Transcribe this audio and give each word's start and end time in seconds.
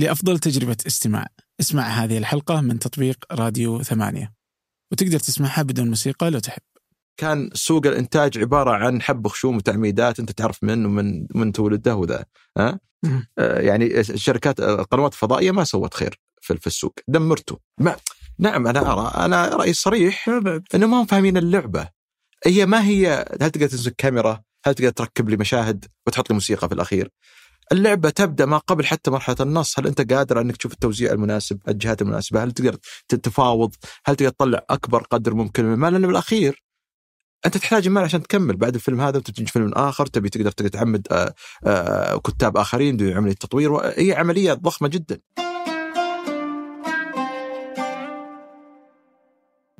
لأفضل 0.00 0.38
تجربة 0.38 0.76
استماع. 0.86 1.26
اسمع 1.60 1.82
هذه 1.82 2.18
الحلقة 2.18 2.60
من 2.60 2.78
تطبيق 2.78 3.24
راديو 3.32 3.82
ثمانية. 3.82 4.32
وتقدر 4.92 5.18
تسمعها 5.18 5.62
بدون 5.62 5.88
موسيقى 5.88 6.30
لو 6.30 6.38
تحب. 6.38 6.62
كان 7.16 7.50
سوق 7.54 7.86
الإنتاج 7.86 8.38
عبارة 8.38 8.70
عن 8.70 9.02
حب 9.02 9.28
خشوم 9.28 9.56
وتعميدات 9.56 10.20
أنت 10.20 10.30
تعرف 10.30 10.64
من 10.64 10.86
ومن 10.86 11.26
من 11.34 11.52
تولده 11.52 11.96
وذا 11.96 12.24
ها. 12.58 12.80
آه 13.38 13.60
يعني 13.60 14.00
الشركات 14.00 14.60
القنوات 14.60 15.12
الفضائيه 15.12 15.50
ما 15.50 15.64
سوت 15.64 15.94
خير 15.94 16.20
في, 16.40 16.56
في 16.56 16.66
السوق. 16.66 16.94
دمرته. 17.08 17.58
ما 17.80 17.96
نعم 18.38 18.66
أنا 18.66 18.92
أرى 18.92 19.24
أنا 19.24 19.48
رأيي 19.48 19.72
صريح 19.72 20.28
إنه 20.74 20.86
ما 20.86 21.00
هم 21.00 21.06
فاهمين 21.06 21.36
اللعبة. 21.36 21.88
هي 22.46 22.66
ما 22.66 22.84
هي 22.84 23.24
هل 23.42 23.50
تقدر 23.50 23.66
تمسك 23.66 23.94
كاميرا؟ 23.98 24.42
هل 24.66 24.74
تقدر 24.74 24.90
تركب 24.90 25.28
لي 25.28 25.36
مشاهد 25.36 25.84
وتحط 26.06 26.30
لي 26.30 26.34
موسيقى 26.34 26.68
في 26.68 26.74
الأخير؟ 26.74 27.10
اللعبة 27.72 28.10
تبدأ 28.10 28.46
ما 28.46 28.58
قبل 28.58 28.86
حتى 28.86 29.10
مرحلة 29.10 29.36
النص. 29.40 29.78
هل 29.78 29.86
أنت 29.86 30.12
قادر 30.12 30.40
أنك 30.40 30.56
تشوف 30.56 30.72
التوزيع 30.72 31.12
المناسب 31.12 31.58
الجهات 31.68 32.02
المناسبة؟ 32.02 32.44
هل 32.44 32.52
تقدر 32.52 32.76
تتفاوض 33.08 33.74
هل 34.04 34.16
تقدر 34.16 34.30
تطلع 34.30 34.64
أكبر 34.70 35.02
قدر 35.02 35.34
ممكن 35.34 35.64
من 35.64 35.72
المال؟ 35.72 35.92
لأنه 35.92 36.06
بالأخير 36.06 36.62
أنت 37.46 37.56
تحتاج 37.56 37.86
المال 37.86 38.02
عشان 38.02 38.22
تكمل. 38.22 38.56
بعد 38.56 38.74
الفيلم 38.74 39.00
هذا 39.00 39.18
وتجي 39.18 39.46
فيلم 39.46 39.72
آخر 39.72 40.06
تبي 40.06 40.28
تقدر 40.28 40.50
تعمد 40.50 41.06
آه، 41.10 41.34
آه، 41.66 42.16
كتاب 42.16 42.56
آخرين 42.56 43.12
عملية 43.12 43.34
تطوير. 43.34 43.76
هي 43.76 44.12
عملية 44.12 44.52
ضخمة 44.52 44.88
جدا. 44.88 45.18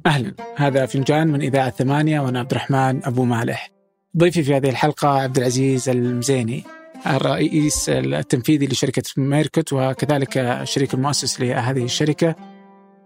أهلا. 0.06 0.34
هذا 0.56 0.86
فنجان 0.86 1.28
من 1.28 1.42
إذاعة 1.42 1.70
ثمانية 1.70 2.20
وأنا 2.20 2.40
عبد 2.40 2.50
الرحمن 2.50 3.04
أبو 3.04 3.24
مالح. 3.24 3.70
ضيفي 4.16 4.42
في 4.42 4.56
هذه 4.56 4.70
الحلقة 4.70 5.08
عبد 5.08 5.38
العزيز 5.38 5.88
المزيني. 5.88 6.79
الرئيس 7.06 7.88
التنفيذي 7.88 8.66
لشركة 8.66 9.02
ميركوت 9.16 9.72
وكذلك 9.72 10.38
الشريك 10.38 10.94
المؤسس 10.94 11.40
لهذه 11.40 11.84
الشركة. 11.84 12.34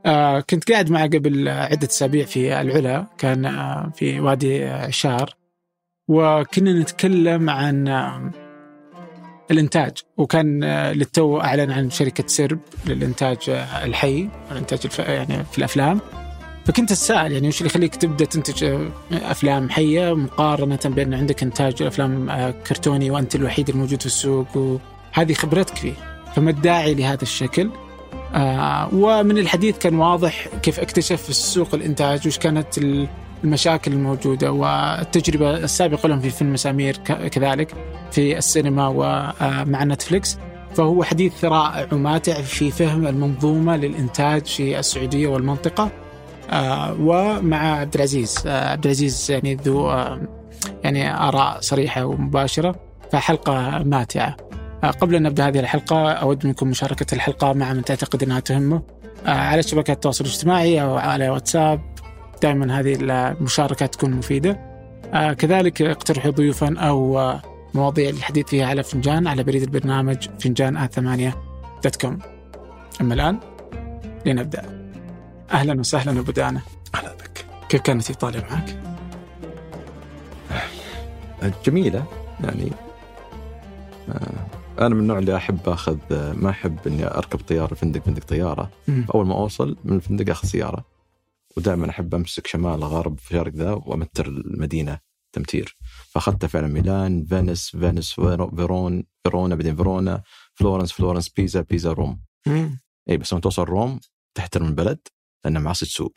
آه، 0.06 0.40
كنت 0.40 0.72
قاعد 0.72 0.90
معه 0.90 1.06
قبل 1.06 1.48
عدة 1.48 1.86
أسابيع 1.86 2.24
في 2.24 2.60
العلا 2.60 3.06
كان 3.18 3.44
آه، 3.44 3.92
في 3.94 4.20
وادي 4.20 4.64
عشار 4.64 5.36
وكنا 6.08 6.72
نتكلم 6.72 7.50
عن 7.50 7.88
آه، 7.88 8.30
الإنتاج. 9.50 9.92
وكان 10.16 10.64
للتو 10.92 11.40
أعلن 11.40 11.70
عن 11.70 11.90
شركة 11.90 12.24
سرب 12.26 12.58
للإنتاج 12.86 13.38
الحي 13.84 14.28
الإنتاج. 14.50 14.80
يعني 14.98 15.44
في 15.44 15.58
الأفلام. 15.58 16.00
فكنت 16.64 16.92
أتساءل 16.92 17.32
يعني 17.32 17.48
وش 17.48 17.58
اللي 17.58 17.66
يخليك 17.70 17.94
تبدأ 17.96 18.24
تنتج 18.24 18.64
آه، 18.64 18.88
أفلام 19.12 19.70
حية 19.70 20.14
مقارنة 20.14 20.78
بأن 20.84 21.14
عندك 21.14 21.42
إنتاج 21.42 21.82
أفلام 21.82 22.30
آه، 22.30 22.50
كرتوني 22.50 23.10
وأنت 23.10 23.34
الوحيد 23.34 23.68
الموجود 23.68 24.00
في 24.00 24.06
السوق؟ 24.06 24.46
وهذه 24.56 25.32
خبرتك 25.34 25.76
فيه 25.76 25.92
فما 26.36 26.50
الداعي 26.50 26.94
لهذا 26.94 27.22
الشكل. 27.22 27.70
آه 28.34 28.88
ومن 28.94 29.38
الحديث 29.38 29.78
كان 29.78 29.94
واضح 29.94 30.48
كيف 30.62 30.80
اكتشف 30.80 31.22
في 31.22 31.30
السوق 31.30 31.74
الإنتاج 31.74 32.26
وش 32.26 32.38
كانت 32.38 32.78
ال- 32.78 33.08
المشاكل 33.44 33.92
الموجودة 33.92 34.52
والتجربة 34.52 35.50
السابقة 35.56 36.06
لهم 36.08 36.20
في 36.20 36.30
فيلم 36.30 36.52
مسامير 36.52 36.96
كذلك 37.06 37.74
في 38.10 38.38
السينما 38.38 38.88
ومع 38.88 39.84
نتفليكس. 39.84 40.38
فهو 40.76 41.02
حديث 41.04 41.44
رائع 41.44 41.86
وماتع 41.92 42.32
في 42.42 42.70
فهم 42.70 43.06
المنظومة 43.06 43.76
للإنتاج 43.76 44.46
في 44.46 44.78
السعودية 44.78 45.28
والمنطقة. 45.28 45.90
آه 46.50 46.96
ومع 47.00 47.80
عبد 47.80 47.94
العزيز 47.94 48.42
آه 48.46 48.68
عبد 48.68 48.84
العزيز 48.84 49.30
يعني 49.30 49.54
ذو 49.54 49.90
آه 49.90 50.20
يعني 50.84 51.16
آراء 51.16 51.60
صريحة 51.60 52.04
ومباشرة 52.04 52.74
فحلقة 53.12 53.78
ماتعة. 53.78 54.36
آه، 54.84 54.90
قبل 54.90 55.14
أن 55.14 55.22
نبدأ 55.22 55.48
هذه 55.48 55.60
الحلقة 55.60 56.12
أود 56.12 56.46
منكم 56.46 56.68
مشاركة 56.68 57.14
الحلقة 57.14 57.52
مع 57.52 57.72
من 57.72 57.84
تعتقد 57.84 58.22
أنها 58.22 58.40
تهمه 58.40 58.82
على 59.26 59.62
شبكات 59.62 59.96
التواصل 59.96 60.24
الاجتماعي 60.24 60.82
أو 60.82 60.96
على 60.96 61.28
واتساب. 61.28 61.80
دائما 62.42 62.80
هذه 62.80 62.96
المشاركات 63.00 63.94
تكون 63.94 64.10
مفيدة. 64.10 64.74
كذلك 65.38 65.82
اقترحوا 65.82 66.30
ضيوفا 66.30 66.78
أو 66.78 67.32
مواضيع 67.74 68.10
للحديث 68.10 68.46
فيها 68.46 68.66
على 68.66 68.82
فنجان 68.82 69.26
على 69.26 69.42
بريد 69.42 69.62
البرنامج 69.62 70.28
فنجان 70.40 70.76
آ 70.76 70.86
ثمانية 70.86 71.34
dot 71.84 71.96
com. 71.96 72.18
أما 73.00 73.14
الآن 73.14 73.38
لنبدأ. 74.26 74.83
أهلا 75.50 75.80
وسهلا 75.80 76.20
أبو 76.20 76.32
دانا 76.32 76.60
أهلا 76.94 77.14
بك. 77.14 77.46
كيف 77.68 77.80
كانت 77.80 78.10
إيطاليا 78.10 78.40
معك؟ 78.40 78.80
جميلة 81.66 82.06
يعني 82.44 82.70
آه، 84.08 84.46
أنا 84.78 84.94
من 84.94 85.00
النوع 85.00 85.18
اللي 85.18 85.36
أحب 85.36 85.68
أخذ 85.68 85.98
ما 86.34 86.50
أحب 86.50 86.78
إني 86.86 87.06
أركب 87.06 87.40
طيارة 87.40 87.74
فندق 87.74 88.02
فندق 88.02 88.24
طيارة. 88.24 88.70
مم. 88.88 89.06
أول 89.14 89.26
ما 89.26 89.34
أوصل 89.34 89.76
من 89.84 89.96
الفندق 89.96 90.30
أخذ 90.30 90.48
سيارة. 90.48 90.84
ودائما 91.56 91.90
أحب 91.90 92.14
أمسك 92.14 92.46
شمال 92.46 92.84
غرب 92.84 93.18
في 93.18 93.28
شرق 93.34 93.52
ذا 93.52 93.70
وأمتر 93.72 94.26
المدينة 94.26 94.98
تمتير. 95.32 95.76
فاخذتها 96.10 96.46
فعلا 96.48 96.66
ميلان 96.66 97.24
فينيس 97.24 97.70
فينيس 97.76 98.12
فيرو- 98.12 98.56
فيرون 98.56 99.04
فيرونا 99.24 99.54
بعدين 99.54 99.76
فيرونا 99.76 100.22
فلورنس 100.54 100.92
فلورنس 100.92 101.28
بيزا 101.28 101.60
بيزا 101.60 101.92
روم. 101.92 102.20
مم. 102.46 102.80
اي 103.10 103.16
بس 103.16 103.32
لما 103.32 103.40
توصل 103.40 103.62
روم 103.62 104.00
تحترم 104.34 104.66
البلد. 104.66 104.98
لانها 105.44 105.62
معصي 105.62 105.86
سوق 105.86 106.12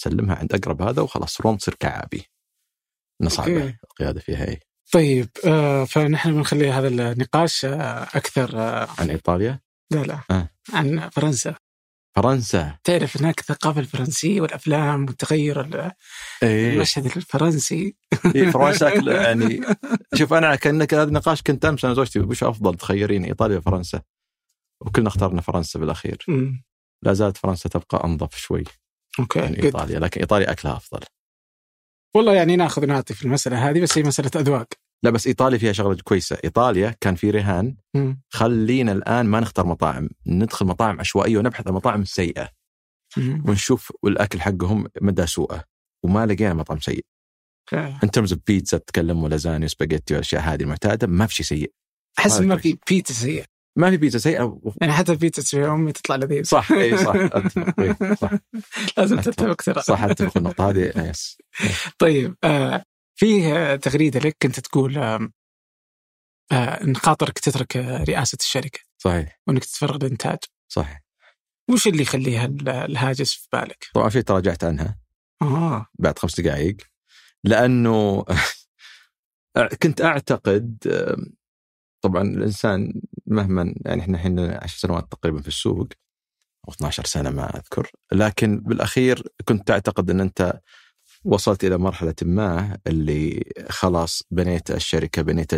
سلمها 0.00 0.36
عند 0.36 0.52
أقرب 0.54 0.82
هذا 0.82 1.02
وخلاص 1.02 1.40
روم 1.40 1.56
تصير 1.56 1.74
كعابي. 1.74 2.24
انها 3.22 3.32
okay. 3.38 3.76
القيادة 3.84 4.20
فيها 4.20 4.48
إي. 4.48 4.60
طيب 4.92 5.28
آه، 5.46 5.84
فنحن 5.84 6.32
بنخلي 6.34 6.70
هذا 6.72 6.88
النقاش 6.88 7.64
آه، 7.64 8.02
أكثر 8.02 8.58
آه، 8.58 8.88
عن 8.98 9.10
إيطاليا؟ 9.10 9.60
لا 9.90 9.98
لا. 10.02 10.20
آه. 10.30 10.48
عن 10.72 11.08
فرنسا. 11.10 11.54
فرنسا؟ 12.16 12.78
تعرف 12.84 13.16
هناك 13.16 13.40
الثقافة 13.40 13.80
الفرنسية 13.80 14.40
والأفلام 14.40 15.04
والتغير 15.04 15.60
ال- 15.60 15.92
إيه 16.42 16.72
المشهد 16.74 17.04
الفرنسي. 17.16 17.96
إيه 18.34 18.50
فرنسا 18.50 18.88
يعني 19.22 19.60
شوف 20.14 20.32
أنا 20.32 20.54
كأنك 20.56 20.94
هذا 20.94 21.02
النقاش 21.02 21.42
كنت 21.42 21.64
أمس 21.64 21.84
أنا 21.84 21.92
وزوجتي 21.92 22.20
وش 22.20 22.44
أفضل 22.44 22.74
تخيرين 22.74 23.24
إيطاليا 23.24 23.56
ولا 23.56 23.64
فرنسا 23.64 24.02
وكلنا 24.80 25.08
اخترنا 25.08 25.40
فرنسا 25.40 25.78
بالأخير. 25.78 26.24
مم. 26.28 26.62
لا 27.02 27.12
زالت 27.12 27.36
فرنسا 27.36 27.68
تبقى 27.68 28.04
أنظف 28.04 28.36
شوي 28.36 28.64
أوكي 29.18 29.40
من 29.40 29.54
good. 29.54 29.64
إيطاليا 29.64 29.98
لكن 29.98 30.20
إيطاليا 30.20 30.50
أكلها 30.50 30.76
أفضل 30.76 31.00
والله 32.16 32.34
يعني 32.34 32.56
ناخذ 32.56 32.86
نعطي 32.86 33.14
في 33.14 33.24
المسألة 33.24 33.70
هذه 33.70 33.80
بس 33.80 33.98
هي 33.98 34.04
مسألة 34.04 34.30
أذواق 34.36 34.68
لا 35.04 35.10
بس 35.10 35.26
إيطاليا 35.26 35.58
فيها 35.58 35.72
شغلة 35.72 35.98
كويسة 36.04 36.38
إيطاليا 36.44 36.94
كان 37.00 37.14
في 37.14 37.30
رهان. 37.30 37.76
خلينا 38.28 38.92
الآن 38.92 39.26
ما 39.26 39.40
نختار 39.40 39.66
مطاعم 39.66 40.08
ندخل 40.26 40.66
مطاعم 40.66 41.00
عشوائية 41.00 41.38
ونبحث 41.38 41.68
عن 41.68 41.74
مطاعم 41.74 42.04
سيئة. 42.04 42.48
ونشوف 43.18 43.92
الأكل 44.04 44.40
حقهم 44.40 44.86
مدى 45.00 45.26
سوءه 45.26 45.64
وما 46.04 46.26
لقينا 46.26 46.54
مطعم 46.54 46.80
سيء. 46.80 47.04
ان 48.04 48.10
ترمز 48.10 48.32
بيتزا 48.32 48.78
تتكلم 48.78 49.22
ولازانيا 49.22 49.64
وسباجيتي 49.64 50.14
والأشياء 50.14 50.42
هذه 50.42 50.62
المعتادة 50.62 51.06
ما 51.06 51.26
في 51.26 51.34
شيء 51.34 51.46
سيء 51.46 51.72
هذا 52.18 52.40
ما. 52.40 52.56
في 52.56 52.78
بيتزا 52.88 53.14
سيئة 53.14 53.44
ما 53.76 53.90
في 53.90 53.96
بيتزا 53.96 54.18
سيئة. 54.18 54.60
يعني 54.80 54.92
حتى 54.92 55.12
البيتزا 55.12 55.42
تسوي 55.42 55.66
أمي 55.68 55.92
تطلع 55.92 56.16
لذيذ. 56.16 56.42
صح 56.44 56.72
إي 56.72 56.96
صح 56.96 57.12
أتفق، 57.16 57.80
إي، 57.80 58.16
صح. 58.16 58.30
لازم 58.98 59.20
تتفق 59.20 59.62
ترى. 59.62 59.82
صح 59.82 60.02
أتفق 60.02 60.36
النقطة 60.38 60.70
هذه 60.70 60.92
yes. 60.96 61.38
طيب 61.98 62.36
آه 62.44 62.84
فيه 63.18 63.56
آه، 63.56 63.76
تغريدة 63.76 64.20
لك 64.20 64.36
كنت 64.42 64.60
تقول 64.60 64.98
آم، 64.98 65.32
آه 66.52 66.54
إن 66.84 66.96
خاطرك 66.96 67.38
تترك 67.38 67.76
آه، 67.76 68.04
رئاسة 68.04 68.38
الشركة 68.40 68.80
صحيح. 68.98 69.40
وإنك 69.46 69.64
تتفرغ 69.64 69.96
للإنتاج 69.96 70.38
صح 70.68 71.00
وش 71.70 71.86
اللي 71.86 72.02
يخليها 72.02 72.44
ال- 72.44 72.68
الهاجس 72.68 73.32
في 73.34 73.48
بالك؟ 73.52 73.86
طبعا 73.94 74.08
في 74.08 74.22
تراجعت 74.22 74.64
عنها. 74.64 74.98
آه. 75.42 75.86
بعد 75.98 76.18
خمس 76.18 76.40
دقائق 76.40 76.76
لأنه 77.44 78.24
كنت 79.82 80.00
أعتقد 80.00 80.76
طبعا 82.02 82.22
الإنسان 82.22 83.00
مهما 83.26 83.74
يعني 83.86 84.02
إحنا 84.02 84.16
الحين 84.16 84.40
10 84.40 84.66
سنوات 84.78 85.12
تقريبا 85.12 85.40
في 85.40 85.48
السوق 85.48 85.88
أو 86.68 86.72
12 86.72 87.04
سنة 87.04 87.30
ما 87.30 87.56
أذكر. 87.56 87.90
لكن 88.12 88.60
بالأخير 88.60 89.22
كنت 89.48 89.68
تعتقد 89.68 90.10
إن 90.10 90.20
أنت 90.20 90.60
وصلت 91.24 91.64
إلى 91.64 91.78
مرحلة 91.78 92.14
ما 92.22 92.78
اللي 92.86 93.44
خلاص 93.70 94.22
بنيت 94.30 94.70
الشركة 94.70 95.22
بنيت 95.22 95.54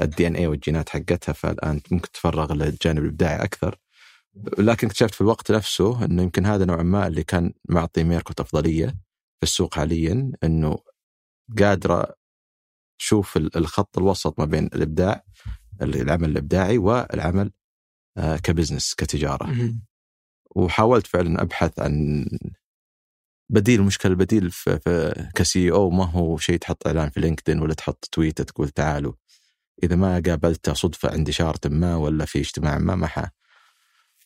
ال 0.00 0.26
DNA 0.26 0.46
والجينات 0.46 0.88
حقتها 0.88 1.32
فالآن 1.32 1.80
ممكن 1.90 2.10
تتفرغ 2.10 2.52
للجانب 2.52 2.98
الإبداعي 3.04 3.44
أكثر. 3.44 3.78
لكن 4.58 4.86
اكتشفت 4.86 5.14
في 5.14 5.20
الوقت 5.20 5.52
نفسه 5.52 6.04
انه 6.04 6.22
يمكن 6.22 6.46
هذا 6.46 6.64
نوعا 6.64 6.82
ما 6.82 7.06
اللي 7.06 7.24
كان 7.24 7.52
معطي 7.68 8.04
ميركوت 8.04 8.40
أفضلية 8.40 8.86
في 9.36 9.42
السوق 9.42 9.74
حاليا 9.74 10.32
إنه 10.44 10.78
قادرة 11.58 12.14
تشوف 13.00 13.36
الخط 13.36 13.98
الوسط 13.98 14.38
ما 14.38 14.44
بين 14.44 14.66
الإبداع 14.66 15.24
العمل 15.82 16.30
الإبداعي 16.30 16.78
والعمل 16.78 17.50
ك 18.42 18.48
business 18.48 18.94
كتجارة. 18.94 19.46
وحاولت 20.56 21.06
فعلا 21.06 21.42
أبحث 21.42 21.80
عن 21.80 22.26
بديل 23.50 23.80
المشكلة 23.80 24.12
البديل 24.12 24.52
كسي 25.34 25.70
أو 25.70 25.90
ما 25.90 26.04
هو 26.04 26.38
شيء 26.38 26.56
تحط 26.56 26.86
إعلان 26.86 27.10
في 27.10 27.20
لينكدين 27.20 27.60
ولا 27.60 27.74
تحط 27.74 28.08
تويته 28.12 28.44
تقول 28.44 28.68
تعالوا. 28.68 29.12
إذا 29.82 29.96
ما 29.96 30.22
قابلته 30.26 30.72
صدفة 30.72 31.12
عند 31.12 31.28
إشارة 31.28 31.60
ما 31.68 31.96
ولا 31.96 32.24
في 32.24 32.38
اجتماع 32.38 32.78
ما 32.78 32.94
ما 32.94 33.06
ح 33.06 33.30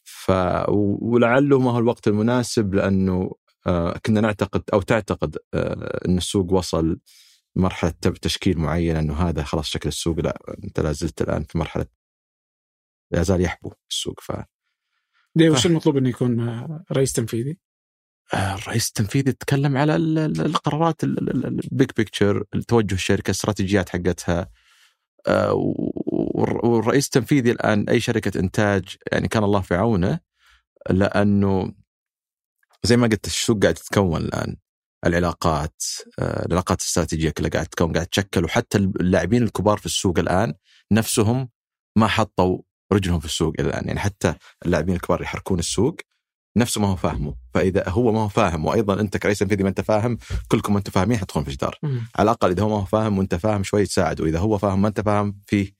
ف 0.04 0.32
ولعله 0.68 1.58
ما 1.58 1.70
هو 1.70 1.78
الوقت 1.78 2.08
المناسب 2.08 2.74
لأنه 2.74 3.30
آه، 3.66 3.98
كنا 4.06 4.20
نعتقد 4.20 4.62
أو 4.72 4.82
تعتقد 4.82 5.36
آه، 5.54 6.00
إن 6.08 6.16
السوق 6.16 6.52
وصل 6.52 6.98
مرحلة 7.56 7.94
تشكيل 8.22 8.58
معينة 8.58 8.98
إنه 8.98 9.14
هذا 9.14 9.42
خلاص 9.42 9.66
شكل 9.66 9.88
السوق 9.88 10.20
لا 10.20 10.38
أنت 10.64 10.80
لا 10.80 10.92
زلت 10.92 11.22
الآن 11.22 11.44
في 11.44 11.58
مرحلة 11.58 11.86
لا 13.10 13.22
زال 13.22 13.40
يحبو 13.40 13.72
السوق 13.90 14.20
ف 14.20 14.32
ليه 15.36 15.50
وش 15.50 15.66
المطلوب 15.66 15.96
إنه 15.96 16.08
يكون 16.08 16.48
آه، 16.48 16.84
رئيس 16.92 17.12
تنفيذي؟ 17.12 17.58
الرئيس 18.34 18.88
التنفيذي 18.88 19.30
يتكلم 19.30 19.76
على 19.76 19.96
القرارات 19.96 21.04
ال 21.04 21.26
big 21.26 21.90
picture 21.96 22.44
توجه 22.68 22.94
الشركة 22.94 23.26
الاستراتيجيات 23.26 23.88
حقتها 23.88 24.50
والرئيس 26.34 27.04
التنفيذي 27.04 27.50
الآن 27.50 27.88
أي 27.88 28.00
شركة 28.00 28.40
إنتاج 28.40 28.96
يعني 29.12 29.28
كان 29.28 29.44
الله 29.44 29.60
في 29.60 29.74
عونه 29.74 30.20
لأنه 30.90 31.74
زي 32.82 32.96
ما 32.96 33.06
قلت 33.06 33.26
السوق 33.26 33.62
قاعد 33.62 33.74
تتكون 33.74 34.20
الآن 34.20 34.56
العلاقات 35.06 35.82
آه، 36.18 36.46
العلاقات 36.46 36.80
الاستراتيجية 36.80 37.30
كلها 37.30 37.50
قاعد 37.50 37.66
تكون 37.66 37.92
قاعد 37.92 38.06
تشكل 38.06 38.44
وحتى 38.44 38.78
اللاعبين 38.78 39.42
الكبار 39.42 39.78
في 39.78 39.86
السوق 39.86 40.18
الآن 40.18 40.54
نفسهم 40.92 41.48
ما 41.96 42.06
حطوا 42.06 42.58
رجلهم 42.92 43.20
في 43.20 43.26
السوق 43.26 43.54
الآن. 43.58 43.86
يعني 43.86 44.00
حتى 44.00 44.34
اللاعبين 44.66 44.94
الكبار 44.94 45.22
يحركون 45.22 45.58
السوق 45.58 45.96
نفسه 46.56 46.80
ما 46.80 46.88
هو 46.88 46.96
فاهمه 46.96 47.34
فإذا 47.54 47.88
هو 47.88 48.12
ما 48.12 48.20
هو 48.20 48.28
فاهم 48.28 48.64
وأيضا 48.64 49.00
أنت 49.00 49.16
كرئيس 49.16 49.38
تنفيذي 49.38 49.62
ما 49.62 49.68
أنت 49.68 49.80
فاهم 49.80 50.18
كلكم 50.48 50.72
ما 50.72 50.78
أنتم 50.78 50.92
فاهمين 50.92 51.18
حتدخلون 51.18 51.44
في 51.44 51.50
جدار. 51.50 51.78
على 52.16 52.24
الأقل 52.24 52.50
إذا 52.50 52.62
هو 52.62 52.68
ما 52.68 52.76
هو 52.76 52.84
فاهم 52.84 53.18
وأنت 53.18 53.34
فاهم 53.34 53.62
شوي 53.62 53.86
تساعد 53.86 54.20
وإذا 54.20 54.38
هو 54.38 54.58
فاهم 54.58 54.82
ما 54.82 54.88
أنت 54.88 55.00
فاهم 55.00 55.40
في 55.46 55.72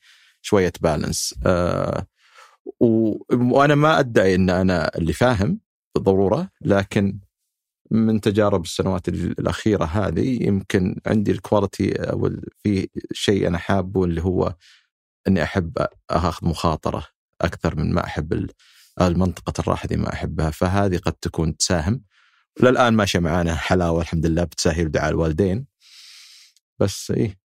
شوية 0.42 0.72
بالانس 0.80 1.34
آه 1.46 2.06
وأنا 3.30 3.74
ما 3.74 3.98
أدعي 3.98 4.34
إن 4.34 4.50
أنا 4.50 4.98
اللي 4.98 5.12
فاهم 5.12 5.60
بالضرورة 5.94 6.50
لكن 6.60 7.18
من 7.94 8.20
تجارب 8.20 8.64
السنوات 8.64 9.08
الأخيرة 9.08 9.85
هذه 9.85 10.43
يمكن 10.43 11.00
عندي 11.06 11.31
الكواليتي 11.31 11.93
أو 11.93 12.31
في 12.62 12.88
شيء 13.12 13.46
أنا 13.49 13.58
حابه 13.58 14.05
اللي 14.05 14.23
هو 14.23 14.55
إني 15.29 15.43
أحب 15.43 15.87
أخذ 16.11 16.49
مخاطرة 16.49 17.06
أكثر 17.41 17.76
من 17.76 17.93
ما 17.93 18.05
أحب 18.05 18.50
المنطقة 19.00 19.61
الراحة 19.61 19.88
دي 19.88 19.96
ما 19.96 20.12
أحبها. 20.12 20.50
فهذه 20.50 20.99
قد 20.99 21.12
تكون 21.12 21.56
تساهم. 21.56 22.02
للآن 22.62 22.94
ماشيه 22.94 23.19
معانا 23.19 23.55
حلاوة 23.55 24.02
الحمد 24.02 24.26
لله 24.26 24.44
بتسهيل 24.44 24.91
دعاء 24.91 25.11
الوالدين. 25.11 25.67
بس 26.81 27.11
إيه. 27.11 27.38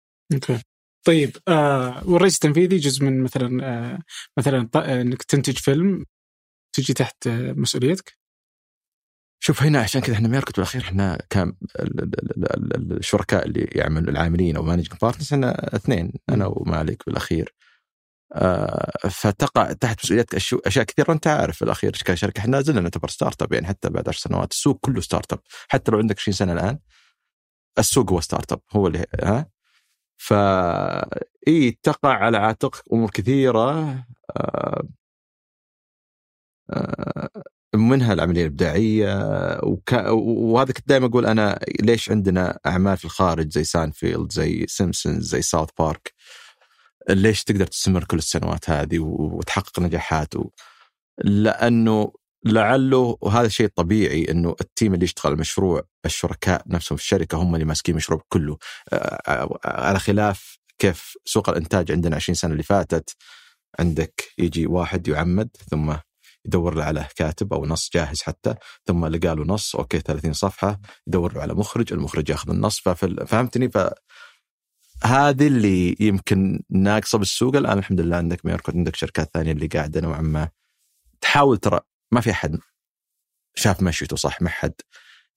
طيب 1.07 1.37
آه 1.49 2.09
والرئيس 2.09 2.35
التنفيذي 2.35 2.77
جزء 2.77 3.05
من 3.05 3.23
مثلا 3.23 3.65
آه 3.65 3.99
مثلا 4.39 4.69
إنك 4.77 5.23
تنتج 5.23 5.59
فيلم 5.59 6.05
تجي 6.73 6.93
تحت 6.95 7.27
آه 7.27 7.53
مسؤوليتك؟ 7.53 8.18
شوف 9.41 9.63
هنا 9.63 9.81
عشان 9.81 10.01
كذا 10.01 10.15
إحنا 10.15 10.29
ميركت 10.29 10.57
بالأخير 10.57 10.83
إحنا 10.83 11.19
كان 11.31 11.55
الشركاء 12.93 13.47
اللي 13.47 13.69
يعمل 13.73 14.09
العاملين 14.09 14.57
أو 14.57 14.63
managing 14.63 14.99
partners 15.03 15.33
إحنا 15.33 15.77
اثنين 15.77 16.13
أنا 16.31 16.47
ومالك 16.47 17.03
بالأخير. 17.07 17.55
آه 18.35 19.09
فتقع 19.11 19.73
تحت 19.73 20.05
مسؤوليتك 20.05 20.35
اشياء 20.67 20.85
كثيرة 20.85 21.13
أنت 21.13 21.27
عارف 21.27 21.57
في 21.57 21.63
الاخير 21.63 21.91
كشركه 21.93 22.41
إحنا 22.41 22.61
زلنا 22.61 22.81
نعتبر 22.81 23.09
startup 23.09 23.53
يعني 23.53 23.67
حتى 23.67 23.91
بعد 23.91 24.09
10 24.09 24.19
سنوات. 24.21 24.53
السوق 24.53 24.79
كله 24.81 25.01
startup 25.01 25.41
حتى 25.69 25.91
لو 25.93 25.99
عندك 25.99 26.19
20 26.19 26.35
سنة 26.35 26.53
الآن 26.53 26.79
السوق 27.79 28.13
هو 28.13 28.21
startup 28.21 28.61
هو 28.73 28.87
اللي 28.87 29.07
ها؟ 29.23 29.47
ف 30.19 30.33
إي 31.49 31.71
تقع 31.83 32.13
على 32.15 32.39
عاتقك 32.39 32.83
أمور 32.93 33.11
كثيرة. 33.11 33.71
آه 34.37 34.83
آه 36.71 37.29
منها 37.75 38.13
العملية 38.13 38.41
الإبداعية 38.41 39.19
وك... 39.63 39.93
وهذا 40.13 40.73
كنت 40.73 40.89
دائما 40.89 41.07
أقول 41.07 41.27
أنا 41.27 41.59
ليش 41.81 42.11
عندنا 42.11 42.59
أعمال 42.67 42.97
في 42.97 43.05
الخارج 43.05 43.53
زي 43.53 43.65
سانفيلد 43.65 44.33
زي 44.33 44.67
سيمسونز 44.69 45.25
زي 45.25 45.43
South 45.43 45.69
Park 45.79 46.13
ليش 47.11 47.45
تقدر 47.45 47.67
تستمر 47.67 48.05
كل 48.05 48.17
السنوات 48.19 48.71
هذه 48.71 48.99
وتحقق 48.99 49.81
نجاحات؟ 49.81 50.37
و... 50.37 50.51
لأنه 51.25 52.13
لعله 52.45 53.19
وهذا 53.21 53.47
الشيء 53.47 53.69
طبيعي 53.75 54.31
إنه 54.31 54.57
ال 54.61 54.68
team 54.68 54.95
اللي 54.95 55.05
يشتغل 55.05 55.33
المشروع 55.33 55.83
الشركاء 56.05 56.63
نفسهم 56.67 56.97
في 56.97 57.03
الشركة 57.03 57.39
هم 57.39 57.55
اللي 57.55 57.65
ماسكين 57.67 57.93
المشروع 57.93 58.23
كله. 58.29 58.59
على 59.65 59.99
خلاف 59.99 60.59
كيف 60.79 61.15
سوق 61.25 61.49
الإنتاج 61.51 61.93
عندنا 61.93 62.17
20 62.17 62.35
سنة 62.35 62.53
اللي 62.53 62.63
فاتت 62.63 63.17
عندك 63.79 64.25
يجي 64.39 64.67
واحد 64.67 65.09
يعمد 65.09 65.49
ثم 65.71 65.95
يدور 66.47 66.75
له 66.75 66.85
على 66.85 67.07
كاتب 67.17 67.53
أو 67.53 67.67
نص 67.67 67.91
جاهز 67.95 68.23
حتى 68.23 68.55
ثم 68.87 69.07
لقى 69.07 69.37
له 69.37 69.45
نص 69.45 69.77
okay 69.77 70.01
30 70.01 70.33
صفحة 70.33 70.81
يدور 71.07 71.35
له 71.35 71.41
على 71.41 71.55
مخرج 71.55 71.93
المخرج 71.93 72.31
ياخذ 72.31 72.51
النص 72.51 72.81
فهمتني؟ 73.27 73.71
ف 73.71 73.79
هذه 75.05 75.47
اللي 75.47 75.97
يمكن 76.01 76.63
ناقصة 76.71 77.19
بالسوق 77.19 77.57
الآن 77.57 77.79
الحمد 77.79 78.01
لله 78.01 78.17
عندك 78.17 78.47
ميركوت 78.47 78.75
عندك 78.75 78.97
شركات 78.97 79.31
ثانية 79.35 79.53
اللي 79.53 79.67
قاعدة 79.67 80.01
نوعا 80.01 80.21
ما 80.21 80.49
تحاول 81.21 81.59
ترى 81.59 81.81
ما 82.13 82.21
في 82.21 82.31
أحد 82.31 82.59
شاف 83.55 83.83
مشيته 83.83 84.17
صح 84.17 84.43
ما 84.43 84.49
حد 84.49 84.75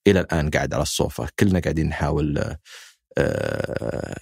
إلى 0.07 0.19
الآن 0.19 0.49
قاعد 0.49 0.73
على 0.73 0.83
الصوفة. 0.83 1.29
كلنا 1.39 1.59
قاعدين 1.59 1.87
نحاول 1.87 2.55
آه، 3.17 4.15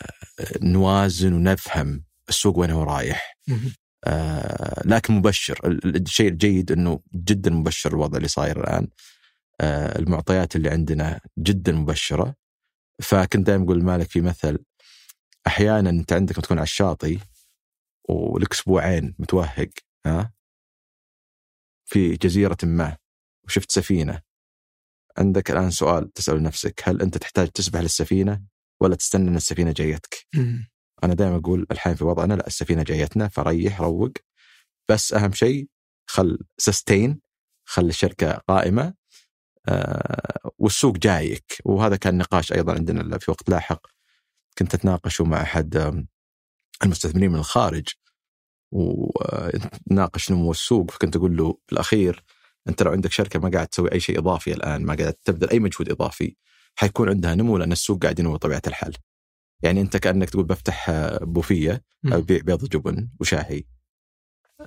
نوازن 0.62 1.34
ونفهم 1.34 2.04
السوق 2.30 2.58
وين 2.58 2.72
هو 2.72 2.84
رايح. 2.84 3.38
آه 4.08 4.82
لكن 4.86 5.14
مبشر. 5.14 5.60
الشيء 5.86 6.28
الجيد 6.30 6.72
إنه 6.72 7.00
جدا 7.16 7.52
مبشر 7.52 7.90
الوضع 7.90 8.18
اللي 8.18 8.28
صاير 8.28 8.60
الآن. 8.64 8.88
آه 9.62 10.00
المعطيات 10.00 10.56
اللي 10.56 10.70
عندنا 10.70 11.20
جدا 11.40 11.72
مبشرة. 11.72 12.36
فكنت 13.02 13.48
دائما 13.48 13.64
أقول 13.64 13.84
مالك 13.84 14.10
في 14.10 14.22
مثل 14.22 14.60
أحيانا 15.48 15.90
أنت 15.90 16.14
عندك 16.14 16.36
تكون 16.36 16.58
على 16.58 16.64
الشاطئ 16.64 17.18
ولك 18.10 18.54
أسبوعين 18.54 19.16
متوهق 19.20 19.70
ها؟ 20.06 20.34
في 21.86 22.16
جزيرة 22.16 22.58
ما 22.64 22.98
وشفت 23.46 23.72
سفينة. 23.72 24.22
عندك 25.18 25.52
الآن 25.52 25.72
سؤال 25.72 26.14
تسأل 26.14 26.44
نفسك 26.44 26.82
هل 26.86 27.02
أنت 27.02 27.18
تحتاج 27.18 27.48
تسبح 27.48 27.80
للسفينة 27.80 28.44
ولا 28.82 28.96
تستنى 28.96 29.30
إن 29.30 29.36
السفينة 29.36 29.72
جايتك؟ 29.72 30.28
أنا 31.04 31.14
دائما 31.14 31.36
أقول 31.38 31.68
الحين 31.72 31.96
في 31.96 32.04
وضعنا 32.04 32.34
لا 32.34 32.48
السفينة 32.48 32.84
جايتنا 32.84 33.28
فريح 33.28 33.82
روق. 33.82 34.12
بس 34.90 35.14
أهم 35.14 35.32
شيء 35.32 35.68
خل 36.08 36.40
سستين 36.58 37.22
خل 37.66 37.86
الشركة 37.86 38.32
قائمة 38.48 38.94
آه 39.68 40.52
والسوق 40.60 40.98
جايك. 40.98 41.62
وهذا 41.66 41.96
كان 41.96 42.18
نقاش 42.18 42.54
أيضا 42.54 42.74
عندنا 42.74 43.18
في 43.18 43.32
وقت 43.32 43.50
لاحق. 43.50 43.88
كنت 44.58 44.74
اتناقشه 44.74 45.26
مع 45.26 45.42
أحد 45.42 46.04
المستثمرين 46.84 47.32
من 47.32 47.40
الخارج. 47.40 47.88
وناقش 48.72 50.32
نمو 50.32 50.52
السوق. 50.52 50.92
فكنت 50.92 51.16
أقول 51.16 51.38
له 51.38 51.58
بالأخير 51.70 52.24
أنت 52.70 52.84
لو 52.84 52.92
عندك 52.92 53.12
شركة 53.12 53.40
ما 53.40 53.50
قاعد 53.50 53.68
تسوي 53.68 53.92
أي 53.92 54.00
شيء 54.00 54.20
إضافي 54.20 54.54
الآن 54.54 54.86
ما 54.86 54.96
قاعد 54.96 55.14
تبذل 55.14 55.50
أي 55.50 55.60
مجهود 55.60 55.90
إضافي 55.92 56.36
حيكون 56.76 57.10
عندها 57.10 57.36
نمو 57.36 57.58
لأن 57.58 57.72
السوق 57.72 58.04
قاعد 58.04 58.20
ينمو 58.20 58.34
بطبيعة 58.34 58.62
الحال. 58.68 58.94
يعني 59.62 59.82
انت 59.82 59.98
كأنك 59.98 60.30
تقول 60.30 60.46
بفتح 60.46 60.92
بوفيه 61.22 61.84
ابيع 62.06 62.42
بيض 62.42 62.70
جبن 62.70 63.10
وشاهي. 63.20 63.64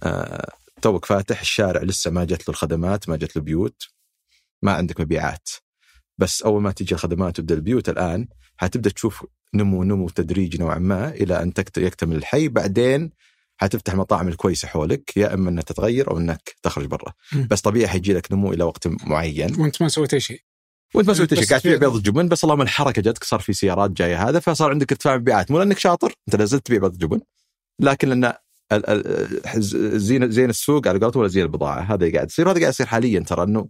آه 0.03 0.53
توك 0.83 1.05
فاتح 1.05 1.41
الشارع 1.41 1.83
لسه 1.83 2.11
ما 2.11 2.25
جت 2.25 2.49
له 2.49 2.49
الخدمات 2.49 3.09
ما 3.09 3.17
جت 3.17 3.37
له 3.37 3.43
بيوت 3.43 3.83
ما 4.63 4.73
عندك 4.73 5.01
مبيعات. 5.01 5.49
بس 6.19 6.43
أول 6.43 6.63
ما 6.63 6.73
تيجي 6.73 6.95
الخدمات 6.95 7.39
وتبدأ 7.39 7.55
البيوت 7.55 7.89
الآن 7.89 8.29
حتبدأ 8.57 8.91
تشوف 8.91 9.27
نمو 9.55 9.85
نمو 9.85 10.09
تدريجي 10.09 10.59
نوعا 10.59 10.79
ما 10.79 11.09
إلى 11.09 11.43
أن 11.43 11.53
يكتمل 11.77 12.17
الحي. 12.17 12.49
بعدين 12.49 13.11
حتفتح 13.57 13.93
المطاعم 13.93 14.29
الكويسة 14.29 14.69
حولك 14.69 15.17
يا 15.17 15.35
إما 15.35 15.51
إنها 15.51 15.63
تتغير 15.63 16.11
أو 16.11 16.19
إنك 16.19 16.57
تخرج 16.63 16.87
برا. 16.87 17.13
بس 17.51 17.61
طبيعي 17.61 17.89
حيجي 17.89 18.13
لك 18.13 18.33
نمو 18.33 18.53
إلى 18.53 18.65
وقت 18.65 18.89
معين. 19.07 19.61
وأنت 19.61 19.83
ما 19.83 19.89
سويت 19.89 20.15
أي 20.15 20.21
شيء. 20.21 20.41
وانت 20.95 21.09
ما 21.09 21.15
سويت 21.15 21.35
شيء 21.35 21.47
قاعد 21.47 21.61
تبيع 21.61 21.77
بيض 21.77 21.95
الجبن 21.95 22.29
بس 22.29 22.45
اللهم 22.45 22.63
الحركه 22.63 23.03
جتك 23.03 23.25
صار 23.25 23.41
في 23.41 23.53
سيارات 23.53 23.91
جاية. 23.91 24.29
هذا 24.29 24.41
فصار 24.41 24.71
عندك 24.71 24.93
ارتفاع 24.93 25.17
مبيعات. 25.17 25.51
مو 25.51 25.59
لأنك 25.59 25.79
شاطر 25.79 26.13
أنت 26.29 26.37
لازلت 26.37 26.67
تبيع 26.67 26.81
بيض 26.81 26.93
الجبن 26.93 27.21
لكن 27.81 28.09
لأن 28.09 28.33
زين 29.97 30.31
زين 30.31 30.51
السوق 30.51 30.89
على 30.89 30.99
قولته 30.99 31.21
ولا 31.21 31.29
زين 31.29 31.43
البضاعة. 31.43 31.81
هذا 31.81 32.13
قاعد 32.13 32.27
يصير 32.27 32.51
هذا 32.51 32.61
قاعد 32.61 32.73
يصير 32.73 32.87
حاليا 32.87 33.21
ترى 33.21 33.43
إنه 33.43 33.69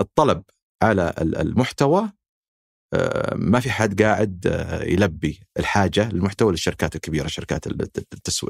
الطلب 0.00 0.42
على 0.82 1.14
المحتوى 1.20 2.12
ما 3.34 3.60
في 3.60 3.70
حد 3.70 4.02
قاعد 4.02 4.46
آه، 4.46 4.82
يلبي 4.84 5.40
الحاجة 5.58 6.08
للمحتوى 6.08 6.52
للشركات 6.52 6.96
الكبيرة 6.96 7.26
شركات 7.26 7.66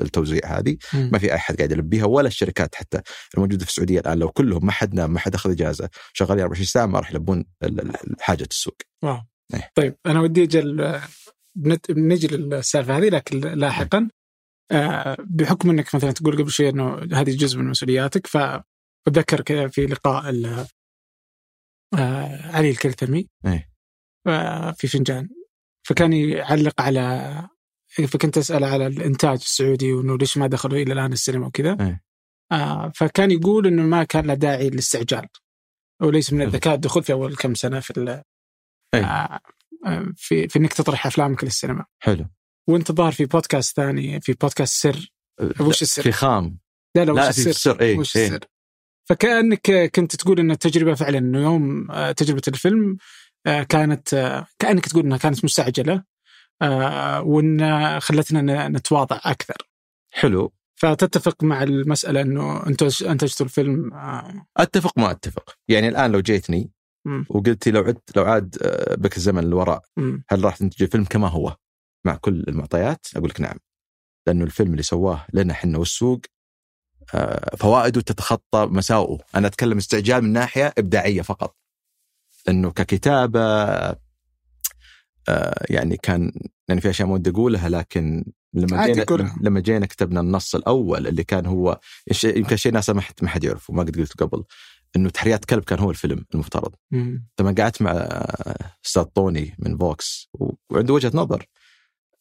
التوزيع 0.02 0.58
هذه 0.58 0.76
ما 0.94 1.18
في 1.18 1.34
احد 1.34 1.56
قاعد 1.56 1.72
يلبيها 1.72 2.04
ولا 2.04 2.28
الشركات 2.28 2.74
حتى 2.74 3.00
الموجودة 3.34 3.64
في 3.64 3.70
السعودية 3.70 4.00
الآن 4.00 4.18
لو 4.18 4.28
كلهم 4.30 4.66
ما 4.66 4.72
حد 4.72 4.94
نام 4.94 5.12
ما 5.12 5.18
حد 5.18 5.34
أخذ 5.34 5.50
إجازة 5.50 5.88
شغالين 6.12 6.40
24 6.42 6.66
ساعة 6.66 6.86
ما 6.86 6.98
راح 6.98 7.10
يلبون 7.10 7.44
حاجة 8.20 8.46
السوق. 8.50 8.76
واو. 9.04 9.20
أيه. 9.54 9.70
طيب 9.74 9.96
أنا 10.06 10.20
ودي 10.20 10.42
أجل 10.42 11.00
نجي 11.90 12.26
للسالفة 12.26 12.98
هذه 12.98 13.08
لكن 13.08 13.40
لاحقا 13.40 14.08
آه، 14.72 15.16
بحكم 15.24 15.70
إنك 15.70 15.94
مثلا 15.94 16.12
تقول 16.12 16.36
قبل 16.38 16.50
شوي 16.50 16.68
إنه 16.68 16.94
هذه 17.12 17.36
جزء 17.36 17.58
من 17.58 17.64
مسؤولياتك 17.64 18.26
فبتذكر 18.26 19.40
كذا 19.40 19.68
في 19.68 19.86
لقاء 19.86 20.28
ال- 20.30 20.66
آه، 21.94 22.56
علي 22.56 22.70
الكلثمي 22.70 23.28
إيه. 23.46 23.68
آه، 24.28 24.72
في 24.72 24.88
فنجان 24.88 25.28
فكان 25.82 26.12
يعلق 26.12 26.80
على 26.80 27.48
فكنت 28.08 28.38
أسأل 28.38 28.64
على 28.64 28.86
الإنتاج 28.86 29.38
السعودي 29.38 29.92
وانه 29.92 30.18
ليش 30.18 30.36
ما 30.36 30.46
دخلوا 30.46 30.78
إلى 30.78 30.92
الآن 30.92 31.12
السينما 31.12 31.46
وكذا 31.46 31.76
إيه. 31.80 32.02
آه 32.52 32.92
فكان 32.94 33.30
يقول 33.30 33.66
إنه 33.66 33.82
ما 33.82 34.04
كان 34.04 34.26
له 34.26 34.34
داعي 34.34 34.70
للاستعجال 34.70 35.26
وليس 36.02 36.32
من 36.32 36.38
حلو. 36.38 36.48
الذكاء 36.48 36.74
الدخول 36.74 37.02
في 37.02 37.12
أول 37.12 37.36
كم 37.36 37.54
سنة 37.54 37.80
في 37.80 38.22
إيه. 38.94 39.04
آه 39.04 39.40
في 40.16 40.48
في 40.48 40.58
إنك 40.58 40.72
تطرح 40.72 41.06
أفلامك 41.06 41.44
للسينما 41.44 41.84
حلو 41.98 42.26
وانت 42.68 42.92
ظاهر 42.92 43.12
في 43.12 43.24
بودكاست 43.24 43.76
ثاني 43.76 44.20
في 44.20 44.32
بودكاست 44.32 44.82
سر 44.82 45.12
وش 45.60 45.82
السر؟ 45.82 46.02
في 46.02 46.12
خام 46.12 46.58
لا 46.96 47.04
لا 47.04 47.12
وش 47.12 47.18
لا 47.18 47.28
السر؟ 47.28 47.50
السر 47.50 47.80
اي 47.80 47.98
وش 47.98 48.16
إيه. 48.16 48.26
السر؟ 48.26 48.40
فكأنك 49.08 49.90
كنت 49.94 50.16
تقول 50.16 50.40
إن 50.40 50.50
التجربة 50.50 50.94
فعلا 50.94 51.18
انه 51.18 51.42
يوم 51.42 51.86
تجربة 52.12 52.42
الفيلم 52.48 52.96
كانت 53.44 54.14
آه، 54.14 54.46
كأنك 54.58 54.86
تقول 54.86 55.04
إنها 55.04 55.18
كانت 55.18 55.44
مستعجلة 55.44 56.04
آه، 56.62 57.22
وإن 57.22 58.00
خلتنا 58.00 58.68
نتواضع 58.68 59.20
أكثر. 59.24 59.68
حلو. 60.12 60.52
فتتفق 60.76 61.44
مع 61.44 61.62
المسألة 61.62 62.20
إنه 62.20 62.66
انتج 62.66 63.04
انتجتوا 63.04 63.46
الفيلم 63.46 63.94
آه، 63.94 64.46
أتفق 64.56 64.98
ما 64.98 65.10
أتفق. 65.10 65.54
يعني 65.68 65.88
الآن 65.88 66.12
لو 66.12 66.20
جيتني. 66.20 66.70
وقلت 67.28 67.68
لو 67.68 67.82
عدت 67.82 68.16
لو 68.16 68.24
عاد 68.24 68.56
آه، 68.62 68.94
بك 68.94 69.16
الزمن 69.16 69.44
للوراء. 69.44 69.82
هل 70.30 70.44
راح 70.44 70.56
تنتج 70.56 70.82
الفيلم 70.82 71.04
كما 71.04 71.28
هو 71.28 71.56
مع 72.06 72.16
كل 72.16 72.44
المعطيات؟ 72.48 73.06
أقول 73.16 73.28
لك 73.28 73.40
نعم. 73.40 73.56
لأنه 74.26 74.44
الفيلم 74.44 74.70
اللي 74.70 74.82
سواه 74.82 75.26
لنا 75.32 75.52
إحنا 75.52 75.78
والسوق 75.78 76.20
آه، 77.14 77.56
فوائده 77.56 78.00
تتخطى 78.00 78.66
مساوئه 78.70 79.18
أنا 79.34 79.46
أتكلم 79.46 79.76
استعجال 79.76 80.22
من 80.22 80.32
ناحية 80.32 80.74
إبداعية 80.78 81.22
فقط. 81.22 81.56
إنه 82.48 82.70
ككتابة 82.70 83.40
آه، 85.28 85.66
يعني 85.70 85.96
كان 85.96 86.32
يعني 86.68 86.80
في 86.80 86.90
أشياء 86.90 87.08
ما 87.08 87.14
ودي 87.14 87.30
أقولها 87.30 87.68
لكن 87.68 88.24
لما 88.54 88.76
جينا. 88.86 89.04
لما 89.40 89.60
جينا 89.60 89.86
كتبنا 89.86 90.20
النص 90.20 90.54
الأول 90.54 91.06
اللي 91.06 91.24
كان 91.24 91.46
هو 91.46 91.80
يمكن 92.24 92.56
شيء 92.56 92.72
ناس 92.72 92.90
ما 92.90 93.00
حد 93.00 93.14
ما 93.22 93.28
حد 93.28 93.44
يعرفه 93.44 93.74
ما 93.74 93.82
قد 93.82 93.96
قلته 93.96 94.26
قبل 94.26 94.44
إنه 94.96 95.10
تحريات 95.10 95.44
كلب 95.44 95.64
كان 95.64 95.78
هو 95.78 95.90
الفيلم 95.90 96.24
المفترض. 96.34 96.74
لما 97.40 97.54
قعدت 97.58 97.82
مع 97.82 97.92
أستاذ 98.86 99.02
طوني 99.02 99.54
من 99.58 99.78
فوكس 99.78 100.30
وعنده 100.70 100.94
وجهة 100.94 101.10
نظر 101.14 101.46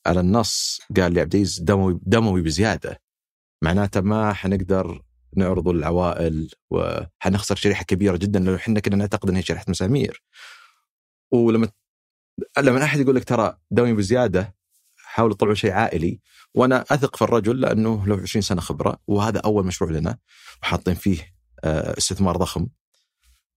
على 0.05 0.19
النص 0.19 0.79
قال 0.97 1.13
لي 1.13 1.21
عبد 1.21 1.35
العزيز 1.35 1.59
دموي 1.59 1.99
دموي 2.03 2.41
بزيادة 2.41 3.01
معناته 3.63 4.01
ما 4.01 4.33
حنقدر 4.33 5.01
نعرضه 5.37 5.73
للعوائل 5.73 6.49
وحنخسر 6.69 7.55
شريحة 7.55 7.83
كبيرة 7.83 8.17
جدا 8.17 8.39
لو 8.39 8.55
إحنا 8.55 8.79
كنا 8.79 8.95
نعتقد 8.95 9.29
انها 9.29 9.41
شريحة 9.41 9.65
مسامير. 9.67 10.23
ولما 11.31 11.69
لما 12.57 12.83
أحد 12.83 12.99
يقول 12.99 13.15
لك 13.15 13.23
ترى 13.23 13.57
دموي 13.71 13.93
بزيادة 13.93 14.55
حاولوا 14.97 15.35
تطلعوا 15.35 15.55
شيء 15.55 15.71
عائلي. 15.71 16.19
وأنا 16.53 16.85
أثق 16.91 17.15
في 17.15 17.21
الرجل 17.21 17.61
لأنه 17.61 18.07
له 18.07 18.21
20 18.21 18.41
سنة 18.41 18.61
خبرة 18.61 18.97
وهذا 19.07 19.39
أول 19.39 19.65
مشروع 19.65 19.91
لنا. 19.91 20.17
وحاطين 20.63 20.95
فيه 20.95 21.33
آه، 21.63 21.97
استثمار 21.97 22.37
ضخم. 22.37 22.67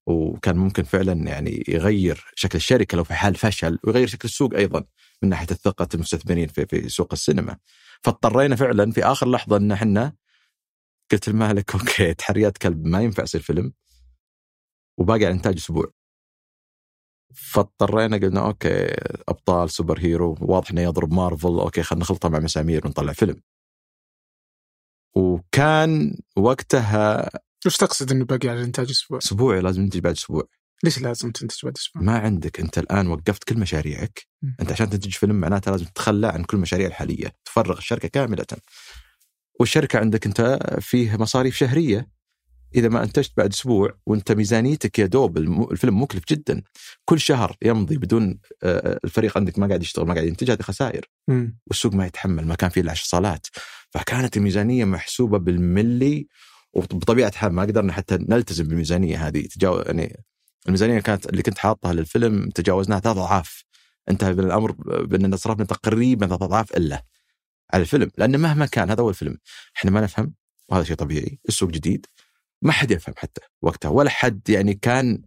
وكان 0.07 0.57
ممكن 0.57 0.83
فعلا 0.83 1.13
يعني 1.13 1.65
يغير 1.69 2.25
شكل 2.35 2.57
الشركة 2.59 2.97
لو 2.97 3.05
في 3.05 3.15
حال 3.15 3.35
فشل 3.35 3.79
ويغير 3.85 4.07
شكل 4.07 4.29
السوق 4.29 4.55
أيضا 4.55 4.85
من 5.23 5.29
ناحية 5.29 5.47
ثقه 5.47 5.89
المستثمرين 5.95 6.49
في 6.49 6.67
في 6.67 6.89
سوق 6.89 7.09
السينما. 7.13 7.57
فاضطرينا 8.03 8.57
فعلا 8.57 8.93
في 8.93 9.05
آخر 9.05 9.31
لحظة 9.31 9.57
إن 9.57 9.73
إحنا 9.73 10.13
قلت 11.13 11.29
لمالك 11.29 11.71
okay 11.75 12.15
تحريات 12.15 12.59
كلب 12.59 12.87
ما 12.87 13.03
ينفع 13.03 13.23
يصير 13.23 13.41
فيلم 13.41 13.73
وباقي 14.99 15.25
على 15.25 15.29
الانتاج 15.29 15.57
أسبوع 15.57 15.93
فاضطرينا 17.35 18.17
قلنا 18.17 18.47
أوكي 18.47 18.87
أبطال 19.29 19.71
super 19.71 19.99
hero 19.99 20.37
واضح 20.41 20.71
إنه 20.71 20.81
يضرب 20.81 21.13
مارفل 21.13 21.49
okay 21.49 21.83
خلينا 21.83 22.03
نخلطها 22.03 22.29
مع 22.29 22.39
مسامير 22.39 22.87
ونطلع 22.87 23.13
فيلم 23.13 23.43
وكان 25.17 26.19
وقتها 26.37 27.31
وش 27.67 27.77
تقصد 27.77 28.13
إنه 28.13 28.25
باقي 28.25 28.49
على 28.49 28.59
الانتاج 28.59 28.91
أسبوع؟ 28.91 29.19
أسبوع 29.19 29.59
لازم 29.59 29.83
ننتج 29.83 30.01
بعد 30.01 30.13
أسبوع 30.13 30.49
ليش 30.85 30.99
لازم 30.99 31.31
تنتج 31.31 31.57
بعد 31.65 31.77
أسبوع؟ 31.77 32.03
ما 32.03 32.19
عندك 32.19 32.61
أنت 32.61 32.79
الآن 32.79 33.07
وقفت 33.07 33.45
كل 33.45 33.59
مشاريعك. 33.59 34.27
أنت 34.61 34.73
عشان 34.73 34.91
تنتج 34.91 35.13
فيلم 35.13 35.37
معناته 35.37 35.71
لازم 35.71 35.85
تتخلى 35.85 36.27
عن 36.27 36.45
كل 36.45 36.57
المشاريع 36.57 36.87
الحالية 36.87 37.33
تفرغ 37.45 37.79
الشركة 37.79 38.09
كاملة 38.09 38.47
والشركة 39.61 39.99
عندك 39.99 40.27
انت 40.27 40.59
فيه 40.81 41.17
مصاريف 41.17 41.57
شهرية. 41.57 42.09
إذا 42.75 42.89
ما 42.89 43.03
أنتجت 43.03 43.33
بعد 43.37 43.53
أسبوع 43.53 43.95
وأنت 44.07 44.33
ميزانيتك 44.33 44.99
يا 44.99 45.07
دوب 45.07 45.39
الفيلم 45.73 46.03
مكلف 46.03 46.25
جدا 46.29 46.63
كل 47.05 47.21
شهر 47.21 47.57
يمضي 47.63 47.97
بدون 47.97 48.39
آه، 48.63 49.01
الفريق 49.05 49.39
عندك 49.39 49.59
ما 49.59 49.67
قاعد 49.67 49.83
يشتغل 49.83 50.07
ما 50.07 50.15
قاعد 50.15 50.27
ينتج 50.27 50.51
هذه 50.51 50.63
خسائر. 50.63 51.11
مم. 51.29 51.59
والسوق 51.67 51.95
ما 51.95 52.07
يتحمل 52.07 52.47
ما 52.47 52.55
كان 52.55 52.71
فيه 52.71 52.81
إلا 52.81 52.91
10 52.91 53.05
صالات 53.07 53.47
فكانت 53.91 54.37
الميزانية 54.37 54.85
محسوبة 54.85 55.39
بالملي 55.39 56.27
وبطبيعة 56.73 57.29
الحال 57.29 57.53
ما 57.53 57.63
قدرنا 57.63 57.93
حتى 57.93 58.19
نلتزم 58.21 58.65
بالميزانية 58.65 59.29
هذه. 59.29 59.47
تجاو 59.47 59.79
يعني 59.79 60.25
الميزانية 60.67 61.01
كانت 61.01 61.27
اللي 61.27 61.43
كنت 61.43 61.59
حاطها 61.59 61.93
للفيلم 61.93 62.51
تجاوزناها 62.51 63.01
ثلاث 63.01 63.17
أضعاف. 63.17 63.65
انتهى 64.11 64.35
بالامر 64.35 64.73
باننا 65.05 65.37
صرفنا 65.37 65.65
تقريبا 65.65 66.27
ثلاث 66.27 66.43
أضعاف 66.43 66.77
إلا. 66.77 67.05
على 67.73 67.81
الفيلم 67.81 68.11
لأن 68.19 68.41
مهما 68.41 68.67
كان 68.67 68.91
هذا 68.91 69.03
هو 69.03 69.11
الفيلم 69.11 69.39
إحنا 69.77 69.91
ما 69.91 70.01
نفهم 70.01 70.35
وهذا 70.69 70.85
شيء 70.85 70.97
طبيعي 70.97 71.39
السوق 71.49 71.71
جديد 71.71 72.07
ما 72.63 72.73
حد 72.73 72.91
يفهم 72.91 73.15
حتى 73.19 73.41
وقتها 73.63 73.89
ولا 73.89 74.11
حد 74.11 74.49
يعني 74.49 74.75
كان 74.75 75.23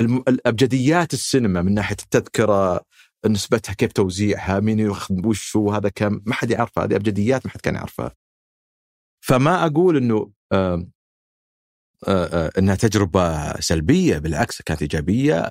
الأبجديات 0.00 1.12
السينما 1.14 1.62
من 1.62 1.74
ناحية 1.74 1.96
التذكرة 2.02 2.84
نسبتها 3.26 3.72
كيف 3.72 3.92
توزيعها 3.92 4.60
مين 4.60 4.78
ياخذ 4.78 5.26
وش 5.26 5.56
هو 5.56 5.72
هذا 5.72 5.88
كم 5.88 6.20
ما 6.26 6.34
حد 6.34 6.50
يعرفها 6.50 6.84
هذه 6.84 6.96
أبجديات 6.96 7.46
ما 7.46 7.52
حد 7.52 7.60
كان 7.60 7.74
يعرفها. 7.74 8.12
فما 9.20 9.66
أقول 9.66 9.96
إنه 9.96 10.32
آه 10.52 10.86
آه 12.08 12.24
آه 12.26 12.52
إنها 12.58 12.74
تجربة 12.74 13.52
سلبية 13.60 14.18
بالعكس 14.18 14.62
كانت 14.62 14.82
إيجابية 14.82 15.50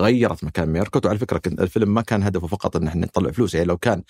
غيرت 0.00 0.44
مكان 0.44 0.68
ميركوت 0.68 1.06
وعلى 1.06 1.18
فكرة 1.18 1.40
الفيلم 1.46 1.94
ما 1.94 2.02
كان 2.02 2.22
هدفه 2.22 2.46
فقط 2.46 2.76
إن 2.76 2.86
إحنا 2.88 3.06
نطلع 3.06 3.30
فلوس 3.30 3.54
يعني 3.54 3.66
لو 3.66 3.78
كان 3.78 4.02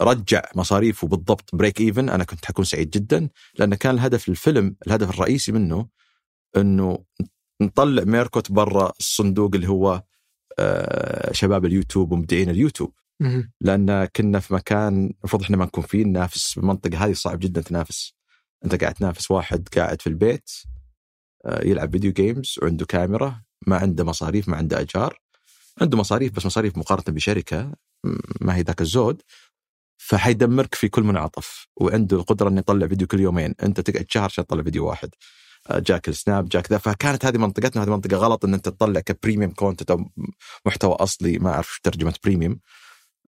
رجع 0.00 0.42
مصاريفه 0.54 1.08
بالضبط 1.08 1.54
break 1.54 1.80
even 1.80 2.08
أنا 2.08 2.24
كنت 2.24 2.44
حكون 2.44 2.64
سعيد 2.64 2.90
جدا 2.90 3.28
لأن 3.58 3.74
كان 3.74 3.94
الهدف 3.94 4.28
الفيلم 4.28 4.76
الهدف 4.86 5.10
الرئيسي 5.10 5.52
منه 5.52 5.88
إنه 6.56 7.04
نطلع 7.62 8.04
ميركوت 8.04 8.52
برا 8.52 8.92
الصندوق 9.00 9.54
اللي 9.54 9.68
هو 9.68 10.02
آه 10.58 11.32
شباب 11.32 11.64
اليوتيوب 11.64 12.12
ومبدعين 12.12 12.50
اليوتيوب. 12.50 12.92
لأن 13.60 14.04
كنا 14.04 14.40
في 14.40 14.54
مكان 14.54 15.14
المفروض 15.20 15.42
إحنا 15.42 15.56
ما 15.56 15.64
نكون 15.64 15.84
فيه 15.84 16.04
ننافس 16.04 16.54
بالمنطقة 16.58 17.04
هذه 17.04 17.12
صعب 17.12 17.38
جدا 17.38 17.60
تنافس. 17.60 18.14
أنت 18.64 18.74
قاعد 18.82 18.94
تنافس 18.94 19.30
واحد 19.30 19.68
قاعد 19.76 20.02
في 20.02 20.06
البيت 20.06 20.50
آه، 21.46 21.64
يلعب 21.66 21.92
video 21.92 22.12
games 22.12 22.58
وعنده 22.62 22.86
كاميرا 22.86 23.42
ما 23.66 23.76
عنده 23.76 24.04
مصاريف 24.04 24.48
ما 24.48 24.56
عنده 24.56 24.80
أجار. 24.80 25.20
عنده 25.80 25.98
مصاريف 25.98 26.32
بس 26.32 26.46
مصاريف 26.46 26.78
مقارنة 26.78 27.14
بشركة 27.16 27.72
ما 28.40 28.56
هي 28.56 28.62
ذاك 28.62 28.80
الزود 28.80 29.22
فحيدمرك 29.96 30.74
في 30.74 30.88
كل 30.88 31.02
منعطف 31.02 31.66
وعنده 31.76 32.16
القدرة 32.16 32.48
إنه 32.48 32.58
يطلع 32.58 32.86
فيديو 32.86 33.06
كل 33.06 33.20
يومين. 33.20 33.54
أنت 33.62 33.80
تقعد 33.80 34.06
شهر 34.08 34.24
عشان 34.24 34.46
تطلع 34.46 34.62
فيديو 34.62 34.86
واحد. 34.86 35.10
آه، 35.70 35.78
جاك 35.78 36.08
السناب 36.08 36.48
جاك 36.48 36.72
ذا. 36.72 36.78
فكانت 36.78 37.24
هذه 37.24 37.38
منطقتنا 37.38 37.82
هذه 37.82 37.90
منطقة 37.90 38.16
غلط 38.16 38.44
إن 38.44 38.54
أنت 38.54 38.68
تطلع 38.68 39.00
ك 39.00 39.06
premium 39.06 39.52
content 39.52 39.90
أو 39.90 40.10
محتوى 40.66 40.92
أصلي 40.94 41.38
ما 41.38 41.50
أعرف 41.50 41.80
ترجمة 41.82 42.14
بريميوم. 42.24 42.60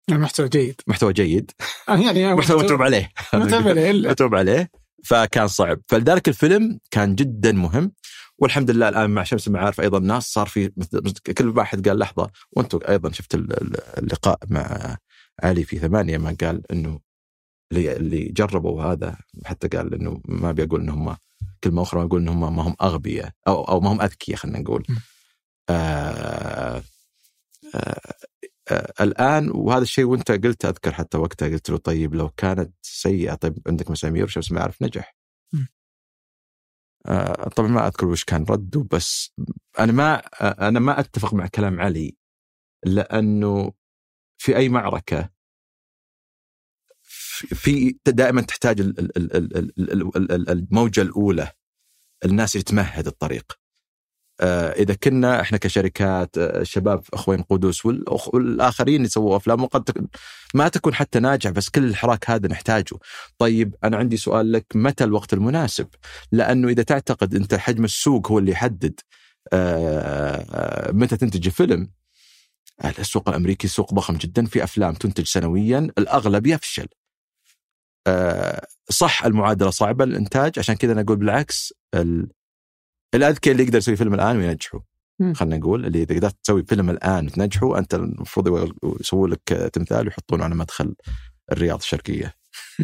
المحتوى 0.10 0.50
جيد. 0.50 0.82
محتوى 0.88 1.14
جيد. 1.14 1.52
آه، 1.90 1.98
يعني 1.98 2.36
محتوى 2.36 2.64
متعوب 2.64 2.82
عليه. 2.82 3.12
متعوب 3.34 3.68
عليه. 3.68 4.10
متعوب 4.10 4.36
عليه. 4.36 4.70
فكان 5.06 5.48
صعب. 5.48 5.82
فلذلك 5.88 6.28
الفيلم 6.28 6.80
كان 6.92 7.16
جدا 7.16 7.52
مهم. 7.52 7.92
والحمد 8.40 8.72
لله 8.72 8.90
الآن 8.90 9.10
مع 9.10 9.24
شمس 9.24 9.48
المعارف 9.48 9.82
أيضا 9.82 9.98
الناس 9.98 10.24
صار 10.34 10.48
في 10.48 10.70
كل 11.38 11.50
واحد 11.58 11.88
قال 11.88 12.00
لحظة 12.00 12.30
وأنتم 12.52 12.80
أيضا 12.90 13.12
شفت 13.12 13.36
ال- 13.36 13.62
ال- 13.62 13.82
اللقاء 13.98 14.40
مع 14.50 14.98
علي 15.44 15.64
في 15.64 15.80
ثمانية 15.80 16.18
ما 16.18 16.36
قال 16.42 16.72
إنه 16.72 17.00
اللي 17.72 17.96
اللي 17.98 18.24
جربوا 18.26 18.84
هذا 18.84 19.18
حتى 19.46 19.68
قال 19.68 19.94
إنه 19.94 20.22
ما 20.26 20.52
بيقول 20.52 20.82
إنهم 20.82 21.16
كلمة 21.64 21.82
أخرى 21.82 22.00
ما 22.00 22.06
يقول 22.06 22.22
إنهم 22.22 22.56
ما 22.56 22.64
هم 22.64 22.76
أغبياء 22.82 23.32
أو 23.48 23.64
أو 23.64 23.80
ما 23.80 23.92
هم 23.92 24.02
أذكياء 24.02 24.38
خلينا 24.38 24.60
نقول. 24.60 24.86
م. 24.90 24.96
آه 25.70 26.84
آه 27.76 28.02
آه 28.72 28.94
الآن 29.04 29.50
وهذا 29.56 29.82
الشيء 29.84 30.06
وأنت 30.06 30.32
قلت 30.32 30.66
أذكر 30.66 30.94
حتى 30.94 31.18
وقتها 31.18 31.48
قلت 31.50 31.70
له 31.70 31.78
طيب 31.78 32.16
لو 32.16 32.30
كانت 32.30 32.74
سيئة 32.82 33.34
طيب 33.36 33.58
عندك 33.68 33.92
مسامير 33.92 34.24
وشمس 34.24 34.52
معارف 34.52 34.82
نجح. 34.82 35.16
آه 37.08 37.50
طبعا 37.50 37.68
ما 37.70 37.88
أذكر 37.88 38.06
وش 38.08 38.24
كان 38.24 38.44
رده 38.50 38.88
بس 38.92 39.34
أنا 39.80 39.92
ما 39.92 40.16
آه 40.42 40.68
أنا 40.68 40.80
ما 40.80 41.00
أتفق 41.00 41.34
مع 41.34 41.48
كلام 41.48 41.80
علي 41.82 42.18
لأنه 42.86 43.74
في 44.42 44.58
أي 44.58 44.70
معركة 44.70 45.30
في 47.56 47.98
دائما 48.08 48.42
تحتاج 48.42 48.82
ال- 48.82 49.00
ال- 49.00 49.18
ال- 49.18 49.36
ال- 49.38 49.58
ال- 49.92 50.18
ال- 50.18 50.32
ال- 50.32 50.50
الموجة 50.50 51.02
الأولى 51.02 51.52
الناس 52.26 52.56
اللي 52.56 52.64
تمهد 52.64 53.08
الطريق. 53.08 53.60
إذا 54.72 54.94
كنا 54.94 55.42
إحنا 55.42 55.58
كشركات 55.58 56.38
آه، 56.38 56.64
شباب 56.64 57.04
أخوين 57.14 57.44
والأخ- 57.44 58.34
والآخرين 58.34 58.96
اللي 58.96 59.08
سووا 59.08 59.38
أفلام 59.38 59.64
وقد 59.64 60.08
ما 60.54 60.68
تكون 60.68 60.94
حتى 60.94 61.20
ناجح 61.20 61.50
بس 61.50 61.70
كل 61.70 61.84
الحراك 61.84 62.30
هذا 62.30 62.48
نحتاجه. 62.48 62.98
طيب 63.38 63.76
أنا 63.84 63.98
عندي 63.98 64.18
سؤال 64.18 64.52
لك 64.52 64.66
متى 64.76 65.04
الوقت 65.04 65.34
المناسب؟ 65.34 65.88
لأنه 66.32 66.68
إذا 66.68 66.84
تعتقد 66.84 67.36
أنت 67.36 67.56
حجم 67.56 67.84
السوق 67.84 68.32
هو 68.32 68.40
اللي 68.40 68.52
يحدد 68.52 69.00
آه، 69.54 70.38
آه، 70.38 70.92
متى 70.92 71.18
تنتج 71.18 71.50
فيلم 71.50 71.90
السوق 73.00 73.30
الأمريكي 73.30 73.68
سوق 73.68 73.94
ضخم 73.94 74.14
جدا 74.18 74.46
في 74.46 74.64
أفلام 74.64 74.94
تنتج 74.94 75.26
سنويا 75.26 75.80
الأغلب 75.98 76.48
يفشل. 76.48 76.88
آه، 78.08 78.68
صح 78.90 79.26
المعادلة 79.26 79.70
صعبة 79.70 80.04
الإنتاج 80.04 80.60
عشان 80.60 80.76
كذا 80.76 80.94
أنا 80.94 81.02
أقول 81.02 81.18
بالعكس 81.18 81.74
ال- 83.14 83.24
الأذكياء 83.24 83.52
اللي 83.54 83.64
يقدر 83.64 83.78
يسوي 83.78 83.96
فيلم 83.96 84.14
الآن 84.14 84.38
وينجحوا 84.38 84.80
مم. 85.20 85.34
خلينا 85.34 85.58
نقول 85.58 85.86
اللي 85.86 86.04
اذا 86.04 86.16
قدرت 86.16 86.36
تسوي 86.44 86.64
فيلم 86.64 86.90
الآن 86.90 87.26
وتنجحه 87.26 87.78
أنت 87.78 87.94
المفروض 87.94 88.74
يسووا 89.02 89.28
لك 89.28 89.70
تمثال 89.74 90.06
ويحطونه 90.06 90.44
على 90.44 90.56
مدخل 90.56 90.96
الرياض 91.52 91.80
الشرقية 91.80 92.34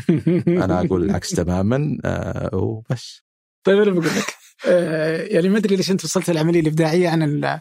أنا 0.48 0.82
أقول 0.86 1.04
العكس 1.04 1.30
تماما 1.30 1.98
آه، 2.06 2.56
وبس 2.56 3.22
طيب 3.64 3.82
أنا 3.82 3.92
بقول 3.92 4.06
لك 4.06 4.36
آه، 4.68 5.24
يعني 5.24 5.50
ما 5.50 5.58
أدري 5.58 5.76
ليش 5.76 5.92
أنت 5.92 6.04
وصلت 6.06 6.30
العملية 6.30 6.60
الإبداعية 6.60 7.14
ال- 7.14 7.60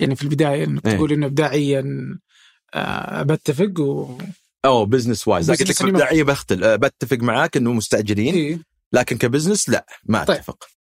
يعني 0.00 0.16
في 0.16 0.22
البداية 0.22 0.64
إنك 0.64 0.86
إيه. 0.86 0.96
تقول 0.96 1.12
إنه 1.12 1.26
ابداعيا 1.26 1.84
آه، 2.74 3.22
بتفق 3.22 3.80
و 3.80 4.18
أو 4.64 4.84
business 4.86 5.28
wise 5.28 5.50
قلت 5.50 5.62
Business 5.62 5.82
لك 5.82 5.88
مبدئيا 5.88 6.22
بختل 6.22 6.64
آه، 6.64 6.76
بتفق 6.76 7.16
معاك 7.16 7.56
إنه 7.56 7.72
مستعجلين 7.72 8.34
إيه. 8.34 8.58
لكن 8.92 9.18
ك 9.18 9.24
business 9.24 9.68
لا 9.68 9.86
ما 10.04 10.24
طيب. 10.24 10.36
أتفق 10.36 10.58
بس 10.64 10.75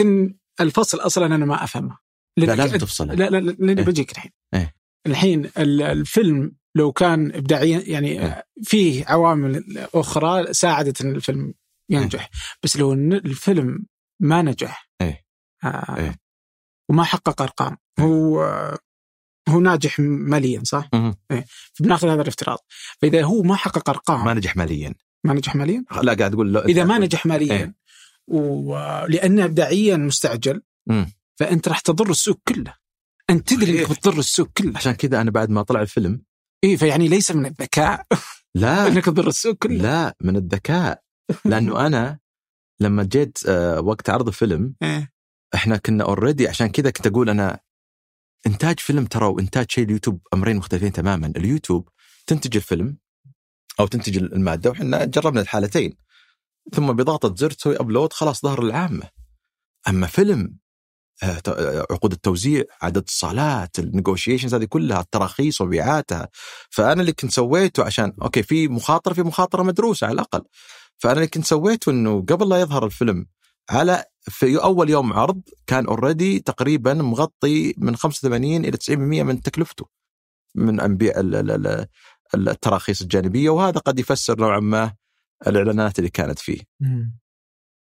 إن 0.00 0.34
الفصل 0.60 0.98
أصلا 1.00 1.26
أنا 1.26 1.46
ما 1.46 1.64
أفهمه 1.64 1.98
لا 2.36 2.54
لازم 2.54 2.76
تفصل 2.78 3.06
لا 3.08 3.14
لا 3.14 3.40
لا 3.40 3.50
لأني 3.50 3.80
إيه. 3.80 3.86
بجيك 3.86 4.12
الحين 4.12 4.30
إيه. 4.54 4.74
الحين 5.06 5.44
ال- 5.58 5.82
الفيلم 5.82 6.52
لو 6.74 6.92
كان 6.92 7.34
ابداعيا 7.34 7.82
يعني 7.86 8.22
إيه. 8.22 8.46
فيه 8.62 9.04
عوامل 9.06 9.78
أخرى 9.94 10.52
ساعدت 10.54 11.00
إن 11.00 11.14
الفيلم 11.14 11.54
ينجح 11.90 12.30
بس 12.62 12.76
لو 12.76 12.92
الفيلم 12.92 13.86
ما 14.20 14.42
نجح 14.42 14.90
إيه. 15.00 15.24
آه 15.64 15.96
إيه. 15.96 16.16
وما 16.90 17.04
حقق 17.04 17.42
أرقام 17.42 17.76
هو 18.00 18.40
هو 19.48 19.60
ناجح 19.60 20.00
ماليا 20.00 20.62
صح؟ 20.64 20.88
مهم. 20.94 21.14
بناخذ 21.80 22.08
هذا 22.08 22.22
الافتراض 22.22 22.58
فإذا 23.02 23.24
هو 23.24 23.42
ما 23.42 23.56
حقق 23.56 23.90
ارقام 23.90 24.24
ما 24.24 24.34
نجح 24.34 24.56
ماليا 24.56 24.94
ما 25.24 25.34
نجح 25.34 25.54
ماليا 25.54 25.84
لا 26.02 26.14
قاعد 26.14 26.34
أقول 26.34 26.56
إذا 26.56 26.84
ما 26.84 26.98
نجح 26.98 27.26
ماليا 27.26 27.52
إيه. 27.56 27.74
ولأنه 28.28 29.44
ابداعيا 29.44 29.96
مستعجل. 29.96 30.62
فأنت 31.40 31.68
راح 31.68 31.80
تضر 31.80 32.10
السوق 32.10 32.40
كله. 32.48 32.74
أنت 33.30 33.48
تدري 33.54 33.80
إنك. 33.80 33.90
بتضر 33.90 34.18
السوق 34.18 34.48
كله. 34.56 34.72
عشان 34.76 34.92
كذا 34.92 35.20
أنا 35.20 35.30
بعد 35.30 35.50
ما 35.50 35.62
طلع 35.62 35.82
الفيلم. 35.82 36.22
اي 36.64 36.76
فيعني 36.76 37.08
ليس 37.08 37.30
من 37.30 37.46
الذكاء. 37.46 38.06
لا. 38.54 38.86
إنك 38.88 39.04
تضر 39.04 39.28
السوق 39.28 39.54
كله. 39.54 39.82
لا 39.82 40.16
من 40.20 40.36
الذكاء. 40.36 41.02
لأنه 41.44 41.86
أنا 41.86 42.18
لما 42.80 43.02
جيت 43.02 43.38
آه، 43.46 43.80
وقت 43.80 44.10
عرض 44.10 44.28
الفيلم 44.28 44.74
إيه. 44.82 45.12
إحنا 45.54 45.76
كنا 45.76 46.04
already 46.04 46.48
عشان 46.48 46.66
كذا 46.66 46.90
كنت 46.90 47.06
أقول 47.06 47.30
أنا 47.30 47.60
إنتاج 48.46 48.80
فيلم 48.80 49.04
ترى 49.04 49.26
وإنتاج 49.26 49.70
شيء 49.70 49.84
اليوتيوب 49.84 50.26
أمرين 50.34 50.56
مختلفين 50.56 50.92
تماما، 50.92 51.32
اليوتيوب 51.36 51.88
تنتج 52.26 52.56
الفيلم 52.56 52.96
أو 53.80 53.86
تنتج 53.86 54.16
المادة 54.16 54.70
وحنا 54.70 55.04
جربنا 55.04 55.40
الحالتين. 55.40 55.96
ثم 56.74 56.92
بضغطة 56.92 57.34
زر 57.36 57.50
تسوي 57.50 57.76
upload 57.76 58.12
خلاص 58.12 58.42
ظهر 58.42 58.62
للعامه. 58.62 59.08
أما 59.88 60.06
فيلم 60.06 60.56
آه، 61.22 61.42
آه، 61.48 61.86
عقود 61.90 62.12
التوزيع، 62.12 62.64
عدد 62.82 63.04
الصالات، 63.08 63.78
ال 63.78 63.84
negotiations 63.84 64.54
هذه 64.54 64.64
كلها، 64.64 65.00
التراخيص 65.00 65.60
ومبيعاتها. 65.60 66.28
فأنا 66.70 67.00
اللي 67.00 67.12
كنت 67.12 67.30
سويته 67.32 67.84
عشان 67.84 68.12
okay 68.22 68.42
في 68.42 68.68
مخاطرة 68.68 69.12
في 69.14 69.22
مخاطرة 69.22 69.62
مدروسة 69.62 70.06
على 70.06 70.14
الأقل. 70.14 70.42
فأنا 70.98 71.14
اللي 71.14 71.26
كنت 71.26 71.44
سويته 71.44 71.90
إنه 71.90 72.24
قبل 72.28 72.48
لا 72.48 72.60
يظهر 72.60 72.86
الفيلم 72.86 73.26
على 73.70 74.04
في 74.20 74.62
أول 74.62 74.90
يوم 74.90 75.12
عرض 75.12 75.40
كان 75.66 75.86
already 75.86 76.38
تقريبا 76.40 76.94
مغطي 76.94 77.74
من 77.78 77.96
85 77.96 78.64
إلى 78.64 78.76
90% 78.76 79.22
من 79.22 79.40
تكلفته 79.40 79.86
من 80.54 80.80
مبيعات 80.80 81.20
ال- 81.20 81.34
ال- 81.50 81.66
ال- 82.34 82.48
التراخيص 82.48 83.02
الجانبية 83.02 83.50
وهذا 83.50 83.78
قد 83.78 83.98
يفسر 83.98 84.40
نوعا 84.40 84.60
ما 84.60 84.94
الإعلانات 85.46 85.98
اللي 85.98 86.10
كانت 86.10 86.38
فيه. 86.38 86.60
مم. 86.80 87.22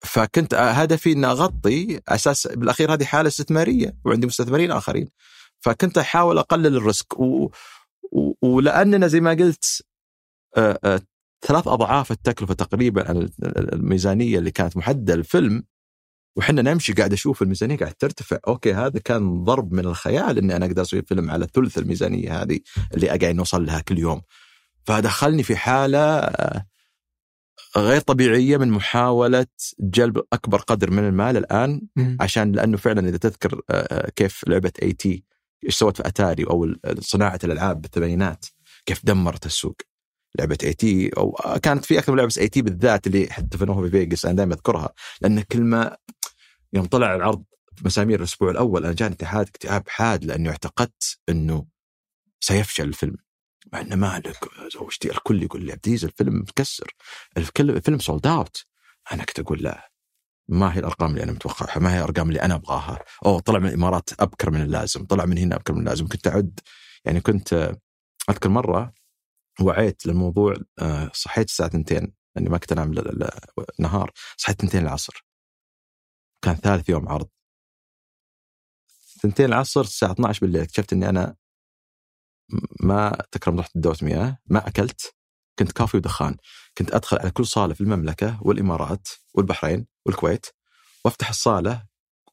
فكنت 0.04 0.54
هدفي 0.54 1.12
ان 1.12 1.26
أغطي 1.26 2.00
أساس 2.08 2.48
بالأخير 2.48 2.94
هذه 2.94 3.04
حالة 3.04 3.28
استثمارية 3.28 3.98
وعندي 4.06 4.28
مستثمرين 4.28 4.72
آخرين 4.72 5.08
فكنت 5.60 5.98
أحاول 5.98 6.38
أقلل 6.38 6.76
ال 6.78 6.86
risk 6.86 7.20
و... 7.20 7.52
و... 8.12 8.34
ولأننا 8.42 9.08
زي 9.08 9.22
ما 9.22 9.32
قلت 9.32 9.86
آه، 10.58 10.80
آه، 10.84 11.02
ثلاث 11.48 11.68
أضعاف 11.68 12.12
التكلفة 12.12 12.54
تقريبا 12.54 13.10
عن 13.10 13.30
الميزانية 13.44 14.40
اللي 14.40 14.52
كانت 14.52 14.78
محددة 14.78 15.16
للفيلم 15.16 15.64
وحنا 16.38 16.62
نمشي 16.62 16.94
قاعد 16.94 17.14
أشوف 17.14 17.42
الميزانية 17.42 17.78
قاعد 17.78 17.94
ترتفع 17.94 18.38
okay 18.48 18.74
هذا 18.74 19.00
كان 19.00 19.44
ضرب 19.44 19.74
من 19.74 19.86
الخيال 19.86 20.38
إني 20.38 20.56
أنا 20.56 20.66
أقدر 20.66 20.82
أسوي 20.82 21.02
فيلم 21.02 21.32
على 21.32 21.48
ثلث 21.54 21.78
الميزانية 21.78 22.42
هذه 22.42 22.60
اللي 22.94 23.08
قاعد 23.08 23.36
نوصل 23.36 23.66
لها 23.66 23.80
كل 23.80 24.00
يوم 24.00 24.22
فدخلني 24.86 25.44
في 25.44 25.56
حالة 25.56 26.00
آه، 26.00 26.66
غير 27.78 28.02
طبيعية 28.02 28.58
من 28.58 28.72
محاولة 28.72 29.46
جلب 29.80 30.24
أكبر 30.34 30.58
قدر 30.58 30.92
من 30.92 31.08
المال 31.08 31.38
الآن 31.38 31.82
مم. 31.96 32.18
عشان 32.20 32.52
لأنه 32.52 32.78
فعلا 32.78 33.10
إذا 33.10 33.18
تذكر 33.18 33.62
آه، 33.70 34.10
كيف 34.16 34.44
لعبة 34.48 34.72
E.T. 34.82 35.24
إيش 35.66 35.76
سوت 35.76 35.98
في 35.98 36.08
أتاري 36.08 36.44
أو 36.44 36.76
صناعة 37.00 37.40
الألعاب 37.44 37.82
بالثمانينات 37.82 38.46
كيف 38.86 39.06
دمرت 39.06 39.46
السوق 39.46 39.76
لعبة 40.40 40.58
E.T. 40.63 41.10
أو 41.18 41.32
كانت 41.64 41.86
في 41.86 42.00
أكثر 42.00 42.12
من 42.12 42.18
لعبة 42.18 42.34
E.T. 42.38 42.62
بالذات 42.62 43.08
اللي 43.08 43.30
دفنوها 43.40 43.82
في 43.82 43.90
فيجاس 43.90 44.26
أنا 44.26 44.36
دائما 44.36 44.54
أذكرها 44.54 44.94
لأن 45.22 45.42
كل 45.42 45.62
ما 45.62 45.98
يوم 46.74 46.86
طلع 46.86 47.16
العرض 47.16 47.44
مسامير 47.86 48.20
الأسبوع 48.20 48.52
الأول 48.52 48.86
أنا 48.86 48.94
جاني 48.94 49.14
اتحاد 49.14 49.48
اكتئاب 49.48 49.84
حاد 49.90 50.26
لأني 50.26 50.50
اعتقدت 50.50 51.20
إنه 51.30 51.66
سيفشل 52.40 52.84
الفيلم 52.84 53.16
مع 53.74 53.82
إنه 53.82 53.95
مالك 53.95 54.50
زوجتي 54.74 55.12
الكل 55.12 55.43
يقول 55.43 55.65
لي 55.65 55.71
عبد 55.71 55.88
الفيلم 55.88 56.39
مكسر 56.39 56.95
الفيلم 57.38 58.00
sold 58.00 58.28
out 58.28 58.65
أنا 59.12 59.24
كنت 59.24 59.39
أقول 59.39 59.60
لا 59.63 59.91
ما 60.50 60.74
هي 60.76 60.80
الأرقام 60.80 61.12
اللي 61.12 61.24
أنا 61.24 61.32
متوقعها 61.32 61.80
ما 61.80 61.93
هي 61.93 61.97
الأرقام 61.97 62.30
اللي 62.30 62.41
أنا 62.41 62.56
أبغاها. 62.56 63.00
أوه 63.26 63.39
طلع 63.39 63.60
من 63.60 63.67
الإمارات 63.67 64.10
أبكر 64.21 64.52
من 64.52 64.62
اللازم 64.62 65.06
طلع 65.06 65.26
من 65.26 65.38
هنا 65.38 65.56
أبكر 65.56 65.74
من 65.74 65.80
اللازم. 65.80 66.08
كنت 66.08 66.28
أعد 66.28 66.60
يعني 67.06 67.21
كنت 67.21 67.78
أذكر 68.30 68.50
مرة 68.50 68.93
وعيت 69.62 70.06
للموضوع 70.06 70.56
آه، 70.80 71.12
صحيت 71.13 71.47
الساعة 71.47 71.67
2 71.67 72.13
لأني 72.36 72.50
ما 72.50 72.58
كنت 72.58 72.71
أنام 72.71 72.93
النهار 73.80 74.12
صحيت 74.38 74.63
2 74.63 74.84
العصر. 74.84 75.26
كان 76.41 76.56
ثالث 76.56 76.89
يوم 76.89 77.10
عرض. 77.10 77.30
2 79.26 79.50
العصر 79.50 79.82
الساعة 79.82 80.12
12 80.12 80.41
بالليل 80.41 80.62
اكتشفت 80.62 80.93
إني 80.93 81.10
أنا 81.10 81.36
ما 82.80 83.18
تكرم 83.32 83.60
رحت 83.60 83.72
دورة 83.76 83.98
مياه 84.02 84.38
ما 84.48 84.68
أكلت 84.68 85.16
كنت 85.60 85.72
كافي 85.72 85.98
ودخان. 85.98 86.38
كنت 86.78 86.92
أدخل 86.96 87.18
على 87.20 87.32
كل 87.32 87.46
صالة 87.46 87.74
في 87.74 87.82
المملكة 87.82 88.38
والإمارات 88.42 89.08
والبحرين 89.34 89.88
والكويت 90.06 90.46
وأفتح 91.06 91.30
الصالة 91.30 91.86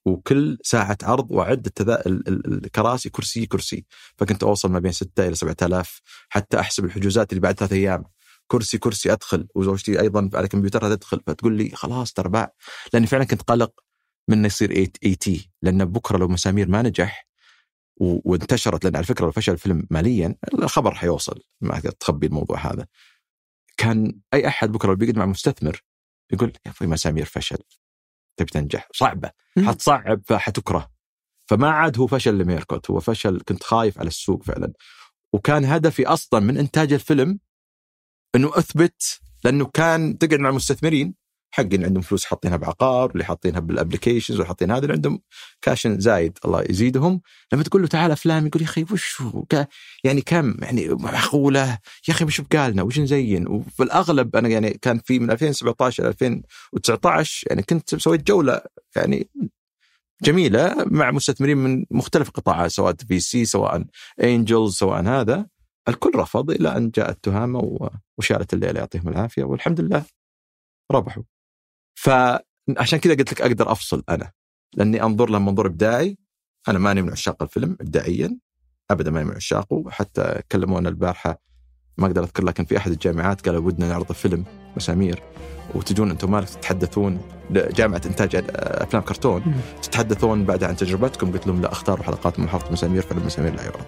وكل 0.04 0.58
ساعة 0.62 0.98
عرض 1.02 1.30
وأعد 1.30 1.66
التذا... 1.66 2.06
ال- 2.06 2.28
ال- 2.28 2.64
الكراسي 2.64 3.10
كرسي 3.10 3.46
كرسي. 3.46 3.84
فكنت 4.18 4.42
أوصل 4.42 4.70
ما 4.70 4.78
بين 4.78 4.92
6 4.92 5.26
إلى 5.26 5.34
7000 5.34 6.00
حتى 6.28 6.60
أحسب 6.60 6.84
الحجوزات 6.84 7.32
اللي 7.32 7.40
بعد 7.40 7.58
ثلاث 7.58 7.72
أيام. 7.72 8.04
كرسي 8.46 8.78
كرسي 8.78 9.12
أدخل. 9.12 9.48
وزوجتي 9.54 10.00
أيضا 10.00 10.30
على 10.34 10.48
كمبيوترها 10.48 10.94
تدخل 10.94 11.20
فتقول 11.26 11.52
لي 11.56 11.70
خلاص 11.70 12.12
ترى 12.12 12.28
باع. 12.28 12.52
لأني 12.92 13.06
فعلا 13.06 13.24
كنت 13.24 13.42
قلق 13.42 13.72
من 14.28 14.44
يصير 14.44 14.70
اي 15.04 15.14
تي 15.14 15.50
لأن 15.62 15.84
بكرة 15.84 16.18
لو 16.18 16.28
مسامير 16.28 16.68
ما 16.68 16.82
نجح 16.82 17.27
وانتشرت 18.00 18.84
لأن 18.84 18.96
على 18.96 19.04
فكرة 19.04 19.24
لو 19.24 19.32
فشل 19.32 19.52
الفيلم 19.52 19.86
ماليا 19.90 20.34
الخبر 20.54 20.94
حيوصل 20.94 21.42
ما 21.60 21.80
تخبي 21.80 22.26
الموضوع 22.26 22.72
هذا. 22.72 22.86
كان 23.76 24.20
أي 24.34 24.48
أحد 24.48 24.72
بكرة 24.72 24.88
لو 24.88 24.96
بيقعد 24.96 25.18
مع 25.18 25.26
مستثمر 25.26 25.82
يقول 26.32 26.52
يا 26.66 26.70
أخوي 26.70 26.88
مسامير 26.88 27.24
فشل 27.24 27.58
تبي 28.36 28.50
تنجح؟ 28.50 28.88
صعبة. 28.92 29.30
مم. 29.56 29.68
حتصعب 29.68 30.22
فحتكره. 30.26 30.90
فما 31.46 31.70
عاد 31.70 31.98
هو 31.98 32.06
فشل 32.06 32.38
لميركوت 32.38 32.90
هو 32.90 33.00
فشل 33.00 33.40
كنت 33.48 33.62
خايف 33.62 33.98
على 33.98 34.08
السوق 34.08 34.42
فعلا. 34.42 34.72
وكان 35.32 35.64
هدفي 35.64 36.06
أصلا 36.06 36.40
من 36.40 36.58
إنتاج 36.58 36.92
الفيلم 36.92 37.38
إنه 38.34 38.58
أثبت 38.58 39.20
لأنه 39.44 39.66
كان 39.66 40.18
تقعد 40.18 40.40
مع 40.40 40.48
المستثمرين 40.48 41.14
حقين 41.50 41.84
عندهم 41.84 42.02
فلوس 42.02 42.24
حاطينها 42.24 42.56
بعقار 42.56 43.08
واللي 43.08 43.24
حاطينها 43.24 43.60
بال 43.60 43.71
applications 43.71 44.36
واللي 44.36 44.46
حاطين 44.46 44.70
هذا 44.70 44.82
اللي 44.82 44.92
عندهم 44.92 45.20
كاش 45.62 45.86
زايد 45.86 46.38
الله 46.44 46.64
يزيدهم. 46.70 47.20
لما 47.52 47.62
تقول 47.62 47.82
له 47.82 47.88
تعال 47.88 48.10
أفلام 48.10 48.46
يقول 48.46 48.62
يا 48.62 48.66
أخي 48.66 48.86
وش 48.92 49.22
يعني 50.04 50.20
كم؟ 50.20 50.54
يعني 50.62 50.88
معقولة؟ 50.88 51.78
يا 52.08 52.14
أخي 52.14 52.24
وش 52.24 52.40
بقالنا؟ 52.40 52.82
وش 52.82 52.98
نزين؟ 53.00 53.48
وفي 53.48 53.82
الأغلب 53.82 54.36
أنا 54.36 54.48
يعني 54.48 54.70
كان 54.70 54.98
في 54.98 55.18
من 55.18 55.30
2017 55.30 56.04
ل 56.04 56.06
2019 56.06 57.46
يعني 57.50 57.62
كنت 57.62 57.94
سويت 57.94 58.26
جولة 58.26 58.60
يعني 58.96 59.30
جميلة 60.22 60.84
مع 60.86 61.10
مستثمرين 61.10 61.58
من 61.58 61.84
مختلف 61.90 62.28
القطاعات 62.28 62.70
سواء 62.70 62.94
VC 63.08 63.44
سواء 63.44 63.84
angels 64.22 64.74
سواء 64.74 65.02
هذا. 65.02 65.46
الكل 65.88 66.12
رفض 66.14 66.50
إلى 66.50 66.76
أن 66.76 66.90
جاءت 66.90 67.24
تهامة 67.24 67.90
وشالت 68.18 68.54
الليلة 68.54 68.78
يعطيهم 68.80 69.08
العافية 69.08 69.44
والحمد 69.44 69.80
لله 69.80 70.04
ربحوا. 70.92 71.37
فعشان 71.98 72.98
كذا 72.98 73.14
قلت 73.14 73.32
لك 73.32 73.42
أقدر 73.42 73.72
أفصل 73.72 74.02
أنا 74.08 74.30
لأني 74.74 75.02
أنظر 75.02 75.30
له 75.30 75.38
منظور 75.38 75.66
إبداعي 75.66 76.18
أنا 76.68 76.78
ماني 76.78 77.02
من 77.02 77.10
عشاق 77.10 77.42
الفيلم 77.42 77.76
ابداعيا 77.80 78.38
ابدا 78.90 79.10
ماني 79.10 79.28
من 79.28 79.34
عشاقه 79.34 79.84
حتى 79.90 80.40
كلمونا 80.52 80.88
البارحة 80.88 81.40
ما 81.98 82.06
أقدر 82.06 82.22
أذكر 82.22 82.44
لكن 82.44 82.64
في 82.64 82.76
أحد 82.76 82.90
الجامعات 82.90 83.48
قالوا 83.48 83.66
ودنا 83.66 83.88
نعرض 83.88 84.12
فيلم 84.12 84.44
مسامير 84.76 85.22
وتجون 85.74 86.10
أنتم 86.10 86.30
مالك 86.30 86.48
تتحدثون 86.48 87.20
جامعة 87.50 88.02
إنتاج 88.06 88.44
أفلام 88.56 89.02
كرتون. 89.02 89.54
تتحدثون 89.82 90.44
بعد 90.44 90.64
عن 90.64 90.76
تجربتكم 90.76 91.32
قلت 91.32 91.46
لهم 91.46 91.62
لا 91.62 91.72
أختاروا 91.72 92.04
حلقات 92.04 92.38
من 92.38 92.44
محافظة 92.44 92.72
مسامير 92.72 93.02
فيلم 93.02 93.26
مسامير 93.26 93.54
لا 93.54 93.62
يعرض 93.62 93.84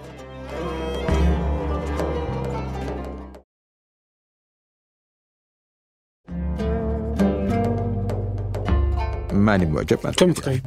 ماني 9.33 9.66
معجب 9.66 9.97
كم 9.97 10.27
معجب. 10.27 10.33
تقييم؟ 10.33 10.62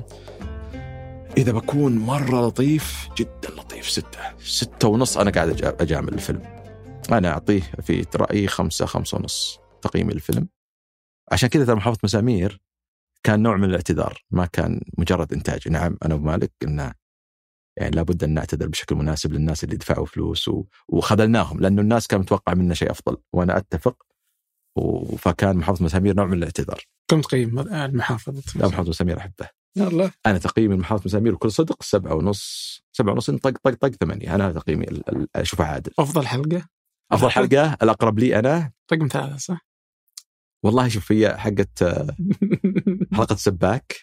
إذا 1.38 1.52
بكون 1.52 1.97
مرة 1.97 2.47
لطيف 2.47 3.10
جدا 3.17 3.49
لطيف 3.58 3.89
ستة 3.89 4.38
ستة 4.39 4.88
ونص 4.88 5.17
أنا 5.17 5.32
قاعد 5.32 5.58
أجا- 5.62 5.82
أجامل 5.82 6.13
الفيلم 6.13 6.41
أنا 7.12 7.30
أعطيه 7.30 7.62
في 7.82 8.06
رأيي 8.15 8.47
خمسة 8.47 8.86
خمسة 8.86 9.17
ونص 9.17 9.60
تقييمي 9.82 10.13
للفيلم 10.13 10.47
عشان 11.32 11.49
كذا 11.49 11.65
ترى 11.65 11.76
محافظة 11.76 11.99
مسامير 12.04 12.62
كان 13.23 13.41
نوع 13.43 13.58
من 13.58 13.63
الاعتذار 13.69 14.23
ما 14.32 14.45
كان 14.45 14.82
مجرد 14.97 15.34
إنتاج 15.34 15.69
نعم 15.69 15.97
أنا 16.06 16.15
ومالك 16.15 16.52
قلنا 16.62 16.93
يعني 17.78 17.95
لابد 17.95 18.23
أن 18.23 18.34
نعتذر 18.34 18.67
بشكل 18.67 18.95
مناسب 18.95 19.34
للناس 19.34 19.63
اللي 19.63 19.76
دفعوا 19.76 20.06
فلوس 20.06 20.47
و... 20.47 20.63
وخذلناهم 20.88 21.60
لأنه 21.60 21.82
الناس 21.82 22.08
كانت 22.08 22.23
متوقع 22.23 22.54
منا 22.54 22.73
شيء 22.73 22.91
أفضل 22.91 23.17
وأنا 23.34 23.58
أتفق. 23.58 24.06
فكان 25.17 25.57
محافظة 25.57 25.86
مسامير 25.86 26.15
نوع 26.15 26.25
من 26.25 26.33
الاعتذار. 26.38 26.81
كم 27.12 27.21
تقييم 27.21 27.59
المحافظة؟ 27.59 28.59
لا 28.59 28.67
محافظة 28.67 28.89
مسامير 28.89 29.17
أحبه. 29.17 29.49
الله. 29.77 30.12
أنا 30.25 30.38
تقييمي 30.38 30.75
لمحافظه 30.75 31.03
مسامير 31.05 31.36
بكل 31.36 31.51
صدق 31.51 31.83
سبعة 31.83 32.13
ونص 32.15 32.83
سبعة 32.91 33.13
ونص 33.13 33.31
طق 33.31 33.57
طق 33.63 33.73
طق 33.73 33.89
ثمانية. 33.89 34.36
أنا 34.36 34.51
تقييمي 34.51 34.86
أشوفه 35.36 35.65
عادل. 35.65 35.91
أفضل 35.99 36.27
حلقة؟ 36.27 36.67
أفضل 37.12 37.29
حلقة 37.38 37.73
الأقرب 37.73 38.19
لي 38.19 38.39
أنا. 38.39 38.71
رقم 38.93 39.07
ثلاثة 39.07 39.38
صح؟ 39.38 39.67
والله 40.65 40.88
شوف 40.88 41.12
هي 41.12 41.38
حقت 41.38 41.81
آه، 41.83 42.15
حلقة 43.17 43.36
سباك 43.36 43.95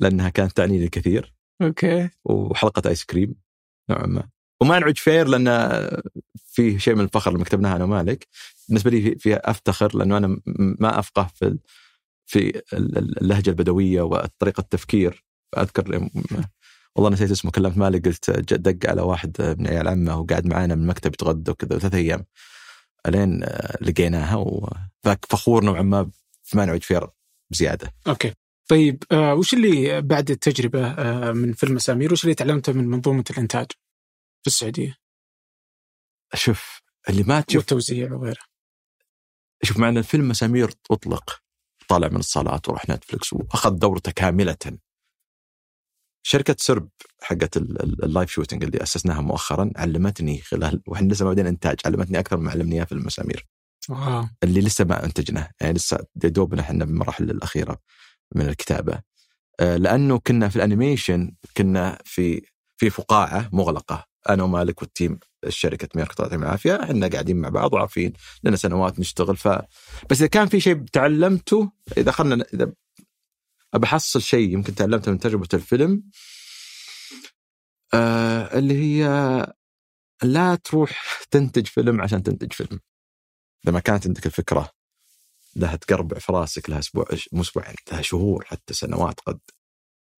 لأنها 0.00 0.28
كانت 0.28 0.52
تعنيني 0.52 0.84
الكثير. 0.84 1.34
okay. 1.62 2.10
وحلقة 2.24 2.88
آيس 2.88 3.04
كريم 3.04 3.34
نوعا 3.90 4.06
ما. 4.06 4.28
وما 4.60 4.78
نعود 4.78 4.98
فير 4.98 5.28
لأن 5.28 5.46
في 6.50 6.78
شيء 6.78 6.94
من 6.94 7.00
الفخر 7.04 7.32
لما 7.34 7.44
كتبناها 7.44 7.76
أنا 7.76 7.84
ومالك. 7.84 8.26
بالنسبة 8.68 8.90
لي 8.90 9.00
في- 9.02 9.18
فيها 9.18 9.50
أفتخر 9.50 9.96
لأنه 9.96 10.16
أنا 10.16 10.40
ما 10.56 10.98
أفقه 10.98 11.30
في 11.34 11.58
في 12.26 12.38
ال- 12.48 12.98
ال- 12.98 13.18
اللهجة 13.22 13.50
البدوية 13.50 14.02
وطريقة 14.02 14.60
التفكير. 14.60 15.24
فاذكر 15.52 15.94
يوم- 15.94 16.10
والله 16.96 17.10
نسيت 17.10 17.30
اسمه 17.30 17.50
كلمت 17.50 17.76
مالك 17.78 18.06
قلت 18.08 18.30
دق 18.54 18.90
على 18.90 19.02
واحد 19.02 19.56
من 19.58 19.66
عيال 19.68 19.88
عمه 19.88 20.20
وقعد 20.20 20.46
معانا 20.46 20.74
من 20.74 20.82
المكتب 20.82 21.14
يتغدى 21.14 21.50
وكذا. 21.50 21.78
ثلاث 21.78 21.94
أيام 21.94 22.24
ألين 23.06 23.44
لقيناها 23.80 24.44
فخور 25.28 25.64
نوعا 25.64 25.82
ما 25.82 26.10
ما 26.54 26.64
نعود 26.64 26.82
فير 26.82 27.06
بزيادة. 27.50 27.92
okay. 28.08 28.32
طيب 28.68 29.02
آه 29.12 29.34
وش 29.34 29.54
اللي 29.54 30.00
بعد 30.00 30.30
التجربة 30.30 30.86
آه 30.86 31.32
من 31.32 31.52
فيلم 31.52 31.74
مسامير 31.74 32.12
وش 32.12 32.24
اللي 32.24 32.34
تعلمته 32.34 32.72
من 32.72 32.88
منظومة 32.88 33.24
الإنتاج؟ 33.30 33.66
في 34.42 34.46
السعودية. 34.46 34.96
شوف 36.34 36.80
اللي 37.08 37.22
ما 37.22 37.40
تشوف 37.40 37.58
والتوزيع 37.58 38.12
وغيره. 38.12 38.40
شوف 39.62 39.76
مع 39.76 39.88
إن 39.88 39.98
الفيلم 39.98 40.28
مسامير 40.28 40.70
اطلق 40.90 41.42
طالع 41.88 42.08
من 42.08 42.16
الصالات 42.16 42.68
وراح 42.68 42.88
نتفلكس 42.88 43.32
وأخذ 43.32 43.70
دورته 43.70 44.12
كاملة. 44.12 44.78
شركة 46.22 46.56
سرب 46.58 46.88
حقت 47.22 47.56
ال- 47.56 47.82
ال- 47.82 48.04
ال 48.04 48.09
live 48.09 48.30
shooting 48.30 48.64
اللي 48.64 48.82
أسسناها 48.82 49.20
مؤخرا 49.20 49.70
علمتني 49.76 50.40
خلال 50.40 50.82
وإحنا 50.86 51.12
لسه 51.12 51.24
ما 51.24 51.30
بدينا 51.30 51.48
إنتاج 51.48 51.76
علمتني 51.86 52.18
أكثر 52.18 52.36
مما 52.36 52.50
علمني 52.50 52.76
إياه 52.76 52.84
في 52.84 52.92
المسامير. 52.92 53.46
واو. 53.88 54.26
اللي 54.42 54.60
لسه 54.60 54.84
ما 54.84 55.04
أنتجناه 55.04 55.50
يعني 55.60 55.72
لسه 55.72 56.06
دوبنا 56.14 56.60
إحنا 56.60 56.84
بالمراحل 56.84 57.30
الأخيرة 57.30 57.80
من 58.34 58.48
الكتابة. 58.48 59.02
آه، 59.60 59.76
لأنه 59.76 60.18
كنا 60.18 60.48
في 60.48 60.56
ال 60.56 60.64
animation 60.64 61.36
كنا 61.56 61.98
في 62.04 62.46
في 62.76 62.90
فقاعة 62.90 63.50
مغلقة. 63.52 64.06
أنا 64.28 64.42
ومالك 64.42 64.82
وال 64.82 64.94
team 64.94 65.18
الشركة 65.46 65.88
ميرك 65.94 66.20
يعطيهم 66.20 66.42
العافية 66.42 66.82
إحنا 66.82 67.08
قاعدين 67.08 67.36
مع 67.36 67.48
بعض 67.48 67.72
وعارفين 67.74 68.12
لنا 68.44 68.56
سنوات 68.56 69.00
نشتغل 69.00 69.36
ف 69.36 69.48
بس 70.10 70.18
إذا 70.18 70.26
كان 70.26 70.46
في 70.48 70.60
شيء 70.60 70.84
تعلمته 70.84 71.72
إذا 71.98 72.10
خلنا 72.10 72.44
إذا 72.54 72.72
بحصل 73.74 74.22
شيء 74.22 74.52
يمكن 74.52 74.74
تعلمته 74.74 75.12
من 75.12 75.18
تجربة 75.18 75.48
الفيلم 75.54 76.02
آه 77.94 78.58
اللي 78.58 78.74
هي 78.74 79.06
لا 80.22 80.54
تروح 80.54 81.22
تنتج 81.30 81.66
فيلم 81.66 82.00
عشان 82.00 82.22
تنتج 82.22 82.52
فيلم. 82.52 82.80
إذا 83.64 83.72
ما 83.72 83.80
كانت 83.80 84.06
عندك 84.06 84.26
الفكرة 84.26 84.70
لها 85.56 85.76
تقربع 85.76 86.18
في 86.18 86.32
راسك 86.32 86.70
لها 86.70 86.78
أسبوع 86.78 87.04
مو 87.32 87.40
أسبوعين 87.42 87.74
لها 87.92 88.02
شهور 88.02 88.44
حتى 88.44 88.74
سنوات 88.74 89.20
قد. 89.20 89.40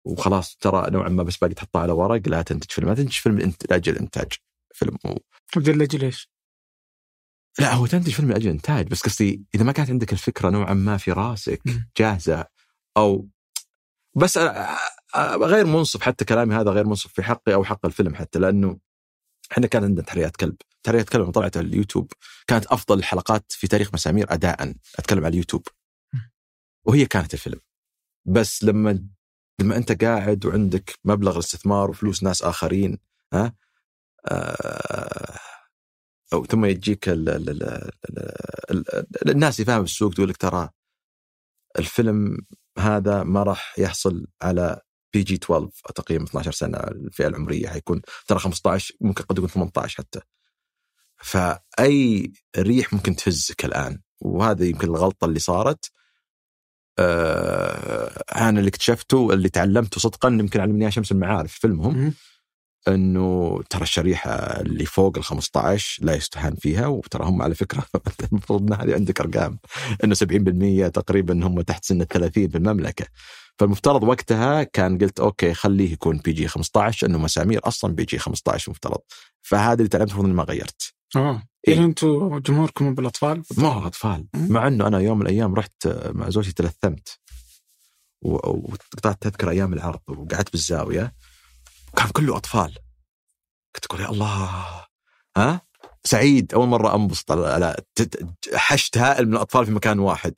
وخلاص 0.04 0.56
ترى 0.56 0.90
نوعا 0.90 1.08
ما 1.08 1.22
بس 1.22 1.36
باقي 1.36 1.54
تحطها 1.54 1.82
على 1.82 1.92
ورق 1.92 2.28
لا 2.28 2.42
تنتج 2.42 2.70
فيلم 2.70 2.88
لا 2.88 2.94
تنتج 2.94 3.12
فيلم 3.12 3.54
لأجل 3.70 3.96
إنتاج 3.96 4.32
فيلم 4.74 4.98
لأجل 5.56 6.04
إيش؟ 6.04 6.30
لا 7.58 7.74
هو 7.74 7.86
تنتج 7.86 8.12
فيلم 8.12 8.32
لأجل 8.32 8.50
إنتاج 8.50 8.88
بس 8.88 9.02
قصدي 9.02 9.44
إذا 9.54 9.64
ما 9.64 9.72
كانت 9.72 9.90
عندك 9.90 10.12
الفكرة 10.12 10.50
نوعا 10.50 10.74
ما 10.74 10.96
في 10.96 11.12
راسك. 11.12 11.62
جاهزة 11.96 12.46
أو 12.96 13.28
بس 14.16 14.38
غير 15.36 15.66
منصف 15.66 16.02
حتى 16.02 16.24
كلامي 16.24 16.54
هذا 16.54 16.70
غير 16.70 16.86
منصف 16.86 17.12
في 17.12 17.22
حقي 17.22 17.54
أو 17.54 17.64
حق 17.64 17.86
الفيلم 17.86 18.14
حتى 18.14 18.38
لأنه 18.38 18.78
إحنا 19.52 19.66
كان 19.66 19.84
عندنا 19.84 20.06
تحريات 20.06 20.36
كلب، 20.36 20.56
تحريات 20.82 21.08
كلب 21.08 21.22
لما 21.22 21.32
طلعت 21.32 21.56
على 21.56 21.66
اليوتيوب 21.66 22.12
كانت 22.46 22.66
أفضل 22.66 22.98
الحلقات 22.98 23.52
في 23.52 23.66
تاريخ 23.66 23.94
مسامير 23.94 24.32
اداء 24.32 24.74
أتكلم 24.98 25.24
على 25.24 25.28
اليوتيوب. 25.28 25.68
وهي 26.86 27.06
كانت 27.06 27.34
الفيلم. 27.34 27.60
بس 28.28 28.64
لما 28.64 29.04
لما 29.61 29.77
أنت 29.77 30.05
قاعد 30.05 30.46
وعندك 30.46 30.99
مبلغ 31.05 31.33
الاستثمار 31.33 31.90
وفلوس 31.90 32.23
ناس 32.23 32.42
آخرين 32.42 32.99
ها؟ 33.33 33.55
آه 34.27 35.38
أو 36.33 36.44
ثم 36.44 36.64
يجيك 36.64 37.09
ال 37.09 37.29
ال 37.29 37.51
ال 37.51 37.62
ال 38.70 38.85
ال 39.23 39.31
الناس 39.31 39.61
اللي 39.61 39.81
بالسوق 39.81 40.14
تقول 40.14 40.29
لك 40.29 40.37
ترى 40.37 40.68
الفيلم 41.79 42.38
هذا 42.79 43.23
ما 43.23 43.42
راح 43.42 43.79
يحصل 43.79 44.27
على 44.42 44.81
PG 45.12 45.35
12 45.35 45.70
تقريبا 45.94 46.25
12 46.25 46.53
سنة 46.53 46.79
الفئة 46.79 47.27
العمرية 47.27 47.68
حيكون 47.68 48.03
ترى 48.27 48.38
15 48.38 48.94
ممكن 49.01 49.25
قد 49.25 49.38
يكون 49.38 49.49
18 49.49 49.96
حتى. 49.99 50.20
فأي 51.16 52.33
ريح 52.59 52.92
ممكن 52.92 53.16
تهزك 53.16 53.64
الآن 53.64 54.01
وهذا 54.20 54.64
يمكن 54.64 54.88
الغلطة 54.88 55.25
اللي 55.25 55.38
صارت. 55.38 55.90
آه 57.00 58.22
أنا 58.48 58.58
اللي 58.58 58.68
اكتشفته 58.68 59.32
اللي 59.32 59.48
تعلمته 59.48 60.00
صدقا 60.00 60.28
يمكن 60.28 60.60
علمني 60.60 60.90
شمس 60.90 61.12
المعارف 61.12 61.52
في 61.52 61.60
فيلمهم. 61.60 62.14
إنه 62.88 63.60
ترى 63.70 63.82
الشريحة 63.82 64.30
اللي 64.60 64.84
فوق 64.84 65.18
ال 65.18 65.24
15 65.24 66.04
لا 66.04 66.14
يستهان 66.14 66.54
فيها 66.54 66.86
وترى 66.86 67.24
هم 67.24 67.42
على 67.42 67.54
فكرة 67.54 67.84
المفروض 68.32 68.62
ان 68.62 68.80
هذه 68.80 68.94
عندك 68.94 69.20
أرقام 69.20 69.58
إنه 70.04 70.14
70% 70.86 70.90
تقريبا 70.90 71.46
هم 71.46 71.60
تحت 71.60 71.84
سن 71.84 72.00
ال 72.00 72.08
30 72.08 72.48
في 72.48 72.58
المملكة. 72.58 73.06
فالمفترض 73.58 74.02
وقتها 74.02 74.62
كان 74.62 74.98
قلت 74.98 75.20
okay 75.20 75.54
خليه 75.54 75.92
يكون 75.92 76.18
PG 76.18 76.48
15 76.48 77.06
إنه 77.06 77.18
مسامير 77.18 77.60
أصلا 77.64 77.94
PG 77.94 78.18
15 78.18 78.70
مفترض. 78.70 78.98
فهذا 79.42 79.74
اللي 79.74 79.88
تعلمته 79.88 80.12
المفروض 80.12 80.28
ما 80.28 80.42
غيرت. 80.42 80.99
آه. 81.16 81.42
إيه. 81.68 81.75
يعني 81.75 81.87
أنتم 81.87 82.38
جمهوركم 82.38 82.94
بالاطفال؟ 82.94 83.42
ما 83.57 83.68
هو 83.68 83.87
أطفال. 83.87 84.27
مع 84.35 84.66
إنه 84.66 84.87
أنا 84.87 84.99
يوم 84.99 85.18
من 85.18 85.27
الأيام 85.27 85.55
رحت 85.55 85.88
مع 86.12 86.31
زوجتي 86.31 86.53
تلثمت. 86.53 87.18
وقطعت 88.23 89.23
تذكر 89.23 89.51
أيام 89.51 89.73
العرض 89.73 90.01
وقعدت 90.09 90.53
بالزاوية. 90.53 91.14
وكان 91.92 92.09
كله 92.09 92.37
أطفال. 92.37 92.75
كنت 93.77 93.85
أقول 93.87 94.01
يا 94.01 94.09
الله. 94.11 94.51
ها؟ 95.37 95.61
سعيد. 96.05 96.55
أول 96.55 96.68
مرة 96.68 96.94
أنبسط 96.94 97.33
على- 97.33 97.83
حشد 98.55 98.99
هائل 98.99 99.27
من 99.29 99.33
الأطفال 99.35 99.66
في 99.66 99.73
مكان 99.73 99.99
واحد. 99.99 100.35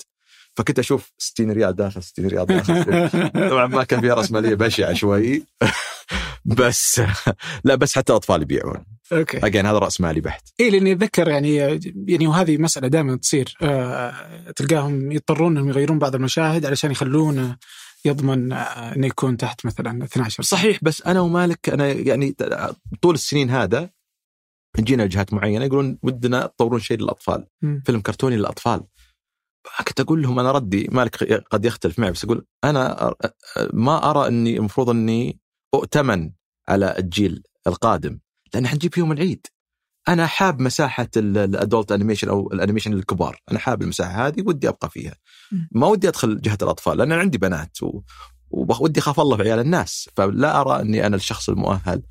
فكنت 0.56 0.78
أشوف 0.78 1.12
60 1.18 1.50
ريال 1.50 1.76
داخل 1.76 2.02
60 2.02 2.26
ريال 2.26 2.46
داخل. 2.46 3.08
طبعا 3.50 3.66
ما 3.66 3.84
كان 3.84 4.00
فيها 4.00 4.14
راسماليه 4.14 4.54
بشعة 4.54 4.92
شوي. 4.94 5.46
بس 6.44 7.02
لا 7.64 7.74
بس 7.74 7.94
حتى 7.94 8.12
الاطفال 8.12 8.42
يبيعون. 8.42 8.84
Okay. 9.12 9.46
Again 9.46 9.66
هذا 9.66 9.78
رأس 9.78 10.00
مالي 10.00 10.20
بحت. 10.20 10.48
اي 10.60 10.70
لأني 10.70 10.92
أتذكر 10.92 11.28
يعني 11.28 11.56
يعني 12.08 12.26
وهذه 12.26 12.58
مسألة 12.58 12.88
دائما 12.88 13.16
تصير. 13.16 13.56
آه 13.62 14.50
تلقاهم 14.56 15.12
يضطرون 15.12 15.56
إنهم 15.56 15.68
يغيرون 15.68 15.98
بعض 15.98 16.14
المشاهد 16.14 16.66
علشان 16.66 16.90
يخلونه 16.90 17.56
يضمن 18.04 18.52
آه، 18.52 18.94
إنه 18.96 19.06
يكون 19.06 19.36
تحت 19.36 19.66
مثلا 19.66 20.04
12 20.04 20.42
صحيح 20.42 20.78
بس 20.82 21.02
أنا 21.02 21.20
ومالك 21.20 21.68
أنا 21.68 21.86
يعني 21.88 22.36
طول 23.02 23.14
السنين 23.14 23.50
هذا 23.50 23.90
جينا 24.80 25.02
لجهات 25.02 25.32
معينة 25.34 25.64
يقولون 25.64 25.98
ودنا 26.02 26.46
تطورون 26.46 26.80
شيء 26.80 26.98
للأطفال. 26.98 27.46
مم. 27.62 27.82
فيلم 27.86 28.00
كرتوني 28.00 28.36
للأطفال. 28.36 28.82
كنت 29.88 30.00
أقول 30.00 30.22
لهم 30.22 30.38
أنا 30.38 30.52
ردي 30.52 30.88
مالك 30.92 31.24
قد 31.50 31.64
يختلف 31.64 31.98
معي 31.98 32.10
بس 32.10 32.24
أقول 32.24 32.46
أنا 32.64 33.14
ما 33.72 34.10
أرى 34.10 34.28
إني 34.28 34.56
المفروض 34.56 34.90
إني 34.90 35.40
أؤتمن 35.74 36.30
على 36.68 36.94
الجيل 36.98 37.42
القادم 37.66 38.18
لأن 38.54 38.66
حنجيب 38.66 38.94
فيهم 38.94 39.12
العيد. 39.12 39.46
أنا 40.08 40.26
حاب 40.26 40.60
مساحة 40.60 41.08
ال 41.16 41.29
adult 41.29 41.92
animation 41.92 42.28
أو 42.28 42.52
ال 42.52 42.56
animation 42.56 42.94
للكبار 42.94 43.40
أنا 43.50 43.58
حاب 43.58 43.82
المساحة 43.82 44.26
هذه 44.26 44.42
ودي 44.46 44.68
أبقى 44.68 44.90
فيها. 44.90 45.14
ما 45.72 45.86
ودي 45.86 46.08
أدخل 46.08 46.40
جهة 46.40 46.58
الأطفال 46.62 46.98
لأن 46.98 47.12
أنا 47.12 47.20
عندي 47.20 47.38
بنات 47.38 47.82
و... 47.82 48.00
ودي 48.50 49.00
أخاف 49.00 49.20
الله 49.20 49.36
في 49.36 49.42
عيال 49.42 49.58
الناس. 49.58 50.10
فلا 50.16 50.60
أرى 50.60 50.80
أني 50.80 51.06
أنا 51.06 51.16
الشخص 51.16 51.48
المؤهل 51.48 52.02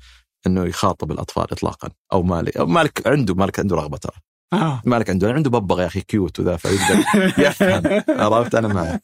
أنه 0.46 0.64
يخاطب 0.64 1.12
الأطفال 1.12 1.52
اطلاقا. 1.52 1.90
أو 2.12 2.22
مالك 2.22 2.56
أو 2.56 2.66
مالك 2.66 3.06
عنده 3.06 3.34
مالك 3.34 3.60
عنده 3.60 3.76
رغبة 3.76 3.96
ترى. 3.96 4.16
آه. 4.52 4.82
مالك 4.84 5.10
عنده. 5.10 5.32
عنده 5.32 5.50
ببغى 5.50 5.82
يا 5.82 5.86
أخي 5.86 6.00
كيوت 6.00 6.40
وذا 6.40 6.56
فيقدر 6.56 7.04
يفهم. 7.38 7.82
عرفت؟ 8.22 8.54
أنا 8.54 8.68
معه. 8.68 9.00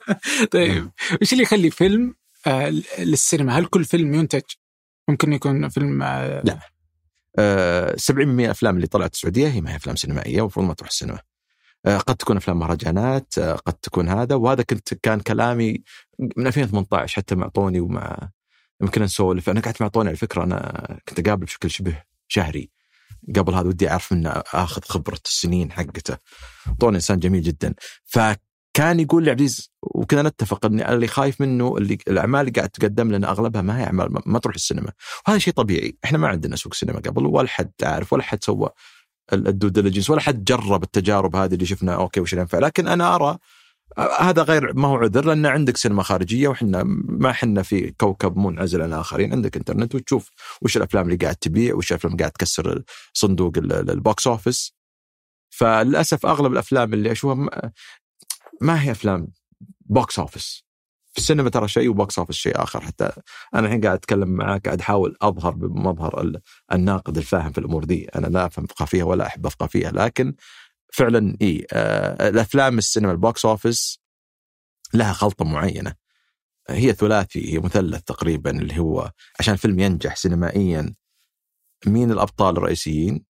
طيب. 0.51 0.91
وش 1.23 1.33
اللي 1.33 1.43
يخلي 1.43 1.71
فيلم 1.71 2.11
آه 2.11 2.18
للسينما؟ 2.99 3.59
هل 3.59 3.67
كل 3.67 3.85
فيلم 3.85 4.15
ينتج 4.15 4.43
ممكن 5.09 5.33
يكون 5.33 5.69
فيلم 5.69 6.03
آه 6.03 6.43
لا. 6.45 6.59
آه، 7.39 7.97
70% 7.97 8.11
من 8.11 8.45
الافلام 8.45 8.77
اللي 8.77 8.87
طلعت 8.87 9.15
السعودية 9.15 9.49
هي 9.49 9.61
ما 9.61 9.73
هي 9.73 9.77
أفلام 9.77 9.97
سينمائية 9.97 10.41
المفروض 10.41 10.67
ما 10.67 10.75
تروح 10.75 10.91
السينما. 10.91 11.19
آه، 11.87 11.99
قد 11.99 12.17
تكون 12.17 12.37
أفلام 12.37 12.59
مهرجانات، 12.59 13.39
آه، 13.39 13.53
قد 13.53 13.73
تكون 13.73 14.09
هذا 14.09 14.35
وهذا 14.35 14.63
كنت 14.63 14.95
كان 14.95 15.21
كلامي 15.21 15.83
من 16.37 16.47
2018 16.47 17.17
حتى 17.17 17.35
مع 17.35 17.49
طوني 17.49 17.81
ومع 17.81 18.31
يمكن 18.81 19.03
نسولف 19.03 19.51
أنا 19.51 19.61
قعدت 19.61 19.83
مع 19.83 19.89
طوني 19.89 20.09
على 20.09 20.17
فكرة 20.17 20.45
أنا 20.45 21.01
كنت 21.09 21.19
أقابله 21.19 21.47
بشكل 21.47 21.71
شبه 21.71 22.03
شهري 22.29 22.71
قبل 23.37 23.55
هذا 23.55 23.69
ودي 23.69 23.91
أعرف 23.91 24.13
منه 24.13 24.31
آخذ 24.55 24.83
خبرة 24.83 25.21
السنين 25.27 25.73
حقته. 25.73 26.17
طوني 26.81 26.97
إنسان 26.97 27.19
جميل 27.19 27.43
جدا 27.43 27.75
فكان 28.75 29.01
يقول 29.01 29.25
لي 29.25 29.31
عبد 29.31 29.41
العزيز 29.41 29.71
وكذا 29.83 30.23
نتفق 30.23 30.67
إني 30.67 30.93
اللي 30.93 31.07
خايف 31.07 31.41
منه 31.41 31.77
اللي 31.77 31.99
الأعمال 32.09 32.41
اللي 32.41 32.51
قاعد 32.53 32.69
تقدم 32.69 33.13
لنا 33.13 33.31
أغلبها 33.31 33.63
ما 33.63 33.79
هي 33.81 33.85
أعمال 33.85 34.09
ما- 34.27 34.39
تروح 34.39 34.55
السينما. 34.55 34.93
وهذا 35.29 35.39
شيء 35.39 35.55
طبيعي. 35.55 35.99
إحنا 36.05 36.19
ما 36.19 36.29
عندنا 36.29 36.57
سوق 36.57 36.75
سينما 36.75 36.99
قبل 37.01 37.27
ولا 37.27 37.49
حد 37.49 37.73
عارف 37.83 38.13
ولا 38.13 38.23
حد 38.23 38.45
سوى 38.45 38.69
ال 39.33 39.42
due 39.42 39.69
diligence 39.69 40.11
ولا 40.11 40.21
حد 40.21 40.45
جرب 40.45 40.83
التجارب 40.83 41.37
هذه 41.37 41.55
اللي 41.55 41.67
شفنا 41.67 41.95
okay 41.95 42.21
وش 42.21 42.33
ينفع. 42.33 42.59
لكن 42.59 42.89
أنا 42.89 43.15
أرى 43.15 43.39
هذا 44.21 44.43
غير 44.43 44.75
ما 44.75 44.89
هو 44.89 44.97
عذر 44.97 45.25
لأن 45.25 45.47
عندك 45.47 45.77
سينما 45.77 46.03
خارجية 46.03 46.49
وحنا 46.49 46.83
ما 47.09 47.33
حنا 47.33 47.63
في 47.63 47.91
كوكب 47.91 48.37
منعزل 48.37 48.83
عن 48.83 48.89
الآخرين. 48.93 49.33
عندك 49.33 49.57
إنترنت 49.57 49.95
وتشوف 49.95 50.31
وش 50.63 50.77
الأفلام 50.77 51.05
اللي 51.05 51.17
قاعد 51.17 51.37
تبيع 51.37 51.75
وش 51.75 51.93
الأفلام 51.93 52.17
قاعد 52.17 52.31
تكسر 52.31 52.83
صندوق 53.13 53.53
ال- 53.59 53.73
ال- 53.73 53.91
ال 53.91 54.00
box 54.00 54.27
office 54.27 54.75
فللأسف 55.51 56.27
أغلب 56.27 56.53
الأفلام 56.53 56.95
اللي 56.95 57.13
أشوفها 57.13 57.73
ما- 58.61 58.83
هي 58.83 58.91
أفلام 58.91 59.29
box 59.81 60.19
office 60.19 60.65
في 61.13 61.19
السينما 61.19 61.51
ترى 61.51 61.69
شيء 61.69 61.89
و 61.91 61.98
box 61.98 62.19
office 62.19 62.37
شيء 62.37 62.63
آخر. 62.63 62.81
حتى 62.81 63.11
أنا 63.55 63.67
الحين 63.67 63.81
قاعد 63.81 63.97
أتكلم 63.97 64.29
معاك 64.29 64.65
قاعد 64.67 64.81
أحاول 64.81 65.17
أظهر 65.23 65.55
بمظهر 65.55 66.21
ال- 66.21 66.41
الناقد 66.73 67.17
الفاهم 67.19 67.53
في 67.53 67.59
الأمور 67.59 67.85
دي. 67.85 68.09
أنا 68.09 68.27
لا 68.27 68.47
أفهم 68.47 68.65
افقه 68.65 68.85
فيها 68.85 69.05
ولا 69.05 69.27
أحب 69.27 69.47
افقه 69.47 69.67
فيها 69.67 69.91
لكن 69.91 70.35
فعلا 70.93 71.37
إي 71.43 71.67
آه 71.73 72.29
الأفلام 72.29 72.79
السينما 72.79 73.13
ال 73.13 73.21
box 73.21 73.45
office 73.47 74.01
لها 74.95 75.13
خلطة 75.13 75.45
معينة. 75.45 75.95
هي 76.69 76.93
ثلاثي 76.93 77.55
هي 77.55 77.59
مثلث 77.59 78.03
تقريبا 78.03 78.51
اللي 78.51 78.79
هو 78.79 79.13
عشان 79.41 79.57
فيلم 79.57 79.79
ينجح 79.81 80.17
سينمائيا. 80.17 80.95
مين 81.87 82.11
الأبطال 82.11 82.57
الرئيسيين؟ 82.57 83.25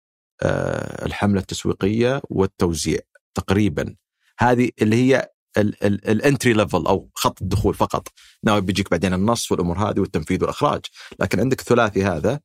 آه 0.43 1.05
الحملة 1.05 1.39
التسويقية 1.41 2.21
والتوزيع 2.29 2.99
تقريبا. 3.33 3.95
هذه 4.39 4.69
اللي 4.81 4.95
هي 4.95 5.29
ال 5.57 5.73
entry 5.73 6.53
level 6.53 6.85
أو 6.87 7.09
خط 7.15 7.41
الدخول 7.41 7.73
فقط. 7.73 8.07
ناوي 8.43 8.61
بيجيك 8.61 8.91
بعدين 8.91 9.13
النص 9.13 9.51
والأمور 9.51 9.77
هذه 9.77 9.99
والتنفيذ 9.99 10.41
والإخراج. 10.41 10.81
لكن 11.19 11.39
عندك 11.39 11.59
الثلاثي 11.59 12.03
هذا 12.03 12.39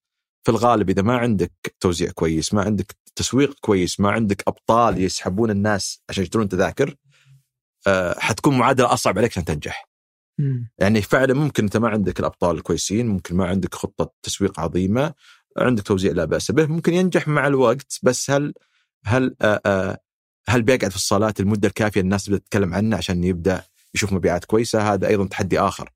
في 0.44 0.50
الغالب 0.50 0.90
إذا 0.90 1.02
ما 1.02 1.16
عندك 1.16 1.52
توزيع 1.81 2.11
كويس 2.11 2.55
ما 2.55 2.62
عندك 2.62 2.96
تسويق 3.16 3.55
كويس 3.61 4.00
ما 4.00 4.11
عندك 4.11 4.42
أبطال 4.48 5.02
يسحبون 5.02 5.50
الناس 5.50 6.02
عشان 6.09 6.22
يشترون 6.22 6.48
تذاكر 6.48 6.94
آه 7.87 8.18
حتكون 8.18 8.59
معادلة 8.59 8.92
أصعب 8.92 9.18
عليك 9.18 9.31
عشان 9.31 9.44
تنجح. 9.44 9.88
يعني 10.78 11.02
فعلا 11.02 11.35
ممكن 11.35 11.64
إنت 11.64 11.76
ما 11.76 11.88
عندك 11.88 12.20
الأبطال 12.20 12.57
الكويسين 12.57 13.07
ممكن 13.07 13.37
ما 13.37 13.46
عندك 13.46 13.74
خطة 13.74 14.12
تسويق 14.22 14.61
عظيمة 14.61 15.14
عندك 15.59 15.83
توزيع 15.83 16.12
لا 16.12 16.24
بأس 16.24 16.50
به 16.50 16.66
ممكن 16.66 16.94
ينجح 16.94 17.28
مع 17.28 17.46
الوقت 17.46 17.98
بس 18.02 18.31
هل 18.31 18.55
هل 19.05 19.37
آه 19.42 19.61
آه 19.66 19.98
هل 20.48 20.62
بيقعد 20.62 20.90
في 20.90 20.96
الصالات 20.96 21.40
المدة 21.40 21.68
الكافية 21.68 22.00
الناس 22.00 22.24
تبدا 22.24 22.38
تتكلم 22.38 22.74
عنه 22.74 22.96
عشان 22.96 23.24
يبدأ 23.24 23.64
يشوف 23.94 24.12
مبيعات 24.12 24.44
كويسة؟ 24.44 24.92
هذا 24.92 25.09
أيضا 25.09 25.26
تحدي 25.26 25.61
آخر. 25.61 25.90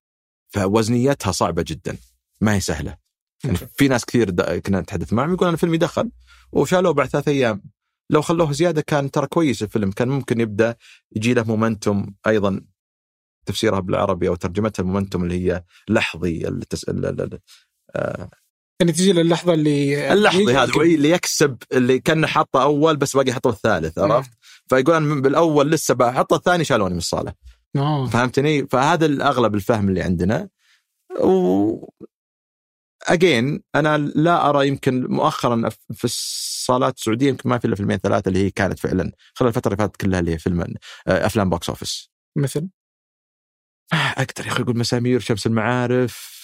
فوزنيتها 0.48 1.32
صعبة 1.32 1.64
جدا. 1.66 1.96
ما 2.40 2.54
هي 2.54 2.61
سهلة. 2.61 2.96
يعني 3.44 3.56
في 3.56 3.88
ناس 3.88 4.04
كثير 4.04 4.30
كنا 4.59 4.80
نتحدث 4.80 5.12
معهم 5.12 5.32
يقول 5.32 5.48
أنا 5.48 5.56
فيلمي 5.56 5.78
دخل 5.78 6.11
وشالوه 6.52 6.92
بعد 6.92 7.09
ثلاث 7.09 7.28
أيام. 7.28 7.62
لو 8.11 8.22
خلوه 8.22 8.52
زيادة 8.52 8.82
كان 8.82 9.11
ترى 9.11 9.26
كويس 9.26 9.62
الفيلم. 9.62 9.90
كان 9.90 10.09
ممكن 10.09 10.40
يبدأ 10.40 10.76
يجي 11.16 11.35
له 11.35 11.42
momentum 11.42 12.14
أيضا. 12.26 12.61
تفسيرها 13.46 13.80
بالعربي 13.80 14.28
أو 14.28 14.35
ترجمتها 14.35 14.82
ال 14.82 14.87
momentum 14.87 15.24
اللي 15.24 15.52
هي 15.52 15.64
لحظي 15.88 16.48
التس... 16.48 16.87
آه، 18.80 18.84
يعني 18.84 18.92
تجي 18.92 19.12
للحظة 19.12 19.54
اللي 19.54 19.96
هذا 19.96 20.72
هو 20.76 20.82
اللي 20.82 21.10
يكسب 21.10 21.56
اللي 21.72 21.98
كان 21.98 22.26
حاطه 22.26 22.62
أول 22.62 22.96
بس 22.96 23.16
باقي 23.16 23.32
حطه 23.32 23.50
الثالث 23.50 23.98
عرفت؟ 23.98 24.30
فيقول 24.68 24.96
أنا 24.96 25.20
بالأول 25.20 25.70
لسه 25.70 25.94
بحط 25.94 26.32
الثاني 26.32 26.64
شالوني 26.64 26.92
من 26.92 26.98
الصالة. 26.98 27.32
آه. 27.76 28.06
فهمتني؟ 28.06 28.66
فهذا 28.66 29.06
الأغلب 29.06 29.54
الفهم 29.54 29.88
اللي 29.88 30.02
عندنا. 30.02 30.48
و 31.20 31.90
again 33.09 33.62
أنا 33.74 33.98
لا 33.98 34.50
أرى 34.50 34.68
يمكن 34.68 35.06
مؤخرا 35.06 35.68
في 35.92 36.04
الصالات 36.04 36.96
السعودية 36.96 37.28
يمكن 37.28 37.48
ما 37.48 37.58
في 37.58 37.66
إلا 37.66 37.76
فيلمين 37.76 37.96
ثلاثة 37.96 38.28
اللي 38.28 38.44
هي 38.44 38.50
كانت 38.50 38.78
فعلا. 38.78 39.12
خلال 39.34 39.48
الفترة 39.48 39.72
اللي 39.72 39.84
فاتت 39.84 39.96
كلها 39.96 40.20
اللي 40.20 40.32
هي 40.32 40.38
فيلم 40.38 40.60
آه، 40.60 41.26
أفلام 41.26 41.50
box 41.50 41.68
office 41.68 42.11
مثل؟ 42.36 42.68
ما 43.92 43.98
أقدر 43.98 44.46
يا 44.46 44.52
أخي 44.52 44.62
أقول 44.62 44.78
مسامير 44.78 45.20
شمس 45.20 45.46
المعارف 45.46 46.36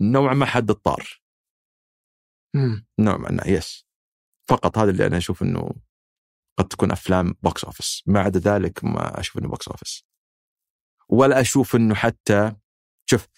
نوعا 0.00 0.34
ما 0.34 0.46
حد 0.46 0.70
الطار. 0.70 1.23
مم. 2.54 2.86
نوعا 2.98 3.30
ما 3.30 3.42
بس 3.46 3.86
فقط 4.48 4.78
هذا 4.78 4.90
اللي 4.90 5.06
أنا 5.06 5.16
أشوف 5.16 5.42
إنه 5.42 5.70
قد 6.58 6.68
تكون 6.68 6.90
أفلام 6.90 7.34
box 7.42 7.64
office 7.64 8.02
ما 8.06 8.20
عدا 8.20 8.40
ذلك 8.40 8.84
ما 8.84 9.20
أشوف 9.20 9.38
إنه 9.38 9.48
box 9.48 9.68
office 9.68 10.04
ولا 11.08 11.40
أشوف 11.40 11.76
إنه 11.76 11.94
حتى 11.94 12.52
شوف 13.10 13.28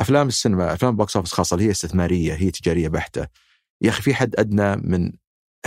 أفلام 0.00 0.28
السينما 0.28 0.72
أفلام 0.72 0.96
box 0.96 1.16
office 1.16 1.32
خاصة 1.32 1.60
هي 1.60 1.70
استثمارية 1.70 2.34
هي 2.34 2.50
تجارية 2.50 2.88
بحتة. 2.88 3.26
يا 3.82 3.90
أخي 3.90 4.02
في 4.02 4.14
حد 4.14 4.34
أدنى 4.38 4.76
من 4.76 5.12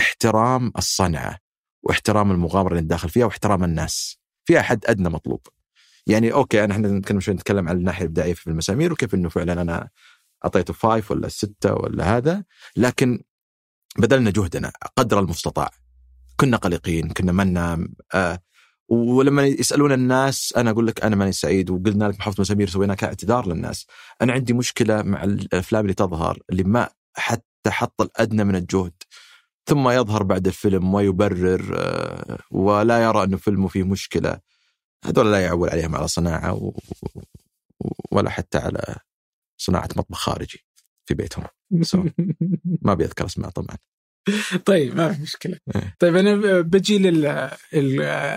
احترام 0.00 0.72
الصنعة 0.78 1.38
واحترام 1.82 2.30
المغامرة 2.30 2.72
اللي 2.72 2.88
داخل 2.88 3.08
فيها 3.08 3.24
واحترام 3.24 3.64
الناس. 3.64 4.18
فيها 4.44 4.62
حد 4.62 4.86
أدنى 4.86 5.08
مطلوب. 5.08 5.46
يعني 6.06 6.32
okay 6.32 6.64
أنا 6.64 6.74
إحنا 6.74 6.88
نتكلم 6.88 7.20
شوي 7.20 7.34
نتكلم 7.34 7.68
عن 7.68 7.76
الناحية 7.76 8.02
الإبداعية 8.02 8.34
في 8.34 8.46
المسامير 8.46 8.92
وكيف 8.92 9.14
إنه 9.14 9.28
فعلا 9.28 9.62
أنا 9.62 9.90
أعطيته 10.44 10.74
five 10.74 11.10
ولا 11.10 11.28
ستة 11.28 11.74
ولا 11.74 12.16
هذا 12.16 12.44
لكن 12.76 13.22
بذلنا 13.98 14.30
جهدنا 14.30 14.72
قدر 14.96 15.18
المستطاع. 15.20 15.70
كنا 16.36 16.56
قلقين 16.56 17.08
كنا 17.08 17.32
ما 17.32 17.44
ننام 17.44 17.94
آه 18.14 18.38
ولما 18.88 19.46
يسألون 19.46 19.92
الناس 19.92 20.54
أنا 20.56 20.70
أقول 20.70 20.86
لك 20.86 21.04
أنا 21.04 21.16
ماني 21.16 21.32
سعيد 21.32 21.70
وقلنا 21.70 22.04
لك 22.04 22.18
محافظة 22.18 22.40
مسامير 22.40 22.68
سوينا 22.68 22.94
كاعتذار 22.94 23.48
للناس. 23.48 23.86
أنا 24.22 24.32
عندي 24.32 24.52
مشكلة 24.52 25.02
مع 25.02 25.24
الأفلام 25.24 25.82
اللي 25.82 25.94
تظهر 25.94 26.38
اللي 26.50 26.64
ما 26.64 26.88
حتى 27.14 27.70
حط 27.70 28.00
الادنى 28.00 28.44
من 28.44 28.56
الجهد. 28.56 28.92
ثم 29.66 29.88
يظهر 29.88 30.22
بعد 30.22 30.46
الفيلم 30.46 30.94
ويبرر 30.94 31.74
آه، 31.78 32.38
ولا 32.50 33.04
يرى 33.04 33.24
أنه 33.24 33.36
فيلمه 33.36 33.68
فيه 33.68 33.82
مشكلة. 33.82 34.38
هذول 35.04 35.32
لا 35.32 35.40
يعول 35.40 35.70
عليهم 35.70 35.96
على 35.96 36.08
صناعة 36.08 36.54
و... 36.54 36.72
ولا 38.12 38.30
حتى 38.30 38.58
على 38.58 38.96
صناعة 39.56 39.88
مطبخ 39.96 40.18
خارجي 40.18 40.64
في 41.08 41.14
بيتهم 41.14 41.44
ما 42.82 42.94
بيذكر 42.94 43.26
أسماء 43.26 43.50
طبعا 43.50 43.76
طيب 44.66 44.96
ما 44.96 45.12
في 45.12 45.22
مشكلة 45.22 45.58
إيه. 45.76 45.96
طيب 45.98 46.16
أنا 46.16 46.60
بجي 46.60 46.98
لل 46.98 47.26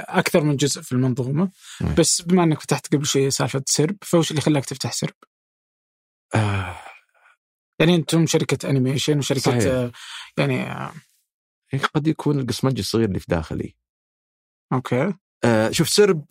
أكثر 0.07 0.43
من 0.43 0.55
جزء 0.55 0.81
في 0.81 0.91
المنظومة 0.91 1.51
إيه. 1.81 1.95
بس 1.95 2.21
بما 2.21 2.43
أنك 2.43 2.61
فتحت 2.61 2.95
قبل 2.95 3.05
شوي 3.05 3.31
سالفة 3.31 3.63
سرب 3.65 3.97
فوش 4.01 4.31
اللي 4.31 4.41
خلاك 4.41 4.65
تفتح 4.65 4.93
سرب؟ 4.93 5.13
آه 6.35 6.75
يعني 7.79 7.95
أنتم 7.95 8.27
شركة 8.27 8.69
انيميشن 8.69 9.17
وشركة 9.17 9.41
صحيح. 9.41 9.63
آه، 9.63 9.91
يعني 10.37 10.61
آه، 10.61 10.93
قد 11.93 12.07
يكون 12.07 12.39
القصمجي 12.39 12.81
الصغير 12.81 13.07
اللي 13.07 13.19
في 13.19 13.25
داخلي 13.29 13.75
أوكي 14.73 15.13
آه 15.43 15.71
شوف 15.71 15.89
سرب 15.89 16.25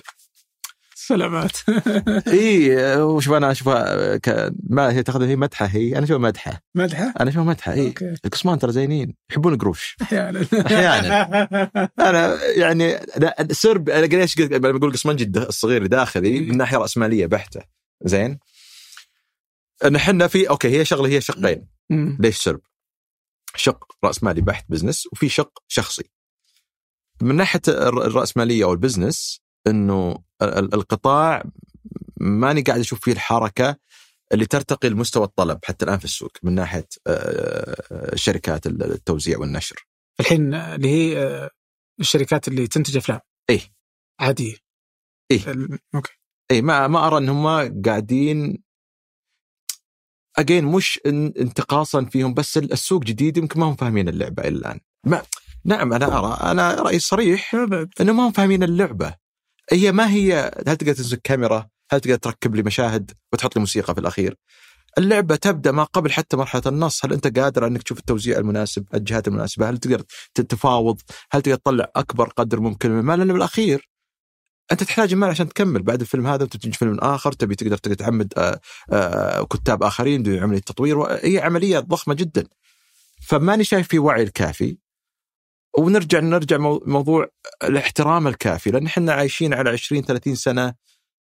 سلامات 1.08 1.56
إي 2.28 2.76
وشوف 3.00 3.32
أنا 3.34 3.50
اشوفها 3.50 4.16
ك... 4.16 4.52
ما 4.70 4.92
هي 4.92 5.02
تاخذها 5.02 5.26
هي 5.26 5.36
مدحة 5.36 5.66
هي 5.66 5.92
أنا 5.96 6.04
أشوفها 6.04 6.18
مدحة 6.18 6.62
مدحة؟ 6.74 7.14
أنا 7.20 7.30
أشوفها 7.30 7.44
مدحة 7.44 7.72
إي 7.72 7.94
القسمان 8.24 8.58
ترى 8.58 8.72
زينين 8.72 9.14
يحبون 9.30 9.52
القروش 9.52 9.96
أحيانا 10.02 10.46
أحياناً. 10.66 11.90
أنا 12.08 12.44
يعني 12.44 12.96
السرب 13.40 13.88
أنا 13.90 14.06
ليش 14.06 14.34
بقول 14.40 14.92
قسمنجي 14.92 15.24
الد- 15.24 15.36
الصغير 15.36 15.86
داخلي 15.86 16.40
من 16.40 16.56
ناحية 16.56 16.76
رأسمالية 16.78 17.26
بحتة 17.26 17.60
زين 18.04 18.38
إن 19.84 19.96
إحنا 19.96 20.26
في 20.26 20.48
أوكي 20.50 20.68
هي 20.68 20.84
شغلة 20.84 21.08
هي 21.08 21.20
شقين. 21.20 21.66
ليش 21.90 22.36
سرب؟ 22.36 22.60
شق 23.56 23.84
رأسمالي 24.04 24.40
بحت 24.40 24.64
business 24.68 25.08
وفي 25.12 25.28
شق 25.28 25.58
شخصي. 25.68 26.04
من 27.22 27.34
ناحية 27.36 27.60
الر- 27.68 28.06
الرأسمالية 28.06 28.64
أو 28.64 28.72
ال 28.72 28.80
business 28.80 29.40
إنه 29.66 30.18
القطاع 30.42 31.42
ماني 32.16 32.62
قاعد 32.62 32.80
أشوف 32.80 33.00
فيه 33.00 33.12
الحركة 33.12 33.76
اللي 34.32 34.46
ترتقي 34.46 34.88
لمستوى 34.88 35.24
الطلب 35.24 35.58
حتى 35.64 35.84
الآن 35.84 35.98
في 35.98 36.04
السوق 36.04 36.32
من 36.42 36.54
ناحية 36.54 36.88
آه، 37.06 38.14
شركات 38.14 38.66
التوزيع 38.66 39.38
والنشر. 39.38 39.86
الحين 40.20 40.54
آه، 40.54 40.74
اللي 40.74 40.88
هي 40.88 41.18
آه، 41.18 41.50
الشركات 42.00 42.48
اللي 42.48 42.66
تنتج 42.66 42.96
أفلام 42.96 43.20
إيه. 43.50 43.60
عادية. 44.20 44.54
ال- 45.32 45.78
أوكي 45.94 46.12
اي 46.50 46.62
ما 46.62 46.86
ما 46.86 47.06
أرى 47.06 47.18
ان 47.18 47.28
هم 47.28 47.46
قاعدين 47.82 48.62
أجين 50.38 50.64
مش 50.64 50.98
إن- 50.98 51.40
انتقاصا 51.40 52.04
فيهم 52.04 52.34
بس 52.34 52.58
السوق 52.58 53.02
جديد 53.04 53.36
يمكن 53.36 53.60
ما 53.60 53.66
هم 53.66 53.74
فاهمين 53.76 54.08
اللعبة 54.08 54.42
إلى 54.42 54.58
الآن. 54.58 54.80
ما 55.06 55.22
نعم 55.64 55.92
أنا 55.92 56.18
أرى 56.18 56.50
أنا 56.50 56.74
رأيي 56.74 56.98
صريح. 56.98 57.54
إنه 58.00 58.12
ما 58.12 58.26
هم 58.28 58.32
فاهمين 58.32 58.62
اللعبة. 58.62 59.14
هي 59.72 59.92
ما 59.92 60.10
هي 60.10 60.50
هل 60.68 60.76
تقدر 60.76 60.92
تمسك 60.92 61.20
كاميرا؟ 61.24 61.68
هل 61.90 62.00
تقدر 62.00 62.16
تركب 62.16 62.54
لي 62.54 62.62
مشاهد 62.62 63.10
وتحط 63.32 63.56
لي 63.56 63.60
موسيقى 63.60 63.94
في 63.94 64.00
الأخير؟ 64.00 64.36
اللعبة 64.98 65.36
تبدأ 65.36 65.72
ما 65.72 65.84
قبل 65.84 66.12
حتى 66.12 66.36
مرحلة 66.36 66.62
النص، 66.66 67.04
هل 67.04 67.12
أنت 67.12 67.38
قادر 67.38 67.66
أنك 67.66 67.82
تشوف 67.82 67.98
التوزيع 67.98 68.38
المناسب، 68.38 68.84
الجهات 68.94 69.28
المناسبة، 69.28 69.70
هل 69.70 69.78
تقدر 69.78 70.02
ت- 70.34 70.40
تفاوض، 70.40 71.00
هل 71.30 71.42
تقدر 71.42 71.56
تطلع 71.56 71.90
أكبر 71.96 72.28
قدر 72.28 72.60
ممكن 72.60 72.90
من 72.90 72.98
المال؟ 72.98 73.18
لأن 73.18 73.32
بالأخير 73.32 73.88
أنت 74.72 74.82
تحتاج 74.84 75.12
المال 75.12 75.28
عشان 75.30 75.48
تكمل 75.48 75.82
بعد 75.82 76.00
الفيلم 76.00 76.26
هذا 76.26 76.44
وتجي 76.44 76.72
فيلم 76.72 76.98
آخر 76.98 77.32
تبي 77.32 77.54
تقدر 77.54 77.76
تعمد 77.76 78.32
آه، 78.36 78.60
آه، 78.92 79.44
كتاب 79.44 79.82
آخرين 79.82 80.38
عملية 80.38 80.60
تطوير 80.60 81.02
هي 81.02 81.38
عملية 81.38 81.78
ضخمة 81.78 82.14
جدا. 82.14 82.44
فماني 83.22 83.64
شايف 83.64 83.88
في 83.88 83.98
وعي 83.98 84.22
الكافي 84.22 84.78
ونرجع 85.78 86.20
نرجع 86.20 86.56
مو- 86.58 86.82
موضوع 86.86 87.28
الاحترام 87.64 88.26
الكافي 88.26 88.70
لأن 88.70 88.86
إحنا 88.86 89.12
عايشين 89.12 89.54
على 89.54 89.70
20 89.70 90.02
30 90.02 90.34
سنة 90.34 90.74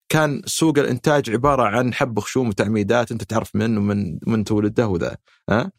كان 0.08 0.42
سوق 0.46 0.78
الإنتاج 0.78 1.30
عبارة 1.30 1.62
عن 1.62 1.94
حب 1.94 2.20
خشوم 2.20 2.48
وتعميدات 2.48 3.12
أنت 3.12 3.24
تعرف 3.24 3.56
من 3.56 4.18
من 4.26 4.44
تولده 4.44 4.88
وذا 4.88 5.16
ها. 5.50 5.72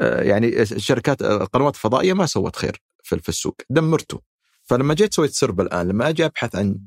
آه، 0.00 0.22
يعني 0.22 0.62
الشركات 0.62 1.22
القنوات 1.22 1.74
الفضائيه 1.74 2.12
ما 2.12 2.26
سوت 2.26 2.56
خير 2.56 2.82
في 3.02 3.28
السوق 3.28 3.56
دمرته 3.70 4.20
فلما 4.64 4.94
جيت 4.94 5.14
سويت 5.14 5.30
سرب 5.30 5.60
الآن 5.60 5.88
لما 5.88 6.08
أجي 6.08 6.24
أبحث 6.24 6.56
عن 6.56 6.78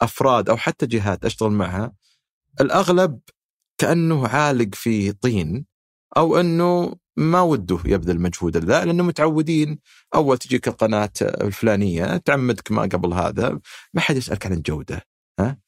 أفراد 0.00 0.48
أو 0.50 0.56
حتى 0.56 0.86
جهات 0.86 1.24
أشتغل 1.24 1.50
معها 1.50 1.92
الأغلب 2.60 3.20
كأنه 3.78 4.28
عالق 4.28 4.74
في 4.74 5.12
طين 5.12 5.66
أو 6.16 6.36
أنه 6.40 6.94
ما 7.16 7.40
وده 7.40 7.78
يبذل 7.84 8.20
مجهود 8.20 8.56
ذا 8.56 8.84
لأنه 8.84 9.02
متعودين. 9.02 9.78
أول 10.14 10.38
تجيك 10.38 10.68
القناة 10.68 11.10
الفلانية 11.22 12.16
تعمدك 12.16 12.72
ما 12.72 12.82
قبل 12.82 13.12
هذا 13.12 13.58
ما 13.94 14.00
حد 14.00 14.16
يسألك 14.16 14.46
عن 14.46 14.52
الجودة 14.52 15.02
ها؟ 15.40 15.58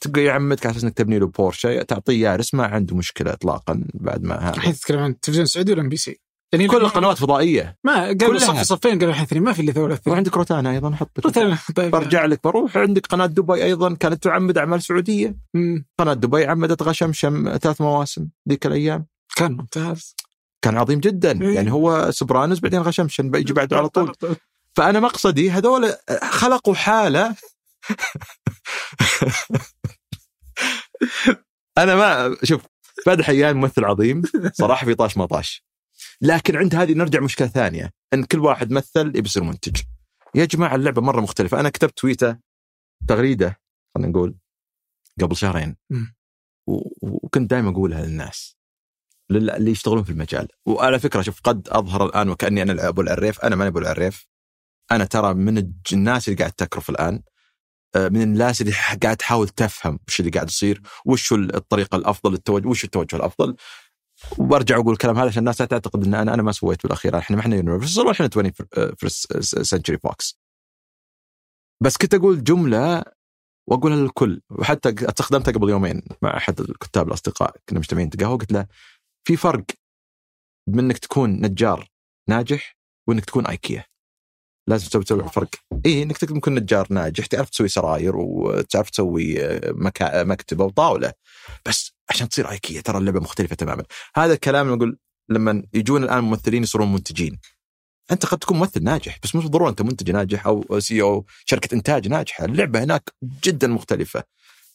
تقول 0.00 0.18
يعمدك 0.18 0.66
على 0.66 0.72
أساس 0.72 0.84
إنك 0.84 0.94
تبني 0.94 1.18
له 1.18 1.26
بورشه 1.26 1.82
تعطيه 1.82 2.22
يارس 2.22 2.54
ما 2.54 2.66
عنده 2.66 2.96
مشكلة 2.96 3.32
اطلاقا 3.32 3.84
بعد 3.94 4.22
ما 4.22 4.34
هذا. 4.34 4.56
الحين 4.56 4.74
تتكلم 4.74 4.98
عن 4.98 5.10
التلفزيون 5.10 5.44
السعودي 5.44 5.72
ولا 5.72 5.80
إم 5.80 5.88
بي 5.88 5.96
سي؟ 5.96 6.20
يعني 6.52 6.68
كل 6.68 6.76
القنوات 6.76 7.18
فضائية. 7.18 7.78
ما 7.84 8.12
كلها. 8.12 8.38
صف 8.38 8.62
صفين 8.62 8.98
قالوا 8.98 9.14
الحين 9.14 9.42
ما 9.42 9.52
في 9.52 9.62
إلا 9.62 9.72
ثورة 9.72 9.94
اثنين. 9.94 10.14
وعندك 10.14 10.36
روتانا 10.36 10.70
أيضا 10.70 10.90
حط 10.90 11.26
مثلا 11.26 11.56
طيب. 11.76 11.90
برجع 11.90 12.24
لك 12.24 12.40
بروح. 12.44 12.76
عندك 12.76 13.06
قناة 13.06 13.26
دبي 13.26 13.64
أيضا 13.64 13.94
كانت 13.94 14.22
تعمد 14.22 14.58
أعمال 14.58 14.82
سعودية. 14.82 15.36
مم. 15.54 15.86
قناة 15.98 16.14
دبي 16.14 16.44
عمدت 16.44 16.82
غشمشم 16.82 17.58
ثلاث 17.62 17.80
مواسم 17.80 18.28
ذيك 18.48 18.66
الأيام. 18.66 19.06
كان 19.36 19.52
ممتاز. 19.52 20.14
كان 20.62 20.76
عظيم 20.78 21.00
جدا. 21.00 21.42
إيه. 21.42 21.54
يعني 21.54 21.72
هو 21.72 22.10
سوبرانوس 22.10 22.60
بعدين 22.60 22.80
غشمشم 22.80 23.30
بيجي 23.30 23.52
بعده 23.52 23.76
على 23.76 23.88
طول. 23.88 24.14
فأنا 24.76 25.00
مقصدي 25.00 25.50
هذول 25.50 25.94
خلقوا 26.22 26.74
حالة 26.74 27.36
أنا 31.78 31.94
ما 31.94 32.36
شوف 32.44 32.62
فهد 33.06 33.22
حيان 33.22 33.56
ممثل 33.56 33.84
عظيم 33.84 34.22
صراحة 34.52 34.84
في 34.86 34.94
طاش 34.94 35.16
ما 35.16 35.26
طاش. 35.26 35.64
لكن 36.20 36.56
عند 36.56 36.74
هذه 36.74 36.92
نرجع 36.92 37.20
مشكلة 37.20 37.48
ثانية 37.48 37.90
إن 38.14 38.24
كل 38.24 38.38
واحد 38.38 38.72
مثل 38.72 39.12
يصير 39.16 39.42
منتج. 39.42 39.80
يا 40.34 40.44
جماعة 40.44 40.74
اللعبة 40.74 41.02
مرة 41.02 41.20
مختلفة. 41.20 41.60
أنا 41.60 41.68
كتبت 41.68 41.98
تويتة 41.98 42.36
تغريدة 43.08 43.60
خلينا 43.94 44.10
نقول 44.10 44.34
قبل 45.20 45.36
شهرين. 45.36 45.76
وكنت 47.02 47.50
دائما 47.50 47.70
أقولها 47.70 48.06
للناس. 48.06 48.46
لل- 48.46 48.59
اللي 49.38 49.70
يشتغلون 49.70 50.04
في 50.04 50.10
المجال. 50.10 50.48
وعلى 50.66 50.98
فكرة 50.98 51.22
شوف 51.22 51.40
قد 51.44 51.68
أظهر 51.68 52.06
الآن 52.06 52.28
وكأني 52.28 52.62
أنا 52.62 52.88
ابو 52.88 53.00
العريف. 53.00 53.40
أنا 53.40 53.56
ماني 53.56 53.68
أبو 53.68 53.78
العريف. 53.78 54.26
أنا 54.92 55.04
ترى 55.04 55.34
من 55.34 55.72
الناس 55.92 56.28
اللي 56.28 56.38
قاعد 56.38 56.52
تكرف 56.52 56.90
الآن 56.90 57.22
آه، 57.94 58.08
من 58.08 58.22
الناس 58.22 58.60
اللي 58.60 58.72
قاعد 59.02 59.16
تحاول 59.16 59.48
تفهم 59.48 59.98
وش 60.08 60.20
اللي 60.20 60.30
قاعد 60.30 60.48
يصير 60.48 60.82
وش 61.04 61.32
الطريقة 61.32 61.96
الأفضل 61.96 62.34
التوجه 62.34 62.68
وش 62.68 62.84
التوجه 62.84 63.16
الأفضل. 63.16 63.56
وبرجع 64.38 64.76
أقول 64.76 64.92
الكلام 64.92 65.16
هذا 65.18 65.28
عشان 65.28 65.38
الناس 65.38 65.60
لا 65.60 65.66
تعتقد 65.66 66.04
إن 66.04 66.14
أنا 66.14 66.34
أنا 66.34 66.42
ما 66.42 66.52
سويت 66.52 66.82
بالأخير. 66.82 67.18
إحنا 67.18 67.36
ما 67.36 67.42
إحنا 67.42 67.56
Universal 67.56 68.06
وإحنا 68.06 68.28
20 68.32 68.52
first 68.96 69.40
Century 69.40 69.98
Fox 69.98 70.38
بس 71.82 71.96
كنت 71.96 72.14
أقول 72.14 72.44
جملة 72.44 73.04
وأقولها 73.68 73.96
للكل. 73.96 74.40
وحتى 74.50 74.88
أستخدمتها 74.88 75.52
قبل 75.52 75.70
يومين 75.70 76.02
مع 76.22 76.36
أحد 76.36 76.60
الكتاب 76.60 77.08
الأصدقاء. 77.08 77.56
كنا 77.68 77.78
مجتمعين 77.78 78.10
تقهوى 78.10 78.38
قلت 78.38 78.52
له 78.52 78.66
في 79.24 79.36
فرق 79.36 79.64
بين 80.68 80.84
إنك 80.84 80.98
تكون 80.98 81.30
نجار 81.30 81.88
ناجح 82.28 82.76
وإنك 83.08 83.24
تكون 83.24 83.46
آيكيا. 83.46 83.84
لازم 84.68 84.88
تسوي 84.88 85.04
تسوي 85.04 85.28
فرق. 85.28 85.48
اي 85.86 86.02
إنك 86.02 86.18
تكون 86.18 86.54
نجار 86.54 86.86
ناجح 86.90 87.26
تعرف 87.26 87.50
تسوي 87.50 87.68
سراير 87.68 88.16
وتعرف 88.16 88.90
تسوي 88.90 89.44
آه، 89.44 89.72
مكا... 89.74 90.24
مكتبة 90.24 90.64
وطاولة. 90.64 91.12
بس 91.66 91.92
عشان 92.10 92.28
تصير 92.28 92.50
آيكيا 92.50 92.80
ترى 92.80 92.98
اللعبة 92.98 93.20
مختلفة 93.20 93.56
تماما. 93.56 93.84
هذا 94.16 94.32
الكلام 94.32 94.72
أقول 94.72 94.98
لما 95.28 95.62
يجون 95.74 96.04
الآن 96.04 96.24
ممثلين 96.24 96.62
يصيرون 96.62 96.92
منتجين. 96.92 97.38
أنت 98.10 98.26
قد 98.26 98.38
تكون 98.38 98.56
ممثل 98.58 98.84
ناجح 98.84 99.18
بس 99.22 99.34
مو 99.34 99.40
بالضروره 99.40 99.70
أنت 99.70 99.82
منتج 99.82 100.10
ناجح 100.10 100.46
أو 100.46 100.80
CEO 100.80 101.02
أو 101.02 101.26
شركة 101.44 101.74
إنتاج 101.74 102.08
ناجحة. 102.08 102.44
اللعبة 102.44 102.84
هناك 102.84 103.10
جدا 103.44 103.66
مختلفة. 103.66 104.24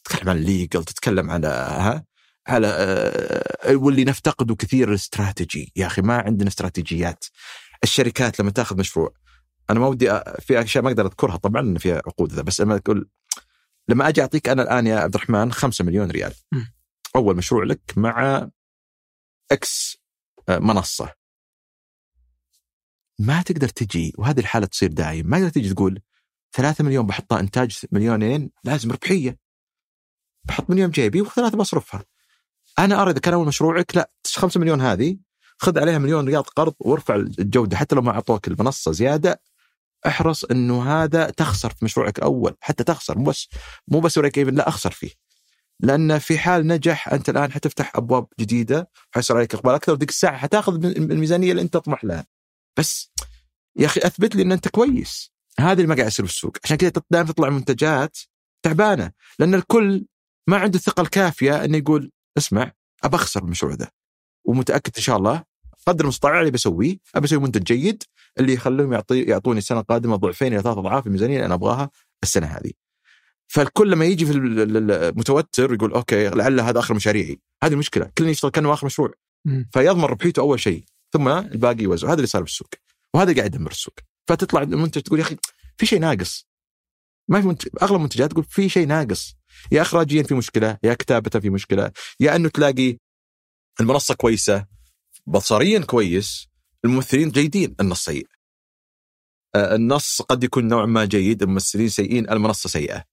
تتكلم 0.03 0.29
عن 0.29 0.37
ال 0.37 0.45
legal 0.45 0.83
تتكلم 0.83 1.31
على 1.31 1.47
ها؟ 1.47 2.05
على 2.47 2.67
آه، 2.67 3.75
واللي 3.75 4.03
نفتقده 4.03 4.55
كثير 4.55 4.89
الاستراتيجي. 4.89 5.71
يا 5.75 5.87
أخي 5.87 6.01
ما 6.01 6.17
عندنا 6.17 6.49
استراتيجيات. 6.49 7.25
الشركات 7.83 8.39
لما 8.39 8.51
تأخذ 8.51 8.77
مشروع 8.77 9.13
أنا 9.69 9.79
ما 9.79 9.87
ودي 9.87 10.21
في 10.39 10.61
أشياء 10.61 10.83
ما 10.83 10.89
أقدر 10.89 11.05
أذكرها 11.05 11.37
طبعا 11.37 11.61
إن 11.61 11.77
فيها 11.77 11.95
عقود 11.95 12.33
ذا 12.33 12.41
بس 12.41 12.61
لما 12.61 12.77
تقول 12.77 13.09
لما 13.89 14.07
أجي 14.07 14.21
أعطيك 14.21 14.49
أنا 14.49 14.61
الآن 14.61 14.87
يا 14.87 14.99
عبد 14.99 15.15
الرحمن 15.15 15.51
5 15.51 15.85
مليون 15.85 16.11
ريال. 16.11 16.33
أول 17.15 17.37
مشروع 17.37 17.63
لك 17.63 17.93
مع 17.97 18.47
X 19.51 19.97
آه، 20.49 20.59
منصة. 20.59 21.13
ما 23.19 23.41
تقدر 23.41 23.67
تجي 23.67 24.13
وهذه 24.17 24.39
الحالة 24.39 24.65
تصير 24.65 24.91
دايم 24.91 25.27
ما 25.29 25.37
تقدر 25.37 25.49
تجي 25.49 25.73
تقول 25.73 26.01
3 26.53 26.83
مليون 26.83 27.05
بحطها 27.05 27.39
إنتاج 27.39 27.85
مليونين 27.91 28.51
لازم 28.63 28.91
ربحية. 28.91 29.37
بحط 30.43 30.69
مليون 30.69 30.89
جيبي 30.89 31.21
وثلاثة 31.21 31.57
بصرفها. 31.57 32.05
أنا 32.79 33.01
ارى 33.01 33.11
اذا 33.11 33.19
كان 33.19 33.33
أول 33.33 33.47
مشروعك 33.47 33.95
لا 33.95 34.11
5 34.35 34.59
مليون 34.59 34.81
هذه 34.81 35.17
خذ 35.57 35.79
عليها 35.79 35.97
مليون 35.97 36.27
ريال 36.27 36.43
قرض 36.43 36.73
وارفع 36.79 37.15
الجودة 37.15 37.77
حتى 37.77 37.95
لو 37.95 38.01
ما 38.01 38.11
أعطوك 38.11 38.47
المنصة 38.47 38.91
زيادة 38.91 39.41
احرص 40.07 40.43
إنه 40.43 41.03
هذا 41.03 41.29
تخسر 41.29 41.69
في 41.69 41.85
مشروعك 41.85 42.17
الأول 42.19 42.55
حتى 42.61 42.83
تخسر 42.83 43.17
مو 43.17 43.23
بس 43.23 43.49
مو 43.87 43.99
بس 43.99 44.19
break 44.19 44.37
even 44.37 44.55
لا 44.55 44.67
أخسر 44.67 44.91
فيه. 44.91 45.11
لأن 45.79 46.19
في 46.19 46.37
حال 46.37 46.67
نجح 46.67 47.09
أنت 47.13 47.29
الآن 47.29 47.51
حتفتح 47.51 47.95
أبواب 47.95 48.27
جديدة 48.39 48.89
حيصير 49.11 49.37
عليك 49.37 49.55
إقبال 49.55 49.73
أكثر 49.73 49.91
وديك 49.91 50.09
الساعة 50.09 50.37
حتاخذ 50.37 50.85
الميزانية 50.85 51.51
اللي 51.51 51.61
أنت 51.61 51.73
تطمح 51.73 52.03
لها. 52.05 52.25
بس 52.77 53.11
يا 53.75 53.85
أخي 53.85 54.01
أثبت 54.03 54.35
لي 54.35 54.41
إن 54.41 54.51
أنت 54.51 54.67
كويس. 54.67 55.31
هذا 55.59 55.73
اللي 55.73 55.87
ما 55.87 55.95
قاعد 55.95 56.07
يصير 56.07 56.25
بالسوق 56.25 56.57
عشان 56.63 56.77
كذا 56.77 56.91
دائما 57.11 57.27
تطلع 57.27 57.49
منتجات 57.49 58.17
تعبانة 58.63 59.11
لأن 59.39 59.55
الكل 59.55 60.05
ما 60.47 60.57
عنده 60.57 60.77
الثقة 60.77 61.01
الكافية 61.01 61.65
إنه 61.65 61.77
يقول 61.77 62.11
اسمع 62.37 62.71
أبى 63.03 63.15
أخسر 63.15 63.43
المشروع 63.43 63.73
ذا 63.73 63.89
ومتأكد 64.45 64.91
إن 64.97 65.03
شاء 65.03 65.17
الله 65.17 65.43
قدر 65.87 66.03
المستطاع 66.03 66.39
اللي 66.39 66.51
بسويه 66.51 66.97
أبى 67.15 67.25
أسوي 67.25 67.39
منتج 67.39 67.63
جيد 67.63 68.03
اللي 68.39 68.53
يخليهم 68.53 68.93
يعطي 68.93 69.21
يعطوني 69.21 69.57
السنة 69.57 69.79
القادمة 69.79 70.15
ضعفين 70.15 70.53
إلى 70.53 70.61
ثلاث 70.61 70.77
أضعاف 70.77 71.07
الميزانية 71.07 71.35
اللي 71.35 71.45
أنا 71.45 71.53
أبغاها 71.53 71.89
السنة 72.23 72.47
هذه. 72.47 72.71
فالكل 73.47 73.91
لما 73.91 74.05
يجي 74.05 74.25
في 74.25 74.31
المتوتر 74.31 75.73
يقول 75.73 75.91
أوكي 75.91 76.29
لعل 76.29 76.59
هذا 76.59 76.79
آخر 76.79 76.93
مشاريعي، 76.93 77.39
هذه 77.63 77.73
المشكلة، 77.73 78.11
كل 78.17 78.29
يشتغل 78.29 78.51
كأنه 78.51 78.73
آخر 78.73 78.85
مشروع. 78.85 79.13
فيضمن 79.73 80.03
ربحيته 80.03 80.39
أول 80.39 80.59
شيء، 80.59 80.83
ثم 81.13 81.27
الباقي 81.27 81.83
يوزع، 81.83 82.07
هذا 82.07 82.15
اللي 82.15 82.27
صار 82.27 82.41
بالسوق. 82.41 82.69
وهذا 83.13 83.35
قاعد 83.35 83.55
يدمر 83.55 83.71
السوق. 83.71 83.93
فتطلع 84.27 84.61
المنتج 84.61 85.01
تقول 85.01 85.19
يا 85.19 85.23
أخي 85.23 85.37
في 85.77 85.85
شيء 85.85 85.99
ناقص. 85.99 86.47
ما 87.27 87.41
في 87.41 87.47
منتج 87.47 87.69
أغلب 87.81 87.95
المنتجات 87.95 88.31
تقول 88.31 88.43
في 88.43 88.69
شيء 88.69 88.87
ناقص. 88.87 89.35
يا 89.71 89.81
اخراجيا 89.81 90.23
في 90.23 90.33
مشكلة، 90.33 90.77
يا 90.83 90.93
كتابة 90.93 91.39
في 91.39 91.49
مشكلة، 91.49 91.91
يا 92.19 92.35
أنه 92.35 92.49
تلاقي 92.49 92.97
المنصة 93.79 94.13
كويسة 94.13 94.65
بصريا 95.27 95.79
كويس 95.79 96.47
الممثلين 96.85 97.29
جيدين 97.29 97.75
النص 97.79 98.05
سيء 98.05 98.27
آه، 99.55 99.75
النص 99.75 100.21
قد 100.21 100.43
يكون 100.43 100.67
نوع 100.67 100.85
ما 100.85 101.05
جيد 101.05 101.43
الممثلين 101.43 101.89
سيئين 101.89 102.29
المنصة 102.29 102.69
سيئة 102.69 103.03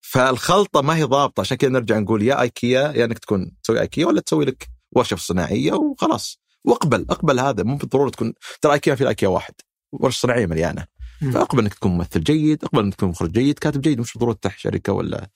فالخلطة 0.00 0.82
ما 0.82 0.96
هي 0.96 1.02
ضابطة 1.02 1.40
عشان 1.40 1.56
كذا 1.56 1.70
نرجع 1.70 1.98
نقول 1.98 2.22
يا 2.22 2.40
أيكيا 2.40 2.92
يا 2.92 3.04
إنك 3.04 3.18
تكون 3.18 3.56
تسوي 3.62 3.80
أيكيا 3.80 4.06
ولا 4.06 4.20
تسوي 4.20 4.44
لك 4.44 4.68
ورشة 4.92 5.16
صناعية 5.16 5.72
وخلاص 5.72 6.40
واقبل 6.64 7.06
اقبل 7.10 7.40
هذا 7.40 7.62
مو 7.62 7.76
بالضرورة 7.76 8.10
تكون 8.10 8.34
ترى 8.60 8.72
أيكيا 8.72 8.94
في 8.94 9.08
أيكيا 9.08 9.28
واحد 9.28 9.54
ورشة 9.92 10.20
صناعية 10.20 10.46
مليانة. 10.46 10.86
فاقبل 11.32 11.62
انك 11.62 11.74
تكون 11.74 11.92
ممثل 11.92 12.20
جيد 12.20 12.64
اقبل 12.64 12.82
انك 12.82 12.94
تكون 12.94 13.08
مخرج 13.08 13.32
جيد 13.32 13.58
كاتب 13.58 13.80
جيد 13.80 14.00
مش 14.00 14.12
بالضروره 14.12 14.32
تفتح 14.32 14.58
شركة 14.58 14.92
ولا 14.92 15.28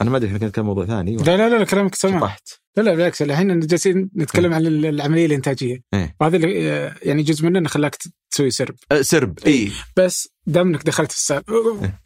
أنا 0.00 0.10
ما 0.10 0.16
أدري 0.16 0.36
إحنا 0.36 0.48
كان 0.48 0.64
موضوع 0.64 0.86
ثاني 0.86 1.16
لا 1.16 1.36
لا 1.36 1.48
لا 1.48 1.64
كلامك 1.64 1.94
سمع 1.94 2.20
طحت 2.20 2.48
لا 2.76 2.82
لا 2.82 2.94
بالعكس 2.94 3.22
الحين 3.22 3.60
جالسين 3.60 4.10
نتكلم 4.16 4.54
عن 4.54 4.66
العملية 4.66 5.26
الإنتاجية. 5.26 5.82
إيه. 5.94 6.16
وهذا 6.20 6.36
اللي 6.36 6.70
آه، 6.72 6.94
يعني 7.02 7.22
جزء 7.22 7.46
منه 7.46 7.58
انه 7.58 7.68
خلاك 7.68 7.96
تسوي 8.30 8.50
سرب. 8.50 8.74
أه، 8.92 9.02
سرب 9.02 9.38
اي 9.46 9.72
بس 9.96 10.28
دام 10.46 10.68
إنك 10.68 10.86
دخلت 10.86 11.12
في 11.12 11.18
السالفه 11.18 11.52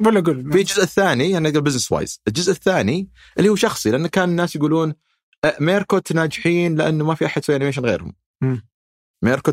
ولا 0.01 0.21
قول. 0.21 0.53
في 0.53 0.59
الجزء 0.59 0.83
الثاني 0.83 1.37
أنا 1.37 1.49
أقول 1.49 1.61
business 1.61 1.93
wise 1.93 2.21
الجزء 2.29 2.53
الثاني 2.53 3.09
اللي 3.39 3.49
هو 3.49 3.57
شخصي 3.57 3.91
لأن 3.91 4.07
كان 4.07 4.29
الناس 4.29 4.57
يقولون 4.57 4.95
أه، 5.45 5.57
ميركوت 5.61 6.13
ناجحين 6.13 6.75
لأنه 6.75 7.05
ما 7.05 7.15
في 7.15 7.27
أحد 7.27 7.43
يسوي 7.43 7.57
animation 7.57 7.85
غيرهم. 7.85 8.13
مم. 8.43 8.67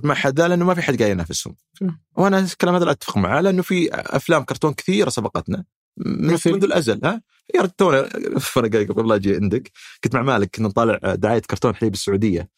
ما 0.04 0.14
حد 0.14 0.42
لأنه 0.42 0.66
ما 0.66 0.74
في 0.74 0.82
حد 0.82 1.00
قاعد 1.00 1.12
ينافسهم. 1.12 1.56
وأنا 2.18 2.40
الكلام 2.40 2.76
هذا 2.76 2.86
لا 2.86 2.92
أتفق 2.92 3.18
معاه 3.18 3.42
لأنه 3.42 3.62
في 3.62 3.90
أفلام 3.94 4.44
كرتون 4.44 4.74
كثيرة 4.74 5.10
سبقتنا 5.10 5.66
من؟ 5.98 6.38
منذ 6.46 6.64
الأزل 6.64 7.00
ها؟ 7.04 7.22
يا 7.56 7.62
رجل 7.62 7.70
تونا 7.70 8.02
قبل 8.66 9.10
لا 9.10 9.16
أجي 9.16 9.36
عندك. 9.36 9.72
كنت 10.04 10.16
مع 10.16 10.22
مالك 10.22 10.56
كنا 10.56 10.68
نطالع 10.68 11.16
دعاية 11.16 11.40
كرتون 11.40 11.76
حليب 11.76 11.94
السعودية. 11.94 12.50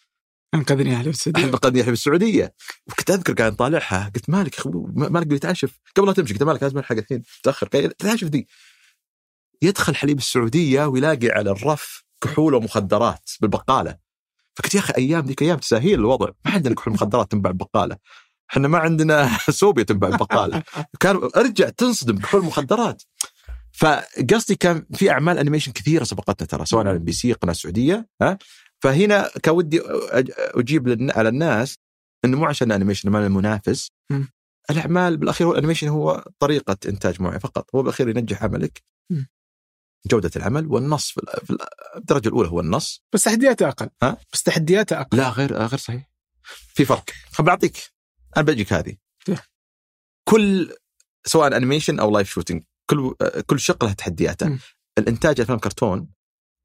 انقذني 0.54 0.96
أهلي 0.96 1.10
بالسعوديه 1.10 1.44
احب 1.44 1.56
قضية 1.56 1.82
حليب 1.82 1.94
السعودية. 1.94 2.56
وكنت 2.88 3.12
أذكر 3.12 3.34
قاعد 3.34 3.52
نطالعها 3.52 4.12
قلت 4.16 4.30
مالك 4.30 4.56
مالك 4.96 5.28
بيتعشف 5.28 5.80
قبل 5.96 6.08
لا 6.08 6.14
تمشي 6.14 6.34
قلت 6.34 6.44
مالك 6.44 6.64
لازم 6.64 6.78
ألحق 6.78 6.96
الحين 6.96 7.24
تأخر. 7.44 7.68
تعشف 8.00 8.28
ذي 8.28 8.48
يدخل 9.62 9.96
حليب 9.96 10.18
السعودية 10.18 10.86
ويلاقي 10.86 11.30
على 11.30 11.52
الرف 11.52 12.04
كحول 12.22 12.54
ومخدرات 12.54 13.30
بالبقالة. 13.42 14.03
فقلت 14.56 14.76
يا 14.76 14.80
أخي 14.80 14.94
أيام 14.98 15.26
ذيك 15.26 15.42
أيام 15.42 15.58
تساهيل 15.58 16.00
الوضع. 16.00 16.30
ما 16.46 16.52
عندنا 16.52 16.76
كحول 16.76 16.94
مخدرات 16.94 17.32
تنباع 17.32 17.52
بالبقاله 17.52 17.98
إحنا 18.52 18.68
ما 18.68 18.78
عندنا 18.78 19.30
صوبيا 19.50 19.84
تنباع 19.84 20.10
بالبقاله 20.10 20.64
كان 21.00 21.30
أرجع 21.38 21.70
تنصدم 21.70 22.18
كحول 22.18 22.46
مخدرات 22.46 23.04
فقصدي 23.72 24.56
كان 24.56 24.86
في 24.94 25.12
أعمال 25.12 25.38
انيميشن 25.38 25.72
كثيرة 25.72 26.04
سبقتنا 26.04 26.48
ترى 26.48 26.66
سواء 26.66 26.88
على 26.88 26.96
البي 26.96 27.12
سي 27.12 27.34
قناة 27.34 27.54
سعودية 27.54 28.08
ها؟ 28.22 28.38
فهنا 28.80 29.30
كان 29.44 29.56
ودي 29.56 29.82
أجيب 30.56 31.12
على 31.16 31.30
الناس 31.30 31.78
إنه 32.26 32.38
مو 32.38 32.46
عشان 32.46 32.72
انيميشن 32.72 33.10
ما 33.10 33.26
المنافس 33.28 33.92
مم. 34.12 34.28
الأعمال 34.72 35.18
بالأخير 35.18 35.48
هو 35.48 35.52
الانيميشن 35.52 35.88
هو 35.88 36.26
طريقة 36.40 36.78
إنتاج 36.88 37.22
معين 37.22 37.40
فقط. 37.40 37.76
هو 37.76 37.82
بالأخير 37.82 38.10
ينجح 38.10 38.44
عملك. 38.44 38.84
مم. 40.06 40.10
جودة 40.12 40.32
العمل 40.36 40.68
والنص 40.68 41.10
في 41.12 41.18
ال- 41.18 41.46
في 41.46 41.50
ال- 41.54 41.58
الدرجة 41.96 42.28
الأولى 42.28 42.50
هو 42.50 42.60
النص. 42.60 43.04
بس 43.14 43.24
تحدياته 43.24 43.68
أقل. 43.68 43.90
ها؟ 44.04 44.18
بس 44.34 44.44
تحدياته 44.44 45.02
أقل. 45.02 45.18
لا 45.18 45.30
غير 45.30 45.54
غير 45.54 45.80
صحيح. 45.80 46.10
في 46.74 46.86
فرق. 46.86 47.10
خل 47.32 47.44
بعطيك 47.44 47.78
أنا 48.38 48.46
بجيك 48.46 48.74
هذه. 48.74 48.96
كيف؟ 49.26 49.40
كل 50.24 50.76
سواء 51.26 51.58
animation 51.58 52.00
أو 52.00 52.12
live 52.12 52.30
shooting 52.30 52.64
كل 52.90 53.14
كل 53.48 53.60
شق 53.60 53.86
له 53.86 53.94
تحدياته. 53.94 54.48
مم. 54.50 54.60
الإنتاج 54.98 55.42
أفلام 55.42 55.60
كرتون 55.60 56.08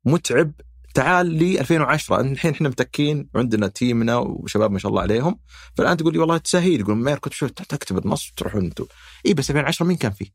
متعب. 0.04 0.52
تعال 0.94 1.26
لي 1.26 1.60
2010 1.60 2.20
الحين 2.20 2.50
إحنا 2.52 2.68
متكين 2.68 3.30
وعندنا 3.34 3.68
team 3.68 4.07
نا 4.07 4.16
وشباب 4.16 4.70
ما 4.70 4.78
شاء 4.78 4.90
الله 4.90 5.02
عليهم. 5.02 5.40
فالآن 5.76 5.96
تقول 5.96 6.12
لي 6.12 6.18
والله 6.18 6.38
تسهيل. 6.38 6.80
يقول 6.80 6.96
مير 6.96 7.18
كنت 7.18 7.32
شوف 7.32 7.50
تكتب 7.50 7.98
النص 7.98 8.30
وتروحون 8.30 8.64
أنتم 8.64 8.86
اي 9.26 9.34
بس 9.34 9.50
2010 9.50 9.86
مين 9.86 9.96
كان 9.96 10.12
فيه؟ 10.12 10.26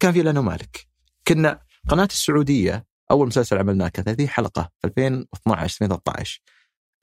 كان 0.00 0.12
فيه 0.12 0.22
لأنه 0.22 0.42
مالك. 0.42 0.86
كنا 1.28 1.60
قناة 1.88 2.04
السعودية 2.04 2.86
أول 3.10 3.26
مسلسل 3.26 3.58
عملناه 3.58 3.88
كان 3.88 4.04
30 4.04 4.28
حلقة 4.28 4.70
2012 4.84 5.64
2013 5.64 6.40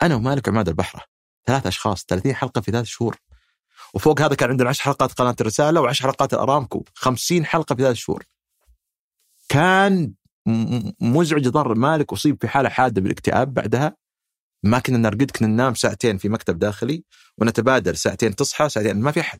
أنا 0.02 0.16
ومالك 0.16 0.48
وعماد 0.48 0.68
البحره 0.68 1.04
ثلاث 1.48 1.68
أشخاص 1.68 2.06
30 2.06 2.36
حلقة 2.36 2.62
في 2.62 2.72
ثلاث 2.72 2.86
شهور. 2.86 3.18
وفوق 3.94 4.22
هذا 4.22 4.36
كان 4.36 4.50
عندنا 4.50 4.70
10 4.70 4.84
حلقات 4.84 5.14
قناة 5.14 5.36
الرسالة 5.42 5.88
و10 5.88 6.02
حلقات 6.02 6.34
الأرامكو 6.34 6.84
50 6.96 7.46
حلقة 7.46 7.76
في 7.76 7.82
ثلاث 7.82 7.96
شهور. 7.96 8.24
كان 9.50 10.14
مزعج 11.02 11.48
ضر 11.48 11.76
مالك 11.76 12.14
اصيب 12.14 12.38
في 12.42 12.48
حالة 12.48 12.70
حادة 12.70 13.02
بالاكتئاب 13.02 13.54
بعدها. 13.54 13.98
ما 14.64 14.80
كنا 14.80 14.98
نرقد 14.98 15.32
كنا 15.32 15.48
ننام 15.48 15.74
ساعتين 15.76 16.18
في 16.18 16.30
مكتب 16.30 16.60
داخلي 16.60 17.04
ونتبادل 17.38 17.98
ساعتين 17.98 18.36
تصحى 18.36 18.70
ساعتين 18.70 19.02
ما 19.02 19.12
في 19.12 19.20
أحد. 19.20 19.40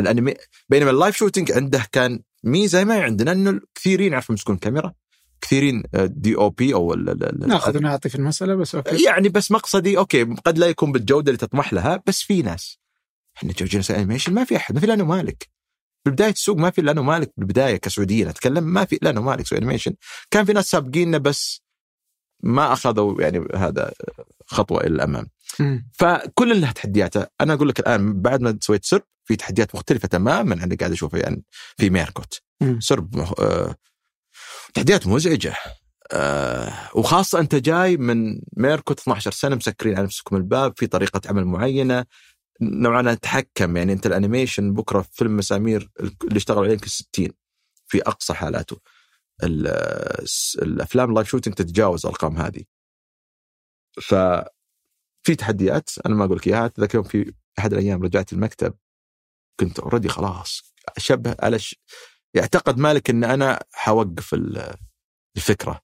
الانمي 0.00 0.34
بينما 0.68 0.90
اللايف 0.90 1.16
شوتنج 1.16 1.52
عنده 1.52 1.86
كان 1.92 2.22
ميزه 2.44 2.84
ما 2.84 3.02
عندنا 3.02 3.32
إنه 3.32 3.60
كثيرين 3.74 4.12
يعرفون 4.12 4.34
يمسكون 4.34 4.54
الكاميرا 4.54 4.92
كثيرين 5.40 5.82
دي 5.94 6.36
أو 6.36 6.50
بي 6.50 6.74
أو 6.74 6.94
ناخذ 6.94 7.76
ونعطي 7.76 8.08
في 8.08 8.14
المسألة 8.14 8.54
بس 8.54 8.74
أوكي. 8.74 9.04
يعني 9.04 9.28
بس 9.28 9.52
مقصدي 9.52 9.98
أوكي 9.98 10.24
قد 10.24 10.58
لا 10.58 10.66
يكون 10.66 10.92
بالجودة 10.92 11.30
اللي 11.30 11.38
تطمح 11.38 11.72
لها 11.72 12.02
بس 12.06 12.22
في 12.22 12.42
ناس. 12.42 12.78
إحنا 13.36 13.52
جوجين 13.52 13.82
أنيميشن 13.90 14.34
ما 14.34 14.44
في 14.44 14.56
أحد 14.56 14.74
ما 14.74 14.80
في 14.80 14.86
الا 14.86 14.94
أنا 14.94 15.02
ومالك 15.02 15.48
ببدايه 16.06 16.30
السوق 16.30 16.56
ما 16.56 16.70
في 16.70 16.80
الا 16.80 16.92
أنا 16.92 17.00
ومالك 17.00 17.32
بالبداية 17.36 17.76
كسعوديين 17.76 18.28
أتكلم 18.28 18.64
ما 18.64 18.84
في 18.84 18.96
الا 18.96 19.10
أنا 19.10 19.20
ومالك 19.20 19.46
سوي 19.46 19.58
أنيميشن. 19.58 19.94
كان 20.30 20.44
في 20.44 20.52
ناس 20.52 20.70
سابقيننا 20.70 21.18
بس 21.18 21.62
ما 22.42 22.72
أخذوا 22.72 23.22
يعني 23.22 23.48
هذا 23.54 23.92
خطوة 24.46 24.80
إلى 24.80 24.94
الأمام. 24.94 25.26
فكل 25.92 26.60
له 26.60 26.70
تحدياته 26.70 27.26
أنا 27.40 27.54
أقول 27.54 27.68
لك 27.68 27.80
الآن 27.80 28.22
بعد 28.22 28.40
ما 28.40 28.58
سويت 28.60 28.84
سرب 28.84 29.02
في 29.28 29.36
تحديات 29.36 29.74
مختلفة 29.74 30.08
تماما. 30.08 30.56
عن 30.56 30.62
اللي 30.64 30.76
قاعد 30.76 30.92
اشوفها 30.92 31.20
يعني 31.20 31.42
في 31.76 31.90
ميركوت. 31.90 32.40
سرب 32.78 33.18
آه 33.40 33.74
تحديات 34.74 35.06
مزعجة. 35.06 35.54
آه 36.12 36.72
وخاصة 36.94 37.40
أنت 37.40 37.54
جاي 37.54 37.96
من 37.96 38.40
ميركوت 38.56 39.00
12 39.00 39.30
سنة 39.30 39.56
مسكرين 39.56 39.96
على 39.96 40.04
نفسكم 40.04 40.36
الباب 40.36 40.72
في 40.76 40.86
طريقة 40.86 41.20
عمل 41.26 41.44
معينة. 41.44 42.04
نوعا 42.60 43.02
ما 43.02 43.12
نتحكم 43.12 43.76
يعني 43.76 43.92
أنت 43.92 44.06
ال 44.06 44.13
animation 44.13 44.72
بكرة 44.74 45.06
فيلم 45.12 45.36
مسامير 45.36 45.90
اللي 46.00 46.36
اشتغلوا 46.36 46.62
عليه 46.62 46.72
يمكن 46.72 46.88
60 46.88 47.28
في 47.86 48.02
أقصى 48.02 48.34
حالاته. 48.34 48.80
ال- 49.42 50.24
الأفلام 50.62 51.08
ال 51.10 51.14
live 51.14 51.28
shooting 51.28 51.54
تتجاوز 51.54 52.06
الأرقام 52.06 52.36
هذه. 52.36 52.62
ف 54.02 54.14
في 55.26 55.34
تحديات 55.38 55.90
أنا 56.06 56.14
ما 56.14 56.24
أقول 56.24 56.36
لك 56.36 56.46
إياها. 56.46 56.66
أتذكر 56.66 57.02
في 57.02 57.32
أحد 57.58 57.72
الأيام 57.72 58.02
رجعت 58.02 58.32
المكتب. 58.32 58.74
كنت 59.60 59.78
already 59.80 60.08
خلاص. 60.08 60.72
شبه 60.98 61.36
على 61.40 61.58
ش... 61.58 61.74
يعتقد 62.34 62.78
مالك 62.78 63.10
إن 63.10 63.24
أنا 63.24 63.64
حوقف 63.72 64.34
ال- 64.34 64.74
الفكرة. 65.36 65.80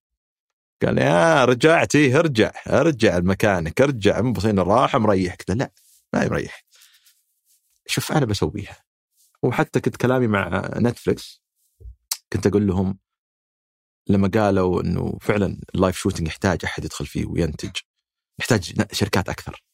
قال 0.82 0.98
يا 0.98 1.44
رجعت 1.44 1.94
إيه 1.96 2.18
ارجع 2.18 2.52
ارجع 2.68 3.18
لمكانك 3.18 3.80
ارجع 3.80 4.20
مو 4.20 4.32
بس 4.32 4.44
إنه 4.44 4.62
راح 4.62 4.96
مريح 4.96 5.34
قلت 5.34 5.48
له 5.50 5.54
لا 5.54 5.72
ما 6.12 6.28
مريح 6.28 6.64
شوف 7.86 8.12
أنا 8.12 8.26
بسويها. 8.26 8.84
وحتى 9.42 9.80
كنت 9.80 9.96
كلامي 9.96 10.26
مع 10.26 10.70
نتفلكس 10.76 11.42
كنت 12.32 12.46
أقول 12.46 12.66
لهم 12.66 12.98
لما 14.08 14.30
قالوا 14.34 14.82
إنه 14.82 15.18
فعلا 15.20 15.60
ال 15.74 15.79
live 15.79 15.96
shooting 15.98 16.26
يحتاج 16.26 16.64
أحد 16.64 16.84
يدخل 16.84 17.06
فيه 17.06 17.26
وينتج 17.26 17.70
يحتاج 18.38 18.86
شركات 18.92 19.28
أكثر. 19.28 19.64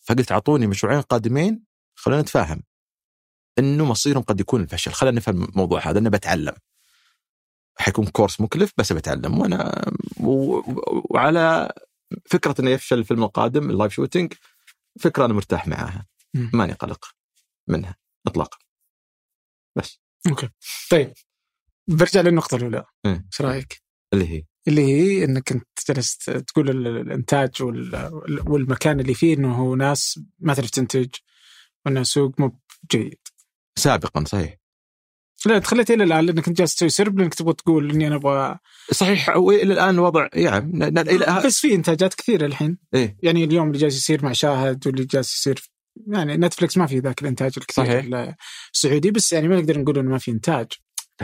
فقلت 0.00 0.32
أعطوني 0.32 0.66
مشروعين 0.66 1.00
قادمين 1.00 1.64
خلونا 1.94 2.22
نتفاهم. 2.22 2.62
إنه 3.58 3.84
مصيرهم 3.84 4.22
قد 4.22 4.40
يكون 4.40 4.62
الفشل 4.62 4.92
خلينا 4.92 5.16
نفهم 5.16 5.44
الموضوع 5.44 5.80
هذا 5.88 5.98
أنا 5.98 6.08
بتعلم 6.10 6.54
حيكون 7.78 8.06
course 8.06 8.40
مكلف 8.40 8.72
بس 8.76 8.92
بتعلم 8.92 9.38
وأنا. 9.38 9.90
وعلى 11.10 11.72
فكرة 12.26 12.54
إنه 12.60 12.70
يفشل 12.70 12.98
الفيلم 12.98 13.24
القادم 13.24 13.70
ال 13.70 13.74
live 13.74 13.92
shooting 13.92 14.32
فكرة 15.00 15.24
أنا 15.24 15.34
مرتاح 15.34 15.68
معاها. 15.68 16.06
ماني 16.34 16.72
قلق 16.72 17.04
منها 17.68 17.96
اطلاقا 18.26 18.58
بس 19.76 20.00
طيب 20.90 21.12
برجع 21.88 22.20
للنقطة 22.20 22.56
الأولى 22.56 22.84
إيه. 23.06 23.24
إيش 23.32 23.40
رأيك؟ 23.40 23.82
اللي 24.12 24.28
هي 24.28 24.44
اللي 24.68 24.82
هي 24.82 25.24
إنك 25.24 25.52
أنت 25.52 25.66
جلست 25.88 26.30
تقول 26.30 26.70
ال- 26.70 26.86
ال- 26.86 26.96
الإنتاج 26.96 27.62
وال- 27.62 28.10
والمكان 28.46 29.00
اللي 29.00 29.14
فيه 29.14 29.34
إنه 29.34 29.54
هو 29.54 29.74
ناس 29.74 30.20
ما 30.38 30.54
تعرف 30.54 30.70
تنتج 30.70 31.08
وانه 31.86 32.02
سوق 32.02 32.40
مو 32.40 32.58
جيد. 32.90 33.18
سابقا 33.78 34.24
صحيح. 34.24 34.56
لا 35.46 35.58
تخليت 35.58 35.90
إلى 35.90 36.04
الآن 36.04 36.26
لأنك 36.26 36.48
أنت 36.48 36.58
جالس 36.58 36.74
تسوي 36.74 36.88
سرب 36.88 37.18
لأنك 37.18 37.34
تبغى 37.34 37.52
تقول 37.54 37.90
إني 37.90 38.06
أنا 38.06 38.14
أبغى 38.16 38.58
صحيح 38.92 39.36
والى 39.36 39.72
الآن 39.72 39.94
الوضع 39.94 40.28
يعني 40.34 40.70
ن- 40.74 40.94
ن- 40.94 40.98
إلى 41.08 41.42
بس 41.46 41.58
في 41.60 41.74
إنتاجات 41.74 42.14
كثيرة 42.14 42.46
الحين. 42.46 42.78
إيه. 42.94 43.16
يعني 43.22 43.44
اليوم 43.44 43.66
اللي 43.66 43.78
جالس 43.78 43.96
يصير 43.96 44.24
مع 44.24 44.32
شاهد 44.32 44.86
واللي 44.86 45.04
جالس 45.04 45.34
يصير 45.34 45.62
يعني 46.06 46.36
نتفلكس 46.36 46.76
ما 46.76 46.86
في 46.86 46.98
ذاك 46.98 47.22
الإنتاج 47.22 47.52
الكثير 47.56 47.84
صحيح. 47.84 48.34
السعودي 48.74 49.10
بس 49.10 49.32
يعني 49.32 49.48
ما 49.48 49.56
نقدر 49.56 49.78
نقول 49.80 49.98
إنه 49.98 50.10
ما 50.10 50.18
في 50.18 50.30
إنتاج. 50.30 50.66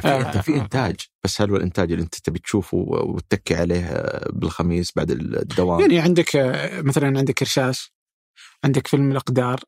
في 0.01 0.09
آه، 0.09 0.41
في 0.41 0.55
آه. 0.55 0.61
إنتاج. 0.63 0.97
بس 1.25 1.41
هل 1.43 1.51
هو 1.51 1.57
الإنتاج 1.57 1.93
اللي 1.93 2.03
أنت 2.05 2.15
تبي 2.15 2.39
تشوفه 2.39 2.77
وتتكي 2.89 3.55
عليه 3.55 3.85
آه، 3.85 4.31
بالخميس 4.33 4.93
بعد 4.97 5.11
الدوام؟ 5.11 5.81
يعني 5.81 5.99
عندك 5.99 6.37
آه، 6.37 6.81
مثلا 6.81 7.07
عندك 7.19 7.43
رشاش 7.43 7.93
عندك 8.65 8.87
فيلم 8.87 9.11
الأقدار. 9.11 9.61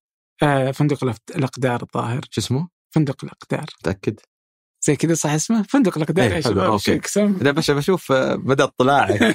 آه، 0.42 0.70
فندق 0.70 1.14
الأقدار 1.36 1.82
الظاهر. 1.82 2.20
شو 2.30 2.40
اسمه؟ 2.40 2.68
فندق 2.94 3.24
الأقدار. 3.24 3.66
متأكد؟ 3.80 4.20
زي 4.86 4.96
كذا 4.96 5.14
صح 5.14 5.30
اسمه؟ 5.30 5.62
فندق 5.62 5.96
الأقدار 5.96 6.26
إيه، 6.26 6.36
يا 6.36 6.42
حلو، 6.42 6.78
شباب 6.78 7.06
سم 7.06 7.38
لا 7.40 7.50
بس 7.50 7.70
بشوف 7.70 8.12
آه، 8.12 8.36
مدى 8.36 8.62
اطلاعي 8.62 9.34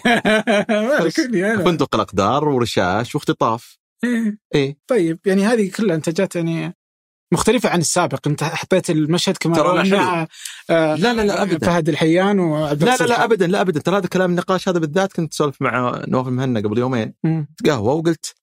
إني 1.20 1.54
أنا. 1.54 1.64
فندق 1.64 1.96
الأقدار 1.96 2.50
ورشاش 2.50 3.16
واختطاف. 3.16 3.78
إيه. 4.04 4.38
إيه. 4.56 4.78
طيب 4.88 5.20
يعني 5.26 5.46
هذه 5.46 5.72
كلها 5.72 5.96
إنتاجات 5.96 6.36
يعني 6.36 6.76
مختلفة 7.34 7.70
عن 7.70 7.80
السابق. 7.80 8.28
أنت 8.28 8.44
حطيت 8.44 8.90
المشهد 8.90 9.38
كمان 9.38 9.56
ترى 9.56 9.80
آه، 10.70 10.96
لا 10.96 11.14
لا 11.14 11.22
لا 11.22 11.42
ابدا. 11.42 11.66
فهد 11.68 11.90
الحيان 11.90 12.40
وعبد 12.40 12.84
لا 12.84 12.98
لا. 12.98 13.06
لا 13.06 13.24
ابدا 13.24 13.48
لا 13.48 13.62
ابدا. 13.62 13.80
ترى 13.80 13.98
هذا 13.98 14.08
كلام 14.08 14.30
النقاش 14.30 14.70
هذا 14.70 14.80
بالذات 14.80 15.14
كنت 15.14 15.34
اسولف 15.34 15.62
مع 15.62 16.02
نواف 16.08 16.28
المهنا 16.28 16.60
قبل 16.60 16.78
يومين. 16.78 17.14
مم. 17.24 17.48
قهوة 17.66 17.94
وقلت 17.94 18.36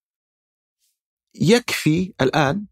يكفي 1.35 2.13
الآن. 2.21 2.65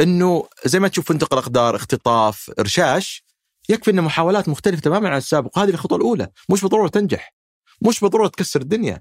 إنه 0.00 0.44
زي 0.64 0.80
ما 0.80 0.88
تشوف 0.88 1.08
فندق 1.08 1.32
الأقدار 1.34 1.76
اختطاف 1.76 2.50
رشاش 2.60 3.24
يكفي 3.68 3.90
انه 3.90 4.02
محاولات 4.02 4.48
مختلفة 4.48 4.80
تماما 4.80 5.08
عن 5.08 5.16
السابق 5.16 5.58
وهذه 5.58 5.70
الخطوة 5.70 5.98
الأولى. 5.98 6.28
مش 6.50 6.60
بالضروره 6.62 6.88
تنجح. 6.88 7.34
مش 7.82 8.00
بالضروره 8.00 8.28
تكسر 8.28 8.60
الدنيا. 8.60 9.00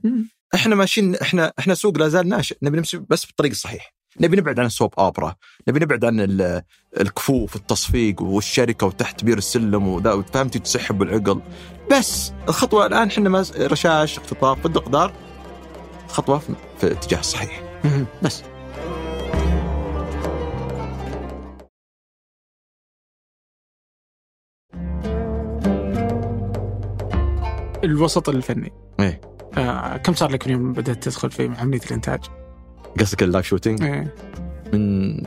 إحنا 0.56 0.76
ماشيين 0.76 1.16
إحنا 1.16 1.54
إحنا 1.60 1.74
سوق 1.74 1.98
لا 1.98 2.08
زال 2.10 2.30
ناشئ. 2.30 2.58
نبي 2.62 2.78
نمشي 2.78 2.98
بس 3.10 3.26
بالطريق 3.26 3.52
الصحيح. 3.52 3.94
نبي 4.20 4.38
نبعد 4.38 4.60
عن 4.60 4.66
السوب 4.66 4.94
أوبرا. 5.00 5.36
نبي 5.68 5.80
نبعد 5.80 6.06
عن 6.06 6.20
ال- 6.20 6.62
الكفوف 7.00 7.56
التصفيق 7.56 8.22
والشركة 8.22 8.86
وتحت 8.88 9.24
بير 9.24 9.38
السلم 9.38 9.88
وذا 9.88 10.14
وفهمتي 10.14 10.60
تسحب 10.60 10.98
بالعقل 10.98 11.42
بس 11.92 12.32
الخطوة 12.50 12.86
الآن 12.86 13.08
إحنا 13.08 13.46
رشاش 13.58 14.18
اختطاف 14.18 14.64
فندق 14.64 14.90
دار 14.90 15.14
خطوة 16.08 16.40
في 16.80 16.84
الاتجاه 16.84 17.20
الصحيح. 17.20 17.64
بس. 18.24 18.44
الوسط 27.84 28.30
الفني. 28.30 28.72
إيه. 29.00 29.22
آه، 29.58 29.98
كم 29.98 30.14
صار 30.14 30.32
لك 30.32 30.48
من 30.48 30.54
يوم 30.54 30.74
بدأت 30.74 31.04
تدخل 31.04 31.32
في 31.32 31.48
عملية 31.48 31.80
الإنتاج؟ 31.86 32.20
قصدك 33.00 33.24
ال 33.24 33.28
live 33.28 33.46
shooting؟ 33.46 33.84
إيه. 33.84 34.16
من 34.74 35.22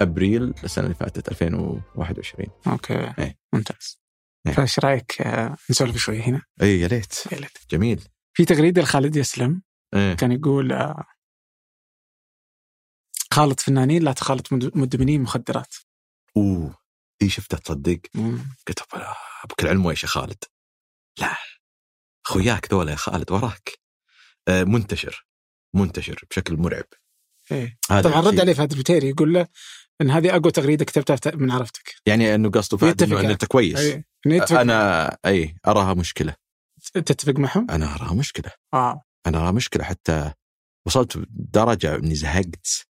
أبريل 0.00 0.54
السنة 0.64 0.84
اللي 0.84 0.94
فاتت 0.94 1.28
2021 1.28 2.46
okay. 2.66 2.94
إيه. 3.18 3.38
ممتاز. 3.52 4.00
إيه. 4.46 4.52
فايش 4.52 4.78
رأيك 4.78 5.22
آه، 5.22 5.56
نسولف 5.70 5.96
شوي 5.96 6.22
هنا؟ 6.22 6.42
اي 6.62 6.80
يا 6.80 6.88
ليت 6.88 7.14
يا 7.32 7.38
ليت. 7.38 7.58
جميل. 7.70 8.04
في 8.36 8.44
تغريدة 8.44 8.82
لخالد 8.82 9.16
يسلم. 9.16 9.62
إيه. 9.94 10.14
كان 10.14 10.32
يقول 10.32 10.72
آه، 10.72 11.04
خالط 13.32 13.60
فنانين 13.60 14.02
لا 14.02 14.12
تخالط 14.12 14.52
مد- 14.52 14.76
مدمنين 14.76 15.22
مخدرات. 15.22 15.74
أوه. 16.36 16.74
دي 17.20 17.28
شفتها 17.28 17.58
تصدق؟ 17.58 18.00
قلت 18.68 18.80
أبا- 18.80 19.46
بكل 19.50 19.68
علم 19.68 19.86
ويش 19.86 20.02
يا 20.02 20.08
خالد؟ 20.08 20.44
خوياك 22.26 22.72
ذولا 22.72 22.90
يا 22.90 22.96
خالد 22.96 23.32
وراك. 23.32 23.78
آه، 24.48 24.64
منتشر 24.64 25.26
منتشر 25.74 26.24
بشكل 26.30 26.56
مرعب. 26.56 26.84
هذا 27.90 28.02
طبعا 28.02 28.20
رد. 28.20 28.40
عليه 28.40 28.52
فهد 28.52 28.72
البتيري 28.72 29.08
يقول 29.08 29.34
له 29.34 29.46
إن 30.00 30.10
هذه 30.10 30.36
أقوى 30.36 30.52
تغريدة 30.52 30.84
كتبتها 30.84 31.36
من 31.36 31.50
عرفتك. 31.50 31.94
يعني 32.06 32.34
إنه 32.34 32.50
قصده 32.50 32.76
فهد 32.76 33.02
انه 33.02 33.16
يعني. 33.16 33.32
أنت 33.32 33.44
كويس. 33.44 33.78
أي. 33.78 34.04
أنا 34.50 35.08
اي 35.26 35.56
أراها 35.66 35.94
مشكلة. 35.94 36.34
تتفق 36.92 37.34
معهم؟ 37.38 37.66
أنا 37.70 37.94
أراها 37.94 38.14
مشكلة. 38.14 38.52
آه. 38.74 39.02
أنا 39.26 39.38
أراها 39.38 39.52
مشكلة. 39.52 39.84
حتى 39.84 40.32
وصلت 40.86 41.24
درجة 41.30 41.96
إني 41.96 42.14
زهقت. 42.14 42.86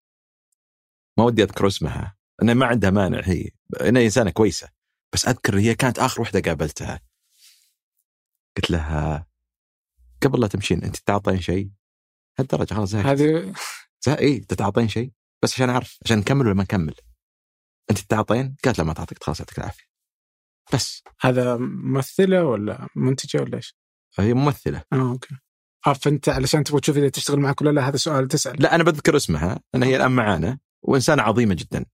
ما 1.18 1.24
ودي 1.24 1.43
أذكر 1.43 1.66
اسمها. 1.66 2.16
أنا 2.43 2.55
ما 2.55 2.66
عندها 2.66 2.91
مانع 2.91 3.20
هي. 3.24 3.51
انها 3.80 4.03
إنسانة 4.03 4.30
كويسة. 4.30 4.68
بس 5.12 5.28
أذكر 5.28 5.59
هي 5.59 5.74
كانت 5.74 5.99
آخر 5.99 6.20
وحدة 6.20 6.41
قابلتها. 6.41 7.01
قلت 8.57 8.70
لها 8.70 9.26
قبل 10.22 10.40
لا 10.40 10.46
تمشين 10.46 10.84
أنت 10.84 10.96
تتعاطين 10.96 11.40
شيء؟ 11.40 11.70
هالدرجة 12.38 12.74
خلاص 12.74 12.90
زهقت. 12.90 13.07
هذه 13.07 13.54
اي 14.09 14.38
تتعاطين 14.38 14.88
شيء؟ 14.88 15.12
بس 15.42 15.54
عشان 15.54 15.70
أعرف 15.70 15.98
عشان 16.04 16.18
نكمل 16.18 16.46
ولا 16.46 16.54
ما 16.54 16.62
نكمل؟ 16.62 16.94
أنت 17.90 17.98
تتعاطين 17.98 18.57
قالت 18.64 18.78
لا 18.78 18.84
ما 18.84 18.92
تعطيك 18.92 19.24
خلاص 19.24 19.40
يعطيك 19.40 19.59
العافية. 19.59 19.84
بس. 20.72 21.02
هذا 21.20 21.57
ممثلة 21.57 22.44
ولا 22.44 22.88
منتجة 22.96 23.42
ولا 23.42 23.57
إيش؟ 23.57 23.76
هي 24.18 24.34
ممثلة. 24.34 24.82
آه 24.92 25.11
أوكي. 25.11 25.34
آه 25.86 25.92
فأنت 25.92 26.28
علشان 26.28 26.64
تبغى 26.64 26.80
تشوف 26.80 26.96
إذا 26.96 27.09
تشتغل 27.09 27.40
معك 27.40 27.61
ولا 27.61 27.70
لا 27.70 27.88
هذا 27.88 27.96
سؤال 27.96 28.28
تسأل. 28.28 28.62
لا 28.62 28.74
أنا 28.74 28.84
بذكر 28.84 29.16
اسمها 29.16 29.61
أنا 29.74 29.86
هي 29.86 29.96
الآن 29.96 30.11
معانا 30.11 30.59
وإنسانة 30.82 31.22
عظيمة 31.22 31.54
جدا. 31.54 31.84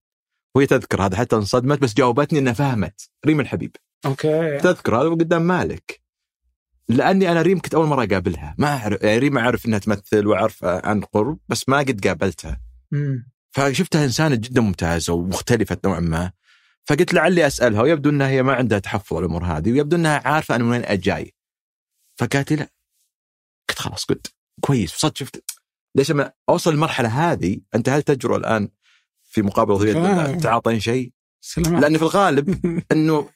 وهي 0.55 0.65
تذكر 0.65 1.05
هذا 1.05 1.17
حتى 1.17 1.35
انصدمت 1.35 1.79
بس 1.81 1.93
جاوبتني 1.93 2.39
إنها 2.39 2.53
فهمت. 2.53 3.09
ريم 3.25 3.39
الحبيب. 3.39 3.75
okay. 4.05 4.57
تذكر 4.57 5.01
هذا 5.01 5.09
قدام 5.09 5.41
مالك. 5.41 6.02
لأني 6.89 7.31
أنا 7.31 7.41
ريم 7.41 7.59
كنت 7.59 7.73
أول 7.73 7.87
مرة 7.87 8.03
أقابلها. 8.03 8.55
ما 8.57 8.67
اعرف 8.67 9.01
يعني 9.01 9.17
ريم 9.17 9.37
أعرف 9.37 9.65
إنها 9.65 9.79
تمثل 9.79 10.27
وأعرفها 10.27 10.87
عن 10.87 11.01
قرب 11.01 11.39
بس 11.49 11.69
ما 11.69 11.77
قد 11.77 12.07
قابلتها. 12.07 12.61
مم. 12.91 13.31
فشفتها 13.51 14.05
إنسانة 14.05 14.35
جدا 14.35 14.61
ممتازة 14.61 15.13
ومختلفة 15.13 15.77
نوعا 15.85 15.99
ما. 15.99 16.31
فقلت 16.85 17.13
لعلي 17.13 17.47
أسألها 17.47 17.81
ويبدو 17.81 18.09
إنها 18.09 18.27
هي 18.27 18.43
ما 18.43 18.53
عندها 18.53 18.79
تحفظ 18.79 19.17
على 19.17 19.25
الأمور 19.25 19.45
هذه 19.45 19.71
ويبدو 19.71 19.95
إنها 19.95 20.27
عارفة 20.27 20.55
أنا 20.55 20.63
من 20.63 20.69
وين 20.69 20.85
أجاي. 20.85 21.33
فقالت 22.15 22.51
لي 22.51 22.57
لا. 22.57 22.69
قلت 23.69 23.79
خلاص 23.79 24.05
قلت 24.05 24.33
كويس. 24.61 24.95
وصلت 24.95 25.17
شفت 25.17 25.43
ليش 25.95 26.11
لما 26.11 26.31
أوصل 26.49 26.73
المرحله 26.73 27.31
هذه 27.31 27.59
أنت 27.75 27.89
هل 27.89 28.01
تجرؤ 28.01 28.35
الآن 28.35 28.69
في 29.23 29.41
مقابله 29.41 30.35
تعاطين 30.39 30.79
شيء؟ 30.79 31.11
سلامات. 31.41 31.81
لأن 31.81 31.97
في 31.97 32.03
الغالب 32.03 32.59
إنه 32.91 33.29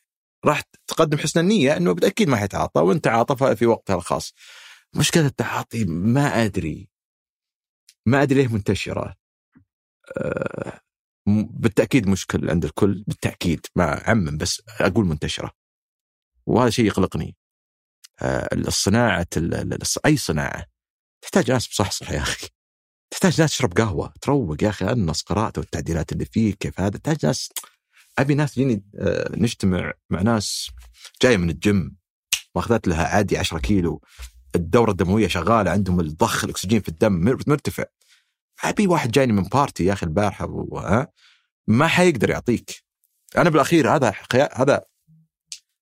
راح 0.47 0.61
تقدم 0.87 1.17
حسن 1.17 1.39
النية 1.39 1.77
إنه 1.77 1.91
بالتاكيد 1.93 2.29
ما 2.29 2.37
حيتعاطى 2.37 2.81
وانت 2.81 3.07
عاطفه 3.07 3.53
في 3.55 3.65
وقتها 3.65 3.95
الخاص. 3.95 4.33
مشكلة 4.95 5.25
التعاطي 5.25 5.85
ما 5.85 6.45
أدري 6.45 6.89
ما 8.05 8.21
أدري 8.23 8.41
ليه 8.41 8.53
منتشرة. 8.53 9.15
م- 11.27 11.43
بالتأكيد 11.43 12.07
مشكل 12.09 12.49
عند 12.49 12.65
الكل 12.65 13.03
بالتأكيد 13.07 13.65
ما 13.75 14.07
اعمم 14.07 14.37
بس 14.37 14.61
أقول 14.79 15.05
منتشرة. 15.05 15.51
وهذا 16.45 16.69
شيء 16.69 16.85
يقلقني. 16.85 17.35
آه، 18.21 18.49
الصناعة 18.53 19.27
ال- 19.37 19.53
ال- 19.53 19.83
الص- 19.85 19.97
أي 20.05 20.17
صناعة 20.17 20.65
تحتاج 21.21 21.51
ناس 21.51 21.69
مصحصح 21.69 22.11
يا 22.11 22.19
أخي. 22.21 22.47
تحتاج 23.11 23.41
ناس 23.41 23.51
تشرب 23.51 23.73
قهوة 23.73 24.13
تروق 24.21 24.63
يا 24.63 24.69
أخي 24.69 24.85
النص 24.91 25.21
قراءته 25.21 25.59
والتعديلات 25.59 26.11
اللي 26.11 26.25
فيه 26.25 26.53
كيف 26.53 26.79
هذا 26.79 26.97
تحتاج 26.97 27.25
ناس 27.25 27.49
أبي 28.19 28.35
ناس 28.35 28.53
تجيني 28.53 28.83
آه، 28.99 29.31
نجتمع 29.37 29.93
مع 30.09 30.21
ناس 30.21 30.69
جاية 31.21 31.37
من 31.37 31.49
الجيم 31.49 31.95
واخذت 32.55 32.87
لها 32.87 33.07
عادي 33.07 33.37
10 33.37 33.59
كيلو. 33.59 34.01
الدورة 34.55 34.91
الدموية 34.91 35.27
شغالة 35.27 35.71
عندهم 35.71 35.99
الضخ 35.99 36.43
الأكسجين 36.43 36.81
في 36.81 36.89
الدم 36.89 37.13
مر- 37.13 37.43
مرتفع. 37.47 37.83
أبي 38.63 38.87
واحد 38.87 39.11
جايني 39.11 39.33
من 39.33 39.43
party 39.43 39.85
يا 39.85 39.93
أخي 39.93 40.05
البارحة 40.05 40.45
و- 40.45 41.05
ما 41.67 41.87
حيقدر 41.87 42.29
يعطيك. 42.29 42.83
أنا 43.37 43.49
بالأخير 43.49 43.95
هذا 43.95 44.13
خيا... 44.33 44.61
هذا 44.61 44.81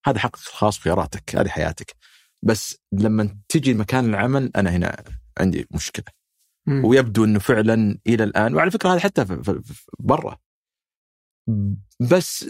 هذا 0.06 0.20
حقك 0.20 0.36
الخاص 0.36 0.80
وخياراتك 0.80 1.36
هذه 1.36 1.48
حياتك. 1.48 1.96
بس 2.44 2.78
لما 2.92 3.38
تجي 3.50 3.74
مكان 3.74 4.06
العمل 4.06 4.52
أنا 4.56 4.70
هنا 4.70 5.04
عندي 5.38 5.68
مشكلة. 5.72 6.06
مم. 6.68 6.86
ويبدو 6.86 7.26
إنه 7.26 7.40
فعلا 7.40 8.00
إلى 8.08 8.24
الآن 8.24 8.56
وعلى 8.56 8.72
فكرة 8.72 8.90
هذا 8.94 9.00
حتى 9.00 9.26
برا. 10.00 10.38
بس 12.12 12.46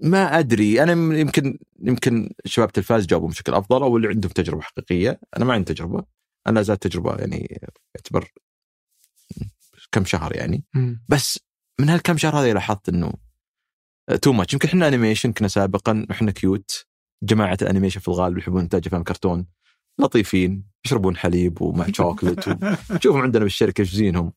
ما 0.00 0.38
أدري. 0.38 0.82
أنا 0.82 1.18
يمكن 1.18 1.58
يمكن 1.82 2.30
شباب 2.44 2.72
تلفاز 2.72 3.06
جاوبوا 3.06 3.28
بشكل 3.28 3.54
أفضل 3.54 3.82
أو 3.82 3.96
اللي 3.96 4.08
عندهم 4.08 4.32
تجربة 4.32 4.62
حقيقية. 4.62 5.20
أنا 5.36 5.44
ما 5.44 5.52
عندي 5.52 5.74
تجربة. 5.74 6.04
أنا 6.46 6.54
لا 6.54 6.62
زالت 6.62 6.82
تجربة 6.86 7.16
يعني 7.16 7.60
يعتبر 7.94 8.32
كم 9.92 10.04
شهر 10.04 10.36
يعني. 10.36 10.64
بس 11.08 11.38
من 11.80 11.88
هالكم 11.88 12.16
شهر 12.16 12.36
هذه 12.36 12.52
لاحظت 12.52 12.88
إنه 12.88 13.12
too 14.22 14.32
much 14.32 14.52
يمكن 14.52 14.68
إحنا 14.68 14.88
animation 14.88 15.32
كنا 15.32 15.48
سابقا 15.48 16.06
إحنا 16.10 16.30
cute 16.30 16.86
جماعة 17.22 17.58
ال 17.62 17.66
animation 17.66 18.00
في 18.00 18.08
الغالب 18.08 18.38
يحبون 18.38 18.60
إنتاج 18.60 18.82
أفلام 18.86 19.02
كرتون 19.02 19.46
لطيفين 20.00 20.64
يشربون 20.86 21.16
حليب 21.16 21.62
ومع 21.62 21.86
شوكلت 21.92 22.58
شوفهم 23.02 23.22
عندنا 23.22 23.44
بالشركة 23.44 23.80
إيش 23.80 23.94
زينهم. 23.94 24.32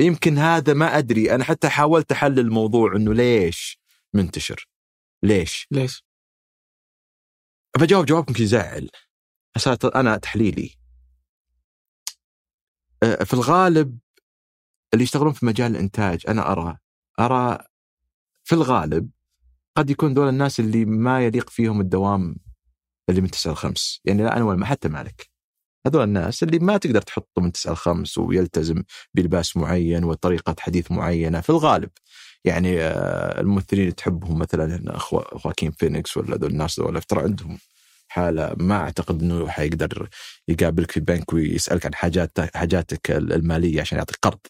يمكن 0.00 0.38
هذا 0.38 0.74
ما 0.74 0.98
أدري. 0.98 1.34
أنا 1.34 1.44
حتى 1.44 1.68
حاولت 1.68 2.12
أحلل 2.12 2.38
الموضوع 2.38 2.96
إنه 2.96 3.14
ليش 3.14 3.80
منتشر. 4.14 4.68
ليش؟ 5.22 5.66
ليش؟ 5.70 6.04
بجاوب 7.78 8.06
جواب 8.06 8.28
يمكن 8.28 8.42
يزعل 8.42 8.90
أنا 9.94 10.16
تحليلي. 10.16 10.76
أه، 13.02 13.24
في 13.24 13.34
الغالب 13.34 13.98
اللي 14.92 15.04
يشتغلون 15.04 15.32
في 15.32 15.46
مجال 15.46 15.70
الإنتاج 15.70 16.24
أنا 16.28 16.52
أرى 16.52 16.78
أرى 17.20 17.58
في 18.44 18.54
الغالب 18.54 19.10
قد 19.76 19.90
يكون 19.90 20.14
دول 20.14 20.28
الناس 20.28 20.60
اللي 20.60 20.84
ما 20.84 21.24
يليق 21.26 21.50
فيهم 21.50 21.80
الدوام 21.80 22.36
اللي 23.10 23.20
من 23.20 23.30
9 23.30 23.52
ل 23.52 23.56
5 23.56 24.00
يعني 24.04 24.22
لا 24.22 24.36
أنا 24.36 24.44
ولا 24.44 24.66
حتى 24.66 24.88
مالك. 24.88 25.30
هذول 25.86 26.04
الناس 26.04 26.42
اللي 26.42 26.58
ما 26.58 26.76
تقدر 26.76 27.02
تحطه 27.02 27.42
من 27.42 27.52
9 27.52 27.72
ل 27.72 27.76
5 27.76 28.22
ويلتزم 28.22 28.82
بلباس 29.14 29.56
معين 29.56 30.04
وطريقة 30.04 30.56
حديث 30.58 30.92
معينة 30.92 31.40
في 31.40 31.50
الغالب. 31.50 31.90
يعني 32.44 32.80
آه، 32.82 33.40
الممثلين 33.40 33.82
اللي 33.82 33.92
تحبهم 33.92 34.38
مثلا 34.38 34.98
خواكين 34.98 35.70
فينيكس 35.70 36.16
ولا 36.16 36.36
ذول 36.36 36.50
الناس 36.50 36.80
ذول 36.80 37.02
ترى 37.02 37.22
عندهم 37.22 37.58
حالة 38.08 38.54
ما 38.58 38.76
أعتقد 38.76 39.22
إنه 39.22 39.48
حيقدر 39.48 40.08
يقابلك 40.48 40.90
في 40.90 41.00
بنك 41.00 41.32
ويسألك 41.32 41.86
عن 41.86 41.94
حاجات 41.94 42.56
حاجاتك 42.56 43.10
المالية 43.10 43.80
عشان 43.80 43.98
يعطيك 43.98 44.16
قرض. 44.22 44.40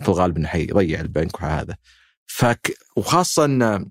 في 0.00 0.08
الغالب 0.08 0.36
إنه 0.36 0.48
حيضيع 0.48 1.00
البنك 1.00 1.40
وهذا. 1.42 1.76
فك 2.26 2.78
وخاصة 2.96 3.44
ان 3.44 3.90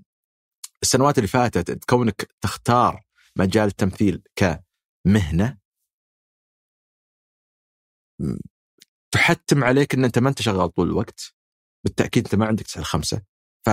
السنوات 0.83 1.17
اللي 1.17 1.27
فاتت 1.27 1.85
كونك 1.85 2.29
تختار 2.41 3.03
مجال 3.35 3.67
التمثيل 3.67 4.21
كمهنة 4.35 5.57
تحتم 9.11 9.63
عليك 9.63 9.93
إن 9.93 10.05
أنت 10.05 10.19
ما 10.19 10.29
أنت 10.29 10.41
شغال 10.41 10.73
طول 10.73 10.87
الوقت. 10.87 11.33
بالتأكيد 11.83 12.23
أنت 12.23 12.35
ما 12.35 12.45
عندك 12.45 12.65
تسعة 12.65 12.83
خمسة. 12.83 13.21
ف 13.65 13.69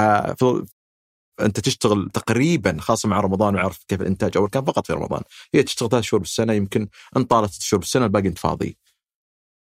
أنت 1.41 1.61
تشتغل 1.61 2.11
تقريبا 2.11 2.81
خاصة 2.81 3.09
مع 3.09 3.21
رمضان 3.21 3.55
وعرفت 3.55 3.89
كيف 3.89 4.01
الإنتاج 4.01 4.37
أول 4.37 4.49
كان 4.49 4.65
فقط 4.65 4.87
في 4.87 4.93
رمضان. 4.93 5.23
هي 5.55 5.63
تشتغل 5.63 5.91
ثلاث 5.91 6.05
شهور 6.05 6.21
بالسنة 6.21 6.53
يمكن 6.53 6.89
إن 7.17 7.25
طالت 7.25 7.53
ست 7.53 7.63
شهور 7.63 7.81
بالسنة 7.81 8.05
الباقي 8.05 8.29
أنت 8.29 8.39
فاضي. 8.39 8.79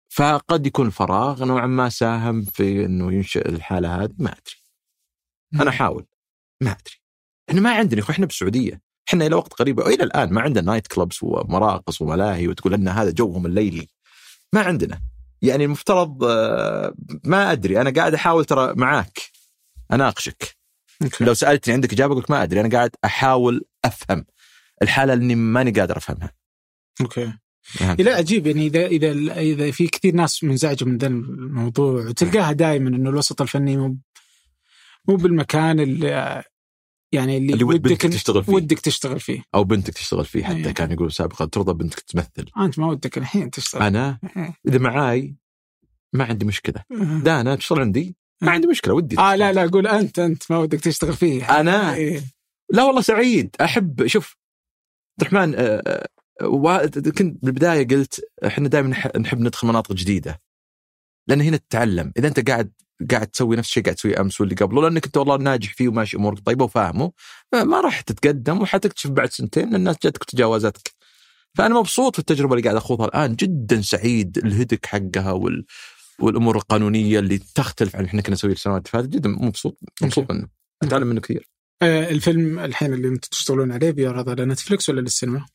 فقد 0.08 0.66
يكون 0.66 0.86
الفراغ 0.86 1.44
نوعا 1.44 1.66
ما 1.66 1.88
ساهم 1.88 2.42
في 2.42 2.84
إنه 2.84 3.12
ينشئ 3.12 3.48
الحالة 3.48 4.02
هذه 4.02 4.14
ما 4.18 4.30
أدري. 4.30 4.56
أنا 5.54 5.70
أحاول. 5.70 6.06
ما 6.60 6.70
أدري. 6.70 7.00
إحنا 7.50 7.60
ما 7.60 7.74
عندنا 7.74 8.02
إحنا 8.10 8.26
بالسعودية. 8.26 8.82
إحنا 9.08 9.26
إلى 9.26 9.34
وقت 9.34 9.52
قريب 9.52 9.78
والى 9.78 10.04
الآن 10.04 10.32
ما 10.32 10.40
عندنا 10.40 10.64
نايت 10.64 10.86
كلبس 10.86 11.22
ومراقص 11.22 12.02
وملاهي 12.02 12.48
وتقول 12.48 12.74
إن 12.74 12.88
هذا 12.88 13.10
جوهم 13.10 13.46
الليلي. 13.46 13.88
ما 14.52 14.60
عندنا 14.60 15.00
يعني 15.42 15.64
المفترض 15.64 16.24
آه، 16.24 16.94
ما 17.24 17.52
أدري 17.52 17.80
أنا 17.80 17.90
قاعد 17.90 18.14
أحاول 18.14 18.44
ترى 18.44 18.74
معاك 18.76 19.18
أناقشك 19.92 20.56
okay. 21.04 21.22
لو 21.22 21.34
سألتني 21.34 21.74
عندك 21.74 21.92
إجابة 21.92 22.12
أقول 22.12 22.24
ما 22.28 22.42
أدري 22.42 22.60
أنا 22.60 22.68
قاعد 22.68 22.90
أحاول 23.04 23.64
أفهم 23.84 24.24
الحالة 24.82 25.12
اللي 25.12 25.34
ماني 25.34 25.70
قادر 25.70 25.96
أفهمها 25.96 26.32
okay 27.00 27.26
okay. 27.26 27.42
نعم. 27.80 27.96
لا 27.96 28.16
عجيب 28.16 28.46
يعني 28.46 28.66
إذا 28.66 28.86
إذا 28.86 29.40
إذا 29.40 29.70
في 29.70 29.86
كثير 29.86 30.14
ناس 30.14 30.44
منزعجه 30.44 30.84
من 30.84 30.98
ذا 30.98 31.06
الموضوع 31.06 32.06
وتلقاها 32.06 32.52
دائما 32.52 32.88
إنه 32.88 33.10
الوسط 33.10 33.42
الفني 33.42 33.76
مو 33.76 33.96
مو 35.08 35.16
بالمكان 35.16 35.80
اللي 35.80 36.42
يعني 37.12 37.36
اللي, 37.36 37.52
اللي 37.52 37.64
ودك 37.64 37.96
تشتغل 37.96 38.44
فيه. 38.44 38.52
ودك 38.52 38.80
تشتغل 38.80 39.20
فيه. 39.20 39.42
أو 39.54 39.64
بنتك 39.64 39.94
تشتغل 39.94 40.24
فيه 40.24 40.44
حتى 40.44 40.56
أيه. 40.56 40.72
كان 40.72 40.92
يقول 40.92 41.12
سابقا 41.12 41.44
ترضى 41.44 41.72
بنتك 41.72 42.00
تمثل. 42.00 42.50
أنت 42.58 42.78
ما 42.78 42.86
ودك 42.86 43.18
الحين 43.18 43.50
تشتغل. 43.50 43.82
أنا؟ 43.82 44.18
أيه. 44.36 44.54
إذا 44.68 44.78
معاي 44.78 45.36
ما 46.12 46.24
عندي 46.24 46.44
مشكلة. 46.44 46.84
دانا 47.24 47.54
تشتغل 47.56 47.80
عندي؟ 47.80 48.16
ما 48.42 48.50
عندي 48.50 48.66
مشكلة 48.66 48.94
ودي 48.94 49.18
آه 49.18 49.34
لا 49.34 49.52
لا 49.52 49.64
أقول 49.64 49.86
أنت 49.86 50.18
أنت 50.18 50.50
ما 50.50 50.58
ودك 50.58 50.80
تشتغل 50.80 51.12
فيه. 51.12 51.60
أنا؟ 51.60 51.94
إيه. 51.94 52.22
لا 52.70 52.84
والله 52.84 53.00
سعيد. 53.00 53.56
أحب 53.60 54.06
شوف 54.06 54.36
عبد 55.22 55.32
الرحمن 55.32 55.54
آه، 55.54 56.08
آه، 56.40 56.86
كنت 56.86 57.44
بالبداية 57.44 57.88
قلت 57.88 58.20
إحنا 58.46 58.68
دائما 58.68 58.88
نحب 59.18 59.40
ندخل 59.40 59.68
مناطق 59.68 59.92
جديدة. 59.92 60.40
لأن 61.28 61.40
هنا 61.40 61.56
تتعلم. 61.56 62.12
إذا 62.18 62.28
أنت 62.28 62.48
قاعد 62.50 62.72
قاعد 63.10 63.26
تسوي 63.26 63.56
نفس 63.56 63.68
الشيء 63.68 63.82
قاعد 63.82 63.96
تسويه 63.96 64.20
أمس 64.20 64.40
واللي 64.40 64.54
قبله 64.54 64.82
لأنك 64.82 65.06
أنت 65.06 65.16
والله 65.16 65.36
ناجح 65.36 65.74
فيه 65.74 65.88
وماشي 65.88 66.16
أمورك 66.16 66.38
طيبة 66.38 66.64
وفاهمه 66.64 67.12
ما 67.52 67.80
راح 67.80 68.00
تتقدم 68.00 68.62
وحتكتشف 68.62 69.10
بعد 69.10 69.30
سنتين 69.30 69.68
إن 69.68 69.74
الناس 69.74 69.96
جاتك 70.02 70.22
وتجاوزتك. 70.22 70.92
فأنا 71.54 71.74
مبسوط 71.74 72.12
في 72.12 72.18
التجربة 72.18 72.54
اللي 72.54 72.62
قاعد 72.64 72.76
أخوضها 72.76 73.06
الآن 73.06 73.36
جدا 73.36 73.80
سعيد 73.80 74.38
ال 74.38 74.43
headache 74.43 74.86
حقها 74.86 75.32
وال 75.32 75.64
والأمور 76.18 76.56
القانونية 76.56 77.18
اللي 77.18 77.38
تختلف 77.54 77.96
عن 77.96 78.04
إحنا 78.04 78.22
كنا 78.22 78.32
نسويها 78.32 78.54
السنوات 78.54 78.86
اللي 78.86 78.90
فاتت 78.90 79.08
جدا 79.08 79.28
مبسوط 79.28 79.78
مبسوط 80.02 80.32
منه 80.32 80.48
أتعلم 80.82 81.06
منه 81.06 81.20
كثير. 81.20 81.48
آه 81.82 82.10
الفيلم 82.10 82.58
الحين 82.58 82.92
اللي 82.92 83.08
أنتم 83.08 83.28
تشتغلون 83.30 83.72
عليه 83.72 83.90
بيعرض 83.90 84.28
على 84.28 84.44
نتفلكس 84.44 84.88
ولا 84.88 85.00
للسينما؟ 85.00 85.46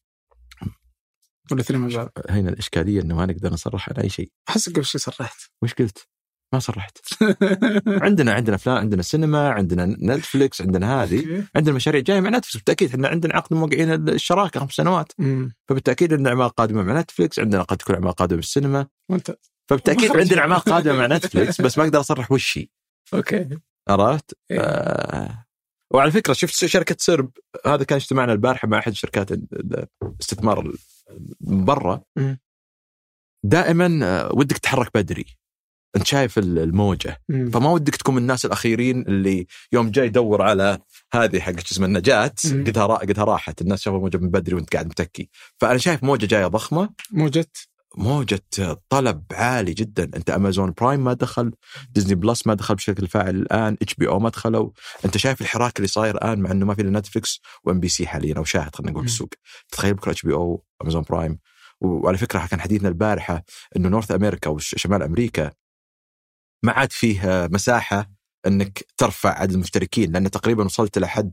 ولا 1.52 1.64
سينما 1.64 1.88
بعد؟ 1.96 2.10
هنا 2.30 2.50
الإشكالية 2.50 3.02
إنه 3.02 3.16
ما 3.16 3.26
نقدر 3.26 3.54
نصرح 3.54 3.90
على 3.90 4.04
أي 4.04 4.10
شيء. 4.10 4.32
أحس 4.50 4.70
قبل 4.70 4.86
شوي 4.86 5.02
صرحت. 5.02 5.40
وش 5.62 5.74
قلت؟ 5.74 6.08
ما 6.54 6.60
صرحت 6.60 6.98
عندنا 7.88 8.34
عندنا 8.34 8.56
أفلام 8.56 8.78
عندنا 8.78 9.02
سينما 9.02 9.50
عندنا 9.50 9.86
نتفلكس 9.86 10.62
عندنا 10.62 11.04
هذه. 11.04 11.44
عندنا 11.56 11.76
مشاريع 11.76 12.02
جاية 12.02 12.20
مع 12.20 12.30
نتفلكس 12.30 12.56
بالتأكيد 12.56 12.90
إحنا 12.90 13.08
عندنا 13.08 13.36
عقد 13.36 13.54
موقعين 13.54 14.10
الشراكة 14.10 14.60
خمس 14.60 14.72
سنوات. 14.72 15.12
فبالتأكيد 15.70 16.14
عندنا 16.14 16.30
أعمال 16.30 16.50
قادمة 16.50 16.84
مع 16.84 17.00
نتفلكس 17.00 17.40
عندنا 17.40 17.62
قد 17.62 17.78
تكون 17.78 17.96
أعمال 17.96 18.12
قادمة 18.12 18.36
بالسينما. 18.36 18.88
وأنت. 19.12 19.38
فبالتأكيد 19.70 20.12
عندنا 20.18 20.42
أعمال 20.42 20.60
قادمة 20.60 20.98
مع 20.98 21.08
نتفلكس 21.08 21.62
بس 21.62 21.78
ما 21.78 21.84
أقدر 21.84 22.00
أصرح 22.00 22.32
وش 22.32 22.58
هي. 22.58 22.68
okay. 23.14 23.50
عرفت؟ 23.90 24.38
إيه. 24.52 24.60
آه. 24.60 25.46
وعلى 25.94 26.12
فكرة 26.12 26.34
شفت 26.34 26.66
شركة 26.66 26.96
سرب 27.00 27.32
هذا 27.66 27.84
كان 27.84 27.96
اجتماعنا 27.96 28.34
البارحة 28.34 28.68
مع 28.68 28.80
أحد 28.80 28.94
شركات 28.94 29.32
الاستثمار 29.32 30.74
من 31.42 31.66
برا. 31.66 32.02
دائما 33.46 34.00
آه، 34.04 34.32
ودك 34.34 34.58
تتحرك 34.58 34.98
بدري. 34.98 35.26
انت 35.98 36.08
شايف 36.08 36.38
الموجة. 36.38 37.22
مم. 37.30 37.52
فما 37.52 37.70
ودك 37.70 37.96
تكون 37.96 38.16
من 38.16 38.22
الناس 38.22 38.46
الأخيرين 38.46 39.02
اللي 39.02 39.48
يوم 39.72 39.92
جاي 39.92 40.06
يدور 40.06 40.42
على 40.42 40.78
هذه 41.14 41.40
حق 41.40 41.54
اسمها 41.72 41.88
النجاة 41.88 42.32
قدها 42.46 42.86
را... 42.86 42.96
قدها 42.96 43.24
راحت. 43.24 43.62
الناس 43.62 43.82
شافوا 43.82 44.00
موجه 44.00 44.18
من 44.18 44.30
بدري 44.30 44.56
وانت 44.56 44.74
قاعد 44.74 44.86
متكي. 44.86 45.30
فأنا 45.58 45.78
شايف 45.78 46.04
موجة 46.04 46.26
جاية 46.26 46.48
ضخمة. 46.48 46.90
موجة. 47.12 47.52
موجة 47.98 48.42
طلب 48.90 49.24
عالي 49.32 49.74
جدا. 49.74 50.04
أنت 50.04 50.30
أمازون 50.30 50.74
برايم 50.82 51.04
ما 51.04 51.14
دخل 51.14 51.52
ديزني 51.90 52.16
بلس 52.16 52.48
ما 52.48 52.54
دخل 52.54 52.76
بشكل 52.76 53.08
فاعل 53.08 53.36
الآن 53.36 53.78
إتش 53.82 53.94
بي 53.96 54.08
أو 54.08 54.20
ما 54.20 54.30
دخلوا. 54.30 54.70
أنت 55.06 55.18
شايف 55.18 55.42
الحراك 55.42 55.78
اللي 55.78 55.88
صاير 55.88 56.16
الآن 56.16 56.40
مع 56.40 56.52
إنه 56.52 56.66
ما 56.66 56.76
في 56.76 56.84
نتفلكس 56.84 57.42
وإم 57.64 57.80
بي 57.80 57.88
سي 57.88 58.08
حاليا 58.08 58.38
أو 58.38 58.44
شاهد 58.44 58.76
خلينا 58.76 58.92
نقول 58.92 59.04
في 59.04 59.10
السوق. 59.10 59.30
تخيل 59.72 59.94
بكرة 59.94 60.12
إتش 60.12 60.22
بي 60.22 60.34
أو 60.34 60.64
أمازون 60.82 61.02
برايم. 61.10 61.40
وعلى 61.82 62.18
فكرة 62.18 62.46
كان 62.46 62.62
حديثنا 62.62 62.90
البارحة 62.90 63.44
إنه 63.76 63.90
North 63.90 64.12
America 64.12 64.50
وشمال 64.50 65.04
أمريكا 65.04 65.52
ما 66.64 66.72
عاد 66.72 66.92
فيه 66.92 67.48
مساحة 67.52 68.12
أنك 68.48 68.86
ترفع 68.98 69.40
عدد 69.40 69.54
المشتركين 69.54 70.12
لأن 70.12 70.32
تقريبا 70.32 70.66
وصلت 70.66 70.98
لحد 70.98 71.32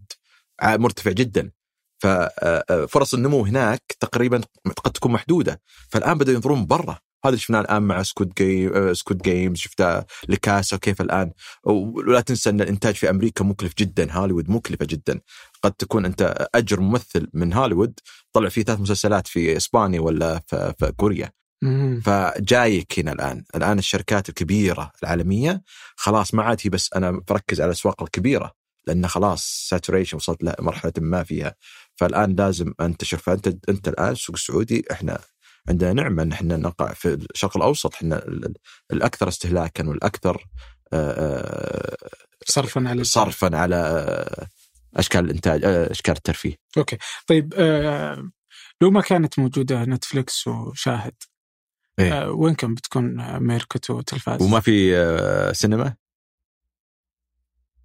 مرتفع 0.63 1.11
جدا. 1.11 1.51
ففرص 1.99 3.15
النمو 3.15 3.45
هناك 3.45 3.83
تقريبا 4.01 4.41
قد 4.85 4.93
تكون 4.93 5.13
محدودة. 5.13 5.61
فالآن 5.89 6.19
بدأوا 6.19 6.35
ينظرون 6.35 6.67
برا. 6.67 6.99
هذا 7.25 7.31
اللي 7.31 7.39
شفناه 7.39 7.61
الآن 7.61 7.83
مع 7.83 8.03
Squid 8.03 8.35
Game 8.39 8.95
Squid 8.95 9.23
Games 9.23 9.59
شفته 9.59 10.05
La 10.29 10.45
Casa 10.45 10.77
كيف 10.77 11.01
الآن. 11.01 11.33
ولا 11.65 12.21
تنسى 12.21 12.51
أن 12.51 12.61
الإنتاج 12.61 12.95
في 12.95 13.11
أمريكا 13.11 13.45
مكلف 13.45 13.73
جدا 13.79 14.13
هوليوود 14.13 14.51
مكلفة 14.51 14.85
جدا. 14.85 15.21
قد 15.63 15.73
تكون 15.73 16.05
أنت 16.05 16.49
أجر 16.55 16.81
ممثل 16.81 17.29
من 17.33 17.53
هوليوود 17.53 18.01
طلع 18.33 18.49
فيه 18.49 18.63
ثلاث 18.63 18.81
مسلسلات 18.81 19.27
في 19.27 19.57
إسبانيا 19.57 20.01
ولا 20.01 20.43
في 20.49 20.93
كوريا. 20.97 21.33
فجايك 22.05 22.99
هنا 22.99 23.13
الآن، 23.13 23.45
الآن 23.55 23.79
الشركات 23.79 24.29
الكبيرة 24.29 24.93
العالمية 25.03 25.63
خلاص 25.97 26.35
ما 26.35 26.43
عاد 26.43 26.61
هي 26.63 26.71
بس 26.71 26.91
أنا 26.97 27.11
بركز 27.29 27.61
على 27.61 27.69
الأسواق 27.69 28.03
الكبيرة 28.03 28.53
لأن 28.87 29.09
خلاص 29.09 29.67
saturation 29.69 30.17
وصلت 30.17 30.43
لمرحلة 30.43 30.93
ما 30.99 31.23
فيها. 31.23 31.55
فالآن 31.97 32.37
لازم 32.37 32.73
انتشر 32.81 33.19
فأنت 33.19 33.47
أنت 33.69 33.89
الآن 33.89 34.13
السوق 34.13 34.37
السعودي 34.37 34.85
إحنا 34.91 35.19
عندنا 35.69 35.93
نعمة 35.93 36.23
إن 36.23 36.33
إحنا 36.33 36.57
نقع 36.57 36.93
في 36.93 37.15
الشرق 37.35 37.57
الأوسط. 37.57 37.95
إحنا 37.95 38.25
الأكثر 38.93 39.29
استهلاكا 39.29 39.89
والأكثر 39.89 40.45
صرفا 42.47 42.89
على 42.89 43.05
صرفا 43.05 43.57
على 43.57 43.79
أشكال 44.97 45.25
الإنتاج 45.25 45.61
أشكال 45.65 46.17
الترفيه. 46.17 46.55
أوكي. 46.77 46.99
طيب 47.27 47.55
لو 48.81 48.91
ما 48.91 49.01
كانت 49.01 49.39
موجودة 49.39 49.85
نتفلكس 49.85 50.47
وشاهد 50.47 51.15
إيه؟ 51.99 52.23
آه 52.23 52.31
وين 52.31 52.55
كان 52.55 52.75
بتكون 52.75 53.39
ميركوت 53.39 53.91
وتلفاز؟ 53.91 54.43
وما 54.43 54.61
في 54.61 54.97
آه 54.97 55.53
سينما؟ 55.53 55.97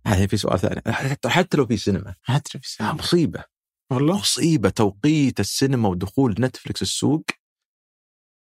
هذا 0.08 0.28
في 0.28 0.38
سؤال 0.38 0.60
ثاني. 0.60 0.82
حتى 0.94 1.30
حتى 1.30 1.58
لو 1.58 1.66
في 1.66 1.78
سينما. 1.78 2.16
حتى 2.22 2.50
في 2.52 2.58
آه، 2.58 2.62
السينما 2.62 2.94
مصيبة. 2.94 3.44
والله؟ 3.92 4.18
مصيبة. 4.18 4.70
توقيت 4.70 5.40
السينما 5.40 5.90
ودخول 5.90 6.36
نتفلكس 6.40 6.82
السوق. 6.82 7.26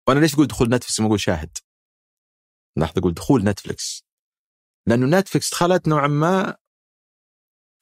وأنا 0.08 0.20
ليش 0.20 0.34
أقول 0.34 0.48
دخول 0.48 0.70
نتفلكس 0.70 1.00
ما 1.00 1.08
أقول 1.08 1.20
شاهد. 1.20 1.58
لاحظ 2.78 2.98
أقول 2.98 3.14
دخول 3.14 3.44
نتفلكس 3.44 4.06
لأنه 4.88 5.20
نتفلكس 5.20 5.52
دخلت 5.52 5.88
نوعا 5.88 6.08
ما 6.08 6.56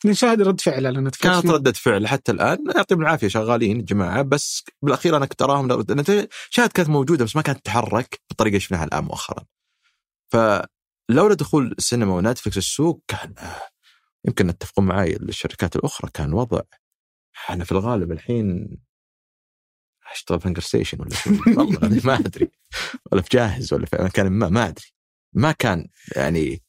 نشاهد 0.06 0.42
رد 0.42 0.62
فعل 0.62 0.86
على 0.86 1.02
نتفلكس 1.02 1.36
كانت 1.36 1.46
ردة 1.46 1.72
فعل 1.72 2.08
حتى 2.08 2.32
الآن. 2.32 2.58
يعطيهم 2.76 3.02
العافية 3.02 3.28
شغالين 3.28 3.80
الجماعه 3.80 4.22
بس 4.22 4.64
بالأخير 4.82 5.18
أنا 5.18 5.26
كنت 5.26 5.42
أراهم 5.42 5.86
شاهد 6.50 6.72
كانت 6.72 6.90
موجودة 6.90 7.26
بس 7.26 7.36
ما 7.36 7.42
كانت 7.42 7.60
تتحرك 7.60 8.22
بالطريقة 8.30 8.52
اللي 8.52 8.60
شفناها 8.60 8.84
الآن 8.84 9.04
مؤخرا. 9.04 9.46
فلولا 10.32 11.34
دخول 11.36 11.76
السينما 11.78 12.14
ونتفلكس 12.14 12.58
السوق 12.58 13.04
كان 13.08 13.34
يمكن 14.26 14.58
تتفقون 14.58 14.86
معي 14.86 15.16
الشركات 15.16 15.76
الأخرى 15.76 16.12
كان 16.14 16.34
وضع. 16.34 16.62
أنا 17.50 17.64
في 17.64 17.72
الغالب 17.72 18.12
الحين 18.12 18.78
أشتغل 20.12 20.40
في 20.40 20.48
هنجر 20.48 20.62
ستيشن 20.62 21.02
ولا 21.02 21.12
والله 21.58 22.02
ما 22.04 22.16
أدري. 22.16 22.52
ولا 23.12 23.22
في 23.22 23.30
جاهز 23.32 23.74
ولا 23.74 23.86
في 23.86 23.98
مكان 24.00 24.30
ما 24.30 24.50
ما 24.50 24.68
أدري. 24.68 24.86
ما 25.34 25.52
كان 25.52 25.88
يعني 26.16 26.65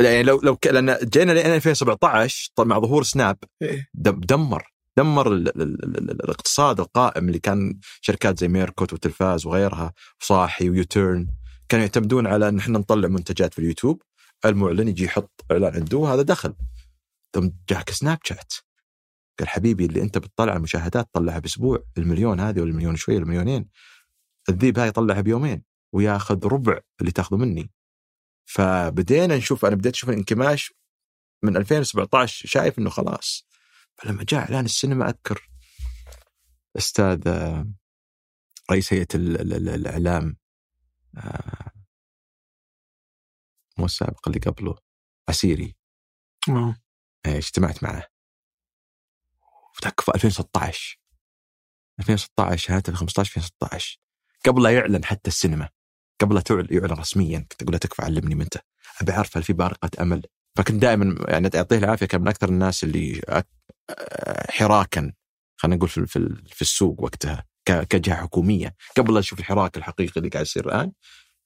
يعني 0.00 0.22
لو 0.22 0.40
لو 0.42 0.58
لأن 0.64 0.96
جينا 1.08 1.32
لين 1.32 1.46
2017 1.46 2.48
طبعا 2.56 2.68
مع 2.68 2.78
ظهور 2.78 3.02
سناب 3.02 3.36
إيه. 3.62 3.88
دم- 3.94 4.20
دمر 4.20 4.72
دمر 4.98 5.32
ال 5.32 5.48
ال 5.48 5.62
ال 5.62 5.84
ال 5.84 6.10
ال 6.10 6.24
الاقتصاد 6.24 6.80
القائم 6.80 7.28
اللي 7.28 7.38
كان 7.38 7.78
شركات 8.00 8.38
زي 8.38 8.48
ميركوت 8.48 8.92
وتلفاز 8.92 9.46
وغيرها 9.46 9.92
وصاحي 10.20 10.70
ويوتيرن 10.70 11.26
كانوا 11.68 11.84
يعتمدون 11.84 12.26
على 12.26 12.48
إن 12.48 12.58
إحنا 12.58 12.78
نطلع 12.78 13.08
منتجات 13.08 13.52
في 13.54 13.58
اليوتيوب 13.58 14.02
المعلن 14.44 14.88
يجي 14.88 15.04
يحط 15.04 15.44
إعلان 15.50 15.74
عنده 15.74 15.98
وهذا 15.98 16.22
دخل. 16.22 16.54
ثم 17.34 17.50
جاك 17.68 17.90
سناب 17.90 18.18
شات. 18.24 18.52
قال 19.38 19.48
حبيبي 19.48 19.86
اللي 19.86 20.02
أنت 20.02 20.18
بتطلع 20.18 20.56
المشاهدات 20.56 21.08
طلعها 21.12 21.38
بأسبوع 21.38 21.78
المليون 21.98 22.40
هذه 22.40 22.60
ولا 22.60 22.70
المليون 22.70 22.96
شوي 22.96 23.16
المليونين. 23.16 23.68
الذيب 24.48 24.78
هاي 24.78 24.88
يطلعها 24.88 25.20
بيومين 25.20 25.62
وياخذ 25.94 26.46
ربع 26.46 26.78
اللي 27.00 27.12
تاخذه 27.12 27.36
مني. 27.36 27.70
فبدينا 28.44 29.36
نشوف 29.36 29.64
أنا 29.64 29.76
بديت 29.76 29.94
أشوف 29.94 30.10
الانكماش 30.10 30.72
من 31.42 31.56
2017 31.56 32.48
شايف 32.48 32.78
إنه 32.78 32.90
خلاص. 32.90 33.46
فلما 33.94 34.24
جاء 34.28 34.40
إعلان 34.40 34.64
السينما 34.64 35.08
أذكر 35.08 35.48
أستاذ 36.76 37.28
آه، 37.28 37.66
رئيس 38.70 38.92
هيئة 38.92 39.06
ال- 39.14 39.40
ال- 39.40 39.52
ال- 39.52 39.68
الإعلام 39.68 40.36
آه، 41.16 41.70
مو 43.78 43.84
السابق 43.84 44.28
اللي 44.28 44.40
قبله 44.40 44.78
عسيري 45.28 45.76
آه. 46.48 46.76
آه، 47.26 47.38
اجتمعت 47.38 47.82
معه. 47.84 48.06
في 49.74 49.86
2016 50.14 50.98
2016 52.00 52.56
شهادة 52.56 52.82
2015 52.92 53.20
2016 53.36 53.98
قبل 54.46 54.62
لا 54.62 54.70
يعلن 54.74 55.04
حتى 55.04 55.30
السينما. 55.30 55.68
قبل 56.20 56.34
لا 56.34 56.42
يعلن 56.70 56.92
رسميا. 56.92 57.38
كنت 57.38 57.62
أقول 57.62 57.72
له 57.72 57.78
تكفى 57.78 58.02
علمني 58.02 58.34
متى 58.34 58.58
أبي 59.00 59.12
أعرف 59.12 59.36
هل 59.36 59.42
في 59.42 59.52
بارقة 59.52 59.90
أمل. 60.00 60.22
فكنت 60.56 60.82
دائما 60.82 61.24
يعني 61.28 61.50
يعطيه 61.54 61.78
العافية 61.78 62.06
كان 62.06 62.20
من 62.20 62.28
أكثر 62.28 62.48
الناس 62.48 62.84
اللي 62.84 63.22
حراكا 64.50 65.12
خلينا 65.56 65.76
نقول 65.76 65.88
في 65.88 66.06
في 66.46 66.62
السوق 66.62 67.00
وقتها 67.02 67.44
كجهة 67.66 68.16
حكومية. 68.16 68.74
قبل 68.96 69.14
لا 69.14 69.20
أشوف 69.20 69.38
الحراك 69.40 69.76
الحقيقي 69.76 70.12
اللي 70.16 70.28
قاعد 70.28 70.44
يصير 70.46 70.66
الآن 70.66 70.92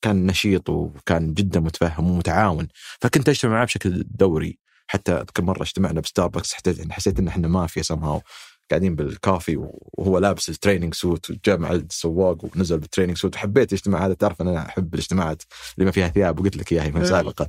كان 0.03 0.27
نشيط 0.27 0.69
وكان 0.69 1.35
جدا 1.35 1.61
متفهم 1.61 2.11
ومتعاون. 2.11 2.69
فكنت 3.01 3.29
أجتمع 3.29 3.53
معه 3.53 3.65
بشكل 3.65 4.05
دوري. 4.11 4.59
حتى 4.89 5.13
أذكر 5.13 5.43
مرة 5.43 5.63
اجتمعنا 5.63 6.01
بستاربكس 6.01 6.55
حسيت 6.55 6.93
حسيت 6.93 7.19
إن 7.19 7.29
إحنا 7.29 7.49
مافيا 7.49 7.83
سمهاو 7.83 8.23
قاعدين 8.71 8.95
بالكافي 8.97 9.57
وهو 9.59 10.19
لابس 10.19 10.49
ال 10.49 10.54
training 10.54 10.95
suit 10.95 11.31
وجاء 11.31 11.59
مع 11.59 11.73
السواق 11.73 12.45
ونزل 12.45 12.79
بال 12.79 12.87
training 12.87 13.17
suit 13.19 13.35
وحبيت 13.37 13.73
الاجتماع 13.73 14.07
هذا. 14.07 14.15
تعرف 14.15 14.43
ان 14.43 14.49
أنا 14.49 14.67
أحب 14.69 14.95
الاجتماعات 14.95 15.43
اللي 15.75 15.85
ما 15.85 15.91
فيها 15.91 16.09
ثياب 16.09 16.41
وقلت 16.41 16.57
لك 16.57 16.73
إياها 16.73 16.89
من 16.89 17.05
سابقا 17.05 17.49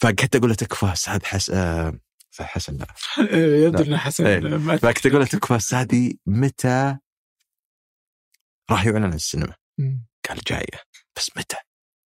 فقعدت 0.00 0.36
أقول 0.36 0.48
له 0.48 0.54
تكفى 0.54 0.92
أستاذ 0.92 1.24
حس 1.24 1.50
أستاذ 1.50 2.46
حسن 2.46 2.76
لا. 2.76 2.86
يبدو 3.66 3.82
لا. 3.82 3.88
إنه 3.88 3.96
حسن 3.96 4.26
إيه. 4.26 4.76
فكنت 4.76 5.06
أقول 5.06 5.20
له 5.20 5.26
تكفى 5.26 5.56
استاذي 5.56 6.18
متى 6.26 6.96
راح 8.70 8.86
يعلن 8.86 9.04
عن 9.04 9.12
السينما. 9.12 9.54
قال 10.28 10.38
جاية. 10.46 10.80
بس 11.16 11.30
متى؟ 11.36 11.56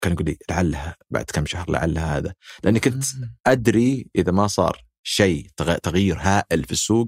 كان 0.02 0.14
يقول 0.14 0.26
لي 0.26 0.38
لعلها 0.50 0.96
بعد 1.10 1.26
كم 1.26 1.46
شهر 1.46 1.72
لعلها 1.72 2.18
هذا. 2.18 2.34
لأني 2.64 2.80
كنت 2.80 3.04
أدري 3.48 4.08
إذا 4.16 4.32
ما 4.32 4.48
صار 4.48 4.84
شيء 5.04 5.48
تغ- 5.62 5.78
تغيير 5.78 6.18
هائل 6.20 6.64
في 6.64 6.72
السوق 6.72 7.08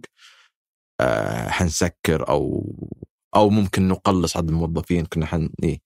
آه 1.00 1.50
حنسكر 1.50 2.30
أو 2.30 2.74
أو 3.36 3.50
ممكن 3.50 3.88
نقلص 3.88 4.38
عدد 4.38 4.50
الموظفين 4.50 5.06
كنا 5.06 5.26
حن 5.26 5.50
إيه. 5.64 5.82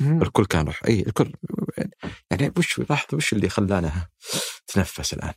الكل 0.00 0.46
كان 0.46 0.66
راح 0.66 0.80
اي 0.88 1.00
الكل 1.00 1.32
يعني 2.30 2.52
وش 2.58 2.78
لاحظ 2.78 3.14
وش 3.14 3.32
اللي 3.32 3.48
خلانا 3.48 4.08
تنفس 4.66 5.12
الآن 5.14 5.32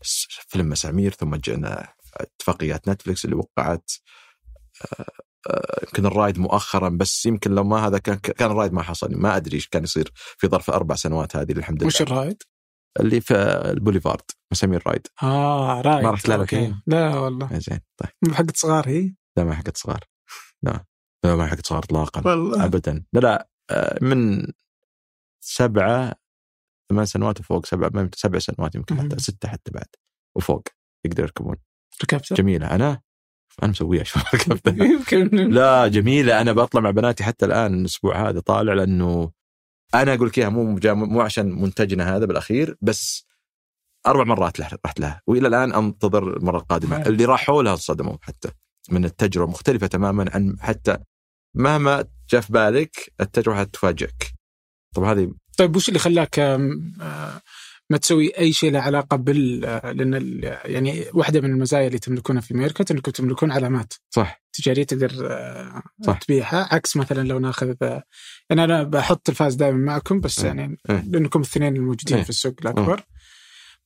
فيلم 0.48 0.70
مسامير 0.70 1.12
ثم 1.12 1.36
جئنا 1.36 1.94
اتفاقيات 2.18 2.90
نتفلكس 2.90 3.26
اللي 3.26 3.36
وقعت 3.36 3.92
آه، 4.82 5.06
آه، 5.50 5.80
يمكن 5.84 6.06
الرايد 6.06 6.40
مؤخرا 6.40 6.90
بس 6.90 7.26
يمكن 7.26 7.56
لو 7.56 7.64
ما 7.64 7.88
هذا 7.88 7.98
كان 7.98 8.16
كان 8.16 8.52
الرايد 8.52 8.74
ما 8.74 8.82
حصل 8.82 9.16
ما 9.16 9.36
أدري 9.36 9.56
إيش 9.56 9.68
كان 9.68 9.84
يصير 9.84 10.12
في 10.16 10.48
ظرف 10.48 10.70
أربع 10.70 10.96
سنوات 10.96 11.36
هذه 11.36 11.52
الحمد 11.52 11.78
لله 11.78 11.88
وش 11.88 12.02
الرايد؟ 12.02 12.44
اللي 13.00 13.22
في 13.22 13.34
البوليفارد 13.72 14.22
مسامير 14.52 14.84
رايد. 14.88 15.08
آه 15.24 15.82
رايد. 15.82 16.04
ما 16.04 16.12
رحت 16.12 16.28
لها. 16.30 16.44
الحين؟ 16.44 16.82
لا 16.88 17.16
والله. 17.16 17.56
آه، 17.56 17.60
زين 17.60 17.80
طيب. 17.98 18.34
حقت 18.34 18.58
صغار 18.58 18.90
هي؟ 18.90 19.14
لا 19.38 19.44
ما 19.44 19.54
حقت 19.56 19.78
صغار. 19.78 20.00
لا 20.64 20.86
لا 21.26 21.36
ما 21.36 21.48
حقت 21.48 21.66
صغار 21.68 21.84
اطلاقا. 21.84 22.30
والله. 22.30 22.66
ابدا. 22.66 23.04
لا 23.14 23.20
لا 23.20 23.50
آه، 23.72 23.98
من 24.02 24.48
سبعة 25.44 26.14
ثمان 26.90 27.06
سنوات 27.06 27.40
وفوق 27.40 27.66
سبع 27.66 27.90
ما 27.94 28.02
يمكن 28.02 28.18
سبع 28.18 28.40
سنوات 28.40 28.76
يمكن. 28.76 28.98
حتى 29.02 29.20
ستة 29.20 29.50
حتى 29.50 29.72
بعد. 29.72 29.88
وفوق 30.38 30.64
يقدر 31.06 31.24
يركبون. 31.24 31.56
ركبت 32.04 32.34
جميلة. 32.34 32.76
أنا؟ 32.76 33.02
أنا 33.64 33.72
مسويها 33.72 34.04
شو 34.04 34.20
ركبتها 34.36 34.86
يمكن. 34.86 35.28
لا 35.52 35.88
جميلة. 35.88 36.42
أنا 36.42 36.52
بطلع 36.52 36.82
مع 36.82 36.90
بناتي 36.92 37.24
حتى 37.24 37.46
الآن 37.46 37.74
الأسبوع 37.74 38.30
هذا 38.30 38.40
طالع 38.40 38.74
لأنه 38.74 39.32
أنا 39.94 40.14
أقول 40.14 40.28
لك 40.28 40.38
إياها 40.40 40.50
مو 40.50 40.80
مو 40.86 41.22
عشان 41.22 41.62
منتجنا 41.62 42.16
هذا 42.16 42.26
بالأخير 42.26 42.78
بس 42.82 43.28
أربع 44.08 44.24
مرات 44.24 44.60
رحت 44.60 45.00
لها 45.00 45.22
وإلى 45.28 45.48
الآن 45.48 45.74
أنتظر 45.74 46.38
المرة 46.38 46.58
القادمة. 46.58 47.02
اللي 47.02 47.26
راحوا 47.26 47.64
لها 47.64 47.72
انصدموا 47.72 48.18
حتى 48.22 48.50
من 48.90 49.06
التجربة 49.06 49.52
مختلفة 49.52 49.88
تماما 49.88 50.26
عن 50.34 50.56
حتى 50.60 50.98
مهما 51.56 52.06
جاء 52.30 52.42
في 52.42 52.54
بالك 52.54 53.14
التجربة 53.22 53.60
حتفاجئك 53.60 54.34
طب 54.96 55.04
هذه 55.04 55.34
طيب 55.58 55.76
وش 55.76 55.88
اللي 55.88 56.00
خلاك 56.00 56.40
ما 57.94 58.00
تسوي 58.00 58.38
أي 58.38 58.54
شيء 58.54 58.72
له 58.72 58.80
علاقة 58.80 59.18
بال 59.18 59.60
لأن 59.98 60.14
ال- 60.14 60.58
يعني 60.66 61.06
واحدة 61.14 61.42
من 61.42 61.52
المزايا 61.52 61.88
اللي 61.88 62.00
تملكونها 62.00 62.42
في 62.42 62.54
ميركت 62.54 62.92
انكم 62.92 63.12
تملكون 63.12 63.52
علامات 63.52 63.94
صح 64.10 64.44
تجارية 64.54 64.84
تقدر 64.84 65.28
آه، 65.32 65.84
صح. 66.06 66.18
تبيعها 66.20 66.68
عكس 66.76 66.98
مثلا 66.98 67.28
لو 67.28 67.40
ناخذ 67.40 67.74
يعني 68.50 68.64
أنا 68.64 68.84
بحط 68.84 69.22
تلفاز 69.26 69.56
دائما 69.56 69.78
معكم 69.78 70.20
بس 70.20 70.40
إيه. 70.40 70.46
يعني 70.48 70.78
إيه. 70.90 71.04
لأنكم 71.08 71.40
الاثنين 71.40 71.76
الموجودين 71.76 72.18
إيه. 72.18 72.24
في 72.24 72.30
السوق 72.30 72.56
الأكبر 72.62 73.04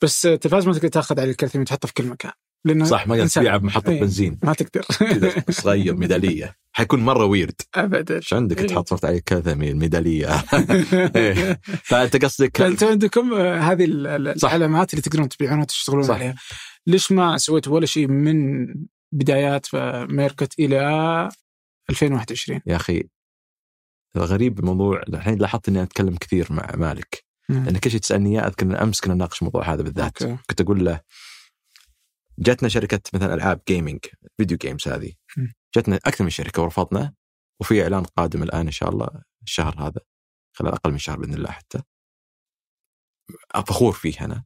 بس 0.02 0.26
آه، 0.26 0.36
تلفاز 0.36 0.68
ما 0.68 0.74
تقدر 0.74 0.88
تاخذ 0.88 1.20
عليه 1.20 1.32
الكرتون 1.32 1.62
وتحطه 1.62 1.88
في 1.88 1.94
كل 1.94 2.06
مكان 2.06 2.32
لأنه 2.66 2.86
صح 2.86 3.08
ما 3.08 3.22
إنسان. 3.22 3.44
تبيعها 3.44 3.58
بمحطة 3.58 3.90
إيه. 3.90 4.02
بنزين 4.02 4.40
ما 4.44 4.54
تقدر 4.54 4.86
صغير 5.62 5.96
ميدالية 5.96 6.56
حيكون 6.72 7.00
مرة 7.00 7.26
ويرد 7.26 7.62
ابدا 7.76 8.16
إيش 8.16 8.34
عندك 8.34 8.60
إيه. 8.62 8.68
تحط 8.68 8.90
صورة 8.90 9.00
عليك 9.04 9.24
كذا 9.24 9.54
من 9.54 9.68
الميدالية 9.68 10.28
إيه. 11.16 11.60
فأنت 11.84 12.26
قصدك 12.26 12.58
فانتم 12.58 12.88
عندكم 12.88 13.34
آه، 13.34 13.60
هذه. 13.60 13.86
العلامات 13.86 14.94
اللي 14.94 15.02
تقدرون 15.02 15.30
تبيعونها 15.30 15.62
وتشتغلون. 15.62 16.12
عليها 16.12 16.36
ليش 16.88 17.12
ما 17.12 17.38
سويتوا 17.38 17.74
ولا 17.74 17.86
شيء 17.86 18.08
من 18.08 18.68
بدايات 19.12 19.68
ميركوت 20.10 20.60
إلى 20.60 20.80
2021 21.90 22.62
يا 22.68 22.76
أخي 22.76 23.04
الغريب 24.16 24.56
بالموضوع 24.56 25.02
الحين 25.10 25.38
لاحظت 25.38 25.70
إني 25.70 25.84
أتكلم 25.84 26.16
كثير 26.16 26.48
مع 26.50 26.72
مالك. 26.76 27.24
لأن 27.50 27.78
كل 27.78 27.92
شيء 27.92 28.00
تسألني 28.00 28.40
إياه 28.40 28.48
أذكر 28.48 28.84
أمس 28.84 29.02
كنا 29.02 29.14
نناقش 29.14 29.42
الموضوع 29.42 29.74
هذا 29.74 29.82
بالذات 29.82 30.22
أوكي. 30.22 30.38
كنت 30.50 30.62
أقول 30.62 30.86
له 30.86 31.02
جاتنا 32.40 32.70
شركة 32.70 33.02
مثلا 33.14 33.34
ألعاب 33.34 33.62
gaming 33.68 34.00
video 34.38 34.58
games 34.58 34.88
هذه. 34.88 35.14
جاتنا 35.76 35.96
أكثر 35.96 36.24
من 36.24 36.30
شركة 36.30 36.62
ورفضنا 36.62 37.14
وفي 37.62 37.84
إعلان 37.84 38.04
قادم 38.04 38.44
الآن 38.44 38.66
إن 38.66 38.72
شاء 38.72 38.90
الله 38.90 39.08
الشهر 39.44 39.88
هذا 39.88 40.02
خلال 40.54 40.74
أقل 40.74 40.92
من 40.92 40.98
شهر 40.98 41.18
بإذن 41.20 41.34
الله 41.34 41.52
حتى. 41.52 41.82
فخور 43.68 43.94
فيه 43.94 44.26
أنا. 44.26 44.44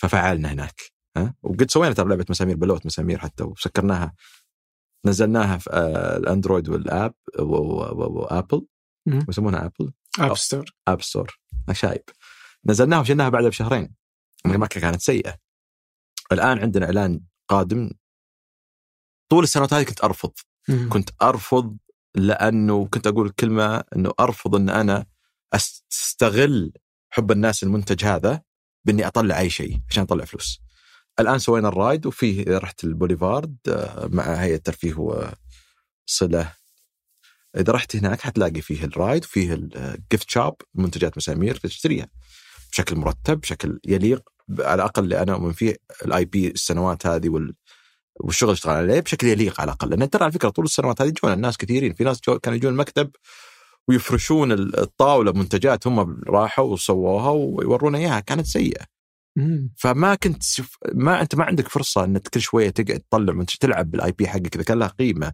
ففعلنا 0.00 0.52
هناك 0.52 0.80
ها؟ 1.16 1.34
وقد 1.42 1.70
سوينا 1.70 1.94
ترى 1.94 2.08
لعبة 2.08 2.26
مسامير 2.30 2.56
بلوت 2.56 2.86
مسامير 2.86 3.18
حتى 3.18 3.44
وسكرناها. 3.44 4.14
نزلناها 5.06 5.58
في 5.58 5.70
آه، 5.72 6.16
الأندرويد 6.16 6.68
وال 6.68 6.86
app 6.86 7.14
و 7.38 7.56
Apple. 7.56 8.66
يسمونها 9.28 9.64
آبل؟ 9.64 9.92
App 10.20 10.36
Store. 10.36 10.64
App 10.88 11.02
Store. 11.02 11.38
شايب 11.72 12.02
نزلناها 12.66 13.00
وشلناها 13.00 13.28
بعدها 13.28 13.48
بشهرين. 13.48 13.94
الماركة 14.46 14.80
كانت 14.80 15.00
سيئة. 15.00 15.45
الآن 16.32 16.58
عندنا 16.58 16.86
إعلان 16.86 17.20
قادم 17.48 17.90
طول 19.28 19.44
السنوات 19.44 19.74
هذه 19.74 19.82
كنت 19.82 20.04
أرفض 20.04 20.32
مم. 20.68 20.88
كنت 20.88 21.10
أرفض 21.22 21.76
لأنه 22.14 22.86
كنت 22.86 23.06
أقول 23.06 23.30
كلمه 23.30 23.84
إنه 23.96 24.12
أرفض 24.20 24.54
إن 24.54 24.68
أنا 24.68 25.06
أستغل 25.54 26.72
حب 27.10 27.32
الناس 27.32 27.62
المنتج 27.62 28.04
هذا 28.04 28.42
بإني 28.84 29.06
أطلع 29.06 29.38
أي 29.38 29.50
شيء 29.50 29.80
عشان 29.90 30.02
أطلع 30.02 30.24
فلوس. 30.24 30.60
الآن 31.20 31.38
سوينا 31.38 31.68
ال 31.68 31.76
ride 31.76 32.06
وفيه 32.06 32.42
إذا 32.42 32.58
رحت 32.58 32.84
البوليفارد 32.84 33.56
آه، 33.68 34.06
مع 34.12 34.34
هيئة 34.34 34.54
الترفيه 34.54 34.94
وصلة 34.94 36.52
إذا 37.56 37.72
رحت 37.72 37.96
هناك 37.96 38.20
حتلاقي 38.20 38.60
فيه 38.60 38.84
ال 38.84 38.92
ride 38.92 39.24
وفيه 39.24 39.54
ال 39.54 39.69
gift 39.69 40.30
shop 40.30 40.54
منتجات 40.74 41.16
مسامير 41.16 41.56
تشتريها 41.56 42.08
بشكل 42.72 42.96
مرتب 42.96 43.40
بشكل 43.40 43.80
يليق 43.84 44.28
على 44.50 44.74
الأقل 44.74 45.04
اللي 45.04 45.22
أنا 45.22 45.32
أؤمن 45.32 45.52
فيه 45.52 45.76
ال 46.04 46.24
IP 46.24 46.48
السنوات 46.48 47.06
هذه 47.06 47.28
وال 47.28 47.54
والشغل 48.20 48.48
اللي 48.48 48.56
اشتغل 48.56 48.74
عليه 48.74 49.00
بشكل 49.00 49.26
يليق 49.26 49.60
على 49.60 49.68
الأقل. 49.68 49.90
لأن 49.90 50.10
ترى 50.10 50.24
على 50.24 50.32
فكرة 50.32 50.48
طول 50.48 50.64
السنوات 50.64 51.02
هذه 51.02 51.08
يجون 51.08 51.32
الناس 51.32 51.56
كثيرين. 51.56 51.92
في 51.94 52.04
ناس 52.04 52.20
جو 52.28 52.38
كانوا 52.38 52.56
يجون 52.56 52.72
المكتب 52.72 53.10
ويفرشون 53.88 54.52
الطاولة 54.52 55.32
منتجات 55.32 55.86
هم 55.86 56.20
راحوا 56.28 56.72
وسووها 56.72 57.30
ويورونا 57.30 57.98
إياها. 57.98 58.20
كانت 58.20 58.46
سيئة. 58.46 58.84
فما 59.76 60.14
كنت 60.14 60.42
سف... 60.42 60.76
ما 60.94 61.20
أنت 61.20 61.34
ما 61.34 61.44
عندك 61.44 61.68
فرصة 61.68 62.04
إنك 62.04 62.28
كل 62.28 62.40
شوية 62.40 62.70
تقعد 62.70 63.00
تطلع 63.00 63.32
منتج 63.32 63.54
تلعب 63.56 63.90
بال 63.90 64.12
IP 64.12 64.28
حقك. 64.28 64.54
إذا 64.54 64.64
كان 64.64 64.78
له 64.78 64.86
قيمة 64.86 65.32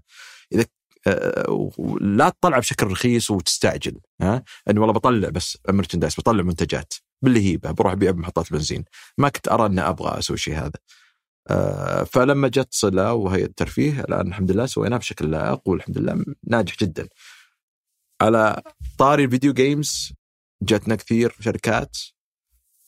إذا 0.53 0.65
آه، 1.07 1.71
لا 2.01 2.29
تطلع 2.29 2.59
بشكل 2.59 2.87
رخيص 2.87 3.31
وتستعجل. 3.31 4.01
ها؟ 4.23 4.45
انه 4.71 4.81
والله 4.81 4.95
بطلع 4.95 5.29
بس 5.29 5.59
merchandise 5.69 6.15
بطلع 6.19 6.43
منتجات. 6.43 6.95
باللهيبه 7.23 7.71
بروح 7.71 7.93
أبيع 7.93 8.11
بمحطات 8.11 8.53
بنزين. 8.53 8.85
ما 9.19 9.29
كنت 9.29 9.49
أرى 9.49 9.67
إني 9.67 9.81
أبغى 9.81 10.19
أسوي 10.19 10.37
شيء 10.37 10.55
هذا. 10.55 10.79
آه، 11.51 12.05
فلما 12.05 12.49
جت 12.49 12.69
صلة 12.71 13.13
وهيئه 13.13 13.45
الترفيه 13.45 14.01
الآن 14.01 14.29
الحمد 14.29 14.51
لله 14.51 14.67
سويناه 14.67 14.97
بشكل 14.97 15.31
لائق 15.31 15.69
والحمد 15.69 15.99
لله 15.99 16.25
ناجح 16.47 16.77
جدا. 16.81 17.09
على 18.23 18.63
طاري 18.99 19.25
ال 19.25 19.30
video 19.30 19.53
games 19.53 20.13
جاتنا 20.63 20.95
كثير 20.97 21.37
شركات 21.41 21.97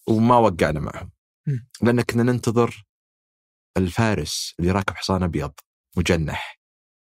وما 0.08 0.36
وقعنا 0.36 0.80
معهم. 0.80 1.10
لأن 1.82 2.00
كنا 2.02 2.22
ننتظر 2.22 2.84
الفارس 3.76 4.54
اللي 4.60 4.70
راكب 4.70 4.94
حصان 4.94 5.22
أبيض 5.22 5.52
مجنح. 5.96 6.60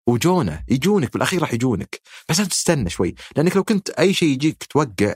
وجونا 0.09 0.65
يجونك 0.69 1.13
بالاخير 1.13 1.41
راح 1.41 1.53
يجونك. 1.53 2.01
بس 2.29 2.41
أنت 2.41 2.51
تستنى 2.51 2.91
شوي 2.91 3.15
لأنك 3.37 3.57
لو 3.57 3.65
كنت 3.65 3.91
أي 3.91 4.15
شيء 4.15 4.29
يجيك 4.29 4.65
توقع 4.65 5.15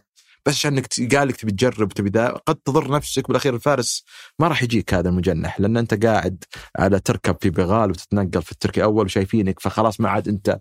بس 0.48 0.54
عشان 0.54 0.78
انك 0.78 1.14
قال 1.14 1.28
لك 1.28 1.36
تبي 1.36 1.52
تجرب 1.52 1.88
تبي 1.88 2.10
ذا 2.10 2.28
قد 2.28 2.56
تضر 2.56 2.90
نفسك 2.90 3.28
بالأخير 3.28 3.54
الفارس 3.54 4.04
ما 4.38 4.48
راح 4.48 4.62
يجيك 4.62 4.94
هذا 4.94 5.08
المجنح 5.08 5.60
لأن 5.60 5.76
أنت 5.76 6.04
قاعد 6.04 6.44
على 6.78 7.00
تركب 7.00 7.36
في 7.40 7.50
بغال 7.50 7.90
وتتنقل 7.90 8.42
في 8.42 8.52
التركي 8.52 8.82
أول 8.82 9.04
وشايفينك 9.04 9.60
فخلاص 9.60 10.00
ما 10.00 10.08
عاد 10.08 10.28
أنت 10.28 10.60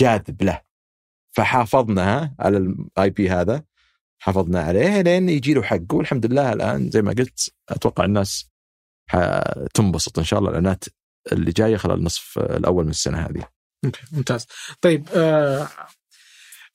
جاذب 0.00 0.42
له 0.42 0.60
فحافظنا 1.36 2.34
على 2.40 2.56
ال 2.56 3.10
IP 3.10 3.30
هذا 3.30 3.64
حافظنا 4.22 4.62
عليه 4.62 5.00
لين 5.00 5.28
يجي 5.28 5.54
له 5.54 5.62
حقه 5.62 5.94
والحمد 5.94 6.26
لله 6.26 6.52
الآن 6.52 6.90
زي 6.90 7.02
ما 7.02 7.12
قلت 7.12 7.54
أتوقع 7.68 8.04
الناس 8.04 8.50
تنبسط 9.74 10.18
إن 10.18 10.24
شاء 10.24 10.38
الله 10.38 10.50
الاعلانات 10.50 10.84
اللي 11.32 11.52
جاية 11.52 11.76
خلال 11.76 11.98
النصف 11.98 12.38
الأول 12.38 12.84
من 12.84 12.90
السنة 12.90 13.18
هذه. 13.18 13.48
أوكي 13.84 14.02
ممتاز. 14.12 14.46
طيب 14.80 15.08
آه 15.14 15.68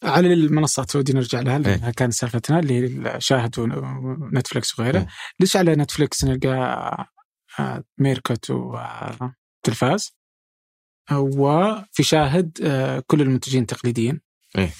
على 0.04 0.34
المنصات 0.34 0.96
ودي 0.96 1.14
نرجع 1.14 1.42
لها 1.42 1.60
لأنها 1.60 1.92
كانت 1.92 2.14
سالفتنا 2.14 2.60
اللي 2.60 3.16
شاهد 3.20 3.60
ونتفلكس 3.60 4.80
وغيره. 4.80 5.00
إيه. 5.00 5.08
ليش 5.40 5.56
على 5.56 5.76
نتفلكس 5.76 6.24
نلقى 6.24 6.50
آه، 7.60 7.84
ميركوت 7.98 8.50
وتلفاز 8.50 10.18
وفي 11.12 12.04
شاهد 12.04 12.58
آه، 12.64 13.04
كل 13.08 13.22
المنتجين 13.22 13.66
تقليديين. 13.66 14.22
إيه. 14.58 14.74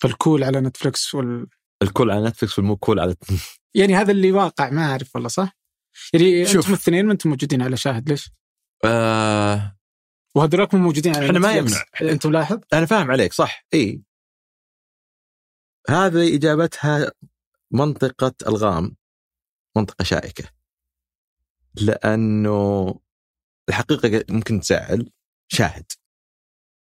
فال 0.00 0.15
cool 0.15 0.44
على 0.44 0.60
نتفلكس 0.60 1.14
وال 1.14 1.46
ال 1.82 1.88
cool 1.88 2.10
على 2.10 2.28
نتفلكس 2.28 2.58
وال 2.58 2.67
مو 2.67 2.76
cool 2.76 3.00
على 3.00 3.16
يعني 3.74 3.96
هذا 3.96 4.10
اللي 4.10 4.32
واقع 4.32 4.70
ما 4.70 4.90
أعرف 4.90 5.14
والله 5.14 5.28
صح؟ 5.28 5.56
يعني 6.12 6.46
شوف. 6.46 6.56
أنتم 6.56 6.72
الاثنين 6.72 7.06
ما 7.06 7.12
أنتم 7.12 7.30
موجودين 7.30 7.62
على 7.62 7.76
شاهد 7.76 8.08
ليش؟ 8.08 8.30
آه 8.84 9.76
وهذولاك 10.36 10.74
مو 10.74 10.80
موجودين 10.80 11.16
على 11.16 11.26
إحنا 11.26 11.38
ما. 11.38 11.52
يمنع. 11.52 11.82
انت 12.02 12.26
ملاحظ؟ 12.26 12.58
أنا 12.72 12.86
فاهم 12.86 13.10
عليك 13.10 13.32
صح 13.32 13.66
اي 13.74 14.02
هذه 15.88 16.36
إجابتها 16.36 17.12
منطقة 17.70 18.34
الغام 18.46 18.96
منطقة 19.76 20.02
شائكة. 20.02 20.44
لأنه 21.74 22.94
الحقيقة 23.68 24.24
ممكن 24.30 24.60
تزعل 24.60 25.10
شاهد. 25.48 25.92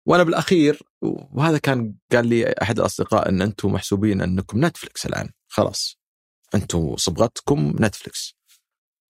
وأنا 0.05 0.23
بالأخير 0.23 0.81
وهذا 1.01 1.57
كان 1.57 1.95
قال 2.11 2.27
لي 2.27 2.53
أحد 2.61 2.79
الأصدقاء 2.79 3.29
إن 3.29 3.41
أنتم 3.41 3.71
محسوبين 3.71 4.21
أنكم 4.21 4.65
Netflix 4.65 5.05
الآن. 5.05 5.29
خلاص. 5.47 5.99
أنتم 6.55 6.95
صبغتكم 6.95 7.75
Netflix 7.79 8.35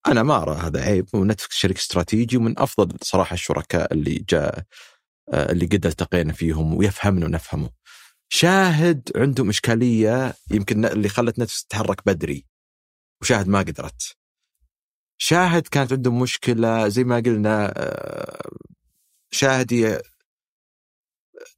أنا 0.08 0.24
ما 0.24 0.42
أرى 0.42 0.56
هذا 0.56 0.82
عيب. 0.82 1.08
و 1.14 1.19
Netflix 1.19 1.56
شريك 1.56 1.78
استراتيجي 1.78 2.38
ومن 2.38 2.60
أفضل 2.60 2.98
صراحة 3.02 3.34
الشركاء 3.34 3.94
اللي 3.94 4.26
جاء 4.30 4.64
آه، 5.34 5.52
اللي 5.52 5.66
قد 5.66 5.86
التقينا 5.86 6.34
فيهم 6.34 6.74
ويفهمنا 6.74 7.26
ونفهمه. 7.26 7.70
شاهد 8.36 9.12
عندهم 9.16 9.50
إشكالية 9.50 10.34
يمكن 10.52 10.86
اللي 10.86 11.10
خلت 11.10 11.40
Netflix 11.40 11.66
تتحرك 11.66 12.06
بدري. 12.06 12.46
وشاهد 13.22 13.48
ما 13.48 13.60
قدرت. 13.60 14.16
شاهد 15.18 15.68
كانت 15.68 15.94
عندهم 15.94 16.20
مشكلة 16.20 16.88
زي 16.88 17.04
ما 17.04 17.16
قلنا 17.16 17.74
آه، 17.78 18.50
شاهد 19.32 19.74
هي 19.74 20.02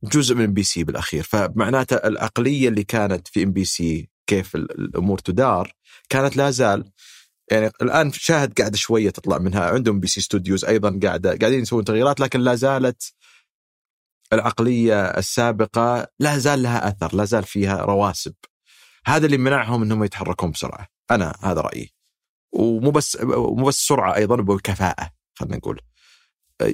جزء 0.03 0.35
من 0.35 0.43
MBC 0.43 0.83
بالأخير. 0.83 1.23
فمعناته 1.23 1.95
العقلية 1.95 2.69
اللي 2.69 2.83
كانت 2.83 3.27
في 3.27 3.43
إم 3.43 3.51
بي 3.51 3.65
سي 3.65 4.09
كيف 4.27 4.55
ال- 4.55 4.71
الأمور 4.79 5.17
تدار 5.19 5.73
كانت 6.09 6.37
لا 6.37 6.51
زال 6.51 6.91
يعني 7.51 7.71
الآن 7.81 8.11
شاهد 8.11 8.53
قاعدة 8.59 8.77
شوية 8.77 9.09
تطلع 9.09 9.37
منها. 9.37 9.65
عندهم 9.65 9.99
MBC 9.99 10.07
Studios 10.07 10.65
أيضا 10.65 10.99
قاعدة 11.03 11.37
قاعدين 11.37 11.61
يسوون 11.61 11.83
تغييرات 11.83 12.19
لكن 12.19 12.39
لا 12.39 12.55
زالت 12.55 13.13
العقلية 14.33 15.03
السابقة 15.03 16.07
لا 16.19 16.37
زال 16.37 16.63
لها 16.63 16.87
أثر 16.87 17.15
لا 17.15 17.25
زال 17.25 17.43
فيها 17.43 17.81
رواسب. 17.81 18.33
هذا 19.05 19.25
اللي 19.25 19.37
منعهم 19.37 19.83
إنهم 19.83 20.03
يتحركون 20.03 20.51
بسرعة 20.51 20.87
أنا 21.11 21.35
هذا 21.43 21.61
رأيي. 21.61 21.93
ومو 22.51 22.91
بس 22.91 23.17
مو 23.21 23.65
بس 23.65 23.75
سرعة 23.75 24.15
أيضا 24.15 24.35
بكفاءه 24.35 25.11
خلينا 25.35 25.57
نقول. 25.57 25.81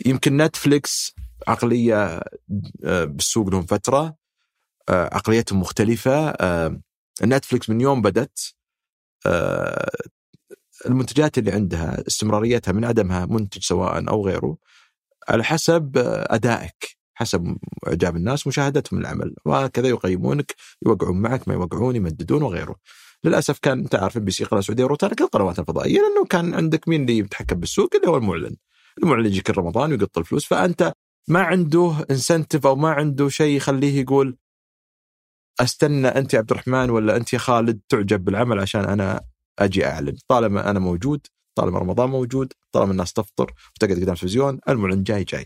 يمكن 0.06 0.38
نتفليكس 0.38 1.16
عقلية 1.48 2.22
آه، 2.86 3.04
بالسوق 3.04 3.50
لهم 3.50 3.66
فترة 3.66 4.16
آه، 4.90 5.16
عقليتهم 5.16 5.60
مختلفة. 5.60 6.30
آه، 6.30 6.82
نتفليكس 7.24 7.70
من 7.70 7.82
يوم 7.82 8.02
بدت 8.02 8.56
المنتجات 10.86 11.38
اللي 11.38 11.52
عندها 11.52 12.04
استمراريتها 12.08 12.72
من 12.72 12.86
عدمها 12.86 13.26
منتج 13.26 13.64
سواء 13.64 14.10
أو 14.10 14.28
غيره 14.28 14.58
على 15.30 15.44
حسب 15.44 15.92
أدائك. 16.30 17.01
حسب 17.22 17.58
إعجاب 17.88 18.16
الناس 18.16 18.48
مشاهدتهم 18.48 19.00
العمل 19.00 19.36
وهكذا 19.46 19.88
يقيمونك 19.88 20.56
يوقعون 20.86 21.22
معك 21.22 21.48
ما 21.48 21.54
يوقعون 21.54 21.96
يمددون 21.96 22.44
وغيره. 22.44 22.76
للأسف 23.24 23.60
كان 23.60 23.80
أنت 23.80 23.96
عارف 23.96 24.18
MBC 24.18 24.44
قناه 24.44 24.62
سعودية 24.62 24.84
وروتانا 24.84 25.14
القنوات 25.22 25.60
الفضائية 25.60 26.00
لأنه 26.00 26.26
كان 26.30 26.54
عندك 26.54 26.88
مين 26.88 27.02
اللي 27.02 27.18
يتحكم 27.18 27.60
بالسوق؟ 27.60 27.90
اللي 27.96 28.08
هو 28.08 28.18
المعلن. 28.18 28.56
المعلن 29.04 29.26
يجي 29.26 29.42
كل 29.42 29.54
رمضان 29.58 29.92
ويقط 29.92 30.18
الفلوس 30.18 30.46
فأنت 30.46 30.94
ما 31.28 31.42
عنده 31.42 32.06
incentive 32.12 32.68
أو 32.68 32.76
ما 32.76 32.90
عنده 32.92 33.30
شيء 33.30 33.56
يخليه 33.58 34.02
يقول 34.02 34.38
أستنى 35.60 36.08
أنت 36.08 36.34
يا 36.34 36.40
عبد 36.40 36.52
الرحمن 36.52 36.90
ولا 36.90 37.16
أنت 37.18 37.34
يا 37.34 37.38
خالد 37.38 37.80
تعجب 37.90 38.26
بالعمل 38.26 38.60
عشان 38.60 38.86
أنا 38.86 39.22
أجي 39.60 39.86
أعلن. 39.86 40.18
طالما 40.28 40.70
أنا 40.70 40.80
موجود 40.80 41.28
طالما 41.56 41.80
رمضان 41.80 42.10
موجود 42.10 42.54
طالما 42.72 42.92
الناس 42.92 43.14
تفطر 43.14 43.54
وتقعد 43.76 43.92
قدام 43.92 44.14
التلفزيون 44.14 44.60
المعلن 44.70 45.04
جاي 45.04 45.24
جاي. 45.24 45.46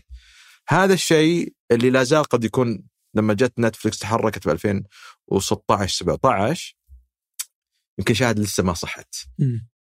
هذا 0.68 0.94
الشيء 0.94 1.54
اللي 1.72 1.90
لا 1.90 2.02
زال 2.02 2.24
قد 2.24 2.44
يكون 2.44 2.86
لما 3.14 3.34
جت 3.34 3.52
Netflix 3.58 3.98
تحركت 3.98 4.42
في 4.42 4.52
2016 4.52 5.96
17 5.98 6.76
يمكن 7.98 8.14
شاهد 8.14 8.38
لسه 8.38 8.62
ما 8.62 8.74
صحت. 8.74 9.14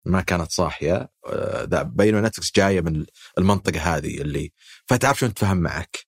ما 0.05 0.20
كانت 0.20 0.51
صاحية. 0.51 1.11
آه، 1.26 1.64
ذا 1.64 1.83
بينما 1.83 2.29
Netflix 2.28 2.53
جاية 2.57 2.81
من 2.81 3.07
المنطقة 3.39 3.81
هذه 3.81 4.20
اللي 4.20 4.53
فتعرف 4.87 5.18
شلون 5.18 5.35
تتفهم 5.35 5.57
معك. 5.57 5.99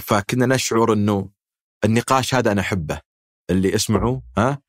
فكنا 0.00 0.46
نشعر 0.46 0.92
إنه 0.92 1.30
النقاش 1.84 2.34
هذا 2.34 2.52
أنا 2.52 2.60
أحبه 2.60 3.00
اللي 3.50 3.74
اسمعوا 3.74 4.20
ها؟ 4.38 4.62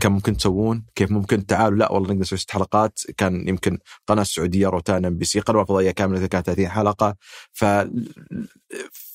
كم 0.00 0.12
ممكن 0.12 0.36
تسوون؟ 0.36 0.84
كيف 0.94 1.10
ممكن 1.10 1.46
تعالوا 1.46 1.78
لا 1.78 1.92
والله 1.92 2.08
نقدر 2.08 2.20
نسوي 2.20 2.38
ست 2.38 2.50
حلقات 2.50 2.98
كان 3.16 3.48
يمكن 3.48 3.78
قناة 4.06 4.22
السعوديه 4.22 4.68
روتانا 4.68 5.08
MBC 5.08 5.40
قناه 5.40 5.64
فضائية 5.64 5.90
كاملة 5.90 6.26
كانت 6.26 6.46
30 6.46 6.68
حلقة 6.68 7.16
ف 7.52 7.64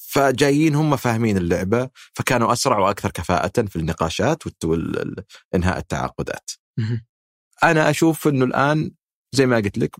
فجايين 0.09 0.75
هم 0.75 0.95
فاهمين 0.95 1.37
اللعبة 1.37 1.89
فكانوا 2.13 2.53
أسرع 2.53 2.79
وأكثر 2.79 3.11
كفاءة 3.11 3.61
في 3.61 3.75
النقاشات 3.75 4.43
وانهاء 4.65 5.77
التعاقدات. 5.77 6.51
أنا 7.63 7.89
أشوف 7.89 8.27
إنه 8.27 8.45
الآن 8.45 8.91
زي 9.35 9.45
ما 9.45 9.55
قلت 9.55 9.77
لك 9.77 9.95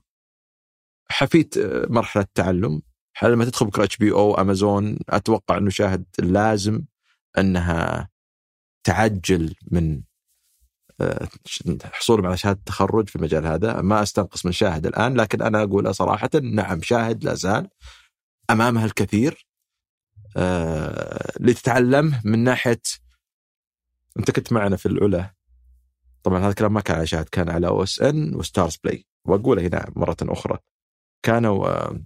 حفيت 1.11 1.57
آه، 1.57 1.88
مرحلة 1.89 2.26
تعلم 2.36 2.82
لما 3.24 3.45
تدخل 3.45 3.65
بكرة 3.65 3.84
HBO 3.84 4.36
Amazon 4.36 4.99
أتوقع 5.09 5.57
إنه 5.57 5.70
شاهد 5.70 6.05
لازم 6.20 6.82
إنها 7.38 8.09
تعجل 8.84 9.55
من 9.72 10.01
حصولهم 11.84 12.26
على 12.26 12.38
شهادة 12.38 12.60
التخرج 12.60 13.10
في 13.10 13.16
المجال 13.16 13.47
هذا. 13.47 13.82
ما 13.82 14.04
أستنقص 14.04 14.45
من 14.45 14.52
شاهد 14.52 14.86
الآن 14.86 15.14
لكن 15.14 15.41
أنا 15.41 15.64
أقول 15.64 15.95
صراحة 15.95 16.30
نعم 16.43 16.82
شاهد 16.82 17.24
لا 17.24 17.34
زال 17.34 17.68
امامها 18.50 18.86
الكثير 18.86 19.47
آه، 20.38 21.32
لتتعلم 21.39 22.22
من 22.26 22.39
ناحية 22.39 22.82
أنت 24.20 24.32
كنت 24.32 24.54
معنا 24.54 24.76
في 24.76 24.86
العلا 24.86 25.34
طبعا 26.24 26.39
هذا 26.39 26.50
الكلام 26.50 26.74
ما 26.74 26.82
كان 26.82 26.95
على 26.97 27.08
شاهد 27.08 27.30
كان 27.30 27.50
على 27.50 27.68
OSN 27.67 28.01
و 28.01 28.36
Starzplay. 28.36 29.05
وأقوله 29.26 29.68
هنا 29.68 29.91
مرة 29.95 30.18
أخرى 30.22 30.58
كانوا 31.24 31.68
آه، 31.68 32.00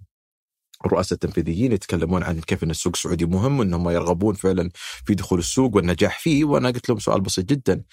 الرؤساء 0.86 1.14
التنفيذيين 1.14 1.72
يتكلمون 1.72 2.24
عن 2.24 2.42
كيف 2.42 2.64
أن 2.64 2.70
السوق 2.70 2.94
السعودي 2.96 3.26
مهم 3.26 3.60
وأنهم 3.60 3.90
يرغبون 3.90 4.34
فعلا 4.34 4.70
في 5.06 5.16
دخول 5.16 5.40
السوق 5.40 5.76
والنجاح 5.76 6.20
فيه. 6.20 6.46
وأنا 6.46 6.70
قلت 6.70 6.90
لهم 6.90 7.00
سؤال 7.00 7.22
بسيط 7.22 7.46
جدا. 7.46 7.84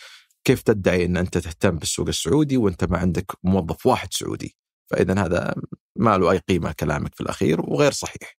كيف 0.44 0.62
تدعي 0.62 1.04
إن 1.04 1.16
أنت 1.16 1.38
تهتم 1.38 1.78
بالسوق 1.78 2.08
السعودي 2.08 2.56
وأنت 2.56 2.84
ما 2.84 2.98
عندك 2.98 3.32
موظف 3.42 3.86
واحد 3.86 4.12
سعودي؟ 4.12 4.56
فاذا 4.90 5.24
هذا 5.26 5.54
ما 5.96 6.18
له 6.18 6.30
أي 6.30 6.38
قيمة 6.38 6.72
كلامك 6.72 7.14
في 7.14 7.20
الأخير 7.20 7.60
وغير 7.60 7.92
صحيح. 7.92 8.36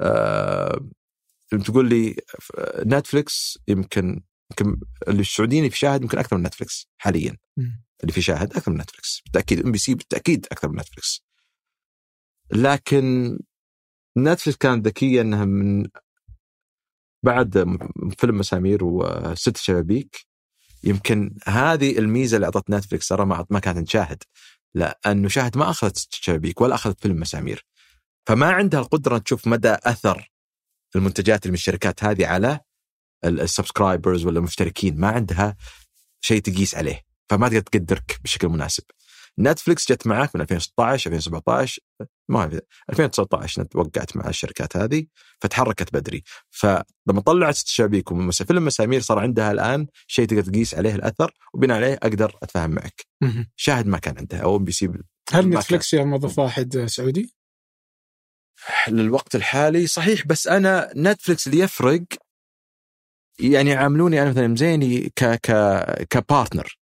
أه 0.00 0.88
تقول 1.64 1.88
لي 1.88 2.16
Netflix 2.86 3.58
يمكن 3.68 4.22
يمكن 4.50 4.80
اللي 5.08 5.20
السعوديين 5.20 5.68
في 5.68 5.78
شاهد 5.78 6.02
يمكن 6.02 6.18
أكثر 6.18 6.36
من 6.36 6.42
Netflix 6.42 6.88
حاليا. 6.98 7.36
اللي 8.02 8.12
في 8.12 8.22
شاهد 8.22 8.52
أكثر 8.52 8.72
من 8.72 8.80
Netflix 8.80 9.20
بالتأكيد 9.24 9.64
MBC 9.64 9.94
بالتأكيد 9.94 10.46
أكثر 10.52 10.68
من 10.68 10.80
Netflix 10.80 11.24
لكن 12.52 13.38
Netflix 14.18 14.56
كانت 14.56 14.86
ذكية 14.86 15.20
إنها 15.20 15.44
من 15.44 15.86
بعد 17.22 17.78
فيلم 18.18 18.38
مسامير 18.38 18.84
وست 18.84 19.56
شبابيك 19.56 20.26
يمكن 20.84 21.34
هذه 21.44 21.98
الميزة 21.98 22.36
اللي 22.36 22.44
أعطت 22.44 22.70
Netflix 22.70 23.08
ترى 23.08 23.26
ما 23.26 23.46
ما 23.50 23.58
كانت 23.58 23.88
تشاهد 23.88 24.22
لأنه 24.74 25.28
شاهد 25.28 25.58
ما 25.58 25.70
أخذت 25.70 26.08
شبابيك 26.10 26.60
ولا 26.60 26.74
أخذت 26.74 27.00
فيلم 27.00 27.20
مسامير. 27.20 27.66
فما 28.26 28.50
عندها 28.50 28.80
القدرة 28.80 29.18
تشوف 29.18 29.46
مدى 29.46 29.76
أثر 29.82 30.30
المنتجات 30.96 31.46
من 31.46 31.54
الشركات 31.54 32.04
هذه 32.04 32.26
على 32.26 32.60
ال 33.24 33.33
subscribers 33.33 34.26
ولا 34.26 34.38
المشتركين. 34.38 35.00
ما 35.00 35.08
عندها 35.08 35.56
شيء 36.20 36.40
تقيس 36.40 36.74
عليه 36.74 37.02
فما 37.30 37.48
تقدر 37.48 37.60
تقدرك 37.60 38.20
بشكل 38.24 38.48
مناسب. 38.48 38.84
Netflix 39.38 39.92
جت 39.92 40.06
معك 40.06 40.36
من 40.36 40.40
2016 40.40 41.10
2017 41.10 41.82
ما 42.28 42.60
2019 42.90 43.66
وقعت 43.74 44.16
مع 44.16 44.28
الشركات 44.28 44.76
هذه 44.76 45.06
فتحركت 45.40 45.94
بدري. 45.94 46.22
فلما 46.50 47.20
طلعت 47.26 47.56
شبابيك 47.56 48.08
فيلم 48.32 48.64
مسامير 48.64 49.00
صار 49.00 49.18
عندها 49.18 49.52
الآن 49.52 49.86
شيء 50.06 50.26
تقدر 50.26 50.42
تقيس 50.42 50.74
عليه 50.74 50.94
الأثر 50.94 51.32
وبناء 51.54 51.76
عليه 51.76 51.94
أقدر 51.94 52.38
أتفاهم 52.42 52.70
معك. 52.70 53.06
شاهد 53.56 53.86
ما 53.86 53.98
كان 53.98 54.18
عندها 54.18 54.40
أو 54.40 54.56
MBC 54.56 54.88
هل 55.32 55.48
Netflix 55.48 55.90
فيها 55.90 56.04
موظف 56.04 56.38
واحد 56.38 56.84
سعودي؟ 56.86 57.34
للوقت 58.88 59.34
الحالي 59.34 59.86
صحيح 59.86 60.26
بس 60.26 60.46
أنا 60.46 60.92
Netflix 60.96 61.46
اللي 61.46 61.58
يفرق 61.58 62.02
يعني 63.40 63.70
يعاملوني 63.70 64.22
أنا 64.22 64.30
مثلا 64.30 64.48
مزيني 64.48 65.12
ك 65.16 65.24
ك 65.24 65.52
كبارتنر 66.10 66.81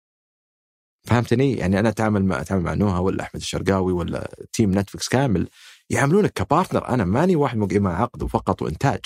فهمتني؟ 1.05 1.53
يعني 1.53 1.79
أنا 1.79 1.89
أتعامل 1.89 2.25
مع 2.25 2.41
أتعامل 2.41 2.63
مع 2.63 2.75
نوها 2.75 2.99
ولا 2.99 3.23
أحمد 3.23 3.41
الشرقاوي 3.41 3.93
ولا 3.93 4.31
تيم 4.53 4.79
نتفلكس 4.79 5.09
كامل 5.09 5.49
يعاملونك 5.91 6.33
كبارتنر 6.33 6.89
أنا 6.89 7.05
ماني 7.05 7.37
واحد 7.37 7.59
موقع 7.59 7.79
مع 7.79 8.03
عقد 8.03 8.23
وفقط 8.23 8.63
وإنتاج. 8.63 9.01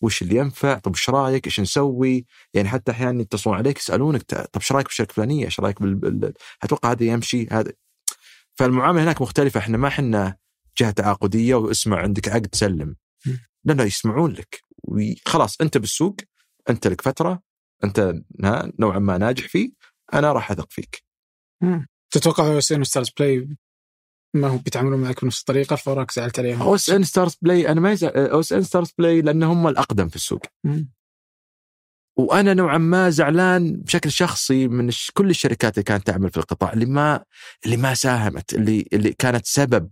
وش 0.00 0.22
اللي 0.22 0.36
ينفع؟ 0.36 0.78
طب 0.78 0.94
إيش 0.94 1.10
رأيك؟ 1.10 1.46
إيش 1.46 1.60
نسوي؟ 1.60 2.26
يعني 2.54 2.68
حتى 2.68 2.92
أحيانا 2.92 3.22
يتصلون 3.22 3.56
عليك 3.56 3.78
يسألونك 3.78 4.22
طب 4.22 4.48
إيش 4.56 4.72
رأيك 4.72 4.86
بالشركة 4.86 5.10
الفلانيه 5.10 5.44
إيش 5.44 5.60
رأيك 5.60 5.82
بال... 5.82 6.32
أتوقع 6.62 6.90
هذا 6.90 7.04
يمشي؟ 7.04 7.46
هذا 7.52 7.72
فالمعاملة 8.54 9.02
هناك 9.02 9.22
مختلفة. 9.22 9.60
إحنا 9.60 9.78
ما 9.78 9.88
إحنا 9.88 10.36
جهة 10.78 10.90
تعاقدية 10.90 11.54
واسمع 11.54 11.98
عندك 11.98 12.28
عقد 12.28 12.54
سلم. 12.54 12.96
لا 13.64 13.72
لا 13.72 13.84
يسمعون 13.84 14.32
لك. 14.32 14.60
وخلاص 14.84 15.60
أنت 15.60 15.78
بالسوق 15.78 16.16
أنت 16.70 16.86
لك 16.86 17.00
فترة 17.00 17.42
أنت 17.84 18.14
نوعا 18.78 18.98
ما 18.98 19.18
ناجح 19.18 19.48
فيه 19.48 19.70
أنا 20.14 20.32
راح 20.32 20.50
أثق 20.50 20.66
فيك. 20.70 21.07
تتوقع 22.10 22.46
OSN 22.46 22.84
Starzplay 22.84 23.48
ما 24.34 24.48
هو 24.48 24.58
بيتعاملون 24.58 25.00
معك 25.00 25.24
بنفس 25.24 25.40
الطريقة؟ 25.40 25.76
فوراك 25.76 26.12
زعلت 26.12 26.38
عليهم. 26.38 26.62
OSN 26.62 27.04
Starzplay 27.04 27.68
أنا 27.68 27.80
ما 27.80 27.92
يزعل 27.92 28.12
OSN 28.16 28.62
Starzplay 28.62 29.22
لأن 29.22 29.42
هم 29.42 29.68
الأقدم 29.68 30.08
في 30.08 30.16
السوق. 30.16 30.42
مم. 30.64 30.90
وأنا 32.16 32.54
نوعا 32.54 32.78
ما 32.78 33.10
زعلان 33.10 33.76
بشكل 33.76 34.12
شخصي 34.12 34.68
من 34.68 34.90
كل 35.14 35.30
الشركات 35.30 35.74
اللي 35.74 35.84
كانت 35.84 36.06
تعمل 36.06 36.30
في 36.30 36.36
القطاع 36.36 36.72
اللي 36.72 36.86
ما 36.86 37.24
اللي 37.64 37.76
ما 37.76 37.94
ساهمت 37.94 38.54
اللي 38.54 38.88
اللي 38.92 39.12
كانت 39.12 39.46
سبب 39.46 39.90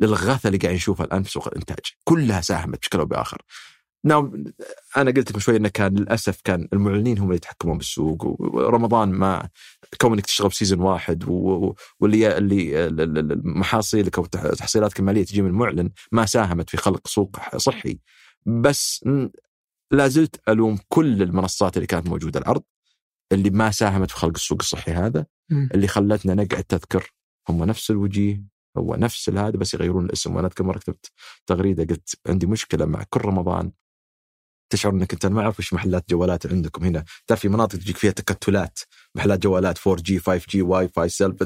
للغثه 0.00 0.46
اللي 0.46 0.58
قاعد 0.58 0.74
نشوفها 0.74 1.06
الآن 1.06 1.22
في 1.22 1.30
سوق 1.30 1.48
الإنتاج. 1.48 1.78
كلها 2.04 2.40
ساهمت 2.40 2.78
بشكل 2.78 2.98
أو 2.98 3.06
بآخر. 3.06 3.42
نعم 4.04 4.44
أنا 4.96 5.10
قلت 5.10 5.30
لكم 5.30 5.38
شوي 5.40 5.56
إنه 5.56 5.68
كان 5.68 5.94
للأسف 5.94 6.40
كان 6.44 6.68
المعلنين 6.72 7.18
هم 7.18 7.24
اللي 7.24 7.36
يتحكمون 7.36 7.78
بالسوق 7.78 8.24
ورمضان 8.40 9.08
ما 9.08 9.48
كونك 10.00 10.26
تشتغل 10.26 10.48
بسيزون 10.48 10.80
واحد 10.80 11.24
واللي 12.00 12.38
اللي 12.38 13.40
محاصيلك 13.44 14.18
أو 14.18 14.24
تحصيلاتك 14.24 15.00
الماليه 15.00 15.24
تجي 15.24 15.42
من 15.42 15.48
المعلن 15.48 15.90
ما 16.12 16.26
ساهمت 16.26 16.70
في 16.70 16.76
خلق 16.76 17.08
سوق 17.08 17.56
صحي. 17.56 17.98
بس 18.46 19.04
لا 19.90 20.08
زلت 20.08 20.40
ألوم 20.48 20.78
كل 20.88 21.22
المنصات 21.22 21.76
اللي 21.76 21.86
كانت 21.86 22.06
موجودة 22.08 22.40
العرض 22.40 22.62
اللي 23.32 23.50
ما 23.50 23.70
ساهمت 23.70 24.10
في 24.10 24.16
خلق 24.16 24.32
السوق 24.36 24.58
الصحي 24.60 24.92
هذا 24.92 25.26
اللي 25.74 25.86
خلتنا 25.88 26.34
نقعد 26.34 26.64
تذكر 26.64 27.12
هم 27.48 27.64
نفس 27.64 27.90
الوجيه 27.90 28.44
هو 28.78 28.94
نفس 28.94 29.30
هذا 29.30 29.50
بس 29.50 29.74
يغيرون 29.74 30.04
الاسم. 30.04 30.36
وأنا 30.36 30.46
أذكر 30.46 30.64
مرة 30.64 30.78
كتبت 30.78 31.10
تغريدة 31.46 31.84
قلت 31.84 32.18
عندي 32.26 32.46
مشكلة 32.46 32.84
مع 32.86 33.04
كل 33.10 33.20
رمضان 33.20 33.72
تشعر 34.70 34.92
إنك 34.92 35.12
أنت 35.12 35.26
ما 35.26 35.42
أعرف 35.42 35.58
وش 35.58 35.72
محلات 35.72 36.04
جوالات 36.10 36.46
عندكم 36.46 36.84
هنا. 36.84 37.04
تعرف 37.26 37.40
في 37.40 37.48
مناطق 37.48 37.78
تجيك 37.78 37.96
فيها 37.96 38.10
تكتلات 38.10 38.78
محلات 39.14 39.38
جوالات 39.38 39.78
4 39.86 40.02
G 40.02 40.18
5 40.18 40.40
G 40.50 40.62
WiFi 40.62 41.08
selfie 41.08 41.36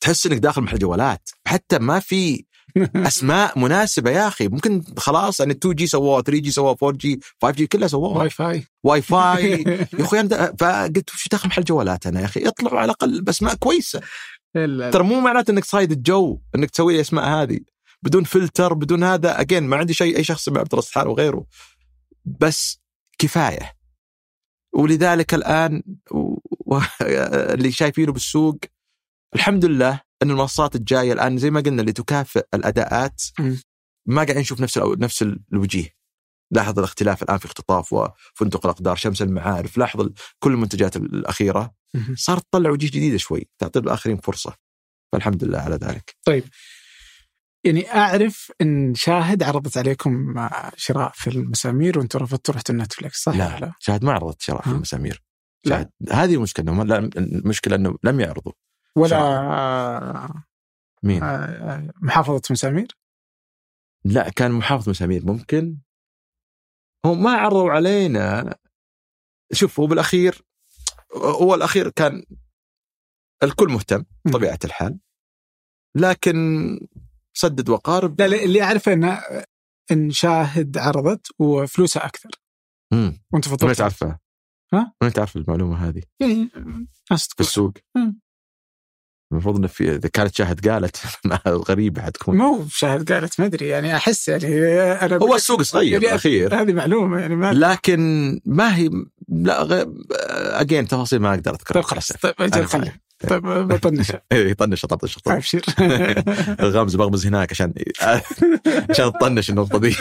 تحس 0.00 0.26
إنك 0.26 0.38
داخل 0.38 0.62
محل 0.62 0.78
جوالات. 0.78 1.28
حتى 1.46 1.78
ما 1.78 2.00
في 2.00 2.44
أسماء 2.96 3.58
مناسبة 3.58 4.10
يا 4.10 4.28
أخي. 4.28 4.48
ممكن 4.48 4.84
خلاص 4.96 5.40
يعني 5.40 5.52
2 5.52 5.74
جي 5.74 5.86
سووها 5.86 6.22
3 6.22 6.40
جي 6.40 6.50
سووها 6.50 6.76
4 6.82 6.98
جي 6.98 7.20
5 7.42 7.54
جي 7.54 7.66
كلها 7.66 7.88
سووها. 7.88 8.18
WiFi 8.18 8.66
WiFi 8.84 9.50
يا 9.98 10.04
أخوي 10.04 10.20
أنا 10.20 10.54
فقلت 10.58 11.10
وش 11.10 11.28
داخل 11.28 11.48
محل 11.48 11.64
جوالات 11.64 12.06
أنا 12.06 12.20
يا 12.20 12.24
أخي؟ 12.24 12.48
اطلعوا 12.48 12.78
على 12.78 12.84
الأقل 12.84 13.22
بأسماء 13.22 13.54
كويسة. 13.54 14.00
ترى 14.92 15.02
مو 15.02 15.20
معناته 15.20 15.50
إنك 15.50 15.64
صايد 15.64 15.92
الجو 15.92 16.40
إنك 16.54 16.70
تسوي 16.70 16.94
الاسماء 16.94 17.24
هذه. 17.24 17.60
بدون 18.02 18.24
فلتر 18.24 18.74
بدون 18.74 19.04
هذا. 19.04 19.40
اجين 19.40 19.62
ما 19.62 19.76
عندي 19.76 19.94
شيء 19.94 20.16
أي 20.16 20.24
شخص 20.24 20.48
مع 20.48 20.60
عبد 20.60 20.72
الرزاق 20.72 21.08
وغيره. 21.08 21.44
بس 22.40 22.80
كفاية. 23.18 23.72
ولذلك 24.74 25.34
الآن 25.34 25.82
اللي 27.50 27.72
شايفينه 27.72 28.12
بالسوق 28.12 28.58
الحمد 29.34 29.64
لله 29.64 30.00
إن 30.22 30.30
المنصات 30.30 30.76
الجاية 30.76 31.12
الآن 31.12 31.38
زي 31.38 31.50
ما 31.50 31.60
قلنا 31.60 31.80
اللي 31.80 31.92
تكافئ 31.92 32.46
الأداءات 32.54 33.22
ما 34.06 34.22
قاعدين 34.22 34.38
نشوف 34.38 34.60
نفس 34.60 34.78
نفس 34.78 35.24
الوجيه. 35.52 35.88
لاحظ 36.50 36.78
الاختلاف 36.78 37.22
الآن 37.22 37.38
في 37.38 37.44
اختطاف 37.46 37.92
وفندق 37.92 38.66
الأقدار 38.66 38.96
شمس 38.96 39.22
المعارف 39.22 39.78
لاحظ 39.78 40.08
كل 40.38 40.52
المنتجات 40.52 40.96
الأخيرة. 40.96 41.74
صارت 42.14 42.42
تطلع 42.50 42.70
وجيه 42.70 42.88
جديدة 42.88 43.16
شوي 43.16 43.48
تعطي 43.58 43.78
الآخرين 43.78 44.16
فرصة. 44.16 44.54
فالحمد 45.12 45.44
لله 45.44 45.58
على 45.58 45.76
ذلك. 45.76 46.16
طيب. 46.24 46.44
يعني 47.64 47.90
أعرف 47.90 48.52
إن 48.60 48.94
شاهد 48.94 49.42
عرضت 49.42 49.78
عليكم 49.78 50.34
شراء 50.76 51.12
في 51.14 51.30
المسامير 51.30 51.98
وأنتم 51.98 52.18
رفضتوا 52.18 52.54
رحتوا 52.54 52.74
نتفلكس 52.74 53.22
صح؟ 53.22 53.36
لا, 53.36 53.58
لا 53.60 53.72
شاهد 53.78 54.04
ما 54.04 54.12
عرضت 54.12 54.40
شراء 54.40 54.62
في 54.62 54.70
المسامير 54.70 55.22
شاهد 55.66 55.90
لا. 56.00 56.24
هذه 56.24 56.34
المشكلة 56.34 56.72
المشكلة 57.16 57.76
إنه 57.76 57.96
لم 58.04 58.20
يعرضوا 58.20 58.52
ولا 58.96 59.08
شراء. 59.08 60.30
مين؟ 61.02 61.22
آه، 61.22 61.26
آه، 61.26 61.92
محافظة 62.02 62.42
مسامير؟ 62.50 62.96
لا 64.04 64.28
كان 64.28 64.52
محافظ 64.52 64.88
مسامير 64.88 65.26
ممكن 65.26 65.78
هم 67.04 67.22
ما 67.22 67.30
عرضوا 67.30 67.70
علينا 67.70 68.56
شوف 69.52 69.80
هو 69.80 69.86
بالأخير 69.86 70.42
هو 71.16 71.54
الأخير 71.54 71.90
كان 71.90 72.24
الكل 73.42 73.68
مهتم 73.68 74.04
طبيعه 74.32 74.58
الحال 74.64 74.98
لكن 75.96 76.36
سدد 77.38 77.68
وقارب. 77.68 78.20
لا 78.20 78.44
اللي 78.44 78.62
أعرفه 78.62 78.92
إن 78.92 79.18
إن 79.92 80.10
شاهد 80.10 80.78
عرضت 80.78 81.26
وفلوسها 81.38 82.06
أكثر. 82.06 82.30
امم 82.92 83.20
وأنت 83.32 83.48
فضلت 83.48 83.64
من 83.64 83.74
تعرفها؟ 83.74 84.18
ها؟ 84.74 84.92
من 85.02 85.12
تعرف 85.12 85.36
المعلومة 85.36 85.88
هذه؟ 85.88 86.02
يعني 86.20 86.50
ناس 87.10 87.28
في 87.36 87.40
السوق. 87.40 87.72
المفروض 89.32 89.56
انه 89.56 89.66
في 89.66 89.94
إذا 89.94 90.08
كانت 90.08 90.34
شاهد 90.34 90.68
قالت 90.68 90.96
غريبة 91.70 92.02
حتكون. 92.02 92.36
مو 92.36 92.64
شاهد 92.68 93.12
قالت 93.12 93.40
ما 93.40 93.46
أدري 93.46 93.68
يعني 93.68 93.96
أحس 93.96 94.28
يعني 94.28 94.46
أنا 94.92 95.16
هو 95.16 95.34
السوق 95.34 95.62
صغير 95.62 95.92
يعني 95.92 96.04
بالاخير 96.04 96.62
هذه 96.62 96.72
معلومة 96.72 97.20
يعني 97.20 97.36
ما 97.36 97.52
لكن 97.52 98.00
ما 98.44 98.76
هي 98.76 98.90
لا 99.28 99.86
اجين 100.60 100.88
تفاصيل 100.88 101.18
ما 101.18 101.34
أقدر 101.34 101.50
أذكرها. 101.50 101.74
طيب 101.74 101.84
خلاص. 101.84 102.12
طيب 102.12 102.34
أجل 102.40 102.66
خليه 102.66 103.07
طيب 103.28 103.42
بطنش 103.42 104.12
اي 104.32 104.54
طنش 104.54 104.86
طنش 104.86 105.18
طنش 105.18 105.54
ابشر 105.54 105.62
الغامز 106.64 106.96
بغمز 106.96 107.26
هناك 107.26 107.52
عشان 107.52 107.74
عشان 108.90 109.12
تطنش 109.12 109.50
النقطة 109.50 109.78
دي 109.78 109.96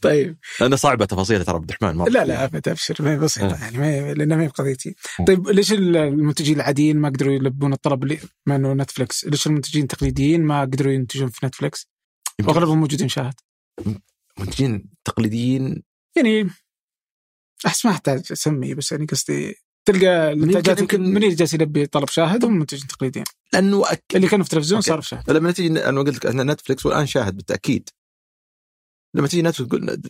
طيب 0.00 0.36
لأنه 0.60 0.76
صعبة 0.76 1.04
تفاصيلها 1.04 1.44
ترى 1.44 1.54
عبد 1.54 1.70
الرحمن 1.70 1.98
مرة. 1.98 2.08
لا 2.08 2.24
لا 2.24 2.44
ابد 2.44 2.68
ابشر 2.68 2.94
ما 3.00 3.12
هي 3.12 3.18
بسيطة 3.18 3.54
آه. 3.54 3.60
يعني 3.60 3.78
ما 3.78 3.86
هي 3.86 4.14
لأنها 4.14 4.36
ما 4.36 4.42
هي 4.42 4.48
بقضيتي 4.48 4.94
آه. 5.20 5.24
طيب 5.24 5.48
ليش 5.48 5.72
المنتجين 5.72 6.56
العاديين 6.56 6.96
ما 6.96 7.08
قدروا 7.08 7.32
يلبون 7.32 7.72
الطلب 7.72 8.02
اللي 8.02 8.18
مع 8.46 8.56
إنه 8.56 8.72
نتفلكس؟ 8.72 9.26
ليش 9.26 9.46
المنتجين 9.46 9.82
التقليديين 9.82 10.42
ما 10.42 10.60
قدروا 10.60 10.92
ينتجون 10.92 11.28
في 11.28 11.46
نتفلكس؟ 11.46 11.88
واغلبهم 12.40 12.78
موجودين 12.80 13.08
شاهد 13.08 13.34
منتجين 14.38 14.90
تقليديين 15.04 15.82
يعني 16.16 16.50
أحس 17.66 17.86
ما 17.86 17.92
أحتاج 17.92 18.22
اسمي 18.32 18.74
بس 18.74 18.92
يعني 18.92 19.06
قصدي 19.06 19.54
تلقى 19.92 20.32
الانتاجات 20.32 20.80
يمكن- 20.80 21.16
اللي 21.16 21.28
جالس 21.34 21.54
يلبي 21.54 21.86
طلب 21.86 22.08
شاهد 22.08 22.44
هم 22.44 22.58
منتجين 22.58 22.86
تقليديين 22.86 23.24
لأنه 23.52 23.92
أك... 23.92 24.04
اللي 24.14 24.28
كانوا 24.28 24.44
في 24.44 24.50
التلفزيون 24.52 24.76
أوكي. 24.78 24.88
صاروا 24.88 25.02
شاهد 25.02 25.30
لما 25.30 25.52
تيجي 25.52 25.84
أنا 25.88 26.00
قلت 26.00 26.16
لك 26.16 26.26
أن 26.26 26.50
نتفلكس 26.50 26.86
والآن 26.86 27.06
شاهد 27.06 27.36
بالتأكيد. 27.36 27.88
لما 29.14 29.28
تيجي 29.28 29.42
نتفلكس 29.42 29.68
تقول 29.68 30.02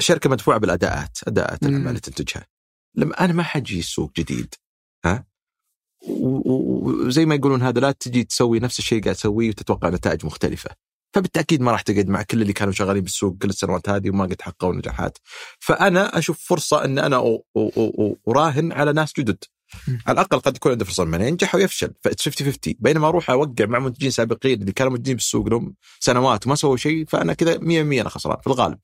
شركة 0.00 0.30
مدفوعة 0.30 0.58
بالأداءات 0.58 1.18
أداءات. 1.26 1.62
الاعمال 1.62 1.88
اللي 1.88 2.00
تنتجها 2.00 2.46
لما 2.94 3.24
أنا 3.24 3.32
ما 3.32 3.42
أجي 3.42 3.82
سوق 3.82 4.12
جديد 4.16 4.54
ها؟ 5.04 5.26
وزي 6.08 7.26
ما 7.26 7.34
يقولون 7.34 7.62
هذا 7.62 7.80
لا 7.80 7.92
تجي 7.92 8.24
تسوي 8.24 8.60
نفس 8.60 8.78
الشيء 8.78 9.02
قاعد 9.02 9.14
تسويه 9.14 9.48
وتتوقع 9.48 9.88
نتائج 9.88 10.26
مختلفة. 10.26 10.70
فبالتأكيد 11.12 11.60
ما 11.60 11.72
راح 11.72 11.82
تقعد 11.82 12.08
مع 12.08 12.22
كل 12.22 12.42
اللي 12.42 12.52
كانوا 12.52 12.72
شغالين 12.72 13.02
بالسوق 13.02 13.36
كل 13.42 13.48
السنوات 13.48 13.88
هذه 13.88 14.10
وما 14.10 14.24
قد 14.24 14.42
حققوا 14.42 14.74
نجاحات. 14.74 15.18
فأنا 15.60 16.18
أشوف 16.18 16.38
فرصة 16.48 16.84
إن 16.84 16.98
أنا 16.98 17.38
أراهن 18.28 18.72
على 18.72 18.92
ناس 18.92 19.12
جدد. 19.18 19.44
على 20.06 20.14
الأقل 20.14 20.38
قد 20.40 20.56
يكون 20.56 20.72
عنده 20.72 20.84
فرصة 20.84 21.04
من 21.04 21.20
ينجح 21.20 21.54
ويفشل. 21.54 21.92
فاتس 22.04 22.24
50 22.28 22.46
50 22.52 22.74
بينما 22.78 23.08
أروح 23.08 23.30
أوقع 23.30 23.66
مع 23.66 23.78
منتجين 23.78 24.10
سابقين 24.10 24.60
اللي 24.60 24.72
كانوا 24.72 24.90
موجودين 24.90 25.14
بالسوق 25.14 25.46
لهم 25.48 25.74
سنوات 26.00 26.46
وما 26.46 26.54
سووا 26.54 26.76
شيء 26.76 27.04
فأنا 27.08 27.34
كذا 27.34 27.58
100% 27.58 27.60
أنا 28.00 28.08
خسران 28.08 28.36
في 28.40 28.46
الغالب. 28.46 28.78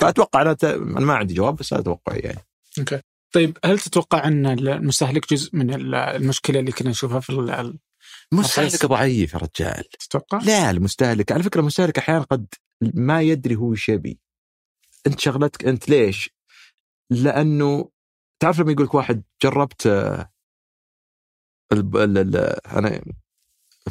فأتوقع 0.00 0.42
أنا 0.42 0.52
ت... 0.52 0.64
أنا 0.64 1.00
ما 1.00 1.14
عندي 1.14 1.34
جواب 1.34 1.56
بس 1.56 1.74
هذا 1.74 1.82
توقعي 1.82 2.18
يعني. 2.18 2.40
أوكي. 2.78 3.00
طيب 3.32 3.58
هل 3.64 3.78
تتوقع 3.78 4.26
أن 4.26 4.46
المستهلك 4.46 5.34
جزء 5.34 5.56
من 5.56 5.74
ال- 5.74 5.94
المشكلة 5.94 6.60
اللي 6.60 6.72
كنا 6.72 6.90
نشوفها 6.90 7.20
في 7.20 7.30
المستهلك 8.32 8.86
ضعيف 8.86 9.32
يا 9.34 9.38
رجال. 9.38 9.84
تتوقع؟ 9.84 10.38
لا 10.38 10.70
المستهلك. 10.70 11.32
على 11.32 11.42
فكرة 11.42 11.60
المستهلك 11.60 11.98
أحيانا 11.98 12.22
قد 12.22 12.46
ما 12.94 13.22
يدري 13.22 13.56
هو 13.56 13.72
إيش 13.72 13.88
يبي. 13.88 14.20
أنت 15.06 15.20
شغلتك 15.20 15.64
أنت 15.64 15.88
ليش؟ 15.88 16.30
لأنه 17.10 17.90
تعرف 18.42 18.60
لما 18.60 18.72
يقول 18.72 18.86
لك 18.86 18.94
واحد 18.94 19.22
جربت 19.42 19.86
آه، 19.86 20.32
الب... 21.72 21.96
ال... 21.96 22.18
ال... 22.18 22.36
أنا 22.66 23.02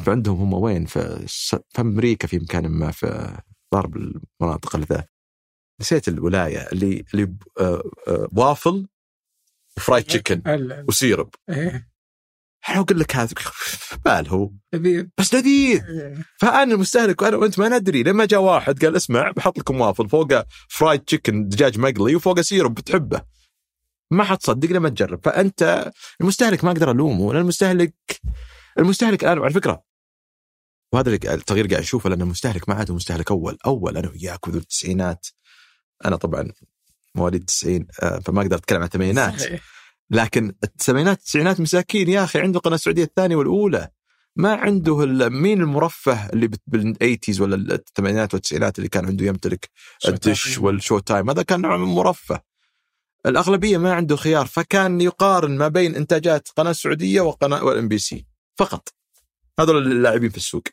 في 0.03 0.11
عندهم 0.11 0.37
هم 0.41 0.53
وين؟ 0.53 0.85
في, 0.85 1.25
في 1.69 1.81
أمريكا 1.81 2.27
في 2.27 2.39
مكان 2.39 2.67
ما 2.67 2.91
في 2.91 3.37
ضرب 3.73 3.97
المناطق 3.97 4.75
اللي 4.75 4.87
ذا. 4.89 5.07
نسيت 5.81 6.07
الولاية 6.07 6.59
اللي 6.71 7.05
اللي 7.13 7.25
ب- 7.25 7.43
آه، 7.59 7.83
آه، 8.07 8.27
وافل 8.37 8.87
وفرايد 9.77 10.03
تشيكن 10.03 10.41
وسيرب. 10.87 11.29
إيه. 11.49 11.90
أنا 12.69 12.79
أقول 12.79 12.99
لك 12.99 13.15
هذا؟ 13.15 13.33
بال 14.05 14.27
هو. 14.29 14.51
لذيذ. 14.73 15.05
بس 15.17 15.33
لذيذ 15.33 15.83
إيه. 15.85 16.25
فأنا 16.39 16.73
المستهلك 16.73 17.21
وأنا 17.21 17.37
وأنت 17.37 17.59
ما 17.59 17.69
ندري. 17.79 18.03
لما 18.03 18.25
جاء 18.25 18.41
واحد 18.41 18.85
قال 18.85 18.95
اسمع 18.95 19.31
بحط 19.31 19.59
لكم 19.59 19.81
وافل 19.81 20.09
فوقه 20.09 20.45
فرايد 20.69 20.99
تشيكن 21.01 21.47
دجاج 21.47 21.79
مقلي 21.79 22.15
وفوقه 22.15 22.41
سيرب 22.41 22.73
بتحبه. 22.73 23.21
ما 24.11 24.23
حتصدق 24.23 24.69
لما 24.69 24.89
تجرب. 24.89 25.19
فأنت 25.25 25.91
المستهلك 26.21 26.63
ما 26.63 26.71
أقدر 26.71 26.91
ألومه. 26.91 27.33
لأن 27.33 27.41
المستهلك 27.41 27.93
المستهلك 28.79 29.23
الآن 29.23 29.39
على 29.39 29.53
فكرة. 29.53 29.83
وهذا 30.93 31.09
اللي- 31.15 31.33
التغيير 31.33 31.67
قاعد 31.67 31.81
أشوفه 31.81 32.09
لأن 32.09 32.21
المستهلك 32.21 32.69
ما 32.69 32.75
عاد 32.75 32.89
هو 32.89 32.95
مستهلك 32.95 33.31
أول. 33.31 33.57
أول 33.65 33.97
أنا 33.97 34.09
وياك 34.09 34.47
وذو 34.47 34.57
التسعينات. 34.57 35.27
أنا 36.05 36.15
طبعا 36.15 36.47
مواليد 37.15 37.45
90 37.45 37.87
آه، 38.03 38.19
فما 38.19 38.41
أقدر 38.41 38.55
أتكلم 38.55 38.77
عن 38.79 38.85
الثمانينات. 38.85 39.39
صحيح. 39.41 39.61
لكن 40.11 40.55
الثمانينات 40.63 41.17
التسعينات 41.17 41.59
مساكين 41.59 42.09
يا 42.09 42.23
أخي 42.23 42.39
عنده 42.39 42.57
القناه 42.57 42.75
السعودية 42.75 43.03
الثانية 43.03 43.35
والأولى. 43.35 43.89
ما 44.35 44.53
عنده 44.53 45.05
مين 45.29 45.61
المرفه 45.61 46.29
اللي 46.29 46.49
بال 46.67 46.82
eighties 46.82 47.41
ولا 47.41 47.75
الثمانينات 47.75 48.33
والتسعينات 48.33 48.77
اللي 48.77 48.89
كان 48.89 49.05
عنده 49.05 49.25
يمتلك 49.25 49.69
الدش 50.07 50.57
وال 50.57 50.99
Showtime 50.99 51.29
هذا 51.29 51.41
كان 51.41 51.61
نوع 51.61 51.77
من 51.77 51.85
مرفه 51.85 52.41
الأغلبية 53.25 53.77
ما 53.77 53.93
عنده 53.93 54.15
خيار 54.15 54.45
فكان 54.45 55.01
يقارن 55.01 55.57
ما 55.57 55.67
بين 55.67 55.95
إنتاجات 55.95 56.47
قناة 56.57 56.71
السعوديه 56.71 57.21
وقناة 57.21 57.63
والإم 57.63 57.87
بي 57.87 57.97
سي. 57.97 58.25
فقط. 58.57 58.93
هذول 59.59 59.77
اللاعبين 59.77 60.29
في 60.29 60.37
السوق. 60.37 60.63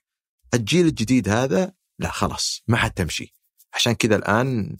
الجيل 0.54 0.86
الجديد 0.86 1.28
هذا 1.28 1.72
لا 1.98 2.10
خلاص 2.10 2.62
ما 2.68 2.76
حد 2.76 2.90
تمشي. 2.90 3.34
عشان 3.74 3.92
كذا 3.92 4.16
الآن 4.16 4.76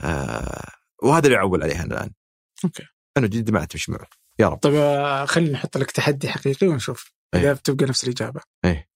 آه 0.00 0.70
وهذا 1.02 1.26
اللي 1.26 1.36
أعول 1.36 1.62
عليه 1.62 1.82
الآن. 1.82 2.10
أوكي. 2.64 2.97
انه 3.18 3.26
جديد 3.26 3.50
ما 3.50 3.64
تمشي 3.64 3.92
معه. 3.92 4.06
يا 4.38 4.48
رب. 4.48 4.58
طيب 4.58 4.74
آه، 4.74 5.24
خلينا 5.24 5.52
نحط 5.52 5.76
لك 5.78 5.90
تحدي 5.90 6.28
حقيقي 6.28 6.66
ونشوف 6.68 7.12
إيه. 7.34 7.40
إذا 7.40 7.52
بتبقى 7.52 7.86
نفس 7.86 8.04
الإجابة. 8.04 8.40
إيه. 8.64 8.88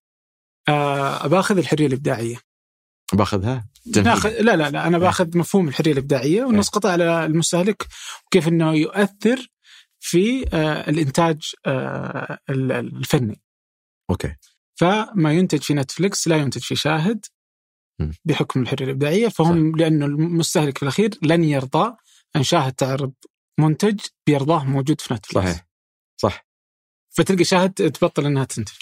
آه 0.69 1.27
باخذ 1.27 1.59
الحرية 1.59 1.87
الإبداعية. 1.87 2.37
باخذها؟ 3.13 3.69
ناخذ 3.97 4.31
لا 4.41 4.57
لا 4.57 4.71
لا 4.71 4.87
أنا 4.87 4.99
باخذ 4.99 5.39
مفهوم 5.39 5.69
الحرية 5.69 5.93
الإبداعية 5.93 6.45
ونسقطه 6.45 6.93
على 6.93 7.25
المستهلك 7.27 7.87
وكيف 8.27 8.49
إنه 8.49 8.75
يؤثر 8.75 9.49
في 10.01 10.45
آه 10.55 10.91
الإنتاج 10.91 11.53
آه 11.67 12.39
ال- 12.51 12.73
الفني. 12.73 13.43
أوكي. 14.11 14.37
فما 14.75 15.33
ينتج 15.33 15.61
في 15.63 15.75
نتفلكس 15.75 16.29
لا 16.29 16.37
ينتج 16.37 16.61
في 16.63 16.77
شاهد. 16.77 17.27
بحكم 18.25 18.63
الحرية 18.63 18.85
الإبداعية. 18.85 19.29
فهم 19.29 19.77
لأنه 19.77 20.07
المستهلك 20.07 20.79
في 20.79 20.83
الأخير 20.83 21.11
لن 21.23 21.45
يرضى 21.45 21.97
ان 22.37 22.43
شاهد 22.43 22.73
تعرض 22.73 23.13
منتج 23.61 24.01
بيرضاه 24.27 24.65
موجود 24.65 25.01
في 25.01 25.15
نتفلكس 25.15 25.35
صحيح. 25.35 25.69
صح. 26.17 26.47
فتلقى 27.11 27.45
شاهد 27.45 27.73
تبطل 27.73 28.27
إنها 28.27 28.45
تنتج. 28.45 28.79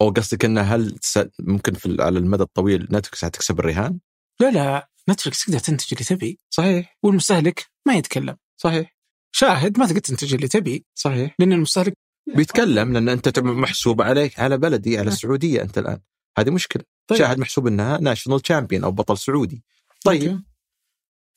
أو 0.00 0.10
قصدك 0.10 0.44
إنه 0.44 0.60
هل 0.60 0.98
ممكن 1.38 1.74
في 1.74 1.96
على 2.00 2.18
المدى 2.18 2.42
الطويل 2.42 2.82
نتفلكس 2.82 3.24
حتكسب 3.24 3.60
الرهان؟ 3.60 4.00
لا 4.40 4.50
لا. 4.50 4.90
نتفلكس 5.10 5.44
تقدر 5.44 5.58
تنتج 5.58 5.92
اللي 5.92 6.04
تبي. 6.04 6.38
صحيح. 6.50 6.98
والمستهلك 7.02 7.66
ما 7.86 7.94
يتكلم. 7.94 8.36
صحيح. 8.56 8.96
شاهد 9.34 9.78
ما 9.78 9.86
تقدر 9.86 10.00
تنتج 10.00 10.34
اللي 10.34 10.48
تبي. 10.48 10.86
صحيح. 10.94 11.34
لأن 11.38 11.52
المستهلك 11.52 11.94
بيتكلم 12.36 12.92
لأن 12.92 13.08
أنت 13.08 13.38
محسوب 13.38 14.02
عليك 14.02 14.40
على 14.40 14.58
بلدي 14.58 14.98
على 14.98 15.08
السعوديه 15.08 15.62
أنت 15.62 15.78
الآن. 15.78 16.00
هذه 16.38 16.50
مشكلة. 16.50 16.84
طيب. 17.06 17.18
شاهد 17.18 17.38
محسوب 17.38 17.66
إنها 17.66 17.98
national 17.98 18.40
champion 18.40 18.84
أو 18.84 18.92
بطل 18.92 19.18
سعودي. 19.18 19.64
طيب. 20.04 20.42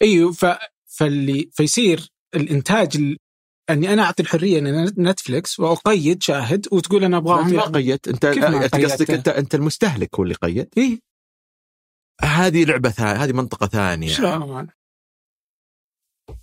أيوه 0.01 0.31
ف... 0.31 0.45
فاللي 0.87 1.49
فيصير 1.53 2.09
الإنتاج 2.35 2.97
ال... 2.97 3.17
أني 3.69 3.93
أنا 3.93 4.03
أعطي 4.03 4.23
الحرية 4.23 4.59
لنتفلكس 4.59 5.59
وأقيد 5.59 6.23
شاهد 6.23 6.67
وتقول 6.71 7.03
أنا 7.03 7.17
أبغاهم 7.17 7.53
ما 7.53 7.63
قيدت 7.63 8.07
انت؟ 8.07 8.25
قصدك 8.25 9.11
انت 9.11 9.27
أنت 9.27 9.55
المستهلك 9.55 10.15
هو 10.15 10.23
اللي 10.23 10.33
قيد؟ 10.33 10.69
اي 10.77 11.01
هذه 12.21 12.63
لعبة 12.63 12.89
ثانية 12.89 13.23
هذه 13.23 13.31
منطقة 13.33 13.67
ثانية. 13.67 14.09
شلون 14.09 14.67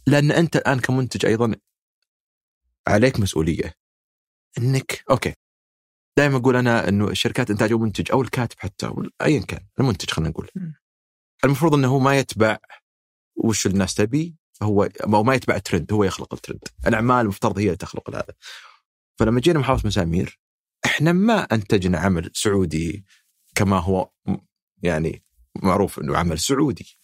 لأن 0.06 0.30
أنت 0.30 0.56
الآن 0.56 0.80
كمنتج 0.80 1.26
أيضا 1.26 1.54
عليك 2.86 3.20
مسؤولية. 3.20 3.74
انك 4.58 5.04
أوكي. 5.10 5.34
دائما 6.18 6.36
أقول 6.36 6.56
أنا 6.56 6.88
إنه 6.88 7.08
الشركات 7.08 7.50
إنتاج 7.50 7.72
أو 7.72 7.78
منتج 7.78 8.12
أو 8.12 8.22
الكاتب 8.22 8.58
حتى 8.58 8.92
ايا 9.22 9.40
كان 9.40 9.66
المنتج 9.80 10.10
خلينا 10.10 10.30
نقول. 10.30 10.50
المفروض 11.44 11.74
إنه 11.74 11.88
هو 11.88 11.98
ما 11.98 12.18
يتبع 12.18 12.58
وش 13.36 13.66
الناس 13.66 13.94
تبي؟ 13.94 14.36
هو 14.62 14.84
أو 14.84 15.22
ما 15.22 15.34
يتبع 15.34 15.58
ترند 15.58 15.92
هو 15.92 16.04
يخلق 16.04 16.34
الترند. 16.34 16.64
الأعمال 16.86 17.20
المفترض 17.20 17.58
هي 17.58 17.64
اللي 17.64 17.76
تخلق 17.76 18.10
هذا. 18.10 18.34
فلما 19.18 19.40
جينا 19.40 19.58
محافظة 19.58 19.86
مسامير 19.86 20.40
إحنا 20.84 21.12
ما 21.12 21.40
أنتجنا 21.40 21.98
عمل 21.98 22.30
سعودي 22.34 23.04
كما 23.54 23.78
هو 23.78 24.10
يعني 24.82 25.24
معروف 25.62 25.98
إنه 25.98 26.16
عمل 26.16 26.38
سعودي. 26.38 26.98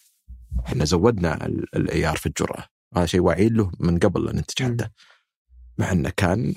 إحنا 0.65 0.85
زودنا 0.85 1.45
ال- 1.45 1.75
العيار 1.75 2.17
في 2.17 2.25
الجرأة. 2.25 2.65
هذا 2.95 3.05
شيء 3.05 3.19
واعيين 3.19 3.53
له 3.53 3.71
من 3.79 3.99
قبل 3.99 4.25
لا 4.25 4.33
ننتج. 4.33 4.63
حتى 4.63 4.89
مع 5.77 5.91
إنه 5.91 6.09
كان 6.09 6.55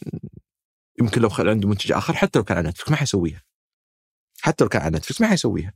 يمكن 1.00 1.20
لو 1.20 1.28
خل 1.28 1.48
عنده 1.48 1.68
منتج 1.68 1.92
آخر 1.92 2.14
حتى 2.14 2.38
لو 2.38 2.44
كان 2.44 2.56
على 2.56 2.68
نتفلكس 2.68 2.90
ما 2.90 2.96
حيسويها. 2.96 3.42
حتى 4.40 4.64
لو 4.64 4.68
كان 4.68 4.82
على 4.82 4.96
نتفلكس 4.96 5.20
ما 5.20 5.26
حيسويها. 5.28 5.72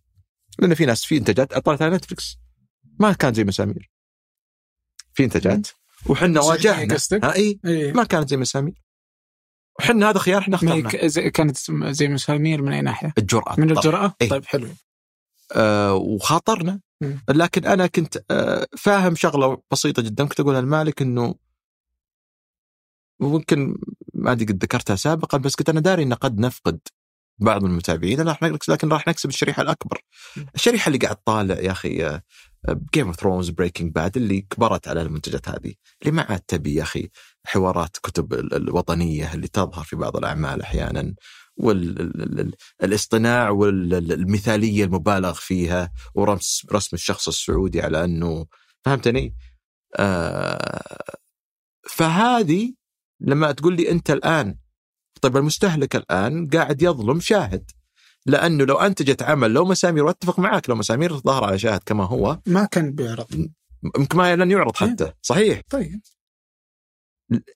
لأن 0.58 0.74
في 0.74 0.86
ناس 0.86 1.04
في 1.04 1.16
إنتاجات 1.16 1.54
طلعت 1.58 1.82
على 1.82 1.96
نتفلكس 1.96 2.38
ما 3.00 3.12
كان 3.12 3.34
زي 3.34 3.44
مسامير 3.44 3.90
في 5.14 5.24
انتاجات 5.24 5.68
وحنا 6.06 6.40
واجهنا 6.40 6.94
قصدك؟ 6.94 7.24
ها 7.24 7.34
إي 7.34 7.60
إيه. 7.64 7.92
ما 7.92 8.04
كانت 8.04 8.28
زي 8.28 8.36
مسامير 8.36 8.82
وحنا 9.78 10.10
هذا 10.10 10.18
خيار 10.18 10.42
إحنا 10.42 10.54
اخترناه 10.56 11.06
زي- 11.06 11.30
كانت 11.30 11.56
زي 11.84 12.08
مسامير 12.08 12.62
من 12.62 12.72
أي 12.72 12.80
ناحية؟ 12.82 13.12
الجرأة 13.18 13.54
من. 13.60 13.70
الجرأة؟ 13.70 14.14
إيه. 14.22 14.28
طيب 14.28 14.44
حلو 14.46 14.68
آه 15.56 15.94
وخاطرنا 15.94 16.80
مم. 17.00 17.20
لكن 17.30 17.64
أنا 17.66 17.86
كنت 17.86 18.24
آه 18.30 18.66
فاهم 18.78 19.14
شغلة 19.14 19.62
بسيطة 19.72 20.02
جدا 20.02 20.24
كنت 20.24 20.40
اقولها 20.40 20.60
للمالك 20.60 21.02
إنه 21.02 21.34
ممكن 23.20 23.78
ما 24.14 24.32
أدري 24.32 24.44
قد 24.46 24.62
ذكرتها 24.64 24.96
سابقا 24.96 25.38
بس 25.38 25.56
كنت 25.56 25.68
أنا 25.68 25.80
داري 25.80 26.02
إن 26.02 26.14
قد 26.14 26.38
نفقد 26.38 26.80
بعض 27.38 27.64
المتابعين 27.64 28.20
راح 28.20 28.42
لكن 28.68 28.88
راح 28.88 29.08
نكسب 29.08 29.28
الشريحة 29.28 29.62
الأكبر. 29.62 30.00
الشريحة 30.54 30.86
اللي 30.88 30.98
قاعد 30.98 31.16
طالع 31.16 31.54
يا 31.60 31.70
أخي 31.72 32.20
Game 32.94 33.06
of 33.06 33.16
Thrones 33.20 33.48
Breaking 33.50 33.92
Bad 33.92 34.16
اللي 34.16 34.40
كبرت 34.40 34.88
على 34.88 35.02
المنتجات 35.02 35.48
هذه 35.48 35.74
اللي 36.02 36.12
ما 36.12 36.22
عاد 36.22 36.40
تبي 36.40 36.74
يا 36.74 36.82
أخي 36.82 37.08
حوارات 37.46 37.96
كتب 38.02 38.32
ال- 38.34 38.54
الوطنية 38.54 39.34
اللي 39.34 39.48
تظهر 39.48 39.84
في 39.84 39.96
بعض 39.96 40.16
الأعمال 40.16 40.62
أحيانا 40.62 41.14
والاصطناع 41.56 43.50
والمثاليه 43.50 44.84
المبالغ 44.84 45.32
فيها 45.32 45.92
ورسم 46.14 46.68
رسم 46.72 46.96
الشخص 46.96 47.28
السعودي 47.28 47.82
على 47.82 48.04
أنه 48.04 48.46
فهمتني؟ 48.84 49.34
آه 49.96 51.04
فهذه 51.88 52.74
لما 53.20 53.52
تقول 53.52 53.76
لي 53.76 53.90
أنت 53.90 54.10
الآن 54.10 54.58
طيب 55.22 55.36
المستهلك 55.36 55.96
الآن 55.96 56.48
قاعد 56.48 56.82
يظلم 56.82 57.20
شاهد 57.20 57.70
لأنه 58.28 58.64
لو 58.64 58.76
انتجت 58.76 59.22
عمل 59.22 59.50
لو 59.50 59.64
مسامير 59.64 60.04
وأتفق 60.04 60.38
معك 60.38 60.70
لو 60.70 60.76
مسامير 60.76 61.16
ظهر 61.16 61.44
على 61.44 61.58
شاهد 61.58 61.80
كما 61.86 62.04
هو 62.04 62.38
ما 62.46 62.64
كان 62.64 62.92
بيعرض. 62.92 63.48
يمكن 63.98 64.18
ما 64.18 64.36
لن 64.36 64.50
يعرض 64.50 64.76
حتى. 64.76 65.12
صحيح. 65.22 65.60
طيب. 65.70 66.00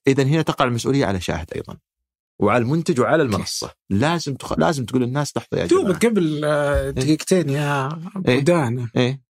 اذا 0.06 0.22
هنا 0.22 0.42
تقع 0.42 0.64
المسؤولية 0.64 1.06
على 1.06 1.20
شاهد 1.20 1.52
أيضا 1.54 1.78
وعلى 2.40 2.62
المنتج 2.62 3.00
وعلى 3.00 3.22
المنصة. 3.22 3.70
لازم 3.90 4.34
تخ... 4.34 4.58
لازم 4.58 4.84
تقول 4.84 5.02
للناس 5.02 5.36
لحظه 5.36 5.58
يا 5.58 5.66
جماعة. 5.66 5.86
دوبك 5.86 6.06
قبل 6.06 6.44
آه، 6.44 6.90
دقيقتين 6.90 7.48
يا 7.48 7.86
أبو 7.86 8.30
إيه. 8.30 8.88
إيه. 8.96 9.22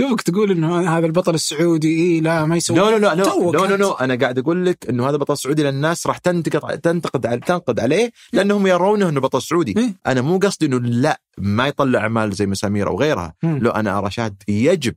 دوبك 0.00 0.22
تقول 0.22 0.50
إنه 0.50 0.98
هذا 0.98 1.06
البطل 1.06 1.34
السعودي 1.34 1.88
إيه 1.88 2.20
لا 2.20 2.44
ما 2.44 2.56
يسوي 2.56 2.76
لا 2.76 2.82
لا 2.82 2.98
لا 2.98 3.14
لا 3.14 3.66
لا 3.66 3.76
لا 3.76 4.04
أنا 4.04 4.14
قاعد 4.14 4.38
أقول 4.38 4.66
لك 4.66 4.88
إنه 4.88 5.08
هذا 5.08 5.16
بطل 5.16 5.36
سعودي 5.36 5.62
للناس 5.62 6.06
راح 6.06 6.18
تنتقد 6.18 6.78
تنتقد 6.78 7.40
تنقد 7.40 7.80
عليه 7.80 8.12
لأنهم 8.32 8.66
يرونه 8.66 9.08
إنه 9.08 9.20
بطل 9.20 9.42
سعودي. 9.42 9.74
إيه. 9.76 9.94
أنا 10.06 10.20
مو 10.20 10.38
قصدي 10.38 10.66
إنه 10.66 10.78
لا 10.80 11.20
ما 11.38 11.68
يطلع 11.68 12.00
أعمال 12.00 12.32
زي 12.32 12.46
مسامير 12.46 12.88
أو 12.88 13.00
غيرها. 13.00 13.34
مم. 13.42 13.58
لو 13.58 13.70
أنا 13.70 13.98
أرى 13.98 14.10
شاهد 14.10 14.42
يجب 14.48 14.94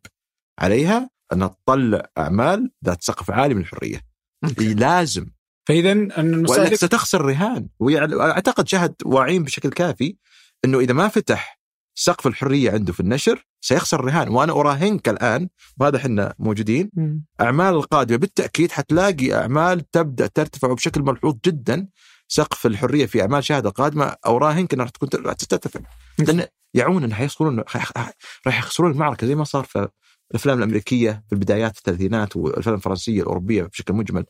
عليها 0.59 1.09
أن 1.33 1.49
تطلع 1.65 2.05
أعمال 2.17 2.71
ذات 2.85 3.03
سقف 3.03 3.31
عالي 3.31 3.53
من 3.53 3.61
الحرية. 3.61 4.01
لازم. 4.59 5.25
فاذا 5.67 5.91
المستهلك 5.91 6.75
ستخسر 6.75 7.21
رهان 7.21 7.67
واعتقد 7.79 8.67
شاهد 8.67 8.95
واعيين 9.05 9.43
بشكل 9.43 9.69
كافي 9.69 10.15
إنه 10.65 10.79
إذا 10.79 10.93
ما 10.93 11.07
فتح 11.07 11.62
سقف 11.95 12.27
الحرية 12.27 12.71
عنده 12.71 12.93
في 12.93 12.99
النشر 12.99 13.45
سيخسر 13.61 14.05
رهان. 14.05 14.29
وأنا 14.29 14.53
أراهنك 14.53 15.09
الآن 15.09 15.49
وهذا 15.79 15.97
إحنا 15.97 16.33
موجودين. 16.39 16.91
أعمال 17.41 17.73
القادمة. 17.73 18.17
بالتأكيد 18.17 18.71
حتلاقي 18.71 19.33
أعمال 19.33 19.91
تبدأ 19.91 20.27
ترتفع 20.27 20.73
بشكل 20.73 21.01
ملحوظ 21.01 21.35
جدا. 21.45 21.87
سقف 22.27 22.65
الحرية 22.65 23.05
في 23.05 23.21
أعمال 23.21 23.43
شاهده 23.43 23.69
قادمة 23.69 24.15
اوراهنك 24.25 24.73
إنها 24.73 24.83
راح 24.85 24.91
تكون 24.91 25.09
راح 25.25 25.33
ترتفع. 25.33 25.79
لأن 26.19 26.45
يعون 26.73 27.03
انه 27.03 27.15
حيخسرون 27.15 27.63
راح 28.47 28.59
يخسرون 28.59 28.91
المعركة 28.91 29.27
زي 29.27 29.35
ما 29.35 29.43
صار 29.43 29.63
في 29.63 29.89
الأفلام 30.31 30.57
الأمريكية 30.57 31.23
في 31.27 31.33
البدايات 31.33 31.73
في 31.73 31.79
الثلاثينات 31.79 32.35
والأفلام 32.35 32.75
الفرنسية 32.75 33.21
الأوروبية 33.21 33.63
بشكل 33.63 33.93
مجمل. 33.93 34.25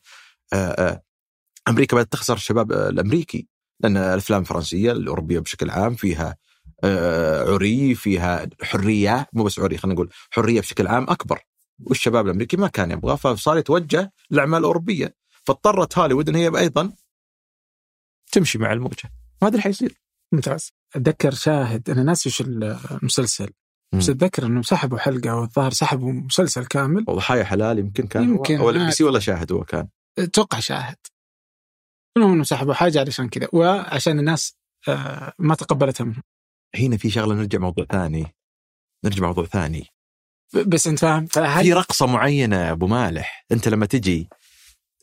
أمريكا 1.68 1.96
بدأت 1.96 2.12
تخسر 2.12 2.34
الشباب 2.34 2.72
الأمريكي. 2.72 3.48
لأن 3.80 3.98
الأفلام 3.98 4.42
الفرنسية 4.42 4.92
الأوروبية 4.92 5.40
بشكل 5.40 5.70
عام 5.70 5.96
فيها 5.96 6.38
عري 6.84 7.96
فيها 7.96 8.50
حرية 8.62 9.28
مو 9.34 9.44
بس 9.44 9.60
عري 9.60 9.78
خلينا 9.78 9.94
نقول 9.94 10.10
حرية 10.32 10.62
بشكل 10.62 10.88
عام 10.88 11.10
أكبر. 11.10 11.40
والشباب 11.80 12.26
الأمريكي 12.26 12.58
ما 12.58 12.68
كان 12.68 12.92
يبغى 12.92 13.18
فصار 13.18 13.58
يتوجه 13.58 14.14
للاعمال 14.32 14.60
الاوروبيه 14.60 15.16
فاضطرت 15.44 15.98
هوليوود 15.98 16.30
إن 16.30 16.36
هي 16.36 16.48
أيضا 16.48 16.94
تمشي 18.32 18.58
مع 18.58 18.74
الموجة. 18.74 19.12
وهذا 19.42 19.54
اللي 19.54 19.62
حيصير. 19.62 20.02
ممتاز. 20.32 20.72
أتذكر 20.96 21.34
شاهد 21.34 21.90
أنا 21.90 22.04
ناسي 22.04 22.30
وش 22.30 22.42
المسلسل 22.42 23.50
بس. 23.94 24.10
أتذكر 24.10 24.46
إنهم 24.46 24.64
سحبوا 24.64 24.98
حلقة 24.98 25.36
والظاهر 25.36 25.72
سحبوا 25.72 26.12
مسلسل 26.12 26.66
كامل. 26.66 27.06
وضحايا 27.08 27.44
حلال 27.44 27.80
يمكن 27.80 28.08
كان. 28.08 28.24
يمكن، 28.24 28.58
هو 28.58 28.64
أو 28.64 28.70
الأم 28.70 28.86
بي 28.86 28.92
سي. 28.92 29.04
ولا 29.04 29.20
شاهد 29.20 29.52
هو 29.52 29.64
كان. 29.64 29.88
أتوقع 30.18 30.60
شاهد. 30.60 30.98
المهم 32.18 32.32
إنهم 32.32 32.44
سحبوا 32.44 32.74
حاجة 32.74 33.00
علشان 33.00 33.30
كذا. 33.30 33.48
وعشان 33.54 34.20
الناس 34.20 34.58
آه، 34.88 35.34
ما 35.40 35.56
تقبلتها 35.56 36.04
منهم. 36.04 36.24
هنا 36.76 36.98
في 36.98 37.10
شغلة 37.10 37.36
نرجع 37.36 37.60
موضوع 37.60 37.86
ثاني. 37.86 38.36
نرجع 39.06 39.26
موضوع 39.26 39.46
ثاني. 39.46 39.88
بس 40.68 40.88
أنت 40.88 41.00
فاهم 41.00 41.26
فهل 41.26 41.64
في 41.64 41.74
رقصة 41.74 42.06
معينة 42.08 42.56
يا 42.56 42.72
أبو 42.72 42.88
مالح 42.88 43.46
أنت 43.52 43.68
لما 43.68 43.86
تجي 43.86 44.30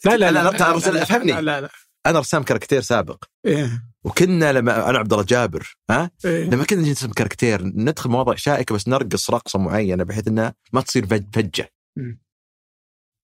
لا 0.05 0.17
لا 0.17 0.31
لا، 0.31 0.31
لا، 0.31 0.51
لا، 0.51 0.91
لا، 0.91 1.03
أفهمني. 1.03 1.33
لا 1.33 1.41
لا. 1.41 1.61
لا 1.61 1.71
أنا 2.07 2.19
رسام 2.19 2.43
كاركتير 2.43 2.81
سابق. 2.81 3.25
إيه. 3.47 3.85
وكنا 4.05 4.53
لما 4.53 4.91
أنا 4.91 4.99
عبد 4.99 5.13
الله 5.13 5.25
جابر 5.25 5.75
ها؟ 5.91 6.11
إيه. 6.25 6.45
لما 6.45 6.65
كنا 6.65 6.81
نجي 6.81 6.89
نرسم 6.89 7.13
كاركتير 7.13 7.63
ندخل 7.65 8.11
مواضيع 8.11 8.35
شائكة 8.35 8.75
بس 8.75 8.89
نرقص 8.89 9.31
رقصة 9.31 9.59
معينة 9.59 10.05
بحيث 10.05 10.29
إنها 10.29 10.55
ما 10.73 10.81
تصير 10.81 11.07
فج- 11.07 11.35
فجة. 11.35 11.73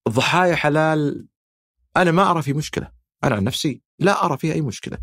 الضحايا 0.07 0.55
حلال 0.57 1.27
أنا 1.97 2.11
ما 2.11 2.31
أرى 2.31 2.43
في 2.43 2.53
مشكلة. 2.53 2.93
أنا 3.25 3.35
عن 3.37 3.45
نفسي 3.45 3.83
لا 3.99 4.25
أرى 4.25 4.39
فيها 4.39 4.55
أي 4.55 4.61
مشكلة. 4.61 4.99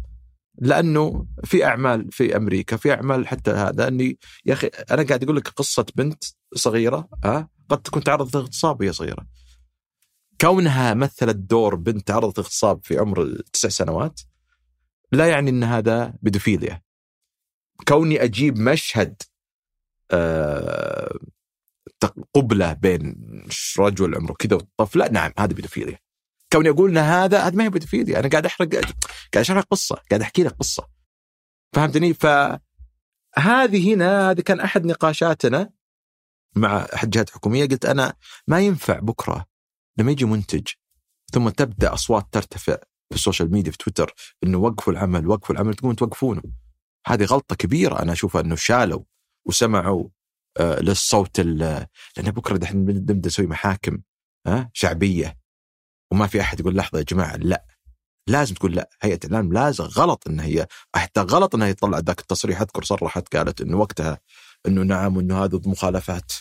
لأنه 0.57 1.27
في 1.43 1.65
أعمال 1.65 2.11
في 2.11 2.35
أمريكا 2.37 2.77
في 2.77 2.93
أعمال 2.93 3.27
حتى 3.27 3.51
هذا. 3.51 3.87
إني 3.87 4.17
يا 4.45 4.53
أخي 4.53 4.67
أنا 4.67 5.03
قاعد 5.03 5.23
أقول 5.23 5.35
لك 5.35 5.47
قصة 5.47 5.85
بنت 5.95 6.23
صغيرة 6.55 7.09
ها 7.25 7.49
قد 7.69 7.81
تكون 7.81 8.03
تعرضت 8.03 8.35
لاغتصاب 8.35 8.81
وهي 8.81 8.93
صغيرة. 8.93 9.27
كونها 10.41 10.93
مثلت 10.93 11.35
دور 11.35 11.75
بنت 11.75 12.07
تعرضت 12.07 12.37
لاغتصاب 12.37 12.79
في 12.83 12.97
عمر 12.97 13.41
تسع 13.53 13.69
سنوات 13.69 14.21
لا 15.11 15.27
يعني 15.27 15.49
إن 15.49 15.63
هذا 15.63 16.13
بيدوفيليا 16.21 16.81
كوني 17.87 18.23
أجيب 18.23 18.57
مشهد 18.57 19.21
آه 20.11 21.19
قبلة 22.33 22.73
بين 22.73 23.15
رجل 23.79 24.15
عمره 24.15 24.33
كذا 24.33 24.55
وطفلة 24.55 25.07
نعم 25.07 25.31
هذا 25.39 25.53
بيدوفيليا 25.53 25.99
كوني 26.53 26.69
أقول 26.69 26.89
إن 26.89 26.97
هذا 26.97 27.39
هذا 27.39 27.55
ما 27.55 27.63
هي 27.63 27.69
بيدوفيليا 27.69 28.19
أنا 28.19 28.29
قاعد 28.29 28.45
أحرق 28.45 28.69
قاعد 28.75 28.93
أشرح 29.35 29.63
قصة 29.63 29.95
قاعد 30.09 30.21
أحكي 30.21 30.43
لك 30.43 30.51
قصة. 30.51 30.87
فهمتني؟ 31.75 32.13
فهذه 32.13 33.93
هنا 33.93 34.29
هذا 34.29 34.41
كان 34.41 34.59
أحد 34.59 34.85
نقاشاتنا 34.85 35.69
مع 36.55 36.87
أحد 36.93 37.09
جهات 37.09 37.29
حكومية 37.29 37.65
قلت 37.65 37.85
أنا 37.85 38.13
ما 38.47 38.59
ينفع 38.59 38.99
بكرة 38.99 39.45
لما 39.97 40.11
يجي 40.11 40.25
منتج 40.25 40.67
ثم 41.31 41.49
تبدأ 41.49 41.93
أصوات 41.93 42.27
ترتفع 42.31 42.77
في 43.09 43.15
ال 43.15 43.20
social 43.20 43.51
media 43.51 43.71
في 43.71 43.77
تويتر 43.77 44.13
إنه 44.43 44.57
وقفوا 44.57 44.93
العمل 44.93 45.27
وقفوا 45.27 45.55
العمل 45.55 45.73
تقومون 45.73 45.95
توقفونه. 45.95 46.41
هذه 47.07 47.25
غلطة 47.25 47.55
كبيرة 47.55 48.01
أنا 48.01 48.13
أشوفها 48.13 48.41
إنه 48.41 48.55
شالوا 48.55 49.03
وسمعوا 49.45 50.09
آه 50.59 50.79
للصوت 50.79 51.39
لأن 51.39 51.87
بكرة 52.17 52.57
دحين 52.57 52.77
نبدأ 52.77 53.27
نسوي 53.27 53.47
محاكم 53.47 54.01
ها 54.47 54.71
شعبية. 54.73 55.42
وما 56.13 56.27
في 56.27 56.41
أحد 56.41 56.59
يقول 56.59 56.75
لحظة 56.75 56.97
يا 56.97 57.03
جماعة 57.03 57.35
لا. 57.35 57.65
لازم 58.27 58.55
تقول 58.55 58.75
لا. 58.75 58.89
هيئة 59.01 59.19
الإعلام 59.25 59.53
لازم 59.53 59.83
غلط 59.83 60.27
إن 60.27 60.39
هي 60.39 60.67
حتى 60.95 61.21
غلط 61.21 61.55
انها 61.55 61.67
يطلع 61.67 61.99
ذاك 61.99 62.19
التصريح 62.19 62.61
أذكر 62.61 62.83
صرحت 62.83 63.35
قالت 63.35 63.61
إنه 63.61 63.77
وقتها 63.77 64.19
إنه 64.67 64.81
نعم 64.81 65.17
وإنه 65.17 65.43
هذا 65.43 65.59
مخالفات. 65.65 66.33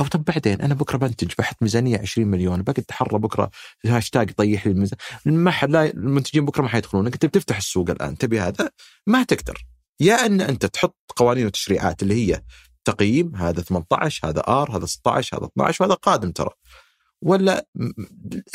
أو 0.00 0.06
طب 0.06 0.24
بعدين 0.24 0.60
أنا 0.60 0.74
بكرة 0.74 0.98
بنتج 0.98 1.32
بحط 1.38 1.56
ميزانية 1.62 1.98
20 1.98 2.28
مليون 2.28 2.62
بقعد 2.62 2.78
اتحرى 2.78 3.18
بكرة 3.18 3.50
هاشتاج 3.86 4.32
طيح 4.32 4.66
لي 4.66 4.90
ما 5.26 5.50
حد 5.50 5.70
لا 5.70 5.84
المنتجين 5.90 6.44
بكرة 6.44 6.62
ما 6.62 6.68
حيدخلون. 6.68 7.06
أنت 7.06 7.26
بتفتح 7.26 7.56
السوق 7.56 7.90
الآن 7.90 8.18
تبي 8.18 8.40
هذا؟ 8.40 8.70
ما 9.06 9.22
تقدر. 9.22 9.66
يا 10.00 10.26
إن 10.26 10.40
أنت 10.40 10.66
تحط 10.66 10.96
قوانين 11.16 11.46
وتشريعات 11.46 12.02
اللي 12.02 12.14
هي 12.14 12.42
تقييم 12.84 13.36
هذا 13.36 13.62
18 13.62 14.28
هذا 14.28 14.40
R 14.48 14.76
هذا 14.76 14.86
16 14.86 15.38
هذا 15.38 15.46
12 15.46 15.84
وهذا 15.84 15.94
قادم 15.94 16.32
ترى. 16.32 16.50
ولا 17.22 17.66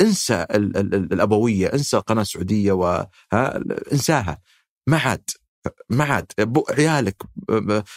انسى 0.00 0.46
ال- 0.50 0.76
ال- 0.76 0.94
ال- 0.94 1.12
الأبوية 1.12 1.66
انسى 1.66 1.96
القناه 1.96 2.22
السعوديه 2.22 2.72
و 2.72 3.06
ها 3.32 3.60
انساها. 3.92 4.38
ما 4.86 4.98
عاد 4.98 5.30
ما 5.90 6.04
عاد. 6.04 6.32
عيالك 6.70 7.22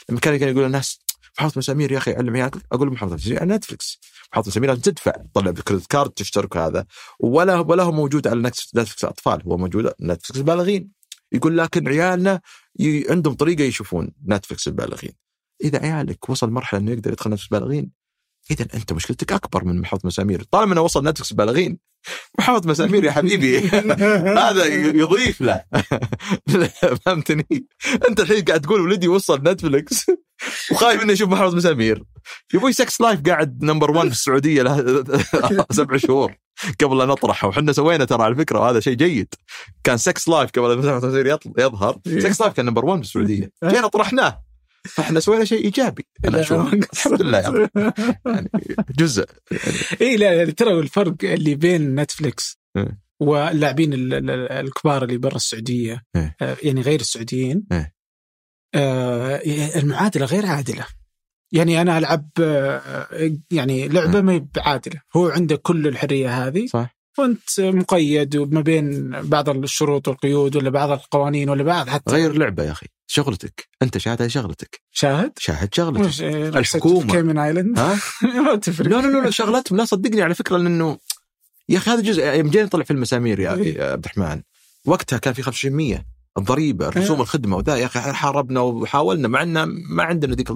لما 0.10 0.20
كان 0.22 0.34
يقول 0.50 0.66
الناس 0.66 1.00
محافظة 1.40 1.58
مسامير 1.58 1.92
يا 1.92 1.98
أخي 1.98 2.14
علم 2.14 2.36
عيالك. 2.36 2.56
أقول 2.72 2.88
له 2.88 2.94
محافظة 2.94 3.14
مسامير 3.14 3.40
على 3.42 3.56
نتفلكس 3.56 4.00
محافظة 4.32 4.48
مسامير 4.48 4.70
لازم 4.70 4.82
تدفع. 4.82 5.12
تطلع 5.12 5.52
ب 5.52 5.57
credit 5.57 5.88
card 5.88 6.10
تشترك 6.10 6.58
هذا. 6.58 6.86
ولا 7.20 7.60
ولا 7.60 7.84
هو 7.84 7.92
موجود 7.92 8.28
على 8.28 8.42
نتفلكس 8.42 9.04
الاطفال 9.04 9.44
هو 9.44 9.58
موجود 9.58 9.94
نتفلكس 10.02 10.38
البالغين. 10.40 10.92
يقول 11.32 11.58
لكن 11.58 11.88
عيالنا 11.88 12.42
ي... 12.80 13.12
عندهم 13.12 13.34
طريقة 13.34 13.64
يشوفون 13.64 14.12
نتفلكس 14.28 14.68
البالغين. 14.68 15.12
إذا 15.64 15.80
عيالك 15.80 16.30
وصل 16.30 16.50
مرحلة 16.50 16.80
إنه 16.80 16.92
يقدر 16.92 17.12
يدخل 17.12 17.30
نتفلكس 17.30 17.54
البالغين 17.54 17.92
اذا 18.52 18.68
أنت 18.74 18.94
مشكلتك 18.94 19.32
أكبر 19.34 19.66
من 19.66 19.82
محافظة 19.82 20.02
مسامير. 20.04 20.44
طالما 20.52 20.74
انه 20.74 20.82
وصل 20.82 21.08
نتفلكس 21.08 21.34
بالغين 21.34 21.78
محافظة 22.40 22.70
مسامير 22.70 23.04
يا 23.04 23.12
حبيبي. 23.12 23.58
هذا 24.48 24.66
يضيف. 24.66 25.42
له 25.42 25.64
فهمتني. 27.06 27.68
أنت 28.10 28.20
الحين 28.20 28.44
قاعد 28.44 28.62
تقول 28.62 28.82
ولدي 28.82 29.08
وصل 29.08 29.42
نتفلكس 29.44 30.06
وخايف 30.72 31.04
انه 31.04 31.14
يشوف 31.14 31.30
محافظة 31.30 31.58
مسامير. 31.58 32.04
يا 32.54 32.60
أبوي 32.60 32.74
Sex 32.74 33.02
Life 33.02 33.22
قاعد 33.22 33.64
number 33.64 33.92
1 33.92 34.08
في 34.08 34.14
السعودية 34.14 34.62
له 34.62 35.04
سبع 35.72 35.98
شهور 35.98 36.36
قبل 36.84 36.98
لا 36.98 37.06
نطرحه 37.06 37.48
وحنا 37.48 37.72
سوينا 37.72 38.06
ترى 38.06 38.24
على 38.24 38.36
فكرة 38.36 38.60
وهذا 38.60 38.80
شيء 38.80 38.94
جيد. 38.94 39.34
كان 39.84 39.98
Sex 39.98 40.30
Life 40.30 40.50
قبل 40.52 40.78
مسامير 40.78 41.38
يظهر. 41.58 41.98
Sex 42.06 42.42
Life 42.42 42.54
كان 42.54 42.66
number 42.66 42.86
1 42.86 42.98
في 43.02 43.08
السعودية. 43.08 43.52
جينا 43.64 43.88
طرحناه؟ 43.88 44.44
فاحنا 44.90 45.20
سوينا 45.20 45.46
شيء 45.46 45.64
إيجابي. 45.66 46.06
أنا 46.26 46.40
أشوف 46.40 46.74
الحمد 46.74 47.22
لله 47.22 47.38
يعني 47.38 47.70
جزء. 49.00 49.26
يعني. 49.52 49.78
اي 50.12 50.18
لا 50.18 50.34
يعني 50.34 50.52
ترى 50.52 50.80
الفرق 50.80 51.16
اللي 51.24 51.56
بين 51.56 51.96
نتفلكس 52.00 52.60
إيه. 52.78 53.02
واللاعبين 53.20 53.92
الكبار 53.94 55.04
اللي 55.04 55.18
برا 55.18 55.36
السعودية 55.36 56.04
إيه. 56.16 56.36
آه، 56.42 56.58
يعني 56.64 56.82
غير 56.82 57.00
السعوديين 57.00 57.68
إيه. 57.72 57.96
آه، 58.76 59.42
المعادلة 59.76 60.26
غير 60.26 60.46
عادلة. 60.46 60.86
يعني 61.54 61.82
أنا 61.82 61.98
ألعب 61.98 62.30
آه، 62.42 63.32
يعني 63.52 63.88
لعبة 63.88 64.22
ما 64.22 64.48
بعادلة. 64.56 65.02
هو 65.16 65.30
عنده 65.30 65.56
كل 65.56 65.88
الحرية 65.88 66.48
هذه. 66.48 66.66
صح. 66.66 66.96
وانت 67.18 67.60
مقيد 67.60 68.38
ما 68.38 68.62
بين 68.62 69.12
بعض 69.22 69.50
الشروط 69.50 70.08
والقيود 70.08 70.56
ولا 70.56 70.70
بعض 70.70 70.92
القوانين 70.92 71.50
ولا 71.50 71.64
بعض 71.64 71.90
حتى 71.90 72.12
غير 72.12 72.34
لعبة 72.34 72.64
يا 72.64 72.72
أخي. 72.72 72.88
شغلتك. 73.12 73.68
أنت 73.82 73.98
شاهد 73.98 74.22
هذه 74.22 74.30
شغلتك. 74.30 74.82
شاهد؟ 74.92 75.32
شاهد 75.38 75.74
شغلتك. 75.74 76.06
مش 76.06 76.22
الحكومة. 76.22 77.14
كيمن 77.14 77.38
آيلاند. 77.38 77.80
ها؟ 77.80 78.00
ما 78.46 78.56
تفرق. 78.56 78.88
لا 78.88 79.02
لا 79.02 79.18
لا 79.18 79.30
شغلتهم. 79.30 79.78
لا 79.78 79.86
صدقني 79.86 80.22
على 80.22 80.36
فكرة 80.36 80.58
لأنه 80.58 80.98
يا 81.70 81.78
أخي 81.78 81.92
هذا 81.92 82.02
جزء 82.02 82.24
يوم 82.24 82.50
جينا 82.50 82.66
نطلع 82.66 82.84
في 82.84 82.92
المسامير 82.92 83.40
يا 83.40 83.54
إيه. 83.54 83.78
يا 83.78 83.92
عبد 83.92 84.06
الرحمن 84.06 84.42
وقتها 84.86 85.18
كان 85.18 85.34
في 85.34 85.40
2500 85.40 86.06
الضريبة 86.38 86.90
رسوم 86.90 87.16
إيه. 87.16 87.22
الخدمة 87.22 87.58
وذا 87.58 87.76
يا 87.76 87.86
أخي 87.86 88.00
حاربنا 88.00 88.60
وحاولنا 88.60 89.28
مع 89.28 89.44
ان 89.44 89.64
ما 89.90 90.04
عندنا 90.04 90.36
ذيك 90.36 90.52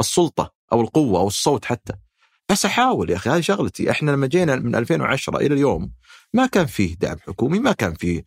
السلطة 0.00 0.52
أو 0.72 0.80
القوة 0.80 1.20
أو 1.20 1.26
الصوت 1.26 1.64
حتى. 1.64 1.92
بس 2.48 2.64
أحاول 2.64 3.10
يا 3.10 3.16
أخي 3.16 3.30
هذه 3.30 3.40
شغلتي. 3.40 3.90
إحنا 3.90 4.10
لما 4.10 4.26
جينا 4.26 4.56
من 4.56 4.74
2010 4.74 5.36
إلى 5.36 5.54
اليوم 5.54 5.92
ما 6.34 6.46
كان 6.46 6.66
فيه 6.66 6.94
دعم 6.94 7.16
حكومي 7.26 7.58
ما 7.58 7.72
كان 7.72 7.94
فيه 7.94 8.24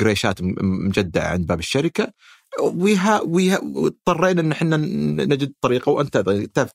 قريشات 0.00 0.38
مجدعة 0.62 1.28
عند 1.28 1.46
باب 1.46 1.58
الشركة. 1.58 2.12
ويها 2.60 3.20
ويها 3.20 3.60
اضطرينا 3.62 4.40
إن 4.40 4.52
إحنا 4.52 4.76
نجد 5.26 5.52
طريقة 5.60 5.90
وأنت 5.90 6.16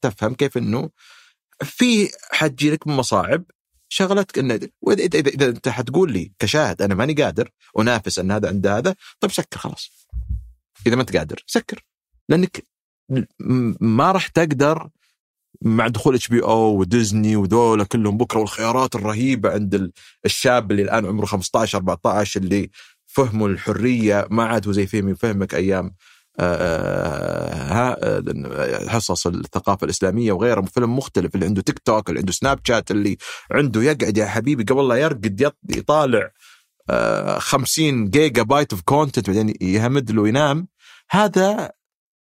تفهم 0.01 0.33
كيف 0.33 0.57
إنه 0.57 0.89
فيه 1.63 2.09
حتجي 2.31 2.71
لك 2.71 2.87
مصاعب 2.87 3.43
شغلتك 3.89 4.39
إن 4.39 4.69
وإذا 4.81 5.03
إذا, 5.03 5.29
إذا 5.29 5.49
أنت 5.49 5.69
حتقول 5.69 6.11
لي 6.11 6.31
كشاهد 6.39 6.81
أنا 6.81 6.95
ماني 6.95 7.13
قادر 7.13 7.49
انافس 7.79 8.19
إن 8.19 8.31
هذا 8.31 8.47
عند 8.49 8.67
هذا 8.67 8.95
طيب 9.19 9.31
سكر 9.31 9.57
خلاص. 9.57 10.07
إذا 10.87 10.95
ما 10.95 11.01
أنت 11.01 11.17
قادر 11.17 11.43
سكر 11.47 11.83
لأنك 12.29 12.67
ما 13.79 14.11
راح 14.11 14.27
تقدر 14.27 14.89
مع 15.61 15.87
دخول 15.87 16.15
HBO 16.15 16.43
و 16.43 16.79
Disney 16.79 17.35
وذولا 17.35 17.83
كلهم 17.83 18.17
بكرة 18.17 18.39
والخيارات 18.39 18.95
الرهيبة 18.95 19.51
عند 19.51 19.91
الشاب 20.25 20.71
اللي 20.71 20.81
الآن 20.81 21.05
عمره 21.05 21.25
15 21.25 21.77
14 21.77 22.41
اللي 22.41 22.69
فهموا 23.09 23.47
الحرية 23.47 24.27
ما 24.31 24.43
عاد 24.45 24.71
زي 24.71 24.87
فهمي 24.87 25.15
فهمك 25.15 25.55
أيام 25.55 25.95
آه، 26.39 27.93
آه، 28.03 28.89
حصص 28.89 29.27
الثقافة 29.27 29.85
الإسلامية 29.85 30.31
وغيره 30.31 30.61
فيلم 30.61 30.97
مختلف 30.97 31.35
اللي 31.35 31.45
عنده 31.45 31.61
تيك 31.61 31.79
توك 31.79 32.09
اللي 32.09 32.19
عنده 32.19 32.31
سناب 32.31 32.59
شات 32.63 32.91
اللي 32.91 33.17
عنده 33.51 33.83
يقعد 33.83 34.17
يا 34.17 34.25
حبيبي 34.25 34.63
قبل 34.63 34.87
لا 34.87 34.95
يرقد 34.95 35.51
يطالع 35.69 36.31
50 37.37 38.03
آه، 38.03 38.09
gigabyte 38.09 38.73
of 38.73 38.81
content 38.81 39.29
بعدين 39.29 39.53
يهمد 39.61 40.11
له 40.11 40.21
وينام. 40.21 40.67
هذا 41.11 41.71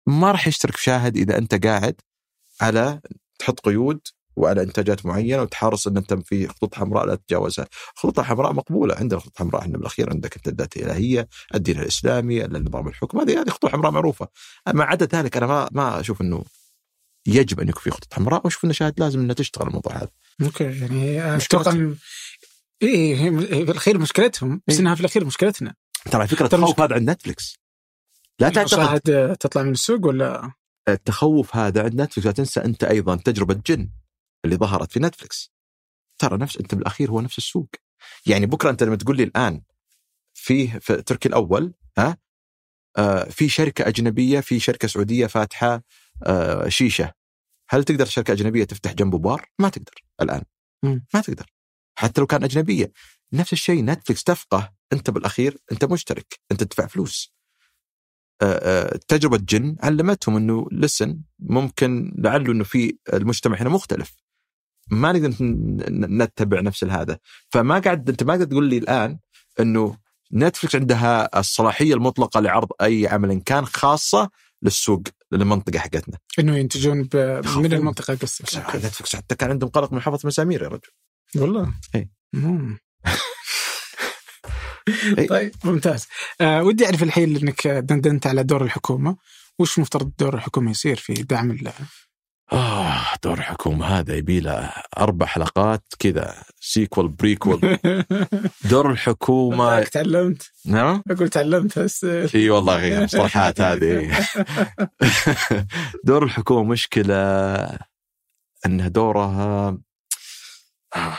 ما 0.06 0.32
راح 0.32 0.46
يشترك 0.46 0.76
في 0.76 0.82
شاهد 0.82 1.16
إذا 1.16 1.38
أنت 1.38 1.66
قاعد 1.66 2.00
على 2.60 3.00
تحط 3.38 3.60
قيود 3.60 4.00
وعلى 4.40 4.62
إنتاجات 4.62 5.06
معينة 5.06 5.42
وتحرص 5.42 5.86
إن 5.86 5.96
أنت 5.96 6.14
في 6.14 6.48
خطوط 6.48 6.74
حمراء 6.74 7.06
لا 7.06 7.14
تتجاوزها، 7.14 7.66
الخطوط 7.94 8.18
الحمراء 8.18 8.52
مقبولة. 8.52 8.94
عندنا 8.94 9.20
خطوط 9.20 9.38
حمراء 9.38 9.62
إحنا 9.62 9.78
بالأخير 9.78 10.10
عندك 10.10 10.36
أنت 10.36 10.48
الذات 10.48 10.76
الإلهية، 10.76 11.28
الدين 11.54 11.80
الاسلامي، 11.80 12.44
النظام 12.44 12.88
الحكم، 12.88 13.18
هذه 13.18 13.40
هذه 13.40 13.48
خطوط 13.48 13.70
حمراء 13.70 13.92
معروفة. 13.92 14.28
أما 14.68 14.84
عدا 14.84 15.18
ذلك 15.18 15.36
أنا 15.36 15.46
ما 15.46 15.68
ما 15.72 16.00
أشوف 16.00 16.20
إنه 16.20 16.44
يجب 17.26 17.60
أن 17.60 17.68
يكون 17.68 17.82
في 17.82 17.90
خطوط 17.90 18.14
حمراء. 18.14 18.40
وأشوف 18.44 18.64
ان 18.64 18.72
شاهد 18.72 19.00
لازم 19.00 19.20
إنها 19.20 19.34
تشتغل 19.34 19.68
الموضوع 19.68 19.96
هذا. 19.96 20.08
أوكي 20.42 20.64
يعني 20.64 21.36
أتوقع 21.36 21.72
اي 22.82 23.16
في 23.16 23.70
الأخير 23.70 23.98
مشكلتهم. 23.98 24.62
بس 24.66 24.78
إنها 24.78 24.94
في 24.94 25.00
الأخير 25.00 25.24
مشكلتنا. 25.24 25.74
ترى 26.10 26.26
فكرة 26.26 26.46
تخوف 26.46 26.80
هذا 26.80 26.94
عند 26.94 27.10
نتفلكس. 27.10 27.58
لا 28.40 28.48
تعتقد 28.48 29.36
تطلع 29.40 29.62
من 29.62 29.72
السوق 29.72 30.06
ولا؟ 30.06 30.52
التخوف 30.88 31.56
هذا 31.56 31.82
عند 31.82 32.00
نتفلكس 32.00 32.26
لا 32.26 32.32
تنسى 32.32 32.60
أنت 32.60 32.84
أيضا 32.84 33.16
تجربة 33.16 33.60
جن. 33.66 33.90
اللي 34.44 34.56
ظهرت 34.56 34.92
في 34.92 35.00
نتفلكس 35.00 35.52
ترى 36.18 36.36
نفس 36.36 36.56
أنت 36.56 36.74
بالأخير 36.74 37.10
هو 37.10 37.20
نفس 37.20 37.38
السوق. 37.38 37.68
يعني 38.26 38.46
بكرة 38.46 38.70
أنت 38.70 38.82
لما 38.82 38.96
تقول 38.96 39.16
لي 39.16 39.22
الآن 39.22 39.62
فيه 40.34 40.78
في 40.78 41.02
تركي 41.02 41.28
الأول 41.28 41.74
ها؟ 41.98 42.16
آه 42.98 43.24
في 43.24 43.48
شركة 43.48 43.88
أجنبية 43.88 44.40
في 44.40 44.60
شركة 44.60 44.88
سعودية 44.88 45.26
فاتحة 45.26 45.82
آه 46.26 46.68
شيشة. 46.68 47.12
هل 47.68 47.84
تقدر 47.84 48.04
شركة 48.06 48.32
أجنبية 48.32 48.64
تفتح 48.64 48.92
جنبه 48.92 49.18
بار؟ 49.18 49.46
ما 49.58 49.68
تقدر 49.68 49.94
الآن. 50.22 50.42
ما 51.14 51.20
تقدر. 51.20 51.46
حتى 51.98 52.20
لو 52.20 52.26
كان 52.26 52.44
أجنبية. 52.44 52.92
نفس 53.32 53.52
الشيء 53.52 53.84
نتفلكس 53.84 54.24
تفقه. 54.24 54.72
أنت 54.92 55.10
بالأخير 55.10 55.58
أنت 55.72 55.84
مشترك. 55.84 56.40
أنت 56.52 56.64
تدفع 56.64 56.86
فلوس. 56.86 57.34
آه، 58.42 58.44
آه، 58.44 59.00
تجربة 59.08 59.36
جن 59.36 59.76
علمتهم 59.82 60.36
إنه 60.36 60.66
lesson 60.72 61.20
ممكن 61.38 62.14
لعله 62.18 62.52
إنه 62.52 62.64
في 62.64 62.98
المجتمع 63.12 63.56
هنا 63.56 63.68
مختلف. 63.68 64.16
ما 64.90 65.12
نقدر 65.12 65.34
نتبع 65.90 66.60
نفس 66.60 66.84
هذا 66.84 67.18
فما 67.50 67.78
قاعد 67.78 68.08
أنت 68.08 68.22
ما 68.22 68.34
قاعد 68.34 68.48
تقول 68.48 68.64
لي 68.64 68.78
الآن 68.78 69.18
إنه 69.60 69.96
نتفلكس 70.32 70.76
عندها 70.76 71.38
الصلاحية 71.38 71.94
المطلقة 71.94 72.40
لعرض 72.40 72.68
أي 72.82 73.06
عمل 73.06 73.42
كان 73.42 73.66
خاصة 73.66 74.30
للسوق 74.62 75.02
للمنطقة 75.32 75.78
حقتنا. 75.78 76.18
إنه 76.38 76.56
ينتجون 76.56 77.08
من 77.56 77.72
المنطقة 77.72 78.14
قصدك. 78.14 78.76
نتفلكس 78.76 79.16
حتى 79.16 79.34
كان 79.34 79.50
عندهم 79.50 79.70
قلق 79.70 79.92
من 79.92 80.00
حق 80.00 80.26
مسامير 80.26 80.62
يا 80.62 80.68
رجل. 80.68 80.90
والله؟ 81.36 81.74
اي 81.94 82.10
طيب 85.28 85.54
ممتاز. 85.64 86.06
آه 86.40 86.62
ودي 86.62 86.84
أعرف 86.84 87.02
الحين 87.02 87.36
إنك 87.36 87.66
دندنت 87.66 88.26
على 88.26 88.42
دور 88.42 88.62
الحكومة. 88.62 89.16
وش 89.58 89.78
مفترض 89.78 90.12
دور 90.18 90.34
الحكومة 90.34 90.70
يصير 90.70 90.96
في 90.96 91.12
دعم 91.12 91.50
آه 92.52 93.06
دور 93.24 93.38
الحكومة 93.38 93.86
هذا 93.86 94.16
يبي 94.16 94.40
له 94.40 94.72
أربع 94.98 95.26
حلقات 95.26 95.84
كذا 95.98 96.34
sequel 96.60 97.08
prequel 97.08 97.78
دور 98.70 98.90
الحكومة. 98.90 99.82
تعلمت. 99.84 100.50
نعم؟ 100.66 101.02
أقول 101.10 101.28
تعلمت 101.28 101.78
بس. 101.78 102.04
إي 102.04 102.50
والله 102.50 102.76
أخي 102.76 102.98
المصطلحات 102.98 103.60
هذه. 103.60 104.26
دور 106.04 106.24
الحكومة 106.24 106.70
مشكلة 106.70 107.14
أنها 108.66 108.88
دورها 108.88 109.78
آه، 110.96 111.18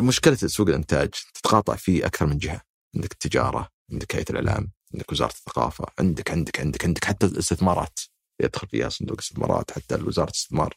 مشكلة 0.00 0.34
سوق 0.34 0.68
الإنتاج. 0.68 1.08
تتقاطع 1.34 1.74
فيه 1.76 2.06
أكثر 2.06 2.26
من 2.26 2.38
جهة. 2.38 2.60
عندك 2.96 3.12
التجارة 3.12 3.68
عندك 3.92 4.16
هيئة 4.16 4.24
الإعلام 4.30 4.72
عندك 4.94 5.12
وزارة 5.12 5.30
الثقافة 5.32 5.86
عندك 5.98 6.30
عندك 6.30 6.60
عندك 6.60 6.84
عندك 6.84 7.04
حتى 7.04 7.26
الاستثمارات. 7.26 8.00
يدخل 8.40 8.68
فيها 8.68 8.88
صندوق 8.88 9.16
الاستثمارات 9.18 9.70
حتى 9.70 9.94
وزاره 9.94 10.28
الاستثمار 10.28 10.74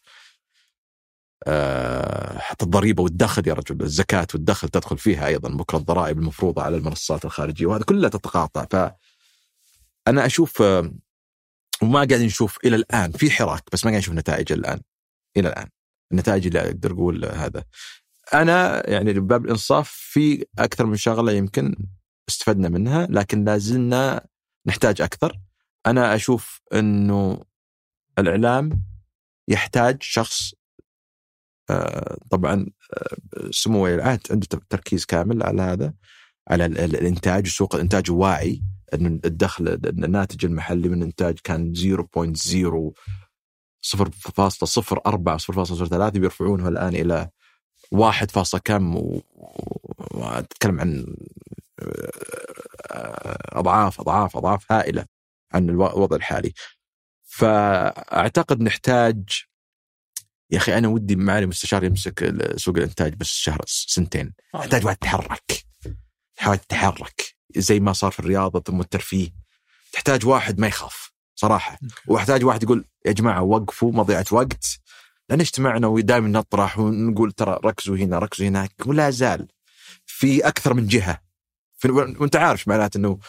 أه 1.47 2.37
حتى 2.39 2.65
الضريبة 2.65 3.03
والدخل 3.03 3.47
يا 3.47 3.53
رجل 3.53 3.81
الزكاة 3.81 4.27
والدخل 4.33 4.69
تدخل 4.69 4.97
فيها 4.97 5.27
أيضا 5.27 5.49
بكرة 5.49 5.77
الضرائب 5.77 6.19
المفروضة 6.19 6.61
على 6.61 6.77
المنصات 6.77 7.25
الخارجية 7.25 7.65
وهذا 7.65 7.83
كلها 7.83 8.09
تتقاطع. 8.09 8.65
ف 8.65 8.91
أنا 10.07 10.25
أشوف 10.25 10.61
آه، 10.61 10.91
وما 11.81 11.95
قاعدين 11.95 12.25
نشوف 12.25 12.57
إلى 12.65 12.75
الآن 12.75 13.11
في 13.11 13.31
حراك 13.31 13.63
بس 13.73 13.85
ما 13.85 13.91
قاعدين 13.91 13.99
نشوف 13.99 14.15
نتائج 14.15 14.51
الآن 14.51 14.81
إلى 15.37 15.49
الآن. 15.49 15.67
النتائج 16.11 16.47
اللي 16.47 16.59
أقدر 16.59 16.91
أقول 16.91 17.25
هذا. 17.25 17.63
أنا 18.33 18.89
يعني 18.89 19.13
باب 19.13 19.45
الإنصاف 19.45 19.89
في 19.89 20.45
أكثر 20.59 20.85
من 20.85 20.95
شغلة 20.95 21.31
يمكن 21.31 21.75
استفدنا 22.29 22.69
منها 22.69 23.07
لكن 23.09 23.43
لا 23.45 23.57
زلنا 23.57 24.25
نحتاج 24.65 25.01
أكثر. 25.01 25.39
أنا 25.87 26.15
أشوف 26.15 26.61
إنه 26.73 27.41
الإعلام 28.19 28.83
يحتاج 29.47 29.97
شخص 30.03 30.53
آه، 31.69 32.17
طبعا 32.29 32.65
آه، 32.93 33.49
سمو 33.51 33.83
ولي 33.83 33.95
العهد 33.95 34.21
عنده 34.31 34.47
تركيز 34.69 35.05
كامل 35.05 35.43
على 35.43 35.61
هذا 35.61 35.93
على 36.49 36.65
الإنتاج 36.65 37.47
سوق 37.47 37.75
الإنتاج 37.75 38.11
واعي 38.11 38.63
ان 38.93 39.05
الدخل 39.25 39.67
الناتج 39.85 40.45
المحلي 40.45 40.89
من 40.89 41.01
الإنتاج 41.01 41.39
كان 41.43 41.73
0.0 41.75 42.93
0.04 43.81 45.37
0.03 45.37 46.17
بيرفعونها 46.17 46.69
الآن 46.69 46.95
إلى 46.95 47.29
واحد 47.91 48.31
فاصلة 48.31 48.61
كم 48.65 48.95
وأتكلم 50.11 50.79
عن 50.79 51.15
أضعاف 53.51 53.99
أضعاف 53.99 54.37
أضعاف 54.37 54.71
هائلة. 54.71 55.16
عن 55.53 55.69
الو- 55.69 55.87
الوضع 55.87 56.15
الحالي. 56.15 56.53
فأعتقد 57.23 58.61
نحتاج 58.61 59.23
يا 60.51 60.57
أخي 60.57 60.77
أنا 60.77 60.87
ودي 60.87 61.15
معالي 61.15 61.45
مستشار 61.45 61.83
يمسك 61.83 62.33
سوق 62.57 62.77
الإنتاج 62.77 63.13
بس 63.15 63.27
شهر 63.27 63.61
سنتين. 63.67 64.33
تحتاج 64.53 64.85
واحد 64.85 64.97
يتحرك. 64.97 65.65
تحتاج 66.35 66.57
تتحرك 66.59 67.35
زي 67.57 67.79
ما 67.79 67.93
صار 67.93 68.11
في 68.11 68.19
الرياضه 68.19 68.59
ثم 68.59 68.81
الترفيه 68.81 69.29
تحتاج 69.91 70.25
واحد 70.25 70.59
ما 70.59 70.67
يخاف 70.67 71.11
صراحة. 71.35 71.79
واحتاج 72.07 72.45
واحد 72.45 72.63
يقول 72.63 72.85
يا 73.05 73.11
جماعة 73.11 73.41
وقفوا 73.41 73.91
مضيعة 73.91 74.25
وقت. 74.31 74.79
لأن 75.29 75.39
اجتمعنا 75.39 75.87
ودائما 75.87 76.27
نطرح 76.27 76.79
ونقول 76.79 77.31
ترى 77.31 77.59
ركزوا 77.65 77.97
هنا 77.97 78.19
ركزوا 78.19 78.47
هناك. 78.47 78.73
ولا 78.85 79.09
زال. 79.09 79.47
في 80.05 80.47
أكثر 80.47 80.73
من 80.73 80.87
جهة. 80.87 81.21
وأنت 81.85 82.35
عارف 82.35 82.67
معناته 82.67 82.97
إنه 82.97 83.19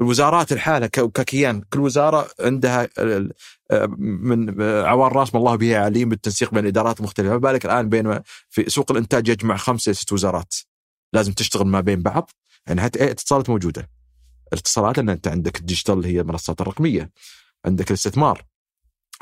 الوزارات 0.00 0.52
الحالة 0.52 0.86
ككيان 0.86 1.60
كل 1.60 1.80
وزارة 1.80 2.28
عندها 2.40 2.88
من 3.98 4.62
عوار 4.62 5.12
راس 5.12 5.34
ما 5.34 5.40
الله 5.40 5.56
به 5.56 5.78
عليم 5.78 6.08
بالتنسيق 6.08 6.50
بين 6.50 6.64
الإدارات 6.64 7.00
المختلفة. 7.00 7.30
ما 7.30 7.36
بالك 7.36 7.64
الآن 7.64 7.88
بين 7.88 8.20
في 8.50 8.70
سوق 8.70 8.90
الإنتاج 8.90 9.28
يجمع 9.28 9.56
خمسة 9.56 9.92
ست 9.92 10.12
وزارات. 10.12 10.54
لازم 11.12 11.32
تشتغل 11.32 11.66
ما 11.66 11.80
بين 11.80 12.02
بعض. 12.02 12.30
يعني 12.66 12.80
حتى 12.80 13.04
الاتصالات 13.04 13.50
موجودة. 13.50 13.90
الاتصالات 14.52 14.96
لأن 14.96 15.08
أنت 15.08 15.28
عندك 15.28 15.60
الديجيتال 15.60 16.04
هي 16.04 16.20
المنصات 16.20 16.60
الرقمية. 16.60 17.10
عندك 17.66 17.88
الاستثمار. 17.90 18.44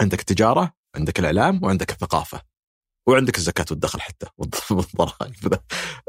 عندك 0.00 0.20
التجارة. 0.20 0.72
عندك 0.96 1.18
الإعلام. 1.18 1.64
وعندك 1.64 1.90
الثقافة. 1.90 2.40
وعندك 3.06 3.38
الزكاة 3.38 3.66
والدخل 3.70 4.00
حتى. 4.00 4.26
والضرائب. 4.70 5.54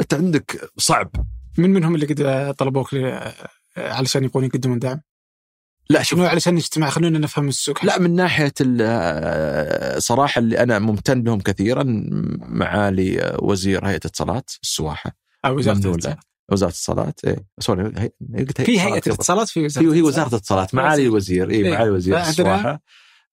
أنت 0.02 0.14
عندك 0.14 0.72
صعب. 0.78 1.12
من 1.58 1.70
منهم 1.70 1.96
اللي 1.96 2.06
قد 2.06 2.56
طلبوك 2.56 2.96
علشان 3.77 4.23
يبغون 4.23 4.43
يقدمون 4.45 4.80
دعم؟ 4.80 5.02
لا 5.89 6.03
شوف 6.03 6.19
شنو 6.19 6.27
علشان 6.27 6.56
نجتمع 6.56 6.89
خلونا 6.89 7.19
نفهم 7.19 7.48
السوق 7.48 7.85
لا 7.85 7.99
من 7.99 8.15
ناحية 8.15 8.53
ال- 8.61 10.03
صراحة 10.03 10.39
اللي 10.39 10.60
أنا 10.64 10.80
ممتن 10.80 11.23
لهم 11.23 11.39
كثيرا 11.41 11.84
معالي 12.39 13.38
وزير 13.41 13.85
هيئة 13.85 13.98
الاتصالات 13.98 14.49
السواحة 14.64 15.11
أو 15.45 15.56
وزارة 15.57 15.77
الاتصالات. 15.77 16.19
وزارة 16.52 16.69
الاتصالات 16.69 17.19
إيه 17.26 17.38
سوري 17.60 17.91
هي... 17.98 18.11
قلت 18.45 18.61
في 18.61 18.81
هيئة 18.81 18.98
الاتصالات. 19.07 19.48
في 19.49 19.65
وزارة 19.65 19.85
هي 19.85 19.98
هي 19.98 20.02
وزارة 20.02 20.27
الاتصالات 20.30 20.76
معالي 20.76 21.03
الوزير 21.03 21.49
اي. 21.49 21.72
معالي 21.72 21.84
الوزير 21.89 22.14
فعندنا- 22.15 22.30
السواحة 22.30 22.81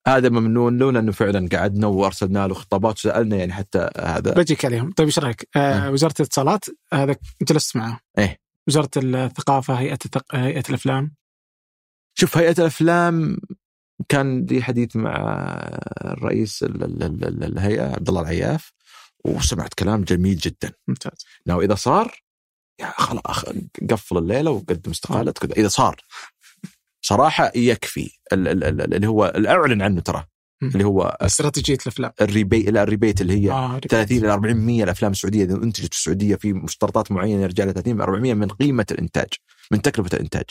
هذا 0.06 0.28
ممنون 0.28 0.78
له 0.78 0.92
لأنه 0.92 1.12
فعلا 1.12 1.48
قعدنا 1.52 1.86
وأرسلنا 1.86 2.46
له 2.48 2.54
خطابات 2.54 2.94
وسألنا 2.98 3.36
يعني 3.36 3.52
حتى 3.52 3.90
هذا 3.98 4.32
بجيك 4.32 4.64
عليهم 4.64 4.92
طيب 4.92 5.06
إيش 5.06 5.18
رأيك؟ 5.18 5.48
آه 5.56 5.58
آه. 5.58 5.90
وزارة 5.90 6.14
الاتصالات 6.20 6.64
هذا 6.92 7.16
جلست 7.42 7.76
معه 7.76 8.00
إيه. 8.18 8.40
وزارة 8.68 8.90
الثقافة 8.96 9.74
هيئة 9.74 9.98
الثق... 10.04 10.34
هيئة 10.34 10.62
الأفلام. 10.68 11.14
شوف 12.14 12.36
هيئة 12.38 12.54
الأفلام 12.58 13.38
كان 14.08 14.46
لي 14.46 14.62
حديث 14.62 14.96
مع 14.96 15.16
الرئيس 16.04 16.62
ال- 16.62 16.84
ال- 16.84 17.02
ال- 17.24 17.44
الهيئة 17.44 17.82
عبد 17.94 18.08
الله 18.08 18.20
العياف 18.20 18.72
وسمعت 19.24 19.74
كلام 19.74 20.04
جميل 20.04 20.36
جدا. 20.36 20.72
ممتاز. 20.88 21.26
لو 21.46 21.60
إذا 21.60 21.74
صار 21.74 22.22
يا 22.80 22.92
خلاص 22.98 23.44
قفل 23.90 24.18
الليلة 24.18 24.50
وقدم 24.50 24.90
استقالتك 24.90 25.46
كذا. 25.46 25.56
إذا 25.56 25.68
صار 25.68 25.96
صراحة 27.02 27.52
يكفي 27.56 28.10
ال- 28.32 28.48
ال- 28.48 28.64
ال- 28.64 28.94
اللي 28.94 29.06
هو 29.06 29.26
أعلن 29.26 29.82
عنه 29.82 30.00
ترى. 30.00 30.24
اللي 30.62 30.84
هو 30.84 31.02
استراتيجية 31.20 31.78
الأفلام. 31.82 32.12
ال 32.20 32.27
rebate 32.27 32.68
لا 32.68 32.82
ال 32.82 32.88
rebate 32.88 33.20
اللي 33.20 33.44
هي 33.44 33.50
آه 33.50 33.78
30 33.78 34.18
إلى 34.18 34.32
400 34.32 34.84
الأفلام 34.84 35.12
السعودية. 35.12 35.44
إذا 35.44 35.54
أنتجت 35.54 35.94
في 35.94 35.98
السعودية 35.98 36.36
في 36.36 36.52
مشترطات 36.52 37.12
معينة 37.12 37.42
يرجع 37.42 37.64
لها 37.64 37.72
30 37.72 37.94
إلى 37.94 38.02
400 38.02 38.34
من 38.34 38.48
قيمة 38.48 38.86
الإنتاج 38.90 39.28
من 39.70 39.82
تكلفة 39.82 40.10
الإنتاج. 40.16 40.44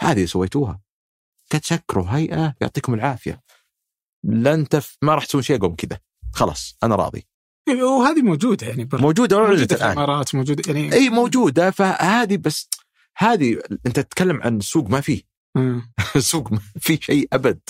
هذه 0.00 0.24
سويتوها. 0.24 0.80
تشكروا 1.50 2.06
هيئه 2.08 2.54
يعطيكم 2.60 2.94
العافية. 2.94 3.40
لن 4.24 4.68
تف... 4.68 4.96
ما 5.02 5.14
راح 5.14 5.24
تسوون 5.24 5.42
شيء 5.42 5.58
قوم 5.58 5.74
كذا. 5.74 5.98
خلاص 6.32 6.76
أنا 6.82 6.94
راضي. 6.94 7.26
وهذه 7.68 8.22
موجودة 8.22 8.66
يعني 8.66 8.84
برا. 8.84 9.00
موجودة 9.00 9.40
موجودة 9.40 9.66
في 9.66 9.74
الآن؟ 9.74 9.92
الإمارات 9.92 10.34
موجودة 10.34 10.62
يعني 10.66 10.92
اي 10.92 11.10
موجودة. 11.10 11.70
فهذه 11.70 12.36
بس 12.36 12.68
هذه 13.16 13.58
أنت 13.86 14.00
تتكلم 14.00 14.42
عن 14.42 14.60
سوق 14.60 14.90
ما 14.90 15.00
فيه. 15.00 15.31
سوق 16.18 16.52
ما 16.52 16.60
في 16.80 16.98
شيء 17.02 17.28
أبد. 17.32 17.60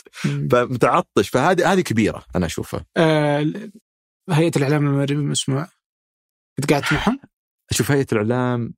فمتعطش. 0.50 1.28
فهذه 1.28 1.72
هذه 1.72 1.80
كبيرة 1.80 2.24
أنا 2.36 2.46
أشوفها. 2.46 2.84
آه 2.96 3.46
هيئة 4.30 4.52
الإعلام 4.56 4.86
المغربي 4.86 5.12
المسموع 5.12 5.68
قد 6.58 6.72
قعدت 6.72 6.92
معهم؟ 6.92 7.20
أشوف 7.70 7.90
هيئة 7.90 8.06
الإعلام 8.12 8.74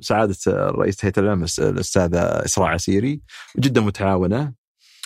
سعادة 0.00 0.36
رئيس 0.48 1.04
هيئة 1.04 1.14
الإعلام 1.18 1.44
الأستاذة 1.58 2.20
إسراء 2.20 2.68
عسيري 2.68 3.20
جدا 3.58 3.80
متعاونة. 3.80 4.54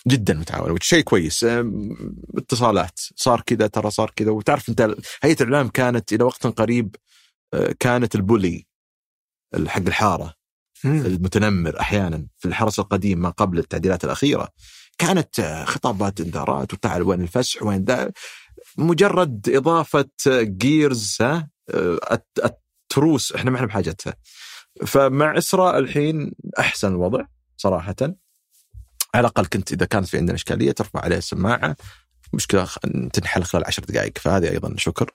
جدا 0.09 0.35
متعاونة 0.35 0.77
شيء 0.81 1.02
كويس. 1.05 1.44
أم، 1.44 1.97
اتصالات. 2.36 3.01
صار 3.16 3.40
كذا 3.47 3.66
ترى 3.66 3.90
صار 3.90 4.11
كذا. 4.16 4.31
وتعرف 4.31 4.69
أنت 4.69 4.94
هيئة 5.23 5.43
الإعلام 5.43 5.69
كانت 5.69 6.12
إلى 6.12 6.24
وقت 6.24 6.47
قريب 6.47 6.97
أه، 7.55 7.74
كانت 7.81 8.15
ال 8.15 8.23
bully 8.23 8.67
حق 9.66 9.81
الحارة. 9.86 10.35
المتنمر 10.85 11.81
أحيانا 11.81 12.27
في 12.39 12.48
الحرس 12.48 12.78
القديم 12.78 13.19
ما 13.19 13.31
قبل 13.31 13.59
التعديلات 13.59 14.05
الأخيرة. 14.05 14.48
كانت 14.98 15.65
خطابات 15.66 16.20
انذارات 16.20 16.74
وتعال 16.74 17.02
وين 17.02 17.20
الفسح 17.20 17.62
وين 17.62 17.85
ذا. 17.85 18.12
مجرد 18.78 19.48
إضافة 19.48 20.09
gears 20.29 21.19
التروس 22.44 23.32
إحنا 23.32 23.51
ما 23.51 23.57
إحنا 23.57 23.66
بحاجتها. 23.66 24.15
فمع 24.86 25.39
إسراء 25.39 25.78
الحين 25.78 26.32
أحسن 26.59 26.89
الوضع 26.89 27.24
صراحة. 27.57 27.97
على 29.15 29.20
الأقل 29.20 29.47
كنت 29.47 29.73
إذا 29.73 29.86
كانت 29.86 30.09
في 30.09 30.19
عندنا 30.19 30.35
إشكالية 30.35 30.73
ترفع 30.73 31.01
عليها 31.01 31.19
السماعة. 31.19 31.77
مشكلة 32.32 32.69
تنحل 33.12 33.43
خلال 33.43 33.65
عشر 33.66 33.82
دقائق 33.82 34.19
فهذه 34.19 34.51
أيضا 34.51 34.74
شكر. 34.77 35.11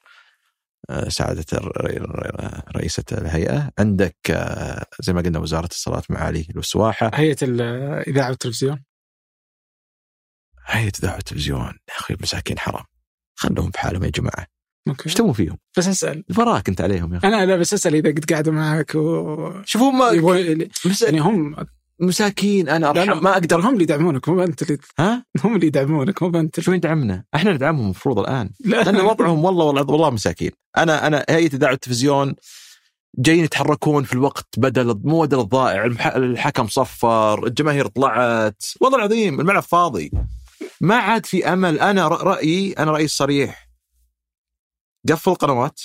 سعادة 1.07 1.45
الر- 1.53 1.89
الر- 1.89 2.61
رئيسة 2.75 3.03
الهيئة. 3.11 3.71
عندك 3.79 4.15
آه، 4.29 4.85
زي 4.99 5.13
ما 5.13 5.21
قلنا 5.21 5.39
وزارة 5.39 5.65
الاتصالات 5.65 6.11
معالي 6.11 6.47
السواحة 6.57 7.11
هيئة 7.13 7.37
الاذاعه 7.41 8.29
والتلفزيون. 8.29 8.83
هيئة 10.65 10.91
إذاعة 10.99 11.17
التلفزيون 11.17 11.59
يا 11.89 11.95
أخي 11.99 12.15
مساكين 12.21 12.59
حرام. 12.59 12.83
خلهم 13.35 13.69
بحالهم 13.69 14.03
يا 14.03 14.09
جماعة. 14.09 14.47
أوكي. 14.87 15.05
إيش 15.05 15.13
تبون 15.13 15.33
فيهم؟ 15.33 15.57
بس 15.77 15.87
أسأل. 15.87 16.23
براك 16.29 16.69
أنت 16.69 16.81
عليهم 16.81 17.13
يا 17.13 17.17
أخي. 17.17 17.27
أنا 17.27 17.45
لا 17.45 17.55
بس 17.55 17.73
أسأل 17.73 17.95
إذا 17.95 18.09
قد 18.09 18.33
قعدوا 18.33 18.53
معك 18.53 18.95
و 18.95 19.61
شوفوا 19.65 19.91
هم 19.91 20.15
يبغوا 20.17 20.55
مس- 20.85 21.01
يعني 21.01 21.19
هم 21.19 21.55
مساكين 21.99 22.69
أنا 22.69 22.85
لا، 22.85 22.93
لا، 22.93 23.11
أرحم. 23.11 23.23
ما 23.23 23.33
أقدر 23.33 23.59
هم 23.59 23.73
اللي 23.73 23.83
يدعمونك 23.83 24.29
مو 24.29 24.43
أنت 24.43 24.61
اللي 24.61 24.77
ها؟ 24.99 25.25
هم 25.43 25.55
اللي 25.55 25.67
يدعمونك 25.67 26.23
مو 26.23 26.39
أنت. 26.39 26.59
شو 26.59 26.71
يدعمنا؟ 26.71 27.23
إحنا 27.35 27.53
ندعمهم 27.53 27.83
المفروض 27.85 28.19
الآن. 28.19 28.49
لا. 28.65 28.83
لأن 28.83 29.01
وضعهم 29.01 29.45
والله 29.45 29.65
والله 29.65 29.81
والله 29.81 30.09
مساكين. 30.09 30.51
أنا 30.77 31.07
أنا 31.07 31.25
هيئه 31.29 31.53
اذاعه 31.53 31.73
التلفزيون 31.73 32.35
جايين 33.17 33.43
يتحركون 33.43 34.03
في 34.03 34.13
الوقت 34.13 34.47
بدل 34.57 35.01
مو 35.03 35.21
بدل 35.21 35.39
الضائع 35.39 35.85
المح- 35.85 36.15
الحكم 36.15 36.67
صفر 36.67 37.47
الجماهير 37.47 37.87
طلعت. 37.87 38.63
والله 38.81 38.97
العظيم 38.97 39.39
الملعب 39.41 39.63
فاضي. 39.63 40.11
ما 40.81 40.95
عاد 40.95 41.25
في 41.25 41.53
أمل. 41.53 41.79
أنا 41.79 42.07
رأيي 42.07 42.73
أنا 42.73 42.91
رأيي 42.91 43.07
صريح 43.07 43.69
قفل 45.09 45.31
القنوات 45.31 45.81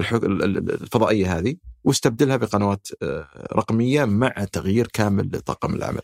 الح- 0.00 0.12
ال- 0.12 0.42
ال- 0.44 0.82
الفضائية 0.82 1.38
هذه. 1.38 1.56
واستبدلها 1.86 2.36
بقنوات 2.36 2.88
آه، 3.02 3.48
رقمية 3.52 4.04
مع 4.04 4.28
تغيير 4.52 4.86
كامل 4.86 5.26
لطاقم 5.26 5.74
العمل. 5.74 6.02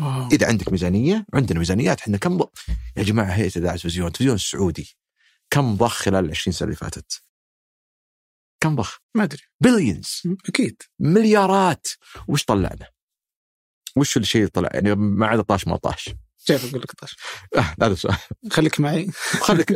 واو. 0.00 0.28
إذا 0.28 0.46
عندك 0.46 0.72
ميزانية 0.72 1.26
عندنا 1.34 1.58
ميزانيات. 1.58 2.00
إحنا 2.00 2.16
كم 2.16 2.38
ض... 2.38 2.48
يا 2.96 3.02
جماعة 3.02 3.26
هيئه 3.26 3.56
اذاعه 3.56 3.74
التلفزيون 3.74 4.06
التلفزيون 4.06 4.34
السعودي 4.34 4.96
كم 5.50 5.76
ضخ 5.76 5.92
خلال 5.92 6.24
ال 6.24 6.30
20 6.30 6.52
سنة 6.52 6.66
اللي 6.66 6.76
فاتت؟ 6.76 7.22
كم 8.60 8.76
ضخ؟ 8.76 8.98
ما 9.14 9.22
أدري. 9.24 9.42
بليونز 9.60 10.22
أكيد. 10.48 10.82
مليارات. 10.98 11.86
وش 12.28 12.44
طلعنا؟ 12.44 12.88
وش 13.96 14.16
الشيء 14.16 14.40
اللي 14.40 14.50
طلع؟ 14.50 14.68
يعني 14.74 14.94
ما 14.94 15.26
عاد 15.26 15.42
طاش 15.44 15.66
ما 15.66 15.76
طاش. 15.76 16.10
جاي 16.48 16.58
أقول 16.58 16.80
لك 16.80 16.92
طاش؟ 16.92 17.16
آه 17.56 17.74
هذا 17.82 17.92
السؤال. 17.92 18.16
خليك 18.50 18.80
معي. 18.80 19.10
خليك 19.40 19.72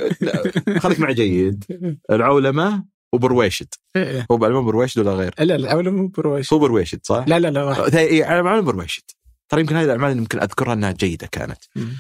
خليك 0.79 1.01
مع 1.01 1.11
جيد. 1.11 1.65
العولمة 2.11 2.85
وبرويشد 3.13 3.69
إيه. 3.97 4.27
هو 4.31 4.37
بعلمان 4.37 4.65
برويشد 4.65 4.99
ولا 4.99 5.13
غير؟ 5.13 5.35
لا 5.39 5.55
العولمه 5.57 5.91
مو 6.03 6.09
برويش 6.09 6.53
هو 6.53 6.59
برويشد 6.59 7.01
صح؟ 7.07 7.25
لا 7.29 7.39
لا 7.39 7.49
لا 7.51 7.65
واحد 7.65 7.95
اي 7.95 8.25
على 8.25 8.63
برويشد 8.63 9.03
ترى 9.49 9.61
يمكن 9.61 9.77
هذه 9.77 9.85
الأعمال 9.85 10.11
اللي 10.11 10.19
يمكن 10.23 10.41
أذكرها 10.41 10.73
إنها 10.73 10.93
جيدة 10.93 11.27
كانت 11.27 11.59
مم. 11.77 11.97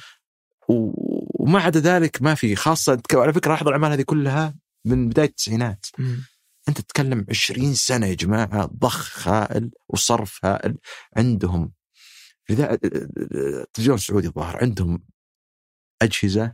و- 0.69 1.43
وما 1.45 1.61
عدا 1.61 1.81
ذلك 1.81 2.23
ما 2.23 2.35
في 2.35 2.57
خاصة 2.57 3.03
على 3.15 3.33
فكرة 3.33 3.51
لاحظ 3.51 3.67
الأعمال 3.69 3.93
هذه 3.93 4.03
كلها 4.03 4.55
من 4.85 5.09
بداية 5.09 5.27
التسعينات 5.29 5.87
مم. 5.99 6.25
أنت 6.69 6.81
تتكلم 6.81 7.27
20 7.31 7.75
سنة 7.75 8.07
يا 8.07 8.15
جماعة 8.15 8.67
ضخ 8.67 9.29
هائل 9.29 9.71
وصرف 9.89 10.45
هائل 10.45 10.77
عندهم 11.17 11.73
لذا 12.51 12.79
التلفزيون 12.85 13.97
السعودي 13.97 14.27
الظاهر 14.27 14.57
عندهم 14.57 15.03
أجهزة 16.03 16.53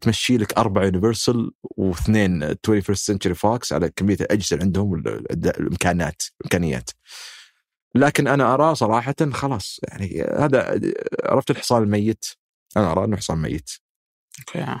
تمشي 0.00 0.36
لك 0.36 0.58
أربع 0.58 0.84
Universal 0.84 1.50
واثنين 1.62 2.42
21 2.42 2.94
Century 2.94 3.34
Fox 3.34 3.72
على 3.72 3.90
كمية 3.90 4.16
الأجهزة 4.20 4.54
اللي 4.54 4.64
عندهم 4.64 4.90
والامكانات 4.90 6.22
الامكانيات 6.40 6.90
لكن 7.94 8.28
أنا 8.28 8.54
ارى 8.54 8.74
صراحة 8.74 9.14
خلاص 9.32 9.80
يعني 9.88 10.22
هذا 10.22 10.80
عرفت 11.24 11.50
الحصان 11.50 11.82
الميت؟ 11.82 12.24
أنا 12.76 12.92
ارى 12.92 13.04
إنه 13.04 13.16
حصان 13.16 13.38
ميت. 13.38 13.70
أوكي 14.38 14.80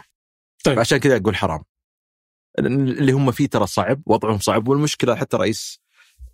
طيب. 0.64 0.78
عشان 0.78 0.98
كذا 0.98 1.16
أقول 1.16 1.36
حرام. 1.36 1.64
اللي 2.58 3.12
هم 3.12 3.32
فيه 3.32 3.46
ترى 3.46 3.66
صعب 3.66 4.02
وضعهم 4.06 4.38
صعب 4.38 4.68
والمشكلة 4.68 5.14
حتى 5.14 5.36
رئيس 5.36 5.80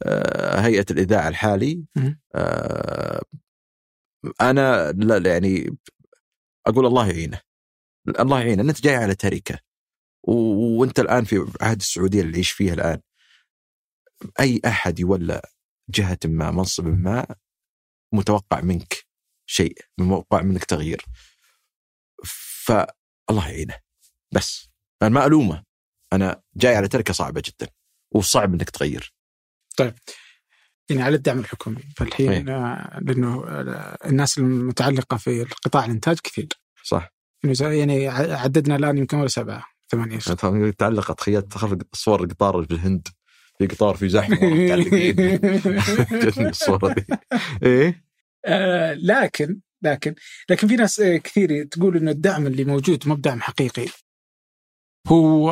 آه، 0.02 0.60
هيئة 0.60 0.86
الإذاعة 0.90 1.28
الحالي 1.28 1.84
آه، 2.34 3.22
أنا 4.40 4.92
لا 4.92 5.30
يعني 5.32 5.76
أقول 6.66 6.86
الله 6.86 7.08
يعينه. 7.08 7.40
الله 8.08 8.40
يعينه 8.40 8.62
أنت 8.62 8.82
جاي 8.82 8.96
على 8.96 9.14
تركة. 9.14 9.58
وأنت 10.22 11.00
الآن 11.00 11.24
في 11.24 11.52
عهد 11.60 11.76
السعودية 11.80 12.20
اللي 12.20 12.32
يعيش 12.32 12.50
فيها 12.50 12.74
الآن. 12.74 13.00
أي 14.40 14.60
أحد 14.66 14.98
يولى 14.98 15.42
جهة 15.90 16.18
ما 16.24 16.50
منصب 16.50 16.86
ما 16.86 17.26
متوقع 18.12 18.60
منك 18.60 19.06
شيء 19.46 19.78
متوقع 19.98 20.42
منك 20.42 20.64
تغيير. 20.64 21.04
فالله 22.64 23.48
يعينه. 23.48 23.74
بس 24.32 24.68
أنا 25.02 25.10
ما 25.10 25.26
ألومه. 25.26 25.64
أنا 26.12 26.42
جاي 26.54 26.76
على 26.76 26.88
تركة 26.88 27.12
صعبة 27.12 27.42
جدا 27.44 27.72
وصعب 28.10 28.54
إنك 28.54 28.70
تغير. 28.70 29.14
طيب. 29.76 29.94
يعني 30.90 31.02
على 31.02 31.16
الدعم 31.16 31.38
الحكومي. 31.38 31.82
فالحين 31.96 32.30
أيه. 32.30 32.42
لأنه 33.00 33.44
الناس 34.06 34.38
المتعلقة 34.38 35.16
في 35.16 35.44
قطاع 35.44 35.84
الإنتاج 35.84 36.20
كثير. 36.20 36.48
صح. 36.82 37.15
يعني 37.60 38.08
عددنا 38.08 38.76
الآن 38.76 38.98
يمكن 38.98 39.16
ولا 39.16 39.28
سبعة 39.28 39.64
ثمانية. 39.90 40.18
تعلقت 40.78 41.18
تخيلت 41.18 41.52
تخرج 41.52 41.82
صور 41.92 42.24
القطار 42.24 42.60
بالهند. 42.60 43.08
في 43.58 43.66
قطار 43.66 43.96
في 43.96 44.08
زحمة 44.08 44.36
جتني 46.22 46.48
الصورة 46.48 46.94
دي. 46.94 47.06
إيه؟ 47.62 48.04
آه 48.44 48.94
لكن 48.94 49.60
لكن 49.82 50.14
لكن 50.50 50.68
في 50.68 50.76
ناس 50.76 51.00
كثير 51.00 51.64
تقول 51.64 51.96
إنه 51.96 52.10
الدعم 52.10 52.46
اللي 52.46 52.64
موجود 52.64 53.08
مو 53.08 53.14
بدعم 53.14 53.40
حقيقي. 53.40 53.86
هو 55.08 55.50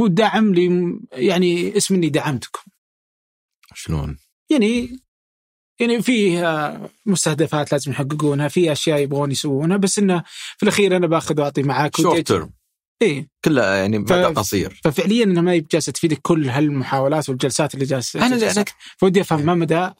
هو 0.00 0.06
دعم 0.06 0.54
لي 0.54 0.98
يعني 1.12 1.76
اسم 1.76 1.94
إني 1.94 2.08
دعمتكم. 2.08 2.62
شلون؟ 3.74 4.18
يعني 4.50 5.00
يعني 5.82 6.02
في 6.02 6.42
مستهدفات 7.06 7.72
لازم 7.72 7.90
يحققونها 7.90 8.48
في 8.48 8.72
أشياء 8.72 8.98
يبغون 8.98 9.30
يسوونها 9.30 9.76
بس 9.76 9.98
إنه 9.98 10.22
في 10.56 10.62
الأخير 10.62 10.96
أنا 10.96 11.06
باخذ 11.06 11.40
وأعطي 11.40 11.62
معاك 11.62 11.96
شورت 11.96 12.26
تيرم 12.26 12.50
إي. 13.02 13.28
كلها 13.44 13.76
يعني 13.76 13.98
مدى 13.98 14.24
قصير. 14.24 14.80
ففعليا 14.84 15.24
انها 15.24 15.42
ما 15.42 15.52
هي 15.52 15.60
جالسه 15.60 15.92
تفيدك 15.92 16.18
كل 16.22 16.48
هالمحاولات 16.48 17.28
والجلسات 17.28 17.74
اللي 17.74 17.84
جالسة 17.84 18.26
أنا 18.26 18.38
جالسة. 18.38 18.64
فودي 18.96 19.20
أفهم 19.20 19.46
ما 19.46 19.54
مدى 19.54 19.90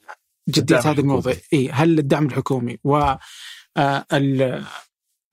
جدية 0.48 0.78
هذا 0.78 1.00
الموضوع؟ 1.00 1.34
إي. 1.52 1.70
هل 1.70 1.98
الدعم 1.98 2.26
الحكومي 2.26 2.78
و 2.84 3.14
آه، 3.76 4.06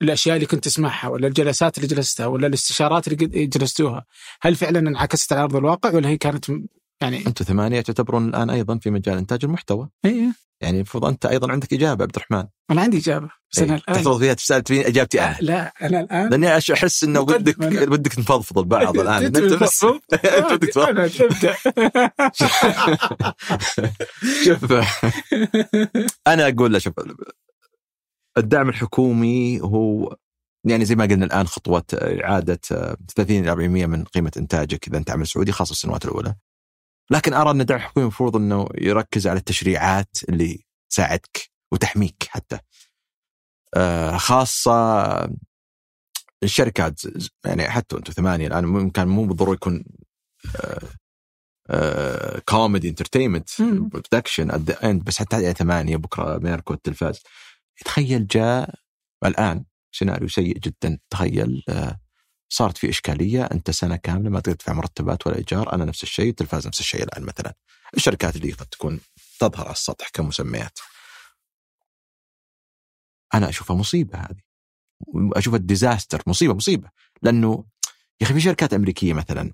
الأشياء 0.02 0.36
اللي 0.36 0.46
كنت 0.46 0.64
تسمعها 0.64 1.08
ولا 1.08 1.26
الجلسات 1.26 1.76
اللي 1.76 1.88
جلستها 1.88 2.26
ولا 2.26 2.46
الاستشارات 2.46 3.08
اللي 3.08 3.46
جلستوها 3.46 4.06
هل 4.42 4.56
فعلا 4.56 4.78
انعكست 4.78 5.32
على 5.32 5.42
أرض 5.42 5.56
الواقع 5.56 5.94
ولا 5.94 6.08
هي 6.08 6.16
كانت 6.16 6.50
يعني 7.00 7.26
أنتم 7.26 7.44
ثمانية 7.44 7.80
تعتبرون 7.80 8.28
الآن 8.28 8.50
أيضا 8.50 8.78
في 8.78 8.90
مجال 8.90 9.18
إنتاج 9.18 9.44
المحتوى؟ 9.44 9.88
إي. 10.04 10.32
يعني 10.60 10.76
المفروض 10.76 11.04
أنت 11.04 11.26
أيضا 11.26 11.52
عندك 11.52 11.72
إجابة 11.72 12.02
عبد 12.02 12.16
الرحمن. 12.16 12.44
أنا 12.70 12.80
عندي 12.82 12.98
إجابة. 12.98 13.30
بس 13.52 13.58
أنا 13.58 13.74
الآن 13.74 13.96
تفضل 13.96 14.18
فيها 14.18 14.34
تسأل 14.34 14.62
فيني 14.66 14.88
إجابتي 14.88 15.20
أنا. 15.20 15.36
لا 15.40 15.72
أنا 15.82 16.00
الآن 16.00 16.30
لأني 16.30 16.56
أحس 16.56 17.04
إنه 17.04 17.20
ودك 17.20 17.60
ودك 17.90 18.18
نفضفض 18.18 18.58
البعض 18.58 18.98
الآن. 18.98 19.24
أنت 19.24 19.38
بس 19.38 19.84
ودك 19.84 20.78
أنا 20.88 21.08
تبدأ. 21.08 21.56
شوف 24.44 24.72
أنا 26.26 26.48
أقول 26.48 26.72
له 26.72 26.78
شوف 26.78 26.94
الدعم 28.38 28.68
الحكومي 28.68 29.60
هو 29.60 30.16
يعني 30.64 30.84
زي 30.84 30.94
ما 30.94 31.04
قلنا 31.04 31.24
الآن 31.26 31.46
خطوه 31.46 31.84
إعادة 31.94 32.60
30 33.16 33.36
إلى 33.48 33.54
40% 33.54 33.58
من 33.88 34.04
قيمة 34.04 34.32
إنتاجك 34.36 34.88
إذا 34.88 34.98
أنت 34.98 35.10
عمل 35.10 35.26
سعودي 35.26 35.52
خاصة 35.52 35.72
السنوات 35.72 36.04
الأولى. 36.04 36.34
لكن 37.10 37.34
أرى 37.34 37.50
أن 37.50 37.60
الدعم 37.60 37.78
الحكومي 37.78 38.04
المفروض 38.04 38.36
أنه 38.36 38.68
يركز 38.78 39.26
على 39.26 39.38
التشريعات 39.38 40.16
اللي 40.28 40.64
تساعدك 40.90 41.50
وتحميك 41.72 42.26
حتى. 42.28 42.58
آه، 43.76 44.16
خاصة 44.16 45.30
الشركات 46.42 47.00
يعني 47.46 47.70
حتى 47.70 47.96
أنتم 47.96 48.12
ثمانية 48.12 48.46
الآن 48.46 48.90
كان 48.90 49.08
مو 49.08 49.24
بالضروره 49.24 49.54
يكون 49.54 49.84
comedy 52.48 52.88
entertainment 52.88 53.62
production 53.62 54.50
at 54.50 54.60
the 54.60 54.90
end 54.90 55.04
بس 55.04 55.18
حتى 55.18 55.42
يعني 55.42 55.54
ثمانية 55.54 55.96
بكرة 55.96 56.38
ميركو 56.38 56.74
التلفاز. 56.74 57.22
تخيل 57.84 58.26
جاء 58.26 58.74
الآن 59.24 59.64
سيناريو 59.92 60.28
سيء 60.28 60.58
جدا. 60.58 60.98
تخيل 61.10 61.62
آه، 61.68 61.99
صارت 62.52 62.78
في 62.78 62.88
إشكالية 62.88 63.44
أنت 63.44 63.70
سنة 63.70 63.96
كاملة 63.96 64.30
ما 64.30 64.40
تقدر 64.40 64.56
تدفع 64.56 64.72
مرتبات 64.72 65.26
ولا 65.26 65.36
إيجار 65.36 65.72
أنا 65.72 65.84
نفس 65.84 66.02
الشيء 66.02 66.30
التلفاز 66.30 66.66
نفس 66.66 66.80
الشيء 66.80 67.02
الآن 67.02 67.22
مثلا. 67.22 67.54
الشركات 67.96 68.36
اللي 68.36 68.52
قد 68.52 68.66
تكون 68.66 69.00
تظهر 69.38 69.64
على 69.64 69.72
السطح 69.72 70.08
كمسميات. 70.08 70.78
أنا 73.34 73.48
أشوفها 73.48 73.76
مصيبة 73.76 74.18
هذه. 74.18 74.40
أشوفها 75.36 75.58
disaster 75.58 76.22
مصيبة 76.26 76.54
مصيبة. 76.54 76.90
لأنه 77.22 77.64
يا 78.20 78.26
أخي 78.26 78.34
في 78.34 78.40
شركات 78.40 78.74
أمريكية 78.74 79.12
مثلا 79.12 79.52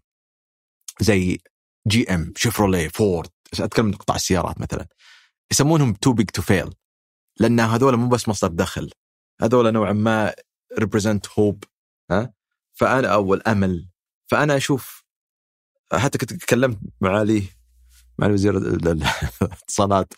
زي 1.00 1.38
GM 1.88 2.32
شيفروليه 2.36 2.88
فورد 2.88 3.30
أتكلم 3.60 3.86
عن 3.86 3.92
قطاع 3.92 4.16
السيارات 4.16 4.60
مثلا 4.60 4.86
يسمونهم 5.52 5.92
too 5.92 6.12
big 6.12 6.30
to 6.30 6.42
fail 6.42 6.74
لأن 7.40 7.60
هذول 7.60 7.96
مو 7.96 8.08
بس 8.08 8.28
مصدر 8.28 8.48
دخل 8.48 8.90
هذول 9.40 9.72
نوعا 9.72 9.92
ما 9.92 10.34
represent 10.78 11.26
hope 11.38 11.64
ها؟ 12.10 12.32
فأنا 12.76 13.08
أو 13.08 13.34
الامل 13.34 13.88
فأنا 14.26 14.56
أشوف 14.56 15.04
حتى 15.92 16.18
كنت 16.18 16.32
تكلمت 16.32 16.78
مع 17.00 17.18
علي 17.18 17.42
مع 18.18 18.26
وزير 18.26 18.56
الاتصالات 18.56 20.14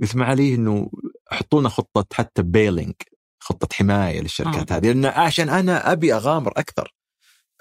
قلت 0.00 0.16
مع 0.16 0.26
علي 0.26 0.54
إنه 0.54 0.90
حطوا 1.30 1.60
لنا 1.60 1.68
خطة 1.68 2.06
حتى 2.12 2.42
billing 2.42 2.94
خطة 3.40 3.68
حماية 3.72 4.20
للشركات 4.20 4.72
آه. 4.72 4.76
هذه 4.76 4.86
لأن 4.86 5.06
عشان 5.06 5.48
أنا 5.48 5.92
أبي 5.92 6.14
أغامر 6.14 6.52
أكثر. 6.56 6.94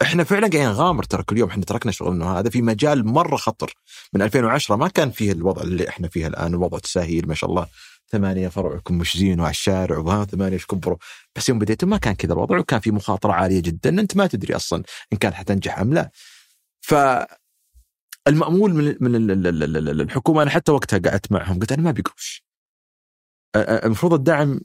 إحنا 0.02 0.24
فعلا 0.24 0.48
قاعدين 0.48 0.70
نغامر 0.70 1.04
ترى 1.04 1.24
كل 1.24 1.38
يوم 1.38 1.50
إحنا 1.50 1.64
تركنا 1.64 1.92
شغلنا 1.92 2.40
هذا 2.40 2.50
في 2.50 2.62
مجال 2.62 3.08
مرة 3.08 3.36
خطر. 3.36 3.74
من 4.14 4.22
2010 4.22 4.76
ما 4.76 4.88
كان 4.88 5.12
فيه 5.12 5.32
الوضع 5.32 5.62
اللي 5.62 5.90
إحنا 5.90 6.08
فيه 6.08 6.28
الآن 6.28 6.54
الوضع 6.54 6.80
تسهيل 6.80 7.28
ما 7.28 7.36
شاء 7.36 7.50
الله. 7.50 7.68
ثمانية 8.14 8.48
فرعكم 8.48 8.98
مش 8.98 9.18
زين 9.18 9.40
وعلى 9.40 9.52
الشارع 9.52 9.98
وها 9.98 10.26
ثمانية 10.26 10.54
إيش 10.54 10.66
كبروا. 10.66 10.98
بس 11.36 11.50
يوم 11.50 11.60
بديتوا 11.60 11.88
ما 11.88 11.98
كان 11.98 12.14
كذا 12.14 12.34
الوضع 12.34 12.58
وكان 12.60 12.80
في 12.80 12.92
مخاطرة 12.92 13.34
عالية 13.34 13.60
جدا. 13.60 13.90
أنت 13.90 14.18
ما 14.18 14.28
تدري 14.28 14.56
أصلا 14.56 14.84
إن 15.14 15.18
كان 15.18 15.34
حتنجح 15.34 15.80
أم 15.80 15.94
لا. 15.94 16.12
ف 16.82 16.96
المأمول 18.28 18.74
من 18.74 18.96
من 19.00 20.02
الحكومة 20.02 20.42
أنا 20.42 20.50
حتى 20.50 20.72
وقتها 20.72 21.00
قعدت 21.00 21.32
معهم 21.32 21.60
قلت 21.60 21.72
أنا 21.72 21.82
ما 21.82 21.90
أبي 21.90 22.02
قروش. 22.02 22.46
المفروض 23.56 24.14
الدعم 24.14 24.60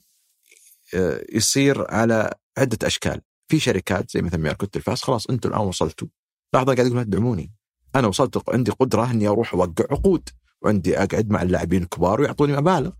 يصير 1.33 1.91
على 1.91 2.35
عدة 2.59 2.87
أشكال. 2.87 3.21
في 3.51 3.61
شركات 3.61 4.11
زي 4.11 4.23
مثلا 4.23 4.41
ميركو 4.41 4.65
التلفاز 4.65 5.03
خلاص 5.03 5.27
أنتم 5.27 5.49
الآن 5.49 5.61
وصلتوا. 5.61 6.09
لحظة 6.55 6.75
قاعد 6.75 6.87
يقول 6.87 7.05
تدعموني 7.05 7.53
أنا 7.95 8.07
وصلت 8.07 8.43
عندي 8.49 8.71
قدرة 8.71 9.11
إني 9.11 9.29
أروح 9.29 9.55
أوقع 9.55 9.85
عقود 9.91 10.29
وعندي 10.63 10.99
أقعد 10.99 11.31
مع 11.31 11.43
اللاعبين 11.43 11.83
الكبار 11.83 12.21
ويعطوني 12.21 12.57
مبالغ. 12.57 12.91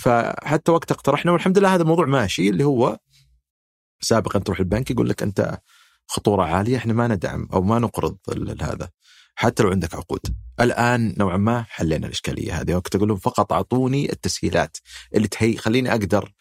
فحتى 0.00 0.72
وقت 0.72 0.90
اقترحنا 0.92 1.32
والحمد 1.32 1.58
لله 1.58 1.74
هذا 1.74 1.82
الموضوع 1.82 2.06
ماشي 2.06 2.48
اللي 2.48 2.64
هو 2.64 2.98
سابقا 4.00 4.38
تروح 4.38 4.58
البنك 4.58 4.90
يقول 4.90 5.08
لك 5.08 5.22
أنت 5.22 5.58
خطورة 6.08 6.44
عالية 6.44 6.76
إحنا 6.76 6.92
ما 6.92 7.08
ندعم 7.08 7.48
أو 7.52 7.62
ما 7.62 7.78
نقرض 7.78 8.16
هذا 8.60 8.90
حتى 9.34 9.62
لو 9.62 9.70
عندك 9.70 9.94
عقود. 9.94 10.20
الآن 10.60 11.14
نوعا 11.18 11.36
ما 11.36 11.62
حلينا 11.68 12.06
الإشكالية 12.06 12.60
هذه 12.60 12.74
وقت 12.74 12.94
أقول 12.94 13.08
لهم 13.08 13.18
فقط 13.18 13.52
أعطوني 13.52 14.12
التسهيلات 14.12 14.76
اللي 15.14 15.28
تهي 15.28 15.56
خليني 15.56 15.90
أقدر 15.90 16.32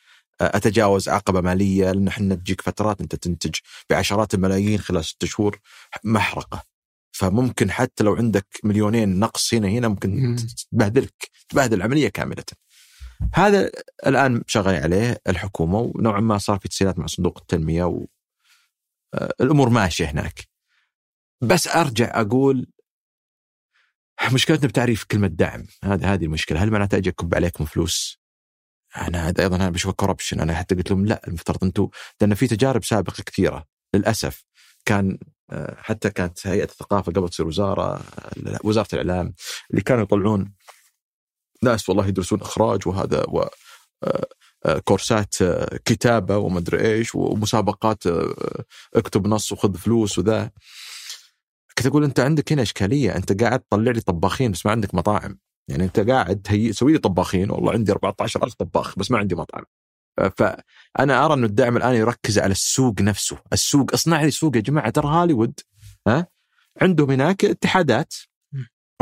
أتجاوز 0.42 1.10
عقبة 1.10 1.42
مالية 1.42 1.92
لأن 1.92 2.08
إحنا 2.08 2.36
تجيك 2.36 2.62
فترات 2.62 3.02
أنت 3.02 3.16
تنتج 3.16 3.56
بعشرات 3.90 4.34
الملايين 4.34 4.80
خلال 4.80 5.06
ست 5.06 5.26
شهور 5.26 5.60
محرقة. 6.04 6.64
فممكن 7.12 7.72
حتى 7.72 8.04
لو 8.04 8.16
عندك 8.16 8.48
مليونين 8.64 9.20
نقص 9.20 9.54
هنا 9.54 9.68
هنا 9.68 9.88
ممكن 9.88 10.36
تبهدلك 10.72 11.30
تبهدل 11.50 11.78
العملية 11.78 12.10
كاملة. 12.10 12.44
هذا 13.34 13.72
الآن 14.08 14.44
شغال 14.48 14.76
عليه 14.76 15.22
الحكومة 15.28 15.80
ونوعا 15.80 16.20
ما 16.20 16.38
صار 16.38 16.60
في 16.60 16.68
تسهيلات 16.68 17.00
مع 17.00 17.06
صندوق 17.06 17.38
التنمية 17.38 17.84
و 17.84 18.06
آه، 19.14 19.34
الأمور 19.42 19.70
ماشية 19.70 20.06
هناك. 20.06 20.48
بس 21.42 21.68
أرجع 21.68 22.22
أقول 22.22 22.68
مشكلتنا 24.34 24.68
بتعريف 24.68 25.04
كلمة 25.04 25.28
دعم، 25.28 25.66
هذه 25.84 26.14
هذه 26.14 26.26
المشكلة، 26.26 26.64
هل 26.64 26.72
معناته 26.72 26.98
أجي 26.98 27.10
أكب 27.10 27.36
عليكم 27.36 27.66
فلوس؟ 27.66 28.20
أنا 28.98 29.30
هذا 29.30 29.44
أيضا 29.44 29.56
أنا 29.56 29.70
بشوفه 29.70 29.94
كوربشن 29.94 30.40
أنا 30.40 30.56
حتى 30.56 30.76
قلت 30.76 30.92
لهم 30.92 31.06
لا 31.06 31.28
المفترض 31.28 31.64
أنتم 31.64 31.90
لأن 32.22 32.34
في 32.34 32.48
تجارب 32.48 32.84
سابقة 32.84 33.24
كثيرة 33.24 33.66
للأسف 33.94 34.46
كان 34.86 35.18
آه، 35.52 35.76
حتى 35.82 36.10
كانت 36.10 36.48
هيئة 36.48 36.64
الثقافة 36.64 37.12
قبل 37.12 37.30
تصير 37.30 37.48
وزارة 37.48 38.02
وزارة 38.64 38.88
الإعلام 38.94 39.34
اللي 39.72 39.82
كانوا 39.82 40.04
يطلعون 40.04 40.54
ناس 41.64 41.90
والله 41.90 42.08
يدرسون 42.08 42.42
إخراج 42.42 42.88
وهذا 42.88 43.26
و 43.28 43.48
آه، 44.04 44.28
آه، 44.66 44.80
كورسات 44.80 45.36
كتابة 45.86 46.38
ومدري 46.38 46.82
إيش 46.82 47.16
ومسابقات 47.16 48.04
اكتب 48.96 49.28
نص 49.28 49.52
وخذ 49.52 49.78
فلوس 49.78 50.20
وذا. 50.20 50.52
كنت 51.78 51.88
أقول 51.88 52.04
أنت 52.04 52.20
عندك 52.20 52.52
هنا 52.52 52.62
إشكالية. 52.62 53.16
أنت 53.16 53.44
قاعد 53.44 53.60
تطلع 53.60 53.92
لي 53.92 54.02
طباخين 54.02 54.52
بس 54.52 54.66
ما 54.66 54.72
عندك 54.72 54.96
مطاعم. 54.96 55.40
يعني 55.68 55.84
أنت 55.84 56.00
قاعد 56.00 56.42
تسوي 56.42 56.92
لي 56.94 56.98
طباخين. 56.98 57.52
والله 57.52 57.72
عندي 57.72 57.92
14000 57.92 58.54
طباخ 58.54 59.00
بس 59.00 59.12
ما 59.12 59.18
عندي 59.18 59.36
مطعم. 59.36 59.64
فأنا 60.38 61.26
أرى 61.26 61.34
انه 61.34 61.46
الدعم 61.46 61.78
الآن 61.78 61.96
يركز 61.96 62.40
على 62.40 62.52
السوق 62.52 63.02
نفسه، 63.02 63.38
السوق 63.54 63.94
اصنع 63.94 64.22
لي 64.22 64.32
سوق 64.32 64.56
يا 64.56 64.62
جماعة 64.62 64.90
ترى 64.90 65.08
هوليوود 65.08 65.60
ها؟ 66.08 66.28
عندهم 66.82 67.12
هناك 67.12 67.46
اتحادات. 67.46 68.14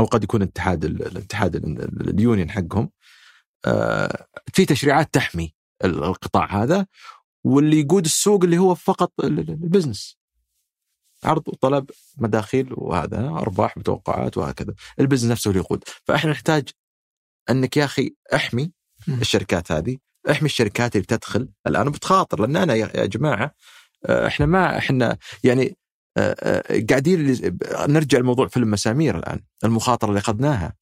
أو 0.00 0.04
قد 0.04 0.24
يكون 0.24 0.42
اتحاد 0.42 0.84
الاتحاد 0.84 1.56
اليونيون 2.00 2.50
حقهم. 2.50 2.90
آه، 3.66 4.26
في 4.54 4.64
تشريعات 4.64 5.14
تحمي 5.14 5.54
القطاع 5.84 6.62
هذا 6.62 6.86
واللي 7.44 7.80
يقود 7.80 8.04
السوق 8.04 8.44
اللي 8.44 8.58
هو 8.58 8.74
فقط 8.74 9.12
ال 9.24 9.33
business. 9.33 10.18
عرض 11.24 11.48
وطلب 11.48 11.90
مداخيل 12.18 12.68
وهذا 12.70 13.28
أرباح 13.28 13.76
متوقعات 13.76 14.38
وهكذا. 14.38 14.74
ال 15.00 15.03
business 15.03 15.30
نفسه 15.30 15.48
اللي 15.48 15.60
يقود. 15.60 15.84
فإحنا 16.04 16.30
نحتاج 16.30 16.68
أنك 17.50 17.76
يا 17.76 17.84
أخي 17.84 18.14
احمي 18.34 18.72
الشركات 19.08 19.72
هذه 19.72 19.98
احمي 20.30 20.46
الشركات 20.46 20.96
اللي 20.96 21.06
تدخل 21.06 21.48
الآن 21.66 21.90
بتخاطر. 21.90 22.40
لأن 22.40 22.56
أنا 22.56 22.74
يا 22.74 23.06
جماعة 23.06 23.54
آه، 24.06 24.26
إحنا 24.26 24.46
ما 24.46 24.78
إحنا 24.78 25.18
يعني 25.44 25.76
قاعدين 26.90 27.36
نرجع 27.72 28.18
لموضوع 28.18 28.48
فيلم 28.48 28.70
مسامير 28.70 29.18
الآن 29.18 29.40
المخاطرة 29.64 30.08
اللي 30.08 30.20
أخذناها. 30.20 30.76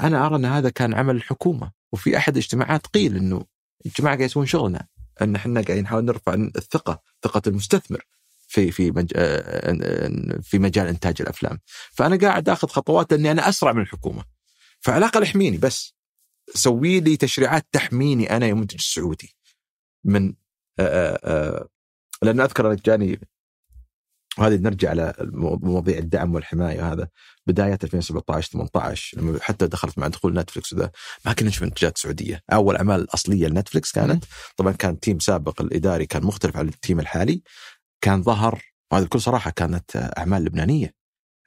أنا 0.00 0.26
أرى 0.26 0.36
أن 0.36 0.44
هذا 0.44 0.70
كان 0.70 0.94
عمل 0.94 1.16
الحكومة 1.16 1.72
وفي 1.92 2.16
أحد 2.16 2.36
الاجتماعات 2.36 2.86
قيل 2.86 3.16
إنه 3.16 3.44
الجماعه 3.86 4.16
قاعد 4.16 4.30
يسوون 4.30 4.46
شغلنا 4.46 4.86
أن 5.22 5.36
إحنا 5.36 5.60
قاعدين 5.60 5.84
نحاول 5.84 6.04
نرفع 6.04 6.34
الثقة 6.34 7.02
ثقة 7.22 7.42
المستثمر 7.46 8.04
في 8.48 8.70
في 8.70 8.90
مج... 8.90 9.12
في 10.42 10.58
مجال 10.58 10.86
إنتاج 10.86 11.22
الأفلام. 11.22 11.58
فأنا 11.92 12.16
قاعد 12.16 12.48
آخذ 12.48 12.68
خطوات 12.68 13.12
إني 13.12 13.30
أنا 13.30 13.48
أسرع 13.48 13.72
من 13.72 13.82
الحكومة. 13.82 14.24
فعلى 14.80 14.98
الأقل 14.98 15.22
احميني 15.22 15.56
بس. 15.56 15.94
سوي 16.54 17.00
لي 17.00 17.16
تشريعات 17.16 17.66
تحميني 17.72 18.36
أنا 18.36 18.46
يا 18.46 18.54
منتج 18.54 18.74
السعودي. 18.74 19.36
من 20.04 20.34
آآ 20.78 21.18
آآ 21.24 21.68
لأن 22.22 22.40
أذكر 22.40 22.74
جاني 22.74 23.20
وهذه 24.38 24.56
نرجع 24.56 24.90
على 24.90 25.14
مواضيع 25.62 25.98
الدعم 25.98 26.34
والحماية 26.34 26.92
هذا 26.92 27.08
بدايات 27.46 27.84
2017 27.84 28.52
18 28.52 29.18
لما 29.18 29.38
حتى 29.40 29.66
دخلت 29.66 29.98
مع 29.98 30.08
دخول 30.08 30.34
نتفلكس 30.34 30.72
وذا 30.72 30.90
ما 31.24 31.32
كنا 31.32 31.48
نشوف 31.48 31.62
منتجات 31.62 31.98
سعودية، 31.98 32.42
أول 32.52 32.76
أعمال 32.76 33.00
الاصليه 33.00 33.46
لنتفلكس 33.46 33.92
كانت 33.92 34.24
طبعا 34.56 34.72
كان 34.72 35.00
team 35.00 35.18
سابق 35.18 35.62
الإداري 35.62 36.06
كان 36.06 36.24
مختلف 36.24 36.56
عن 36.56 36.68
ال 36.68 36.74
team 36.74 37.00
الحالي 37.00 37.42
كان 38.00 38.22
ظهر 38.22 38.62
وهذا 38.92 39.04
بكل 39.04 39.20
صراحة 39.20 39.50
كانت 39.50 39.96
أعمال 39.96 40.44
لبنانية 40.44 40.94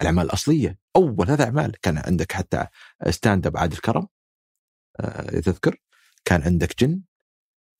الأعمال 0.02 0.26
الأصلية 0.26 0.78
أول 0.96 1.30
هذا 1.30 1.44
أعمال. 1.44 1.80
كان 1.82 1.98
عندك 1.98 2.32
حتى 2.32 2.68
stand 3.10 3.48
up 3.48 3.58
عادل 3.58 3.78
كرم 3.78 4.08
إذا 5.00 5.42
تذكر. 5.42 5.76
كان 6.26 6.42
عندك 6.42 6.84
جن 6.84 7.02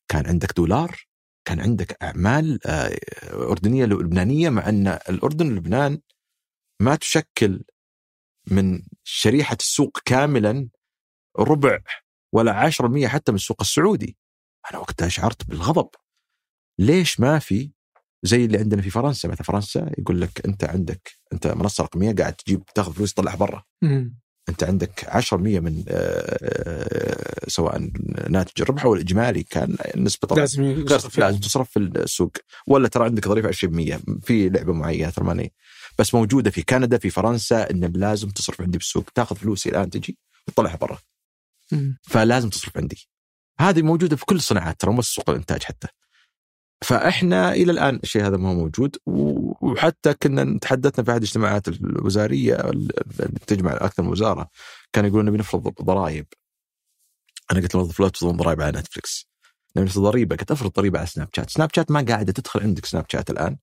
كان 0.08 0.28
عندك 0.28 0.54
دولار. 0.58 1.08
كان 1.46 1.60
عندك 1.60 2.04
أعمال 2.04 2.68
آه، 2.68 2.98
أردنية 3.34 3.86
لبنانية 3.86 4.50
مع 4.50 4.70
أن 4.70 4.88
الأردن 4.88 5.52
ولبنان 5.52 6.02
ما 6.82 6.96
تشكل 6.96 7.64
من 8.52 8.82
شريحة 9.04 9.58
السوق 9.60 10.00
كاملا 10.06 10.70
ربع 11.40 11.80
ولا 12.34 12.70
10% 12.70 13.08
حتى 13.08 13.32
من 13.32 13.36
السوق 13.36 13.58
السعودي. 13.62 14.18
أنا 14.72 14.80
وقتها 14.80 15.10
شعرت 15.10 15.48
بالغضب. 15.48 15.90
ليش 16.80 17.20
ما 17.20 17.40
في 17.40 17.72
زي 18.24 18.46
اللي 18.46 18.58
عندنا 18.58 18.82
في 18.82 18.90
فرنسا؟ 18.90 19.30
مثلا 19.30 19.44
فرنسا 19.44 19.92
يقول 19.98 20.22
لك 20.22 20.46
أنت 20.46 20.64
عندك 20.64 21.12
أنت 21.34 21.48
منصه 21.48 21.84
رقميه 21.84 22.16
قاعد 22.16 22.34
تجيب 22.34 22.66
تاخذ 22.66 22.94
فلوس 22.94 23.14
تطلعها 23.14 23.36
برا. 23.36 23.64
أنت 24.50 24.64
عندك 24.64 25.06
10% 25.10 25.34
من 25.60 25.84
آه، 25.88 26.38
آه، 26.42 27.50
سواء 27.50 27.90
ناتج 28.30 28.62
الربح 28.62 28.86
أو 28.86 28.94
الإجمالي 28.94 29.44
كان 29.44 29.78
نسبة 29.96 30.28
طبعا 30.28 30.40
لازم 30.40 30.86
لازم 31.18 31.40
تصرف 31.40 31.70
في 31.70 31.80
السوق. 31.80 32.32
ولا 32.68 32.88
ترى 32.88 33.06
عندك 33.06 33.28
ضريبه 33.28 33.48
20% 33.48 34.00
في 34.22 34.50
لعبة 34.50 34.74
معينة 34.74 35.10
ترى 35.10 35.26
ماني 35.26 35.54
بس 36.00 36.14
موجودة 36.16 36.52
في 36.52 36.62
كندا 36.64 36.98
في 36.98 37.10
فرنسا 37.10 37.70
إن 37.72 37.92
لازم 37.96 38.30
تصرف 38.30 38.62
عندي 38.62 38.78
بالسوق 38.78 39.10
تاخذ 39.16 39.36
فلوسي 39.36 39.70
الان 39.70 39.90
تجي 39.90 40.18
وتطلعها 40.48 40.76
برا. 40.78 40.98
فلازم 42.02 42.50
تصرف 42.50 42.78
عندي. 42.78 43.08
هذه 43.60 43.82
موجودة 43.82 44.16
في 44.16 44.26
كل 44.26 44.36
الصناعات 44.36 44.80
ترى 44.82 44.92
مو 44.94 45.02
سوق 45.02 45.30
الإنتاج 45.30 45.64
حتى. 45.64 45.88
فإحنا 46.86 47.54
إلى 47.54 47.72
الآن 47.72 48.00
الشيء 48.04 48.28
هذا 48.28 48.38
ما 48.38 48.50
هو 48.50 48.54
موجود 48.54 48.98
وحتى 49.06 50.14
كنا 50.14 50.60
تحدثنا 50.60 51.06
في 51.06 51.12
أحد 51.12 51.18
الاجتماعات 51.18 51.68
الوزارية 51.68 52.56
اللي 52.56 52.94
تجمع 53.48 53.74
أكثر 53.74 54.04
من 54.04 54.10
وزارة 54.10 54.50
كانوا 54.94 55.10
يقولون 55.10 55.26
نبي 55.26 55.38
نفرض 55.38 55.74
ضرائب. 55.82 56.26
أنا 57.52 57.60
قلت 57.60 57.76
لهم 57.76 57.90
لا 58.00 58.10
تفرضون 58.10 58.38
ضرائب 58.38 58.62
على 58.62 58.80
نتفلكس 58.80 59.30
نبي 59.78 59.86
نفرض 59.86 60.04
ضريبة 60.04 60.36
قلت 60.36 60.52
أفرض 60.52 60.72
ضريبة 60.72 61.00
على 61.00 61.08
سناب 61.08 61.30
شات. 61.36 61.50
سناب 61.50 61.70
شات 61.76 61.92
ما 61.92 62.02
قاعدة 62.02 62.32
تدخل 62.32 62.60
عندك 62.60 62.86
سناب 62.86 63.06
شات 63.12 63.30
الآن 63.30 63.58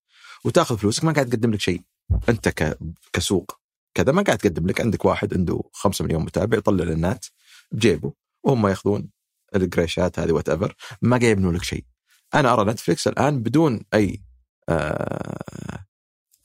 وتأخذ 0.44 0.78
فلوسك 0.78 1.04
ما 1.04 1.12
قاعد 1.12 1.28
تقدم 1.28 1.52
لك 1.52 1.60
شيء. 1.60 1.82
أنت 2.28 2.76
كسوق 3.12 3.60
كذا 3.94 4.12
ما 4.12 4.22
قاعد 4.22 4.38
تقدم 4.38 4.66
لك 4.66 4.80
عندك 4.80 5.04
واحد 5.04 5.34
عنده 5.34 5.62
5 5.72 6.04
مليون 6.04 6.22
متابع 6.22 6.58
يطلع 6.58 6.84
إعلانات 6.84 7.26
بجيبه 7.72 8.12
وهم 8.44 8.66
يأخذون 8.66 9.08
القريشات 9.56 10.18
هذه 10.18 10.32
whatever 10.32 10.74
ما 11.02 11.16
قاعد 11.16 11.30
يبنوا 11.30 11.52
لك 11.52 11.62
شيء. 11.62 11.84
أنا 12.34 12.52
أرى 12.52 12.70
نتفلكس 12.70 13.08
الآن 13.08 13.42
بدون 13.42 13.80
أي 13.94 14.22
آه، 14.68 15.38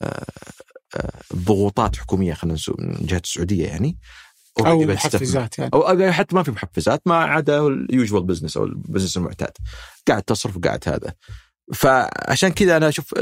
آه، 0.02 0.24
آه، 0.96 1.20
ضغوطات 1.34 1.96
حكومية 1.96 2.34
خلينا 2.34 2.58
من 2.78 3.06
جهة 3.06 3.20
السعودية 3.24 3.66
يعني. 3.66 3.98
أو 4.66 4.82
محفزات 4.82 5.58
يعني. 5.58 5.70
أو 5.74 6.12
حتى 6.12 6.36
ما 6.36 6.42
في 6.42 6.50
محفزات 6.50 7.02
ما 7.06 7.16
عدا 7.16 7.66
ال 7.66 7.75
usual 7.75 8.22
business 8.22 8.56
أو 8.56 8.64
ال 8.64 8.70
business 8.70 9.16
المعتاد. 9.16 9.52
قاعد 10.08 10.22
تصرف 10.22 10.56
وقاعد 10.56 10.88
هذا. 10.88 11.14
فعشان 11.74 12.48
كذا 12.48 12.76
أنا 12.76 12.88
أشوف 12.88 13.14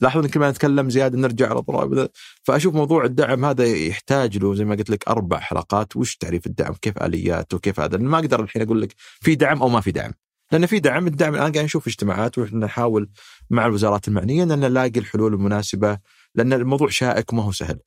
لاحظوا 0.00 0.28
كل 0.28 0.40
ما 0.40 0.50
نتكلم 0.50 0.90
زيادة 0.90 1.18
نرجع 1.18 1.50
على 1.50 1.58
الضرائب. 1.58 2.08
فأشوف 2.42 2.74
موضوع 2.74 3.04
الدعم 3.04 3.44
هذا 3.44 3.64
يحتاج 3.64 4.38
له 4.38 4.54
زي 4.54 4.64
ما 4.64 4.74
قلت 4.74 4.90
لك 4.90 5.08
أربع 5.08 5.38
حلقات. 5.38 5.96
وش 5.96 6.16
تعريف 6.16 6.46
الدعم؟ 6.46 6.74
كيف 6.74 7.02
الياته 7.02 7.56
وكيف 7.56 7.80
هذا؟ 7.80 7.98
ما 7.98 8.18
أقدر 8.18 8.42
الحين 8.42 8.62
أقول 8.62 8.82
لك 8.82 8.94
في 8.98 9.34
دعم 9.34 9.62
أو 9.62 9.68
ما 9.68 9.80
في 9.80 9.90
دعم. 9.90 10.12
لأن 10.52 10.66
في 10.66 10.80
دعم 10.80 11.06
الدعم 11.06 11.34
الآن 11.34 11.52
قاعد 11.52 11.64
نشوف 11.64 11.86
اجتماعات 11.86 12.38
ونحن 12.38 12.58
نحاول 12.58 13.10
مع 13.50 13.66
الوزارات 13.66 14.08
المعنية 14.08 14.42
ان 14.42 14.48
نلاقي 14.48 15.00
الحلول 15.00 15.34
المناسبة 15.34 15.98
لأن 16.34 16.52
الموضوع 16.52 16.88
شائك 16.88 17.32
وما 17.32 17.42
هو 17.42 17.52
سهل. 17.52 17.78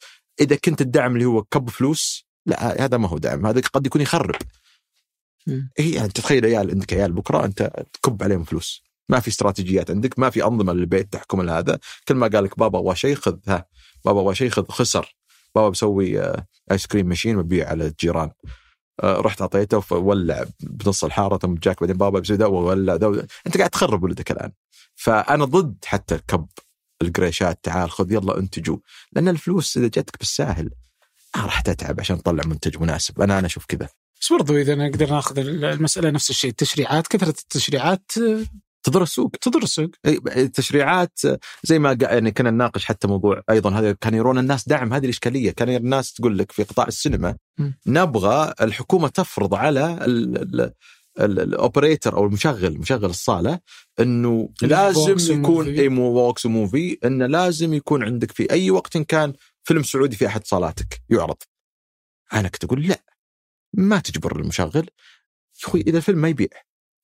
إذا 0.42 0.56
كنت 0.56 0.82
الدعم 0.82 1.14
اللي 1.14 1.26
هو 1.26 1.44
كب 1.44 1.70
فلوس 1.70 2.28
لا 2.46 2.86
هذا 2.86 2.98
ما 2.98 3.08
هو 3.08 3.18
دعم 3.18 3.46
هذا 3.46 3.62
قد 3.74 3.86
يكون 3.86 4.02
يخرب. 4.02 4.36
هي 5.78 5.92
يعني 5.92 6.08
تتخيل 6.08 6.46
عيال 6.46 6.70
عندك 6.72 6.94
عيال 6.94 7.12
بكرة 7.12 7.46
أنت 7.46 7.86
تكب 7.94 8.24
عليهم 8.24 8.44
فلوس. 8.44 8.84
ما 9.10 9.20
في 9.20 9.28
استراتيجيات 9.28 9.92
عندك 9.92 10.20
ما 10.20 10.30
في 10.30 10.44
أنظمة 10.44 10.74
للبيت 10.74 11.14
تحكم 11.14 11.50
هذا 11.50 11.80
كل 12.08 12.16
ما 12.16 12.28
قال 12.28 12.44
لك 12.44 12.60
بابا 12.60 12.80
أبغى 12.80 12.96
شيء 12.96 13.16
خذ 13.16 13.38
ها 13.48 13.66
بابا 14.06 14.22
أبغى 14.22 14.36
شيء 14.36 14.50
خذ 14.50 14.66
خسر 14.70 15.16
بابا 15.56 15.70
بسوي 15.70 16.34
ice 16.72 16.88
cream 16.88 17.08
machine 17.08 17.38
وبيع 17.38 17.70
على 17.70 17.88
الجيران 17.88 18.32
رحت 19.04 19.42
اعطيته 19.42 19.80
فولع 19.80 20.46
بنص 20.60 21.04
الحارة 21.04 21.38
ثم 21.38 21.54
جاك 21.54 21.82
بعدين 21.82 21.98
بابا 21.98 22.20
بسوي 22.20 22.46
وولع 22.46 22.96
ذا 22.96 23.28
انت 23.48 23.58
قاعد 23.58 23.70
تخرب 23.70 24.04
ولدك 24.04 24.32
الآن. 24.32 24.52
فأنا 24.96 25.46
ضد 25.46 25.76
حتى 25.86 26.16
الكب 26.16 26.48
القريشات 27.02 27.60
تعال 27.64 27.92
خذ 27.92 28.12
يلا 28.12 28.38
انتجوا. 28.38 28.78
لأن 29.12 29.28
الفلوس 29.28 29.78
إذا 29.78 29.88
جتك 29.88 30.20
بالساهل 30.20 30.70
ما 31.36 31.46
راح 31.46 31.62
تتعب 31.62 32.00
عشان 32.00 32.24
تطلع 32.24 32.44
منتج 32.46 32.82
مناسب. 32.82 33.22
أنا 33.22 33.40
أنا 33.40 33.48
أشوف 33.48 33.66
كذا. 33.66 33.90
بس 34.22 34.34
برضو 34.34 34.58
إذا 34.58 34.76
نقدر 34.76 35.10
ناخذ 35.10 35.38
المسألة 35.38 36.10
نفس 36.10 36.30
الشيء 36.30 36.50
التشريعات 36.50 37.08
كثرة 37.08 37.30
التشريعات 37.30 38.12
تضر 38.84 39.04
السوق. 39.04 39.32
تضر 39.42 39.64
السوق. 39.64 39.90
التشريعات 40.38 41.20
زي 41.64 41.80
ما 41.80 41.98
يعني 42.02 42.32
كنا 42.32 42.52
نناقش 42.52 42.86
حتى 42.86 43.08
موضوع 43.08 43.42
أيضا 43.50 43.80
هذا 43.80 43.92
كان 43.92 44.14
يرون 44.14 44.38
الناس 44.38 44.68
دعم 44.68 44.94
هذه 44.94 45.06
الإشكالية. 45.06 45.52
كان 45.52 45.70
الناس 45.70 46.14
تقول 46.14 46.38
لك 46.38 46.52
في 46.52 46.64
قطاع 46.64 46.88
السينما 46.88 47.36
م. 47.58 47.72
نبغى 47.88 48.54
الحكومة 48.62 49.08
تفرض 49.08 49.56
على 49.56 50.06
ال 51.20 51.31
operator 51.31 52.18
أو 52.18 52.26
المشغل 52.26 52.78
مشغل 52.78 53.06
الصالة 53.06 53.60
إنه 54.00 54.50
لازم 54.62 55.40
يكون 55.40 55.68
AMC 55.68 55.90
و 55.90 56.12
VOX 56.12 56.46
وموفي 56.46 56.98
انه 57.06 57.26
لازم 57.26 57.74
يكون 57.74 58.04
عندك 58.04 58.32
في 58.32 58.52
أي 58.52 58.72
وقت 58.72 58.98
كان 58.98 59.34
فيلم 59.64 59.84
سعودي 59.84 60.16
في 60.16 60.28
أحد 60.28 60.46
صالاتك 60.46 61.02
يعرض. 61.10 61.38
أنا 62.34 62.48
كنت 62.48 62.64
أقول 62.64 62.88
لا 62.88 63.04
ما 63.74 64.00
تجبر 64.00 64.40
المشغل. 64.40 64.90
يا 65.64 65.68
أخوي 65.68 65.82
إذا 65.82 65.98
الفيلم 65.98 66.18
ما 66.18 66.30
يبيع 66.30 66.48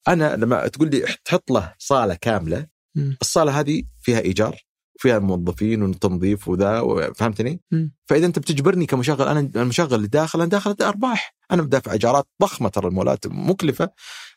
أنا 0.08 0.36
لما 0.36 0.68
تقول 0.68 0.90
لي 0.90 1.04
تحط 1.24 1.50
له 1.50 1.74
صالة 1.78 2.14
كاملة 2.14 2.66
مم. 2.94 3.16
الصالة 3.20 3.60
هذه 3.60 3.82
فيها 4.00 4.20
إيجار 4.20 4.56
فيها 4.98 5.18
موظفين 5.18 5.82
وتنظيف 5.82 6.48
وذا 6.48 6.82
فهمتني؟ 7.16 7.60
فإذا 8.06 8.26
أنت 8.26 8.38
بتجبرني 8.38 8.86
كمشغل 8.86 9.28
أنا 9.28 9.40
المشغل 9.40 9.94
اللي 9.94 10.08
داخل 10.08 10.40
أنا 10.40 10.48
داخل 10.48 10.76
أرباح. 10.82 11.34
أنا 11.50 11.62
بدافع 11.62 11.92
إيجارات 11.92 12.26
ضخمة 12.42 12.68
ترى 12.68 12.88
المولات 12.88 13.26
مكلفة. 13.26 13.90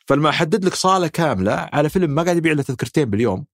فلما 0.06 0.28
أحدد 0.28 0.64
لك 0.64 0.74
صالة 0.74 1.06
كاملة 1.06 1.52
على 1.72 1.88
فيلم 1.88 2.10
ما 2.10 2.22
قاعد 2.22 2.36
يبيع 2.36 2.52
له 2.52 2.62
تذكرتين 2.62 3.04
باليوم 3.10 3.46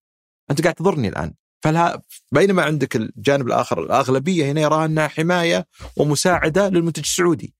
أنت 0.50 0.62
قاعد 0.62 0.74
تضرني 0.74 1.08
الآن. 1.08 1.34
فلها 1.62 2.02
بينما 2.32 2.62
عندك 2.62 2.96
الجانب 2.96 3.46
الآخر 3.46 3.82
الأغلبية 3.82 4.52
هنا 4.52 4.60
يراها 4.60 4.84
إنها 4.84 5.08
حماية 5.08 5.66
ومساعدة 5.96 6.68
للمنتج 6.68 7.02
السعودي. 7.02 7.54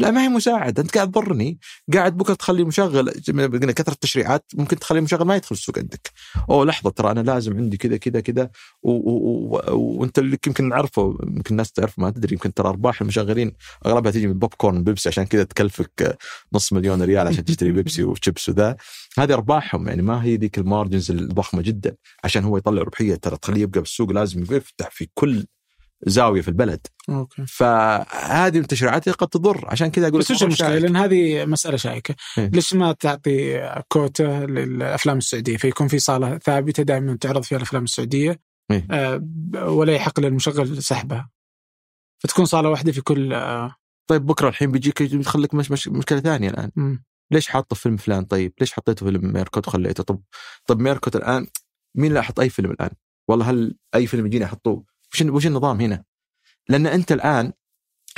لا 0.00 0.10
ما 0.10 0.24
هي 0.24 0.28
مساعدة. 0.28 0.82
أنت 0.82 0.94
قاعد 0.94 1.10
تضرني. 1.10 1.58
قاعد 1.94 2.16
بكرة 2.16 2.34
تخلي 2.34 2.64
مشغل 2.64 3.12
زي 3.16 3.32
ما 3.32 3.46
قلنا 3.46 3.72
كثرة 3.72 3.92
التشريعات. 3.92 4.44
ممكن 4.54 4.78
تخلي 4.78 4.98
المشغل 4.98 5.26
ما 5.26 5.36
يدخل 5.36 5.54
السوق 5.54 5.78
عندك. 5.78 6.10
أوه 6.50 6.64
لحظة 6.64 6.90
ترى 6.90 7.10
أنا 7.10 7.20
لازم 7.20 7.56
عندي 7.56 7.76
كذا 7.76 7.96
كذا 7.96 8.20
كذا. 8.20 8.50
وأنت 8.82 10.18
اللي 10.18 10.38
يمكن 10.46 10.68
نعرفه 10.68 11.18
يمكن 11.22 11.50
الناس 11.50 11.72
تعرف 11.72 11.98
ما 11.98 12.10
تدري 12.10 12.32
يمكن 12.32 12.54
ترى 12.54 12.68
أرباح 12.68 13.00
المشغلين 13.00 13.52
أغلبها 13.86 14.12
تيجي 14.12 14.26
من 14.26 14.38
بوب 14.38 14.54
كورن 14.54 14.84
بيبسي. 14.84 15.08
عشان 15.08 15.24
كذا 15.24 15.42
تكلفك 15.42 16.18
نص 16.52 16.72
مليون 16.72 17.02
ريال 17.02 17.26
عشان 17.26 17.44
تشتري 17.44 17.72
بيبسي 17.72 18.04
وشيبس 18.04 18.48
وذا. 18.48 18.76
هذه 19.18 19.32
أرباحهم 19.32 19.88
يعني 19.88 20.02
ما 20.02 20.24
هي 20.24 20.36
ذيك 20.36 20.58
ال 20.58 20.64
margins 20.64 21.10
الضخمة 21.10 21.62
جدا. 21.62 21.96
عشان 22.24 22.44
هو 22.44 22.56
يطلع 22.56 22.82
ربحية 22.82 23.14
ترى 23.14 23.36
تخليه 23.36 23.62
يبقى 23.62 23.80
بالسوق 23.80 24.10
لازم 24.10 24.42
يفتح 24.42 24.90
في 24.90 25.08
كل 25.14 25.46
زاوية 26.06 26.40
في 26.40 26.48
البلد. 26.48 26.86
okay. 27.08 27.44
فهذه 27.46 28.58
التشريعات 28.58 29.08
قد 29.08 29.28
تضر. 29.28 29.64
عشان 29.68 29.90
كذا 29.90 30.08
أقول 30.08 30.20
بس 30.20 30.30
وش 30.30 30.42
المشكلة؟ 30.42 30.78
لأن 30.78 30.96
هذه 30.96 31.44
مسألة 31.44 31.76
شائكة، 31.76 32.14
إيه. 32.38 32.46
ليش 32.48 32.74
ما 32.74 32.92
تعطي 32.92 33.60
كوتا 33.88 34.46
للأفلام 34.48 35.18
السعودية؟ 35.18 35.56
فيكون 35.56 35.88
في 35.88 35.98
صالة 35.98 36.38
ثابتة 36.38 36.82
دائما 36.82 37.16
تعرض 37.16 37.42
فيها 37.42 37.58
الأفلام 37.58 37.84
السعودية 37.84 38.40
إيه. 38.70 38.86
آه، 38.90 39.22
ولا 39.54 39.92
يحق 39.92 40.20
للمشغل 40.20 40.82
سحبها. 40.82 41.30
فتكون 42.22 42.44
صالة 42.44 42.68
واحدة 42.68 42.92
في 42.92 43.00
كل 43.00 43.32
آه، 43.32 43.74
طيب 44.10 44.26
بكرة 44.26 44.48
الحين 44.48 44.70
بيجيك 44.70 45.00
يدخل 45.00 45.42
لك 45.42 45.54
مش 45.54 45.70
مش 45.70 45.88
مشكلة 45.88 46.20
ثانية 46.20 46.50
الآن. 46.50 46.70
مم. 46.76 47.04
ليش 47.32 47.48
حاطه 47.48 47.76
فيلم 47.76 47.96
فلان؟ 47.96 48.24
طيب 48.24 48.52
ليش 48.60 48.72
حطيته 48.72 49.06
فيلم 49.06 49.32
ميركوت 49.32 49.68
وخليته 49.68 50.02
طب 50.02 50.20
طب 50.66 50.80
ميركوت 50.80 51.16
الآن 51.16 51.46
مين 51.96 52.08
اللي 52.08 52.20
أحط 52.20 52.40
أي 52.40 52.48
فيلم 52.48 52.70
الآن؟ 52.70 52.90
والله 53.28 53.50
هل 53.50 53.76
أي 53.94 54.06
فيلم 54.06 54.26
يجيني 54.26 54.44
أحطه؟ 54.44 54.84
وش 55.14 55.22
وش 55.22 55.46
النظام 55.46 55.80
هنا؟ 55.80 56.04
لأن 56.68 56.86
أنت 56.86 57.12
الآن 57.12 57.52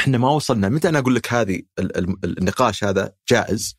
إحنا 0.01 0.19
ما 0.19 0.31
وصلنا 0.31 0.69
متى 0.69 0.89
أنا 0.89 0.99
أقول 0.99 1.15
لك 1.15 1.33
هذه 1.33 1.63
ال- 1.79 1.97
ال- 1.99 2.39
النقاش 2.39 2.85
هذا 2.85 3.13
جائز؟ 3.31 3.77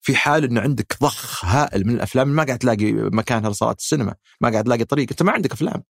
في 0.00 0.16
حال 0.16 0.44
إنه 0.44 0.60
عندك 0.60 0.96
ضخ 1.02 1.44
هائل 1.44 1.86
من 1.86 1.94
الأفلام 1.94 2.28
ما 2.28 2.44
قاعد 2.44 2.58
تلاقي 2.58 2.92
مكانها 2.92 3.50
لصالات 3.50 3.78
السينما 3.78 4.14
ما 4.40 4.50
قاعد 4.50 4.64
تلاقي 4.64 4.84
طريق 4.84 5.06
أنت 5.10 5.22
ما 5.22 5.32
عندك 5.32 5.52
أفلام. 5.52 5.82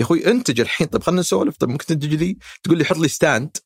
يا 0.00 0.04
أخوي 0.04 0.26
انتج 0.30 0.60
الحين 0.60 0.86
طيب 0.86 1.02
خلينا 1.02 1.20
نسولف 1.20 1.56
طيب 1.56 1.70
ممكن 1.70 1.86
تنتج 1.86 2.14
لي 2.14 2.38
تقول 2.62 2.78
لي 2.78 2.84
حط 2.84 2.96
لي 2.96 3.08
ستاند 3.08 3.56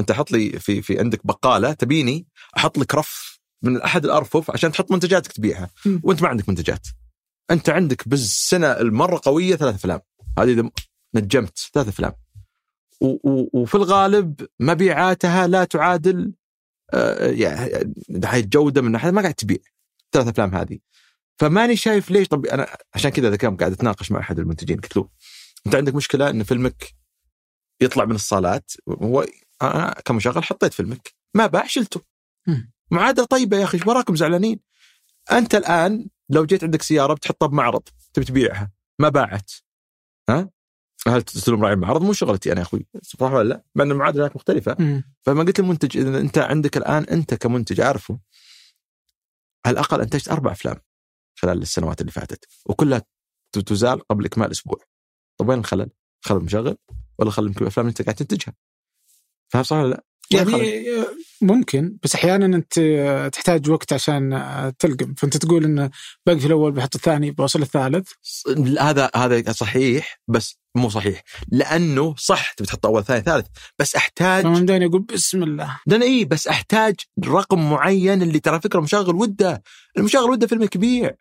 أنت 0.00 0.12
حط 0.12 0.30
لي 0.32 0.50
في 0.60 0.82
في 0.82 0.98
عندك 0.98 1.26
بقالة 1.26 1.72
تبيني 1.72 2.26
أحط 2.56 2.78
لك 2.78 2.94
رف 2.94 3.40
من 3.62 3.82
أحد 3.82 4.04
الأرفف 4.04 4.50
عشان 4.50 4.72
تحط 4.72 4.92
منتجاتك 4.92 5.32
تبيعها. 5.32 5.70
وأنت 6.02 6.22
ما 6.22 6.28
عندك 6.28 6.48
منتجات. 6.48 6.86
أنت 7.50 7.68
عندك 7.70 8.08
بالسنة 8.08 8.66
المرة 8.72 9.20
قوية 9.24 9.56
ثلاث 9.56 9.74
أفلام. 9.74 10.00
هذه 10.38 10.70
نجمت 11.14 11.58
ثلاث 11.74 11.88
أفلام. 11.88 12.12
وفي 13.52 13.74
الغالب 13.74 14.46
مبيعاتها 14.60 15.46
لا 15.46 15.64
تعادل 15.64 16.34
آه، 16.94 17.26
يعني 17.26 17.94
ناحية 18.08 18.40
جودة 18.40 18.82
من 18.82 18.92
ناحية 18.92 19.10
ما 19.10 19.22
قاعد 19.22 19.34
تبيع 19.34 19.58
ثلاث 20.12 20.28
أفلام 20.28 20.54
هذه. 20.54 20.78
فماني 21.38 21.76
شايف 21.76 22.10
ليش 22.10 22.28
طب 22.28 22.46
أنا 22.46 22.76
عشان 22.94 23.10
كذا 23.10 23.30
ذا 23.30 23.36
قاعد 23.36 23.72
أتناقش 23.72 24.12
مع 24.12 24.20
أحد 24.20 24.38
المنتجين 24.38 24.80
قلت 24.80 24.96
له 24.96 25.08
أنت 25.66 25.74
عندك 25.74 25.94
مشكلة 25.94 26.30
إن 26.30 26.42
فيلمك 26.42 26.94
يطلع 27.80 28.04
من 28.04 28.14
الصالات؟ 28.14 28.72
هو 28.88 29.26
أنا 29.62 29.94
كمشغل 30.04 30.44
حطيت 30.44 30.72
فيلمك. 30.72 31.14
ما 31.34 31.46
باع 31.46 31.66
شلته. 31.66 32.02
معادلة 32.90 33.24
طيبة 33.24 33.56
يا 33.56 33.64
أخي 33.64 33.78
إيش 33.78 33.86
وراكم 33.86 34.16
زعلانين؟ 34.16 34.60
أنت 35.32 35.54
الآن 35.54 36.06
لو 36.28 36.46
جيت 36.46 36.64
عندك 36.64 36.82
سيارة 36.82 37.14
بتحطها 37.14 37.46
بمعرض 37.46 37.82
تبي 38.14 38.24
تبيعها 38.24 38.70
ما 38.98 39.08
باعت. 39.08 39.52
ها؟ 40.28 40.50
هل 41.08 41.22
تستلم 41.22 41.62
راعي 41.62 41.74
المعرض 41.74 42.02
مو 42.02 42.12
شغلتي 42.12 42.52
أنا 42.52 42.60
يا 42.60 42.64
أخوي 42.64 42.86
صح 43.02 43.32
ولا 43.32 43.48
لا؟ 43.48 43.64
مع 43.74 43.84
إن 43.84 43.90
المعادلات 43.90 44.36
مختلفة 44.36 44.76
مم. 44.78 45.04
فما 45.22 45.42
قلت 45.42 45.60
للمنتج 45.60 45.96
اذا 45.96 46.18
أنت 46.18 46.38
عندك 46.38 46.76
الآن 46.76 47.04
أنت 47.04 47.34
كمنتج 47.34 47.80
عارفه 47.80 48.18
على 49.66 49.72
الأقل 49.72 50.00
أنتجت 50.00 50.28
أربع 50.28 50.52
أفلام 50.52 50.76
خلال 51.38 51.62
السنوات 51.62 52.00
اللي 52.00 52.12
فاتت 52.12 52.44
وكلها 52.66 53.02
تزال 53.52 54.08
قبل 54.08 54.24
إكمال 54.24 54.50
أسبوع 54.50 54.78
طيب 55.38 55.48
وين 55.48 55.58
الخلل؟ 55.58 55.90
خلل 56.20 56.40
مشغل 56.40 56.76
ولا 57.18 57.30
خلل 57.30 57.46
الافلام 57.46 57.86
اللي 57.86 57.90
أنت 57.90 58.02
قاعد 58.02 58.14
تنتجها؟ 58.14 58.54
فاهم 59.48 59.62
صح 59.62 59.76
ولا 59.76 59.88
لا؟ 59.88 60.04
يعني 60.30 60.84
ممكن 61.40 61.96
بس 62.02 62.14
أحيانا 62.14 62.56
أنت 62.56 62.78
آه، 62.78 63.28
تحتاج 63.28 63.70
وقت 63.70 63.92
عشان 63.92 64.32
آه، 64.32 64.74
تلقم. 64.78 65.14
فأنت 65.14 65.36
تقول 65.36 65.64
انه 65.64 65.90
باقي 66.26 66.40
في 66.40 66.46
الأول 66.46 66.72
بحط 66.72 66.94
الثاني 66.94 67.30
بوصل 67.30 67.62
الثالث. 67.62 68.12
هذا 68.80 69.10
هذا 69.16 69.52
صحيح 69.52 70.20
بس 70.28 70.58
مو 70.74 70.88
صحيح. 70.88 71.22
لأنه 71.48 72.14
صح 72.18 72.52
تبي 72.52 72.66
تحط 72.66 72.86
أول 72.86 73.04
ثاني 73.04 73.22
ثالث 73.22 73.46
بس 73.78 73.96
أحتاج 73.96 74.42
فمن 74.42 74.66
دائما 74.66 74.84
يقول 74.84 75.02
بسم 75.02 75.42
الله. 75.42 75.80
لأن 75.86 76.02
إيه 76.02 76.24
بس 76.24 76.48
أحتاج 76.48 76.94
رقم 77.24 77.70
معين 77.70 78.22
اللي 78.22 78.40
ترى 78.40 78.60
فكرة 78.60 78.80
مشغل 78.80 79.14
ودة. 79.14 79.62
المشغل 79.98 80.30
ودة 80.30 80.46
فيلم 80.46 80.64
كبير. 80.64 81.16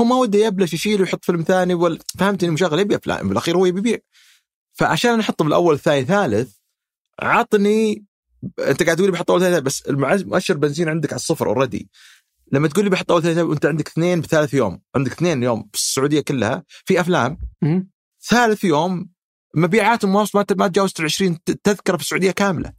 هو 0.00 0.04
ما 0.04 0.16
وده 0.16 0.38
يبلش 0.38 0.72
يشيل 0.72 1.00
ويحط 1.00 1.24
فيلم 1.24 1.42
ثاني 1.42 1.74
ولا 1.74 1.98
فهمتني 2.18 2.48
المشغل 2.48 2.78
يبي 2.78 2.96
أفلام. 2.96 3.28
بالأخير 3.28 3.56
هو 3.56 3.66
يبي 3.66 3.78
يبيع. 3.78 3.98
فعشان 4.72 5.18
نحطه 5.18 5.44
بالأول 5.44 5.74
الثاني 5.74 6.04
ثالث 6.04 6.56
عطني 7.20 8.04
انت 8.58 8.82
قاعد 8.82 8.96
تقول 8.96 9.08
لي 9.08 9.12
بحط 9.12 9.30
اول 9.30 9.40
ثالث 9.40 9.58
بس 9.58 9.82
المعز- 9.82 10.24
مؤشر 10.24 10.56
بنزين 10.56 10.88
عندك 10.88 11.12
على 11.12 11.16
الصفر 11.16 11.46
already 11.46 11.90
لما 12.52 12.68
تقول 12.68 12.84
لي 12.84 12.90
بحط 12.90 13.10
اول 13.12 13.22
ثالث 13.22 13.38
وانت 13.38 13.66
عندك 13.66 13.88
اثنين 13.88 14.20
بثلاث 14.20 14.54
يوم 14.54 14.80
عندك 14.96 15.12
اثنين 15.12 15.42
يوم 15.42 15.68
بالسعوديه 15.72 16.20
كلها 16.20 16.64
في 16.68 17.00
أفلام. 17.00 17.38
ثالث 18.28 18.64
يوم 18.64 19.08
مبيعاتهم 19.56 20.14
واصل 20.14 20.38
ما 20.38 20.44
ما 20.56 20.68
تجاوزت 20.68 21.00
ال 21.00 21.04
20 21.04 21.38
تذكرة 21.44 21.96
في 21.96 22.02
السعودية 22.02 22.30
كاملة. 22.30 22.72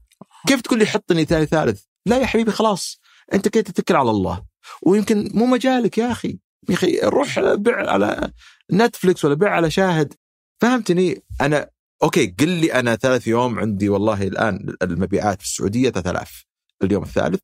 كيف 0.48 0.62
تقول 0.62 0.80
لي 0.80 0.86
حطني 0.86 1.26
ثاني 1.26 1.46
ثالث 1.46 1.84
لا 2.06 2.18
يا 2.18 2.26
حبيبي 2.26 2.52
خلاص 2.52 3.00
انت 3.34 3.48
كده 3.48 3.64
تتكل 3.64 3.96
على 3.96 4.10
الله. 4.10 4.44
ويمكن 4.82 5.32
مو 5.34 5.46
مجالك 5.46 5.98
يا 5.98 6.12
أخي. 6.12 6.40
يا 6.70 6.74
أخي 6.74 7.00
روح 7.04 7.40
بيع 7.40 7.92
على 7.92 8.32
نتفلكس 8.74 9.26
ولا 9.26 9.34
بيع 9.34 9.50
على 9.50 9.72
شاهد. 9.72 10.14
فهمتني؟ 10.62 11.24
أنا 11.42 11.70
okay 12.04 12.36
قل 12.40 12.50
لي 12.50 12.74
أنا 12.74 12.96
ثلاث 12.96 13.28
يوم 13.28 13.60
عندي 13.60 13.90
والله 13.90 14.24
الآن 14.24 14.76
المبيعات 14.82 15.42
في 15.42 15.48
السعودية 15.48 15.90
3000 15.90 16.46
اليوم 16.84 17.04
الثالث. 17.04 17.40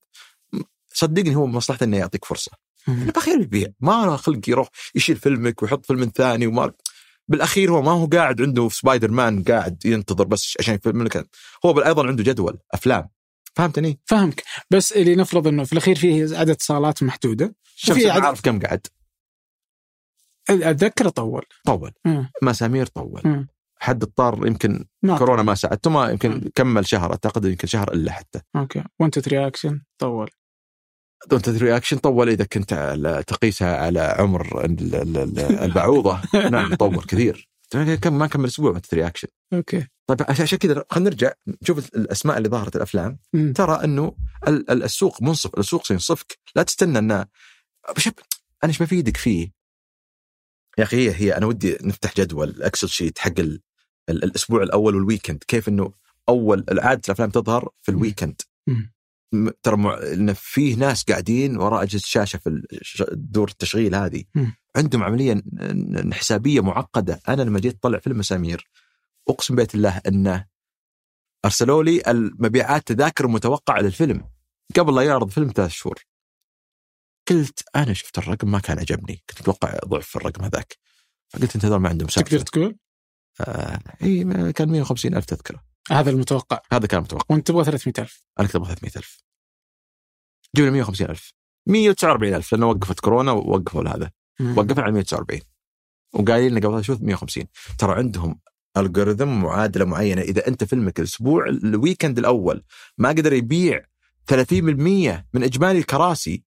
صدقني 0.93 1.35
هو 1.35 1.47
مصلحته 1.47 1.83
إنه 1.83 1.97
يعطيك 1.97 2.25
فرصة. 2.25 2.51
بالاخير 2.87 3.41
يبيع 3.41 3.67
ما 3.79 4.05
له 4.05 4.15
خلق 4.15 4.49
يروح 4.49 4.67
يشيل 4.95 5.15
فيلمك 5.15 5.63
ويحط 5.63 5.85
فيلم 5.85 6.11
ثاني 6.15 6.47
وما 6.47 6.71
بالأخير 7.27 7.71
هو 7.71 7.81
ما 7.81 7.91
هو 7.91 8.05
قاعد 8.05 8.41
عنده 8.41 8.67
في 8.67 8.75
سبايدر 8.75 9.11
مان 9.11 9.43
قاعد 9.43 9.85
ينتظر 9.85 10.23
بس 10.23 10.55
عشان 10.59 10.75
يفيلم 10.75 11.03
لك 11.03 11.29
هو 11.65 11.79
أيضا 11.81 12.07
عنده 12.07 12.23
جدول 12.23 12.57
أفلام. 12.73 13.09
فهمتني؟ 13.55 13.99
فهمك. 14.05 14.43
بس 14.71 14.91
اللي 14.91 15.15
نفرض 15.15 15.47
إنه 15.47 15.63
في 15.63 15.73
الأخير 15.73 15.95
فيه 15.95 16.37
عدد 16.37 16.61
صالات 16.61 17.03
محدودة. 17.03 17.55
شوف 17.75 17.97
عدد 17.97 18.23
اعرف 18.23 18.41
كم 18.41 18.59
قعد 18.59 18.87
أتذكر 20.49 21.09
طول. 21.09 21.45
طول. 21.65 21.91
مم. 22.05 22.31
مسامير 22.41 22.85
طول. 22.85 23.21
مم. 23.25 23.47
حد 23.81 24.01
الطار 24.03 24.47
يمكن 24.47 24.85
ما 25.03 25.17
كورونا 25.17 25.43
ما 25.43 25.55
ساعدته 25.55 25.89
ما. 25.89 26.09
يمكن 26.09 26.51
كمل 26.55 26.85
شهر 26.87 27.11
أعتقد 27.11 27.45
يمكن 27.45 27.67
شهر 27.67 27.93
إلا 27.93 28.11
حتى. 28.11 28.41
أوكي. 28.55 28.79
1 28.99 29.17
2 29.17 29.23
3 29.23 29.47
اكشن 29.47 29.81
طول. 29.97 30.29
دونت 31.27 31.49
رياكشن 31.49 31.97
طول 31.97 32.29
إذا 32.29 32.45
كنت 32.45 32.73
على 32.73 33.23
تقيسها 33.27 33.77
على 33.77 33.99
عمر 33.99 34.65
ال- 34.65 34.95
ال- 34.95 35.17
ال- 35.17 35.39
البعوضة. 35.65 36.21
نعم 36.51 36.75
طول 36.75 37.03
كثير. 37.03 37.49
كم 38.01 38.17
ما 38.17 38.27
كمل 38.27 38.45
أسبوع 38.45 38.71
don't 38.71 38.93
reaction 38.93 39.27
okay. 39.53 39.87
طيب 40.07 40.21
عشان 40.29 40.57
كذا 40.57 40.83
خلينا 40.89 41.09
نرجع 41.09 41.31
نشوف 41.61 41.95
الأسماء 41.95 42.37
اللي 42.37 42.49
ظهرت 42.49 42.75
الأفلام. 42.75 43.19
مم. 43.33 43.53
ترى 43.53 43.83
إنه 43.83 44.15
ال- 44.47 44.71
ال- 44.71 44.83
السوق 44.83 45.21
منصف 45.21 45.59
السوق 45.59 45.85
سينصفك. 45.85 46.39
لا 46.55 46.63
تستنى 46.63 46.99
انه 46.99 47.13
أنا 47.15 47.27
إيش 48.65 48.83
بفيدك 48.83 49.17
فيه؟ 49.17 49.51
يا 50.77 50.83
أخي 50.83 50.97
هي 51.09 51.15
هي 51.15 51.37
أنا 51.37 51.45
ودي 51.45 51.77
نفتح 51.81 52.13
جدول 52.17 52.63
Excel 52.63 52.89
sheet 52.89 53.19
حق 53.19 53.33
الأسبوع 54.09 54.63
الأول 54.63 54.95
وال 54.95 55.06
weekend 55.06 55.43
كيف 55.47 55.69
إنه 55.69 55.93
أول 56.29 56.65
عاده 56.69 57.01
الأفلام 57.05 57.29
تظهر 57.29 57.69
في 57.81 57.91
ال 57.91 57.98
weekend 57.98 58.41
ترى 59.63 59.77
مع... 59.77 59.97
إن 59.97 60.33
فيه 60.33 60.75
ناس 60.75 61.03
قاعدين 61.03 61.57
وراء 61.57 61.83
أجهزة 61.83 62.03
الشاشة 62.03 62.37
في 62.37 62.61
دور 63.13 63.49
التشغيل 63.49 63.95
هذه. 63.95 64.23
عندهم 64.75 65.03
عملية 65.03 65.43
حسابية 66.13 66.61
معقدة. 66.61 67.19
أنا 67.27 67.41
لما 67.41 67.59
جيت 67.59 67.75
اطلع 67.75 67.99
فيلم 67.99 68.17
مسامير 68.17 68.69
أقسم 69.29 69.55
بيت 69.55 69.75
الله 69.75 70.01
انه 70.07 70.45
ارسلوا 71.45 71.83
لي 71.83 72.01
المبيعات 72.07 72.87
تذاكر 72.87 73.25
المتوقعه 73.25 73.81
للفيلم 73.81 74.29
قبل 74.75 74.95
لا 74.95 75.01
يعرض 75.01 75.29
فيلم 75.29 75.51
ثلاث 75.55 75.71
شهور. 75.71 76.05
قلت 77.29 77.63
أنا 77.75 77.93
شفت 77.93 78.17
الرقم 78.17 78.51
ما 78.51 78.59
كان 78.59 78.79
عجبني. 78.79 79.23
كنت 79.29 79.41
أتوقع 79.41 79.79
ضعف 79.85 80.17
الرقم 80.17 80.43
هذاك. 80.43 80.77
فقلت 81.29 81.55
انت 81.55 81.65
هذول 81.65 81.79
ما 81.79 81.89
عندهم 81.89 82.07
تقدر 82.07 82.29
سالفه 82.29 82.43
تقول؟ 82.43 82.75
آه 83.41 83.79
إي 84.03 84.23
كان 84.53 84.69
150 84.69 85.15
ألف 85.15 85.25
تذكرة. 85.25 85.63
هذا 85.91 86.09
المتوقع. 86.09 86.61
هذا 86.71 86.87
كان 86.87 87.01
متوقع 87.01 87.25
وانت 87.29 87.47
تبغى 87.47 87.63
300000 87.65 88.23
أنا 88.39 88.47
كنت 88.47 88.55
أبغى 88.55 88.75
300 88.75 88.91
ألف. 88.97 89.23
جبنا 90.55 90.71
150 90.71 91.09
ألف. 91.09 91.33
149 91.67 92.33
ألف 92.33 92.53
لأنه 92.53 92.67
وقفت 92.67 92.99
كورونا 92.99 93.31
ووقفوا 93.31 93.89
هذا. 93.89 94.11
وقفنا 94.57 94.83
على 94.83 94.91
149 94.91 95.41
وقايلين 96.13 96.51
لنا 96.51 96.67
قبل 96.67 96.83
شوي 96.83 96.97
150 97.01 97.43
ترى 97.77 97.95
عندهم 97.95 98.39
algorithm 98.77 99.27
معادلة 99.27 99.85
معينة. 99.85 100.21
إذا 100.21 100.47
أنت 100.47 100.63
فيلمك 100.63 100.99
الأسبوع 100.99 101.45
ال 101.47 101.56
weekend 101.56 102.19
الأول 102.19 102.63
ما 102.97 103.09
قدر 103.09 103.33
يبيع 103.33 103.85
30% 104.31 105.25
من 105.33 105.43
إجمالي 105.43 105.79
الكراسي 105.79 106.43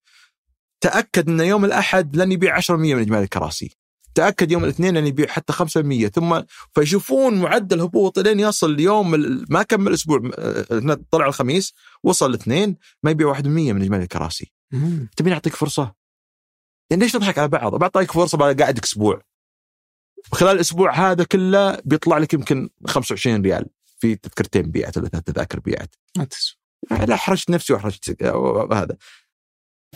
تأكد 0.81 1.29
إن 1.29 1.41
يوم 1.41 1.65
الأحد 1.65 2.17
لن 2.17 2.33
يبيع 2.33 2.61
10% 2.61 2.71
من 2.71 3.01
إجمالي 3.01 3.25
الكراسي. 3.25 3.77
تأكد 4.15 4.53
يوم 4.53 4.65
الاثنين 4.65 4.97
لن 4.97 5.07
يبيع 5.07 5.27
حتى 5.27 5.53
5% 5.53 6.07
ثم 6.09 6.41
فيشوفون 6.75 7.35
معدل 7.41 7.81
هبوط 7.81 8.19
لين 8.19 8.41
يصل 8.41 8.81
يوم 8.81 9.15
ال- 9.15 9.47
ما 9.51 9.63
كمل 9.63 9.93
أسبوع 9.93 10.31
آه، 10.39 10.99
طلع 11.11 11.27
الخميس 11.27 11.75
وصل 12.03 12.31
الاثنين 12.31 12.77
ما 13.03 13.11
يبيع 13.11 13.35
1% 13.35 13.47
من 13.47 13.83
إجمالي 13.83 14.03
الكراسي. 14.03 14.53
تبي 15.17 15.31
نعطيك 15.31 15.55
فرصة؟ 15.57 15.95
يعني 16.91 17.03
ليش 17.03 17.17
نضحك 17.17 17.39
على 17.39 17.49
بعض؟ 17.49 17.75
بعطيك 17.75 18.13
فرصة 18.13 18.39
بعد 18.39 18.61
قاعدك 18.63 18.85
أسبوع. 18.85 19.23
خلال 20.33 20.55
الأسبوع 20.55 20.95
هذا 21.11 21.25
كله 21.25 21.81
بيطلع 21.85 22.19
لك 22.19 22.35
يمكن 22.35 22.69
25 22.87 23.43
ريال 23.43 23.67
في 23.99 24.15
تذكرتين 24.17 24.63
بيعت 24.63 24.97
ولا 24.99 25.09
ثلاث 25.09 25.25
تذاكر 25.25 25.61
بيعت. 25.61 25.95
ما 26.19 26.25
تسوى. 26.25 26.59
لا 26.91 27.15
احرجت 27.15 27.51
نفسي 27.51 27.73
واحرجت 27.73 28.23
هذا. 28.73 28.97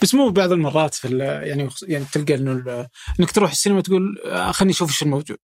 بس 0.01 0.15
مو 0.15 0.29
بعض 0.29 0.51
المرات 0.51 0.93
في 0.93 1.17
يعني 1.17 1.69
يعني 1.83 2.05
تلقى 2.05 2.35
إنه 2.35 2.87
إنك 3.19 3.31
تروح 3.31 3.51
السينما 3.51 3.81
تقول 3.81 4.21
آه، 4.25 4.51
خليني 4.51 4.73
أشوف 4.73 4.89
إيش 4.89 5.03
الموجود 5.03 5.37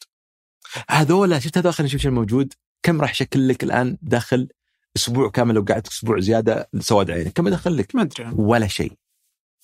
هذولا 0.89 1.39
شفت 1.39 1.57
هذول 1.57 1.73
خلينا 1.73 1.87
نشوف 1.87 2.01
شو 2.01 2.09
الموجود 2.09 2.53
كم 2.83 3.01
راح 3.01 3.11
يشكل 3.11 3.47
لك 3.47 3.63
الآن 3.63 3.97
داخل 4.01 4.47
أسبوع 4.97 5.29
كامل 5.29 5.55
لو 5.55 5.65
قعدت 5.69 5.87
أسبوع 5.87 6.19
زيادة 6.19 6.69
سواد 6.79 7.11
عينك 7.11 7.33
كم 7.33 7.47
يدخل 7.47 7.77
لك؟ 7.77 7.95
ما 7.95 8.01
أدري. 8.01 8.31
ولا 8.35 8.67
شيء. 8.67 8.93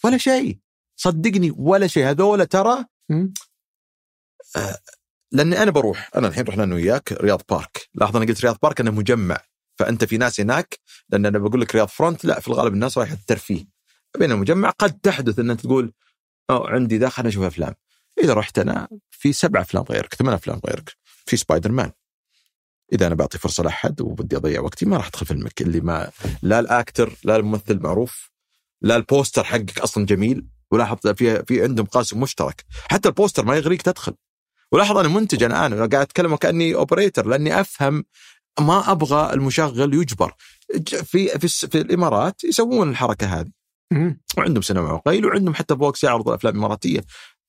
ولا 0.03 0.17
شيء. 0.17 0.57
صدقني 0.95 1.53
ولا 1.57 1.87
شيء 1.87 2.09
هذولا 2.09 2.43
ترى 2.43 2.85
مم. 3.09 3.33
لأني 5.31 5.63
أنا 5.63 5.71
بروح 5.71 6.09
أنا 6.15 6.27
الحين 6.27 6.43
رحنا 6.43 6.63
أنا 6.63 6.75
وياك 6.75 7.11
رياض 7.11 7.41
بارك 7.49 7.89
لاحظ 7.93 8.15
أنا 8.15 8.25
قلت 8.25 8.41
رياض 8.41 8.57
بارك 8.63 8.79
أنه 8.79 8.91
مجمع 8.91 9.41
فأنت 9.79 10.05
في 10.05 10.17
ناس 10.17 10.39
هناك 10.39 10.79
لأن 11.09 11.25
أنا 11.25 11.39
بقول 11.39 11.61
لك 11.61 11.75
رياض 11.75 11.87
فرونت 11.87 12.25
لا 12.25 12.39
في 12.39 12.47
الغالب 12.47 12.73
الناس 12.73 12.97
رايحة 12.97 13.13
الترفيه 13.13 13.78
بين 14.17 14.31
المجمع 14.31 14.69
قد 14.69 14.99
تحدث 14.99 15.39
أن 15.39 15.49
أنت 15.49 15.61
تقول 15.61 15.93
أو 16.49 16.67
عندي 16.67 16.97
ذا 16.97 17.09
خليني 17.09 17.29
أشوف 17.29 17.43
أفلام. 17.43 17.73
إذا 18.23 18.33
رحت 18.33 18.59
أنا 18.59 18.87
في 19.11 19.33
سبع 19.33 19.61
أفلام 19.61 19.83
غيرك 19.83 20.13
ثمان 20.13 20.33
أفلام 20.33 20.61
غيرك 20.67 20.95
في 21.25 21.37
سبايدر 21.37 21.71
مان 21.71 21.91
إذا 22.93 23.07
أنا 23.07 23.15
بعطي 23.15 23.37
فرصة 23.37 23.63
لأحد 23.63 24.01
وبدي 24.01 24.35
أضيع 24.35 24.61
وقتي 24.61 24.85
ما 24.85 24.97
راح 24.97 25.07
أدخل 25.07 25.25
فيلمك 25.25 25.61
اللي 25.61 25.81
ما 25.81 26.11
لا 26.41 26.59
ال 26.59 26.69
actor 26.69 27.15
لا 27.23 27.35
الممثل 27.35 27.79
معروف 27.79 28.31
لا 28.81 28.95
البوستر 28.95 29.43
حقك 29.43 29.79
أصلا 29.79 30.05
جميل 30.05 30.47
ولاحظ 30.71 31.07
في 31.07 31.43
في 31.45 31.63
عندهم 31.63 31.85
قاسم 31.85 32.19
مشترك. 32.19 32.65
حتى 32.89 33.09
البوستر 33.09 33.45
ما 33.45 33.55
يغريك 33.55 33.81
تدخل. 33.81 34.13
ولاحظ 34.71 34.97
أنا 34.97 35.07
منتج 35.07 35.43
أنا 35.43 35.65
أنا 35.65 35.75
قاعد 35.75 35.93
أتكلم 35.93 36.33
وكأني 36.33 36.75
operator 36.75 37.27
لأني 37.27 37.61
أفهم 37.61 38.05
ما 38.59 38.91
أبغى 38.91 39.33
المشغل 39.33 39.93
يجبر. 39.93 40.33
في 40.85 41.27
في, 41.39 41.47
في 41.47 41.81
الإمارات 41.81 42.43
يسوون 42.43 42.89
الحركة 42.89 43.39
هذه. 43.39 43.51
وعندهم 44.37 44.61
سينما 44.61 44.89
عقيل 44.89 45.25
وعندهم 45.25 45.53
حتى 45.53 45.75
VOX 45.75 46.03
يعرض 46.03 46.29
أفلام 46.29 46.57
إماراتية. 46.57 47.05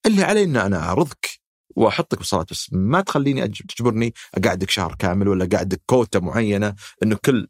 اللي 0.06 0.22
علي 0.22 0.44
إن 0.44 0.56
أنا 0.56 0.78
اعرضك 0.78 1.30
وأحطك 1.76 2.18
بالصالة 2.18 2.46
بس 2.50 2.68
ما 2.72 3.00
تخليني 3.00 3.48
تجبرني 3.48 4.14
أقعدك 4.34 4.70
شهر 4.70 4.94
كامل 4.98 5.28
ولا 5.28 5.44
أقعدك 5.44 5.82
كوتا 5.86 6.18
معينة 6.18 6.74
إنه 7.02 7.18
كل 7.24 7.48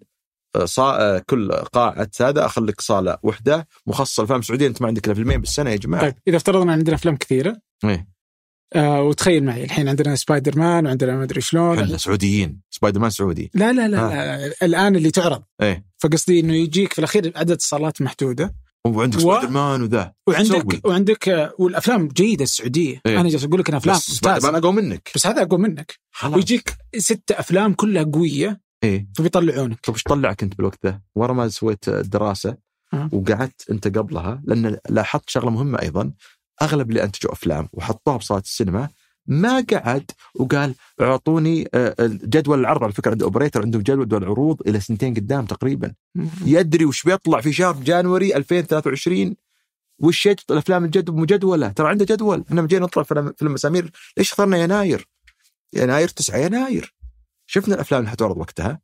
آه، 0.56 0.64
صا... 0.64 0.96
آه، 1.00 1.18
كل 1.26 1.52
قاعه 1.52 2.08
هذا 2.20 2.46
أخليك 2.46 2.80
صالة 2.80 3.18
واحدة 3.22 3.68
مخصصة 3.86 4.22
لأفلام 4.22 4.42
سعودية. 4.42 4.66
أنت 4.66 4.82
ما 4.82 4.88
عندك 4.88 5.06
إلا 5.06 5.14
فيلمين 5.14 5.40
بالسنة 5.40 5.70
يا 5.70 5.76
جماعة. 5.76 6.02
طيب 6.02 6.14
إذا 6.28 6.36
افترضنا 6.36 6.72
عندنا 6.72 6.96
أفلام 6.96 7.16
كثيرة. 7.16 7.56
إيه. 7.84 8.08
آه 8.74 9.02
وتخيل 9.02 9.44
معي 9.44 9.64
الحين 9.64 9.88
عندنا 9.88 10.16
سبايدر 10.16 10.58
مان 10.58 10.86
وعندنا 10.86 11.16
ما 11.16 11.22
أدري 11.22 11.40
شلون. 11.40 11.78
إحنا 11.78 11.96
سعوديين. 11.96 12.60
سبايدر 12.70 13.00
مان 13.00 13.10
سعودي. 13.10 13.50
لا 13.54 13.72
لا 13.72 13.88
لا, 13.88 13.96
لا 13.96 14.52
الآن 14.62 14.96
اللي 14.96 15.10
تعرض. 15.10 15.42
إيه. 15.62 15.86
فقصدي 15.98 16.40
إنه 16.40 16.54
يجيك 16.54 16.92
في 16.92 16.98
الأخير 16.98 17.32
عدد 17.36 17.50
الصالات 17.50 18.02
محدودة. 18.02 18.54
وعندك 18.86 19.16
و- 19.18 19.20
سبايدر 19.20 19.48
مان 19.50 19.82
وذا؟ 19.82 20.12
وعندك 20.26 20.86
وعندك 20.86 21.28
آه، 21.28 21.52
والأفلام 21.58 22.08
جيدة 22.08 22.42
السعودية. 22.44 23.00
إيه. 23.06 23.20
أنا 23.20 23.28
جالس 23.28 23.44
أقول 23.44 23.60
لك 23.60 23.68
إن 23.68 23.74
أفلام 23.74 23.96
بس 23.96 24.02
سبايدر 24.10 24.46
مان 24.46 24.54
أقوى 24.54 24.72
منك. 24.72 25.10
بس 25.14 25.26
هذا 25.26 25.42
أقوى 25.42 25.58
منك. 25.60 25.94
خلاص. 26.10 26.34
ويجيك 26.34 26.74
ستة 26.98 27.40
أفلام 27.40 27.74
كلها 27.74 28.02
قوية 28.02 28.60
إيه. 28.84 29.08
فبيطلعونك. 29.16 29.78
طيب 29.86 29.94
إيش 29.94 30.02
طلعك 30.02 30.42
أنت 30.42 30.56
بالوقت 30.56 30.86
ذا؟ 30.86 31.00
ورا 31.14 31.32
ما 31.32 31.48
سويت 31.48 31.90
دراسة 31.90 32.56
أه. 32.94 33.08
وقعدت 33.12 33.70
أنت 33.70 33.98
قبلها 33.98 34.42
لأن 34.44 34.76
لاحظت 34.88 35.30
شغلة 35.30 35.50
مهمة 35.50 35.82
أيضا. 35.82 36.12
أغلب 36.62 36.88
اللي 36.90 37.02
أنتجوا 37.04 37.32
أفلام 37.32 37.68
وحطوها 37.72 38.16
بصالة 38.16 38.40
السينما 38.40 38.88
ما 39.26 39.60
قعد 39.72 40.10
وقال 40.34 40.74
أعطوني 41.00 41.68
آه، 41.74 41.94
جدول 42.00 42.60
العرض 42.60 42.82
على 42.84 42.92
فكرة 42.92 43.10
عند 43.10 43.22
operator 43.22 43.62
عندهم 43.62 43.82
جدول 43.82 44.24
عروض 44.24 44.68
إلى 44.68 44.80
سنتين 44.80 45.14
قدام 45.14 45.46
تقريبا. 45.46 45.94
يدري 46.44 46.84
وش 46.84 47.02
بيطلع 47.02 47.40
في 47.40 47.52
شهر 47.52 47.74
January 47.74 48.36
2023 48.36 49.36
وش 49.98 50.26
يجد؟ 50.26 50.40
الأفلام 50.50 50.84
الجد 50.84 51.10
مجدولة. 51.10 51.68
ترى 51.68 51.88
عنده 51.88 52.04
جدول. 52.04 52.44
إحنا 52.48 52.66
جينا 52.66 52.84
نطلع 52.84 53.02
فيلم 53.02 53.32
فيلم 53.36 53.52
مسامير 53.52 53.90
ليش 54.16 54.30
اخترنا 54.30 54.58
يناير؟ 54.58 55.08
يناير 55.72 56.08
9 56.08 56.38
يناير. 56.38 56.94
شفنا 57.46 57.74
الأفلام 57.74 58.00
اللي 58.00 58.10
حتعرض 58.10 58.36
وقتها. 58.38 58.80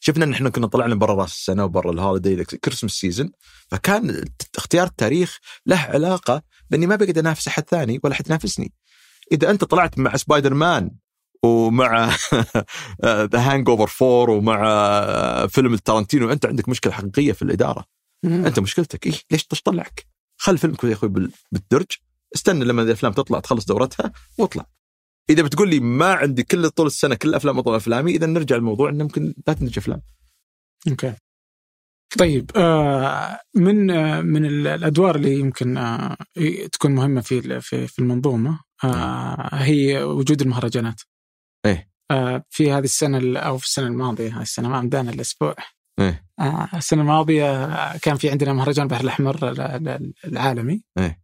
شفنا 0.00 0.24
إن 0.24 0.32
إحنا 0.32 0.50
كنا 0.50 0.66
طلعنا 0.66 0.94
برا 0.94 1.14
راس 1.14 1.32
السنة 1.32 1.64
وبرا 1.64 1.90
ال 1.92 1.99
holiday 1.99 2.44
Christmas 2.44 2.92
season 2.92 3.32
فكان 3.68 4.24
اختيار 4.56 4.86
التاريخ 4.86 5.38
له 5.66 5.76
علاقة 5.76 6.42
بإني 6.70 6.86
ما 6.86 6.96
بقدر 6.96 7.20
أنافس 7.20 7.48
أحد 7.48 7.64
ثاني 7.68 8.00
ولا 8.04 8.14
احد 8.14 8.26
ينافسني 8.26 8.72
إذا 9.32 9.50
أنت 9.50 9.64
طلعت 9.64 9.98
مع 9.98 10.16
سبايدر 10.16 10.54
مان 10.54 10.90
ومع 11.44 12.10
ذا 13.04 13.38
Hangover 13.52 14.22
4 14.22 14.36
ومع 14.36 15.46
فيلم 15.46 15.74
التارنتينو 15.74 16.32
أنت 16.32 16.46
عندك 16.46 16.68
مشكلة 16.68 16.92
حقيقية 16.92 17.32
في 17.32 17.42
الإدارة. 17.42 17.84
مم. 18.24 18.46
أنت 18.46 18.58
مشكلتك 18.58 19.06
إيه 19.06 19.12
ليش 19.30 19.46
تطلعك 19.46 20.06
خل 20.40 20.58
فيلمك 20.58 20.84
يا 20.84 20.92
أخوي 20.92 21.08
بال- 21.08 21.32
بالدرج. 21.52 21.86
استنى 22.34 22.64
لما 22.64 22.82
الأفلام 22.82 23.12
تطلع 23.12 23.40
تخلص 23.40 23.64
دورتها 23.64 24.12
واطلع. 24.38 24.66
إذا 25.30 25.42
بتقول 25.42 25.68
لي 25.70 25.80
ما 25.80 26.14
عندي 26.14 26.42
كل 26.42 26.70
طول 26.70 26.86
السنة 26.86 27.14
كل 27.14 27.34
افلام 27.34 27.58
اطول 27.58 27.74
أفلامي 27.74 28.10
إذا 28.12 28.26
نرجع 28.26 28.56
للموضوع 28.56 28.90
إنه 28.90 29.04
ممكن 29.04 29.34
لا 29.46 29.52
تنتج 29.54 29.78
أفلام. 29.78 30.02
أوكي. 30.90 31.14
طيب 32.18 32.50
آه 32.56 33.40
من 33.54 33.90
آه 33.90 34.20
من 34.20 34.44
ال- 34.46 34.66
الأدوار 34.66 35.16
اللي 35.16 35.38
يمكن 35.40 35.76
آه 35.78 36.16
تكون 36.72 36.94
مهمة 36.94 37.20
في 37.20 37.60
في 37.60 37.98
المنظومة 37.98 38.60
آه 38.84 39.48
هي 39.54 40.02
وجود 40.02 40.40
المهرجانات. 40.40 41.00
آه 42.10 42.44
في 42.50 42.72
هذه 42.72 42.84
السنة 42.84 43.18
ال- 43.18 43.36
أو 43.36 43.58
في 43.58 43.64
السنة 43.64 43.86
الماضية 43.86 44.28
هذه 44.36 44.42
السنة 44.42 44.68
ما 44.68 44.80
مدانا 44.80 45.10
الأسبوع. 45.10 45.54
آه 46.40 46.68
السنة 46.74 47.00
الماضية 47.02 47.96
كان 47.98 48.16
في 48.16 48.30
عندنا 48.30 48.52
مهرجان 48.52 48.84
البحر 48.84 49.00
الأحمر 49.04 49.48
ال- 49.50 49.60
ال- 49.88 50.12
العالمي. 50.24 50.82
إيه. 50.98 51.22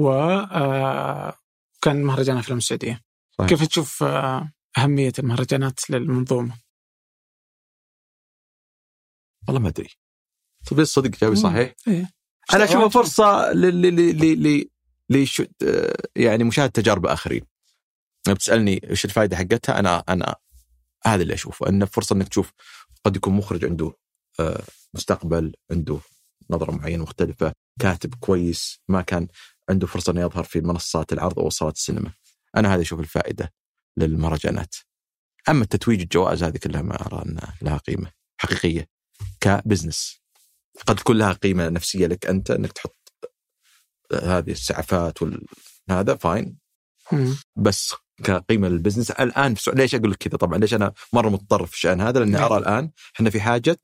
و 0.00 0.10
آه 0.12 1.38
كان 1.82 2.02
مهرجان 2.02 2.36
أفلام 2.36 2.58
السعودية. 2.58 3.00
صحيح. 3.38 3.48
كيف 3.48 3.66
تشوف 3.66 4.02
أهمية 4.78 5.12
المهرجانات 5.18 5.90
للمنظومة؟ 5.90 6.56
والله 9.48 9.60
ما 9.62 9.68
أدري 9.68 9.88
طيب 10.70 10.80
الصدق 10.80 11.18
جاوبي 11.18 11.36
صحيح؟ 11.36 11.74
إيه. 11.88 12.10
أنا 12.54 12.64
اشوفها. 12.64 12.88
فرصة 12.88 13.52
ل 13.52 14.64
يعني 16.16 16.44
مشاهدة 16.44 16.72
تجارب 16.72 17.06
آخرين. 17.06 17.42
لما 18.26 18.34
بتسالني 18.34 18.90
إيش 18.90 19.04
الفائده 19.04 19.36
حقتها 19.36 19.78
أنا 19.78 20.04
أنا 20.08 20.36
هذا 21.06 21.22
اللي 21.22 21.34
أشوفه 21.34 21.68
انه 21.68 21.86
فرصة 21.86 22.16
إنك 22.16 22.28
تشوف 22.28 22.52
قد 23.04 23.16
يكون 23.16 23.34
مخرج 23.34 23.64
عنده 23.64 23.92
آه، 24.40 24.62
مستقبل 24.94 25.52
عنده 25.70 25.98
نظرة 26.50 26.72
معينة 26.72 27.02
مختلفة 27.02 27.52
كاتب 27.80 28.14
كويس 28.14 28.80
ما 28.88 29.02
كان 29.02 29.28
عنده 29.70 29.86
فرصة 29.86 30.12
إنه 30.12 30.20
يظهر 30.20 30.44
في 30.44 30.60
منصات 30.60 31.12
العرض 31.12 31.38
أو 31.38 31.50
صالات 31.50 31.76
السينما. 31.76 32.12
أنا 32.56 32.74
هذا 32.74 32.82
أشوف 32.82 33.00
الفائدة 33.00 33.52
للمهرجانات. 33.96 34.74
أما 35.48 35.62
التتويج 35.62 36.00
الجوائز 36.00 36.42
هذه 36.42 36.56
كلها 36.56 36.82
ما 36.82 37.06
أرى 37.06 37.22
ان 37.22 37.38
لها 37.62 37.76
قيمة 37.76 38.10
حقيقية 38.36 38.88
ك 39.40 39.48
business. 39.48 40.23
قد 40.86 40.96
تكون 40.96 41.18
لها 41.18 41.32
قيمة 41.32 41.68
نفسية 41.68 42.06
لك 42.06 42.26
أنت 42.26 42.50
إنك 42.50 42.72
تحط 42.72 42.96
هذه 44.12 44.50
السعفات 44.50 45.22
وال... 45.22 45.46
هذا 45.90 46.14
fine. 46.14 46.58
بس 47.56 47.94
كقيمة 48.24 48.68
لل 48.68 48.76
business 48.76 49.10
الآن 49.10 49.54
في 49.54 49.70
ليش 49.70 49.94
أقول 49.94 50.10
لك 50.10 50.16
كذا؟ 50.16 50.36
طبعا 50.36 50.58
ليش 50.58 50.74
أنا 50.74 50.92
مرة 51.12 51.28
متطرف 51.28 51.70
في 51.70 51.76
الشأن 51.76 52.00
هذا؟ 52.00 52.20
لأني 52.20 52.32
نعم. 52.32 52.42
أرى 52.42 52.56
الآن 52.56 52.90
إحنا 53.16 53.30
في 53.30 53.40
حاجة 53.40 53.80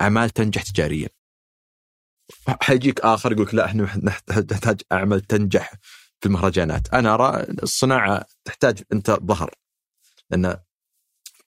أعمال 0.00 0.30
تنجح 0.30 0.62
تجاريا. 0.62 1.08
حيجيك 2.60 3.00
آخر 3.00 3.32
يقول 3.32 3.46
لك 3.46 3.54
لا 3.54 3.64
إحنا 3.64 3.82
نحتاج 4.38 4.80
أعمال 4.92 5.20
تنجح 5.20 5.72
في 6.20 6.26
المهرجانات. 6.26 6.94
أنا 6.94 7.14
أرى 7.14 7.46
الصناعة 7.62 8.26
تحتاج 8.44 8.82
أنت 8.92 9.10
ظهر. 9.10 9.54
لأن 10.30 10.56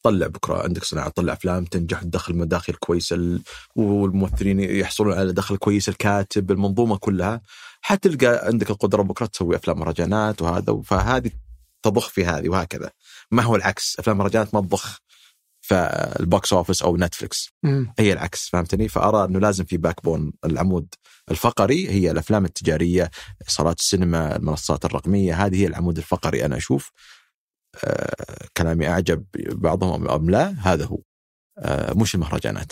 طلع 0.05 0.27
بكرة 0.27 0.63
عندك 0.63 0.83
صناعة 0.83 1.09
تطلع 1.09 1.33
أفلام 1.33 1.65
تنجح 1.65 2.01
تدخل 2.01 2.35
مداخل 2.35 2.73
كويسة 2.73 3.39
والممثلين 3.75 4.59
يحصلون 4.59 5.13
على 5.13 5.33
دخل 5.33 5.57
كويس 5.57 5.89
الكاتب 5.89 6.51
المنظومة 6.51 6.97
كلها 6.97 7.41
حتلقى 7.81 8.47
عندك 8.47 8.69
القدرة 8.69 9.01
بكرة 9.01 9.25
تسوي 9.25 9.55
أفلام 9.55 9.79
مهرجانات 9.79 10.41
وهذا 10.41 10.81
فهذه 10.83 11.31
تضخ 11.83 12.09
في 12.09 12.25
هذه 12.25 12.49
وهكذا. 12.49 12.91
ما 13.31 13.43
هو 13.43 13.55
العكس 13.55 13.99
أفلام 13.99 14.17
مهرجانات 14.17 14.53
ما 14.53 14.61
تضخ 14.61 14.99
فال 15.61 15.98
box 15.98 16.53
office 16.53 16.81
أو 16.81 16.97
Netflix 16.97 17.49
هي 17.99 18.13
العكس 18.13 18.49
فهمتني؟ 18.49 18.87
فأرى 18.87 19.25
إنه 19.25 19.39
لازم 19.39 19.63
في 19.63 19.77
backbone 19.77 20.33
العمود 20.45 20.87
الفقري 21.31 21.89
هي 21.89 22.11
الأفلام 22.11 22.45
التجارية 22.45 23.11
صالات 23.47 23.79
السينما 23.79 24.35
المنصات 24.35 24.85
الرقمية 24.85 25.45
هذه 25.45 25.61
هي 25.61 25.67
العمود 25.67 25.97
الفقري 25.97 26.45
أنا 26.45 26.57
أشوف. 26.57 26.91
كلامي 28.57 28.87
أعجب 28.87 29.25
بعضهم 29.35 30.09
أم 30.09 30.29
لا 30.29 30.55
هذا 30.59 30.85
هو. 30.85 30.99
آه 31.57 31.93
مش 31.93 32.15
المهرجانات. 32.15 32.71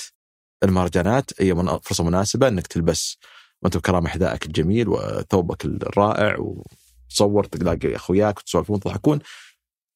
المهرجانات 0.64 1.42
هي 1.42 1.56
فرصة 1.84 2.04
مناسبة 2.04 2.48
إنك 2.48 2.68
تلبس 2.68 3.18
وأنت 3.62 3.78
بكرامة 3.78 4.10
حذائك 4.10 4.46
الجميل 4.46 4.90
وثوبك 4.90 5.66
الرائع 5.66 6.38
وتصور 6.40 7.44
تلاقي 7.44 7.96
أخوياك 7.96 8.38
وتسولفون 8.40 8.76
وتضحكون 8.76 9.20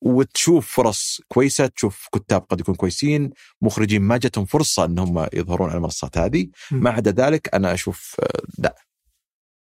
وتشوف 0.02 0.72
فرص 0.76 1.22
كويسة 1.28 1.68
تشوف 1.68 2.08
كتاب 2.14 2.42
قد 2.50 2.60
يكون 2.60 2.76
كويسين 2.76 3.32
مخرجين 3.62 4.02
ما 4.02 4.18
جتهم 4.18 4.46
فرصة 4.46 4.86
انهم 4.86 5.28
يظهرون 5.34 5.70
على 5.70 5.78
المنصات 5.78 6.18
هذه. 6.18 6.48
ما 6.72 6.90
عدا 6.90 7.12
ذلك 7.12 7.56
أنا 7.56 7.74
أشوف 7.74 8.16
آه، 8.20 8.42
لا. 8.58 8.76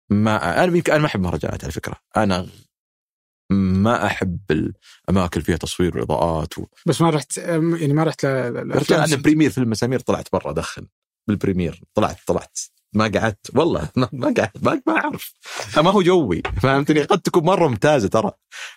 ما 0.09 0.63
أنا 0.63 0.76
يمكن 0.76 0.91
أنا 0.91 1.01
ما 1.01 1.07
أحب 1.07 1.19
المهرجانات 1.19 1.63
على 1.63 1.72
فكرة. 1.73 1.95
أنا 2.17 2.47
ما 3.49 4.05
أحب 4.05 4.39
الأماكن 5.09 5.41
فيها 5.41 5.57
تصوير 5.57 5.97
واضاءات 5.97 6.57
و... 6.57 6.65
بس 6.85 7.01
ما 7.01 7.09
رحت 7.09 7.38
يعني 7.38 7.93
ما 7.93 8.03
رحت 8.03 8.26
ل... 8.26 8.93
أنا 8.93 9.15
premiere 9.15 9.49
فيلم 9.49 9.69
مسامير 9.69 9.99
طلعت 9.99 10.27
برا 10.34 10.51
ادخن 10.51 10.88
بال 11.27 11.38
premiere. 11.38 11.84
طلعت 11.93 12.17
طلعت. 12.27 12.59
ما 12.93 13.07
قعدت. 13.07 13.51
والله 13.55 13.89
ما 14.13 14.34
قعدت. 14.38 14.63
ما, 14.63 14.81
ما 14.88 14.97
أعرف. 14.97 15.34
ما 15.77 15.91
هو 15.91 16.01
جوي. 16.01 16.41
فهمتني؟ 16.61 17.01
قد 17.01 17.22
تكون 17.22 17.43
مرة 17.43 17.67
ممتازة 17.67 18.07
ترى. 18.07 18.31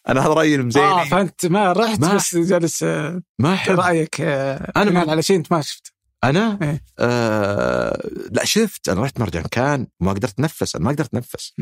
أنا 0.08 0.20
هذا 0.20 0.28
رأيي 0.28 0.54
المزيني. 0.54 0.86
آه 0.86 1.04
فانت 1.04 1.46
ما 1.46 1.72
رحت 1.72 2.00
ما 2.00 2.14
بس 2.14 2.36
جالس 2.36 2.82
آه، 2.82 3.22
ما 3.38 3.54
أحب. 3.54 3.80
رأيك 3.80 4.20
آه، 4.20 4.72
أنا 4.76 4.90
ما 4.90 5.10
على 5.10 5.22
شيء 5.22 5.36
أنت 5.36 5.52
ما 5.52 5.60
شفت 5.60 5.92
أنا؟ 6.24 6.58
إيه؟ 6.62 6.84
آه 6.98 8.08
لا 8.32 8.44
شفت. 8.44 8.88
أنا 8.88 9.02
رحت 9.02 9.20
مهرجان 9.20 9.42
كان 9.42 9.86
ما 10.00 10.12
قدرت 10.12 10.32
أتنفس. 10.32 10.76
أنا 10.76 10.84
ما 10.84 10.90
قدرت 10.90 11.08
أتنفس. 11.08 11.54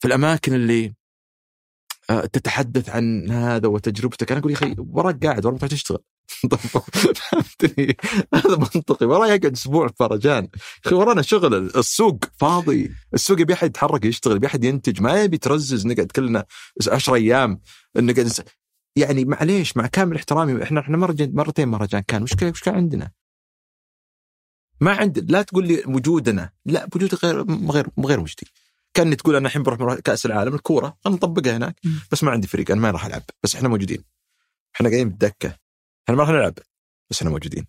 في 0.00 0.06
الأماكن 0.06 0.54
اللي 0.54 0.94
تتحدث 2.20 2.90
عن 2.90 3.30
هذا 3.30 3.68
وتجربتك. 3.68 4.32
أنا 4.32 4.40
أقول 4.40 4.52
يا 4.52 4.56
أخي 4.56 4.76
وراك 4.78 5.26
قاعد 5.26 5.46
وراك 5.46 5.60
تشتغل. 5.60 5.98
فهمتني؟ 7.20 7.96
هذا 8.34 8.56
منطقي. 8.56 9.06
وراي 9.06 9.28
يقعد 9.28 9.52
أسبوع 9.52 9.88
فرجان 9.98 10.48
أخي 10.86 10.94
ورانا 10.94 11.22
شغل. 11.22 11.54
السوق 11.54 12.24
فاضي. 12.40 12.90
السوق 13.14 13.40
يبي 13.40 13.52
أحد 13.52 13.66
يتحرك 13.68 14.04
يشتغل 14.04 14.36
يبي 14.36 14.46
أحد 14.46 14.64
ينتج. 14.64 15.00
ما 15.00 15.22
يبي 15.22 15.38
ترزز 15.38 15.86
نقعد 15.86 16.06
كلنا 16.06 16.44
10 16.88 17.14
أيام 17.14 17.60
نقعد 17.96 18.32
يعني 18.96 19.24
معليش 19.24 19.76
مع 19.76 19.86
كامل 19.86 20.16
احترامي 20.16 20.62
إحنا 20.62 20.80
إحنا 20.80 20.96
مرتين 21.32 21.68
مهرجان 21.68 22.00
كان. 22.00 22.22
وش 22.22 22.32
وش 22.42 22.60
كان 22.62 22.74
عندنا؟ 22.74 23.10
ما 24.80 24.92
عند 24.92 25.30
لا 25.30 25.42
تقول 25.42 25.66
لي 25.66 25.82
وجودنا. 25.86 26.50
لا 26.66 26.88
وجودك 26.94 27.24
غير 27.24 27.42
غير 27.70 27.86
غير 28.06 28.20
مجدي. 28.20 28.46
كاني 28.94 29.16
تقول 29.16 29.36
أنا 29.36 29.48
الحين 29.48 29.62
بروح 29.62 29.94
كأس 29.94 30.26
العالم 30.26 30.54
الكورة 30.54 30.98
أنا 31.06 31.14
نطبقها 31.14 31.56
هناك 31.56 31.76
بس 32.12 32.24
ما 32.24 32.30
عندي 32.30 32.46
فريق 32.46 32.70
أنا 32.70 32.80
ما 32.80 32.90
راح 32.90 33.06
ألعب 33.06 33.22
بس 33.42 33.54
إحنا 33.56 33.68
موجودين. 33.68 34.04
إحنا 34.76 34.88
قاعدين 34.88 35.08
بالدكة. 35.08 35.48
إحنا 36.04 36.16
ما 36.16 36.22
راح 36.22 36.28
نلعب 36.28 36.54
بس 37.10 37.18
إحنا 37.18 37.30
موجودين. 37.30 37.66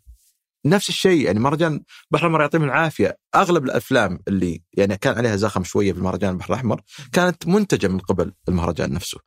نفس 0.65 0.89
الشيء 0.89 1.25
يعني 1.25 1.39
مهرجان 1.39 1.71
البحر 1.73 2.27
الاحمر 2.27 2.41
يعطيهم 2.41 2.63
العافية. 2.63 3.17
أغلب 3.35 3.63
الأفلام 3.65 4.19
اللي 4.27 4.63
يعني 4.73 4.97
كان 4.97 5.17
عليها 5.17 5.35
زخم 5.35 5.63
شوية 5.63 5.91
في 5.91 5.97
المهرجان 5.97 6.33
البحر 6.33 6.53
الأحمر 6.53 6.81
كانت 7.13 7.47
منتجة 7.47 7.87
من 7.87 7.99
قبل 7.99 8.33
المهرجان 8.49 8.93
نفسه. 8.93 9.19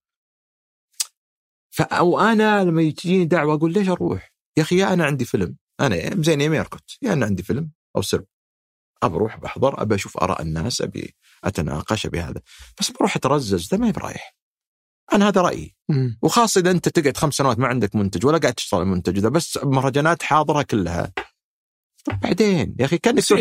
أو 1.80 2.20
أنا 2.20 2.64
لما 2.64 2.90
تجيني 2.90 3.24
دعوة 3.24 3.54
أقول 3.54 3.72
ليش 3.72 3.88
أروح؟ 3.88 4.32
يا 4.56 4.62
أخي 4.62 4.78
يا 4.78 4.92
أنا 4.92 5.04
عندي 5.04 5.24
فيلم. 5.24 5.56
أنا 5.80 6.22
زين 6.22 6.40
يا 6.40 6.48
ميركوت 6.48 6.96
يا 7.02 7.12
أنا 7.12 7.26
عندي 7.26 7.42
فيلم 7.42 7.70
أو 7.96 8.02
سرب. 8.02 8.26
أبى 9.02 9.16
أروح 9.16 9.36
بحضر 9.36 9.82
أبى 9.82 9.94
أشوف 9.94 10.16
آراء 10.18 10.42
الناس 10.42 10.80
ابي 10.80 11.14
أتناقش 11.44 12.06
ابي 12.06 12.20
هذا 12.20 12.40
بس 12.80 12.90
بروح 12.90 13.16
أترزز 13.16 13.68
ده 13.68 13.78
ما 13.78 13.90
برايح. 13.90 14.36
أنا 15.12 15.28
هذا 15.28 15.40
رأيي. 15.40 15.76
وخاصة 16.22 16.60
إذا 16.60 16.70
أنت 16.70 16.88
تقعد 16.88 17.16
خمس 17.16 17.34
سنوات 17.34 17.58
ما 17.58 17.66
عندك 17.66 17.96
منتج 17.96 18.26
ولا 18.26 18.38
قاعد 18.38 18.54
تشتغل 18.54 18.82
المنتج 18.82 19.18
ذا 19.18 19.28
بس 19.28 19.58
مهرجانات 19.62 20.22
حاضرة 20.22 20.62
كلها. 20.62 21.12
طب 22.04 22.20
بعدين؟ 22.20 22.76
يا 22.78 22.84
أخي 22.84 22.98
كان 22.98 23.14
بس, 23.14 23.32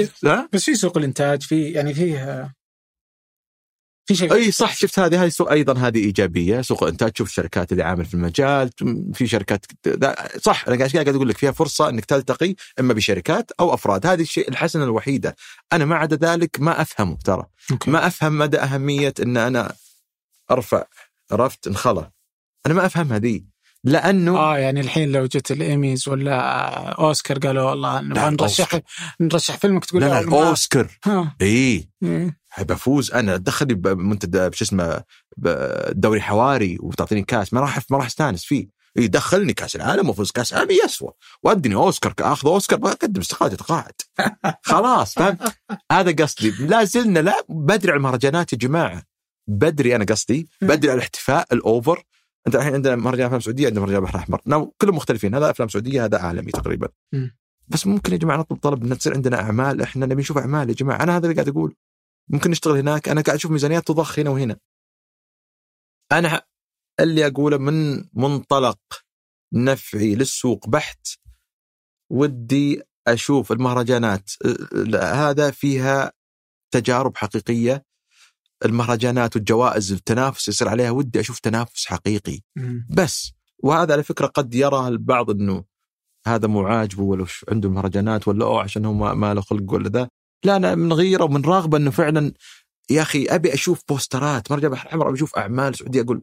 بس 0.54 0.64
في 0.64 0.76
سوق 0.76 0.98
الإنتاج 0.98 1.42
في 1.42 1.72
يعني 1.72 1.94
فيه 1.94 2.56
في 4.06 4.16
شيء 4.16 4.34
أي 4.34 4.52
صح 4.52 4.76
شفت 4.76 5.00
هذه 5.00 5.24
هذه 5.24 5.30
سوق 5.30 5.52
أيضا 5.52 5.80
هذه 5.80 5.98
إيجابية 5.98 6.62
سوق 6.62 6.84
إنتاج 6.84 7.12
تشوف 7.12 7.30
الشركات 7.30 7.72
اللي 7.72 7.84
عامل 7.84 8.06
في 8.06 8.14
المجال 8.14 8.70
في 9.14 9.28
شركات 9.28 9.66
صح 10.42 10.68
أنا 10.68 10.78
قاعد 10.78 11.16
أقول 11.16 11.30
لك 11.30 11.38
فيها 11.38 11.52
فرصة 11.52 11.90
إنك 11.90 12.06
تلتقي 12.06 12.56
إما 12.80 12.94
بشركات 12.94 13.52
أو 13.60 13.74
أفراد. 13.74 14.06
هذه 14.06 14.22
الشيء 14.22 14.50
الحسنة 14.50 14.84
الوحيدة. 14.84 15.36
أنا 15.74 15.86
ما 15.86 15.96
عدا 15.96 16.16
ذلك 16.32 16.60
ما 16.60 16.82
أفهمه 16.82 17.18
ترى. 17.26 17.46
ما 17.88 18.08
أفهم 18.08 18.38
مدى 18.38 18.58
أهمية 18.58 19.14
إن 19.20 19.38
أنا 19.38 19.76
أرفع 20.52 20.86
عرفت 21.32 21.68
انخلى 21.68 22.12
أنا 22.66 22.74
ما 22.74 22.86
أفهم 22.86 23.14
هذه. 23.14 23.55
لأنه 23.86 24.38
آه 24.38 24.58
يعني 24.58 24.80
الحين 24.80 25.12
لو 25.12 25.26
جت 25.26 25.52
الإيميز 25.52 26.08
ولا 26.08 26.36
أوسكار 26.90 27.40
قالوا 27.40 27.70
والله 27.70 28.02
نبغى 28.02 28.30
نرشح 28.30 28.80
نرشح 29.20 29.58
فيلمك 29.58 29.86
تقول 29.86 30.02
لا 30.02 30.22
لا 30.22 30.50
أوسكار. 30.50 30.88
اي 31.42 31.90
إيه. 32.04 32.38
بفوز 32.60 33.12
أنا 33.12 33.38
دخلني 33.38 33.74
بمنتدى 33.74 34.50
بش 34.50 34.62
اسمه 34.62 35.04
دوري 35.90 36.22
حواري 36.22 36.78
وتعطيني 36.82 37.24
كاس. 37.24 37.54
ما 37.54 37.62
راح 37.62 37.80
ما 37.90 37.98
راح 37.98 38.06
أستانس 38.06 38.44
فيه. 38.44 38.68
يدخلني 38.96 39.54
كاس 39.54 39.76
العالم 39.76 40.10
وفوز 40.10 40.32
كاس 40.32 40.54
العالم 40.54 40.72
يسوى. 40.86 41.12
وادني 41.44 41.76
أوسكار 41.76 42.14
اخذ 42.20 42.48
أوسكار. 42.48 42.80
بقدم 42.80 43.22
استقالتي 43.22 43.56
اتقاعد 43.56 43.94
خلاص 44.72 45.14
فهمت؟ 45.14 45.56
هذا 45.92 46.12
قصدي. 46.24 46.50
لا 46.50 46.84
زلنا 46.84 47.20
لا 47.20 47.46
بدري 47.50 47.92
على 47.92 47.98
المهرجانات 47.98 48.54
يا 48.54 48.58
جماعة. 48.58 49.04
بدري 49.48 49.96
أنا 49.96 50.06
قصدي. 50.06 50.50
بدري 50.62 50.90
على 50.90 50.98
الاحتفاء 50.98 51.48
الأوفر. 51.54 52.04
أنت 52.48 52.56
الحين 52.56 52.74
عندنا 52.74 52.96
مهرجان 52.96 53.26
أفلام 53.26 53.40
سعودية 53.42 53.68
عندنا 53.68 53.82
مهرجان 53.82 54.02
بحر 54.02 54.18
أحمر. 54.20 54.42
كلهم 54.82 54.96
مختلفين. 54.96 55.36
هذا 55.36 55.50
أفلام 55.50 55.70
سعودية 55.70 56.06
هذا 56.06 56.18
عالمي 56.20 56.52
تقريبا. 56.52 56.90
بس 57.68 57.88
ممكن 57.88 58.12
يا 58.12 58.18
جماعة 58.18 58.38
نطلب 58.38 58.60
طلب 58.60 58.84
ان 58.84 58.98
تصير 58.98 59.14
عندنا 59.14 59.42
أعمال. 59.42 59.82
إحنا 59.82 60.06
نبي 60.06 60.22
نشوف 60.22 60.38
أعمال 60.38 60.70
يا 60.70 60.74
جماعة. 60.74 61.04
أنا 61.04 61.18
هذا 61.18 61.26
اللي 61.26 61.36
قاعد 61.36 61.50
أقول. 61.50 61.76
ممكن 62.30 62.52
نشتغل 62.52 62.78
هناك. 62.78 63.10
أنا 63.10 63.22
قاعد 63.22 63.38
أشوف 63.38 63.52
ميزانيات 63.52 63.88
تضخ 63.88 64.20
هنا 64.20 64.30
وهنا. 64.30 64.58
أنا 66.12 66.42
اللي 67.00 67.28
أقوله 67.28 67.58
من 67.58 68.06
منطلق 68.14 68.80
نفعي 69.54 70.16
للسوق 70.16 70.70
بحت 70.70 71.08
ودي 72.12 72.82
أشوف 73.08 73.52
المهرجانات. 73.52 74.32
هذا 74.96 75.52
فيها 75.52 76.12
تجارب 76.74 77.18
حقيقية. 77.18 77.86
المهرجانات 78.66 79.36
والجوائز 79.36 79.92
التنافس 79.92 80.48
يصير 80.48 80.70
عليها 80.70 80.92
ودي 80.92 81.20
أشوف 81.20 81.40
تنافس 81.40 81.86
حقيقي. 81.86 82.40
بس 82.90 83.32
وهذا 83.60 83.94
على 83.94 84.04
فكرة 84.04 84.28
قد 84.28 84.56
يرى 84.56 84.88
البعض 84.88 85.30
إنه 85.30 85.64
هذا 86.28 86.48
مو 86.48 86.68
عاجبه 86.68 87.04
ولا 87.04 87.26
عنده 87.52 87.70
مهرجانات 87.70 88.28
ولا 88.28 88.46
اوه 88.46 88.62
عشان 88.62 88.86
هو 88.86 89.16
ما 89.16 89.34
له 89.34 89.42
خلق 89.42 89.74
ولا 89.74 89.90
ذا. 89.90 90.10
لا 90.44 90.56
أنا 90.56 90.76
من 90.76 90.94
غيره 90.94 91.24
ومن 91.24 91.42
رغبة 91.42 91.78
إنه 91.78 91.92
فعلا 91.92 92.34
يا 92.90 93.02
أخي 93.02 93.26
أبي 93.26 93.54
أشوف 93.54 93.82
بوسترات 93.90 94.52
مرجع 94.52 94.68
بحر 94.68 94.86
الاحمر 94.86 95.08
ابي 95.08 95.16
أشوف 95.16 95.36
أعمال 95.38 95.76
سعودية 95.76 96.02
أقول 96.02 96.22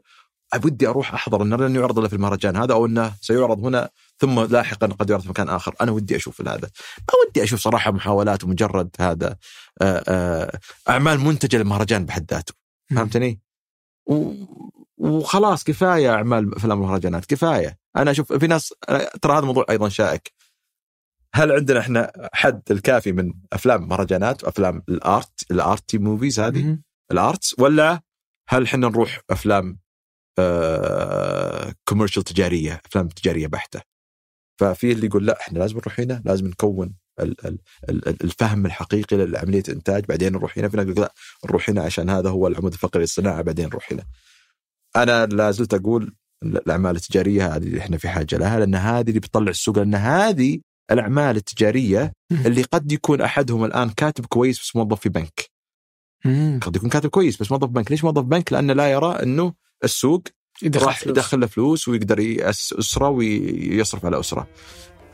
ودي 0.54 0.88
أروح 0.88 1.14
أحضر 1.14 1.42
انه 1.42 1.56
لن 1.56 1.76
يعرض 1.76 1.98
الا 1.98 2.08
في 2.08 2.14
المهرجان 2.14 2.56
هذا 2.56 2.72
أو 2.74 2.86
إنه 2.86 3.12
سيعرض 3.20 3.64
هنا 3.64 3.90
ثم 4.18 4.40
لاحقا 4.40 4.86
قد 4.86 5.10
يعرض 5.10 5.22
في 5.22 5.28
مكان 5.28 5.48
آخر. 5.48 5.74
أنا 5.80 5.92
ودي 5.92 6.16
أشوف 6.16 6.40
هذا. 6.40 6.70
ما 6.98 7.14
ودي 7.28 7.42
أشوف 7.42 7.60
صراحة 7.60 7.90
محاولات 7.90 8.44
ومجرد 8.44 8.90
هذا 9.00 9.36
آه، 9.82 10.04
آه، 10.08 10.58
أعمال 10.88 11.20
منتجة 11.20 11.56
للمهرجان 11.56 12.04
بحد 12.04 12.30
ذاته. 12.30 12.54
فهمتني؟ 12.90 13.40
وخلاص 14.98 15.64
كفاية 15.64 16.10
أعمال 16.10 16.54
أفلام 16.56 16.78
المهرجانات 16.78 17.26
كفاية. 17.26 17.78
أنا 17.96 18.10
أشوف 18.10 18.32
في 18.32 18.46
ناس 18.46 18.74
ترى 19.22 19.38
هذا 19.38 19.44
موضوع 19.46 19.64
أيضا 19.70 19.88
شائك. 19.88 20.32
هل 21.34 21.52
عندنا 21.52 21.80
إحنا 21.80 22.28
حد 22.32 22.62
الكافي 22.70 23.12
من 23.12 23.32
أفلام 23.52 23.88
مهرجانات 23.88 24.44
وأفلام 24.44 24.82
ال 24.89 25.04
art 25.04 25.51
ال 25.51 25.59
artsy 25.59 25.98
movies 25.98 26.40
هذه؟ 26.40 26.78
ال 27.12 27.20
arts؟ 27.20 27.59
ولا 27.58 28.02
هل 28.48 28.62
إحنا 28.62 28.88
نروح 28.88 29.20
أفلام 29.30 29.81
commercial 31.84 32.22
آه، 32.22 32.32
تجارية 32.32 32.80
أفلام 32.86 33.09
تجارية 33.09 33.46
بحتة 33.46 33.80
ففي 34.60 34.92
اللي 34.92 35.06
يقول 35.06 35.26
لا 35.26 35.40
إحنا 35.40 35.59
لازم 35.59 35.76
نروح 35.76 36.00
هنا 36.00 36.22
لازم 36.24 36.46
نكون 36.46 36.94
الفهم 38.24 38.66
الحقيقي 38.66 39.16
لعملية 39.16 39.62
إنتاج 39.68 40.04
بعدين 40.04 40.32
نروح 40.32 40.59
هنا 40.59 40.68
في 40.68 40.76
ناس 40.76 40.86
لا 40.86 41.14
نروح 41.44 41.70
هنا 41.70 41.82
عشان 41.82 42.10
هذا 42.10 42.30
هو 42.30 42.46
العمود 42.46 42.72
الفقري 42.72 43.02
للصناعة 43.02 43.42
بعدين 43.42 43.66
نروح 43.66 43.92
هنا. 43.92 44.04
أنا 44.96 45.26
لا 45.26 45.50
زلت 45.50 45.74
أقول 45.74 46.14
الأعمال 46.42 46.96
التجارية 46.96 47.46
هذه 47.56 47.62
اللي 47.62 47.78
إحنا 47.78 47.98
في 47.98 48.09
حاجة 48.09 48.36
لها 48.36 48.59
لأن 48.59 48.74
هذه 48.74 49.09
اللي 49.09 49.20
بتطلع 49.20 49.50
السوق 49.50 49.78
لأن 49.78 49.94
هذه 49.94 50.60
الأعمال 50.90 51.36
التجارية 51.36 52.12
اللي 52.46 52.62
قد 52.62 52.92
يكون 52.92 53.20
أحدهم 53.20 53.64
الآن 53.64 53.90
كاتب 53.90 54.26
كويس 54.26 54.60
بس 54.60 54.76
موظف 54.76 55.00
في 55.00 55.09
بنك. 55.09 55.50
قد 56.60 56.76
يكون 56.76 56.88
كاتب 56.88 57.10
كويس 57.10 57.42
بس 57.42 57.52
موظف 57.52 57.68
بنك، 57.68 57.90
ليش 57.90 58.04
موظف 58.04 58.22
بنك؟ 58.22 58.52
لأنه 58.52 58.72
لا 58.72 58.90
يرى 58.92 59.22
أنه 59.22 59.54
السوق 59.84 60.22
يدخل 60.62 60.86
راح 60.86 60.98
فلوس. 60.98 61.16
يدخل 61.16 61.40
له 61.40 61.46
فلوس 61.46 61.88
ويقدر 61.88 62.20
يأسس 62.20 62.72
أسرة 62.72 63.09
ويصرف 63.09 64.06
على 64.06 64.20
أسرة. 64.20 64.46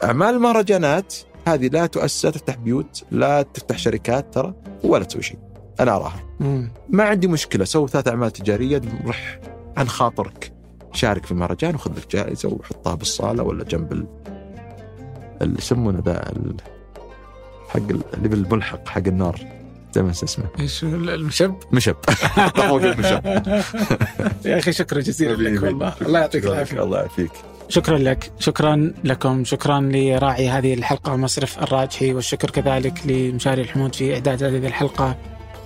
أعمال 0.05 0.35
المهرجانات 0.35 1.15
هذه 1.49 1.69
لا 1.69 1.87
تؤسس 1.87 2.25
لا 2.25 2.31
تفتح 2.31 2.55
بيوت 2.57 3.05
لا 3.11 3.43
تفتح 3.43 3.79
شركات 3.79 4.35
ترى 4.35 4.55
ولا 4.85 5.05
تسوي 5.05 5.23
شيء. 5.23 5.39
أنا 5.81 5.97
أراها. 5.97 6.25
ما 6.89 7.05
عندي 7.05 7.27
مشكلة 7.29 7.65
سوي 7.65 7.89
ثلاث 7.89 8.09
أعمال 8.09 8.31
تجارية 8.31 8.83
روح 9.05 9.41
عن 9.77 9.89
خاطرك 9.89 10.53
شارك 10.93 11.25
في 11.27 11.33
المهرجان 11.33 11.75
وخذ 11.75 11.99
لك 11.99 12.11
جائزة 12.11 12.49
وحطها 12.49 12.95
بالصالة 12.95 13.43
ولا 13.43 13.65
جنب 13.65 13.93
ال 13.93 14.07
اللي 15.43 15.59
يسمونه 15.59 16.03
ذا 16.07 16.29
ال... 16.33 16.57
حق 17.69 17.77
ال- 17.77 18.15
اللي 18.15 18.29
بالملحق 18.29 18.89
حق 18.89 19.03
النار 19.07 19.58
ما 19.97 20.11
اسمه 20.11 20.45
إيش 20.61 20.85
المشب؟ 20.85 21.55
مشب. 21.73 21.97
المشب 22.71 23.27
يا 24.45 24.59
أخي 24.59 24.73
شكرا 24.73 25.01
جزيلا 25.01 25.49
لك 25.49 25.63
والله. 25.63 25.95
الله 26.03 26.21
يعطيك 26.21 26.45
العافية. 26.45 26.83
الله 26.83 26.99
يعافيك. 26.99 27.31
شكرا 27.69 27.99
لك 27.99 28.31
شكرا 28.39 28.93
لكم 29.05 29.45
شكرا 29.45 29.81
لراعي 29.81 30.49
هذه 30.49 30.75
الحلقة 30.75 31.17
مصرف 31.17 31.59
الراجحي 31.59 32.15
والشكر 32.15 32.51
كذلك 32.51 33.07
لمشاري 33.07 33.63
الحمود 33.63 33.95
في 33.95 34.15
إعداد 34.15 34.43
هذه 34.43 34.67
الحلقة 34.67 35.17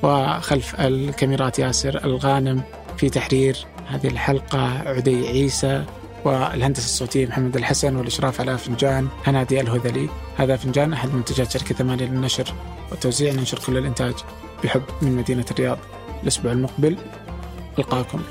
وخلف 0.02 0.80
الكاميرات 0.80 1.58
ياسر 1.58 2.04
الغانم 2.04 2.62
في 2.96 3.10
تحرير 3.10 3.56
هذه 3.86 4.06
الحلقة 4.06 4.88
عدي 4.88 5.28
عيسى 5.28 5.84
والهندسة 6.24 6.84
الصوتية 6.84 7.26
محمد 7.26 7.56
الحسن 7.56 7.96
والإشراف 7.96 8.40
على 8.40 8.58
فنجان 8.58 9.08
هنادي 9.26 9.60
الهذلي. 9.60 10.08
هذا 10.36 10.56
فنجان 10.56 10.92
أحد 10.92 11.14
منتجات 11.14 11.50
شركة 11.50 11.74
ثمانية 11.74 12.04
للنشر 12.04 12.54
والتوزيع 12.90 13.32
ننشر 13.32 13.58
كل 13.58 13.78
الإنتاج 13.78 14.14
بحب 14.64 14.82
من 15.02 15.16
مدينة 15.16 15.44
الرياض. 15.50 15.78
الأسبوع 16.22 16.52
المقبل 16.52 16.96
ألقاكم. 17.78 18.22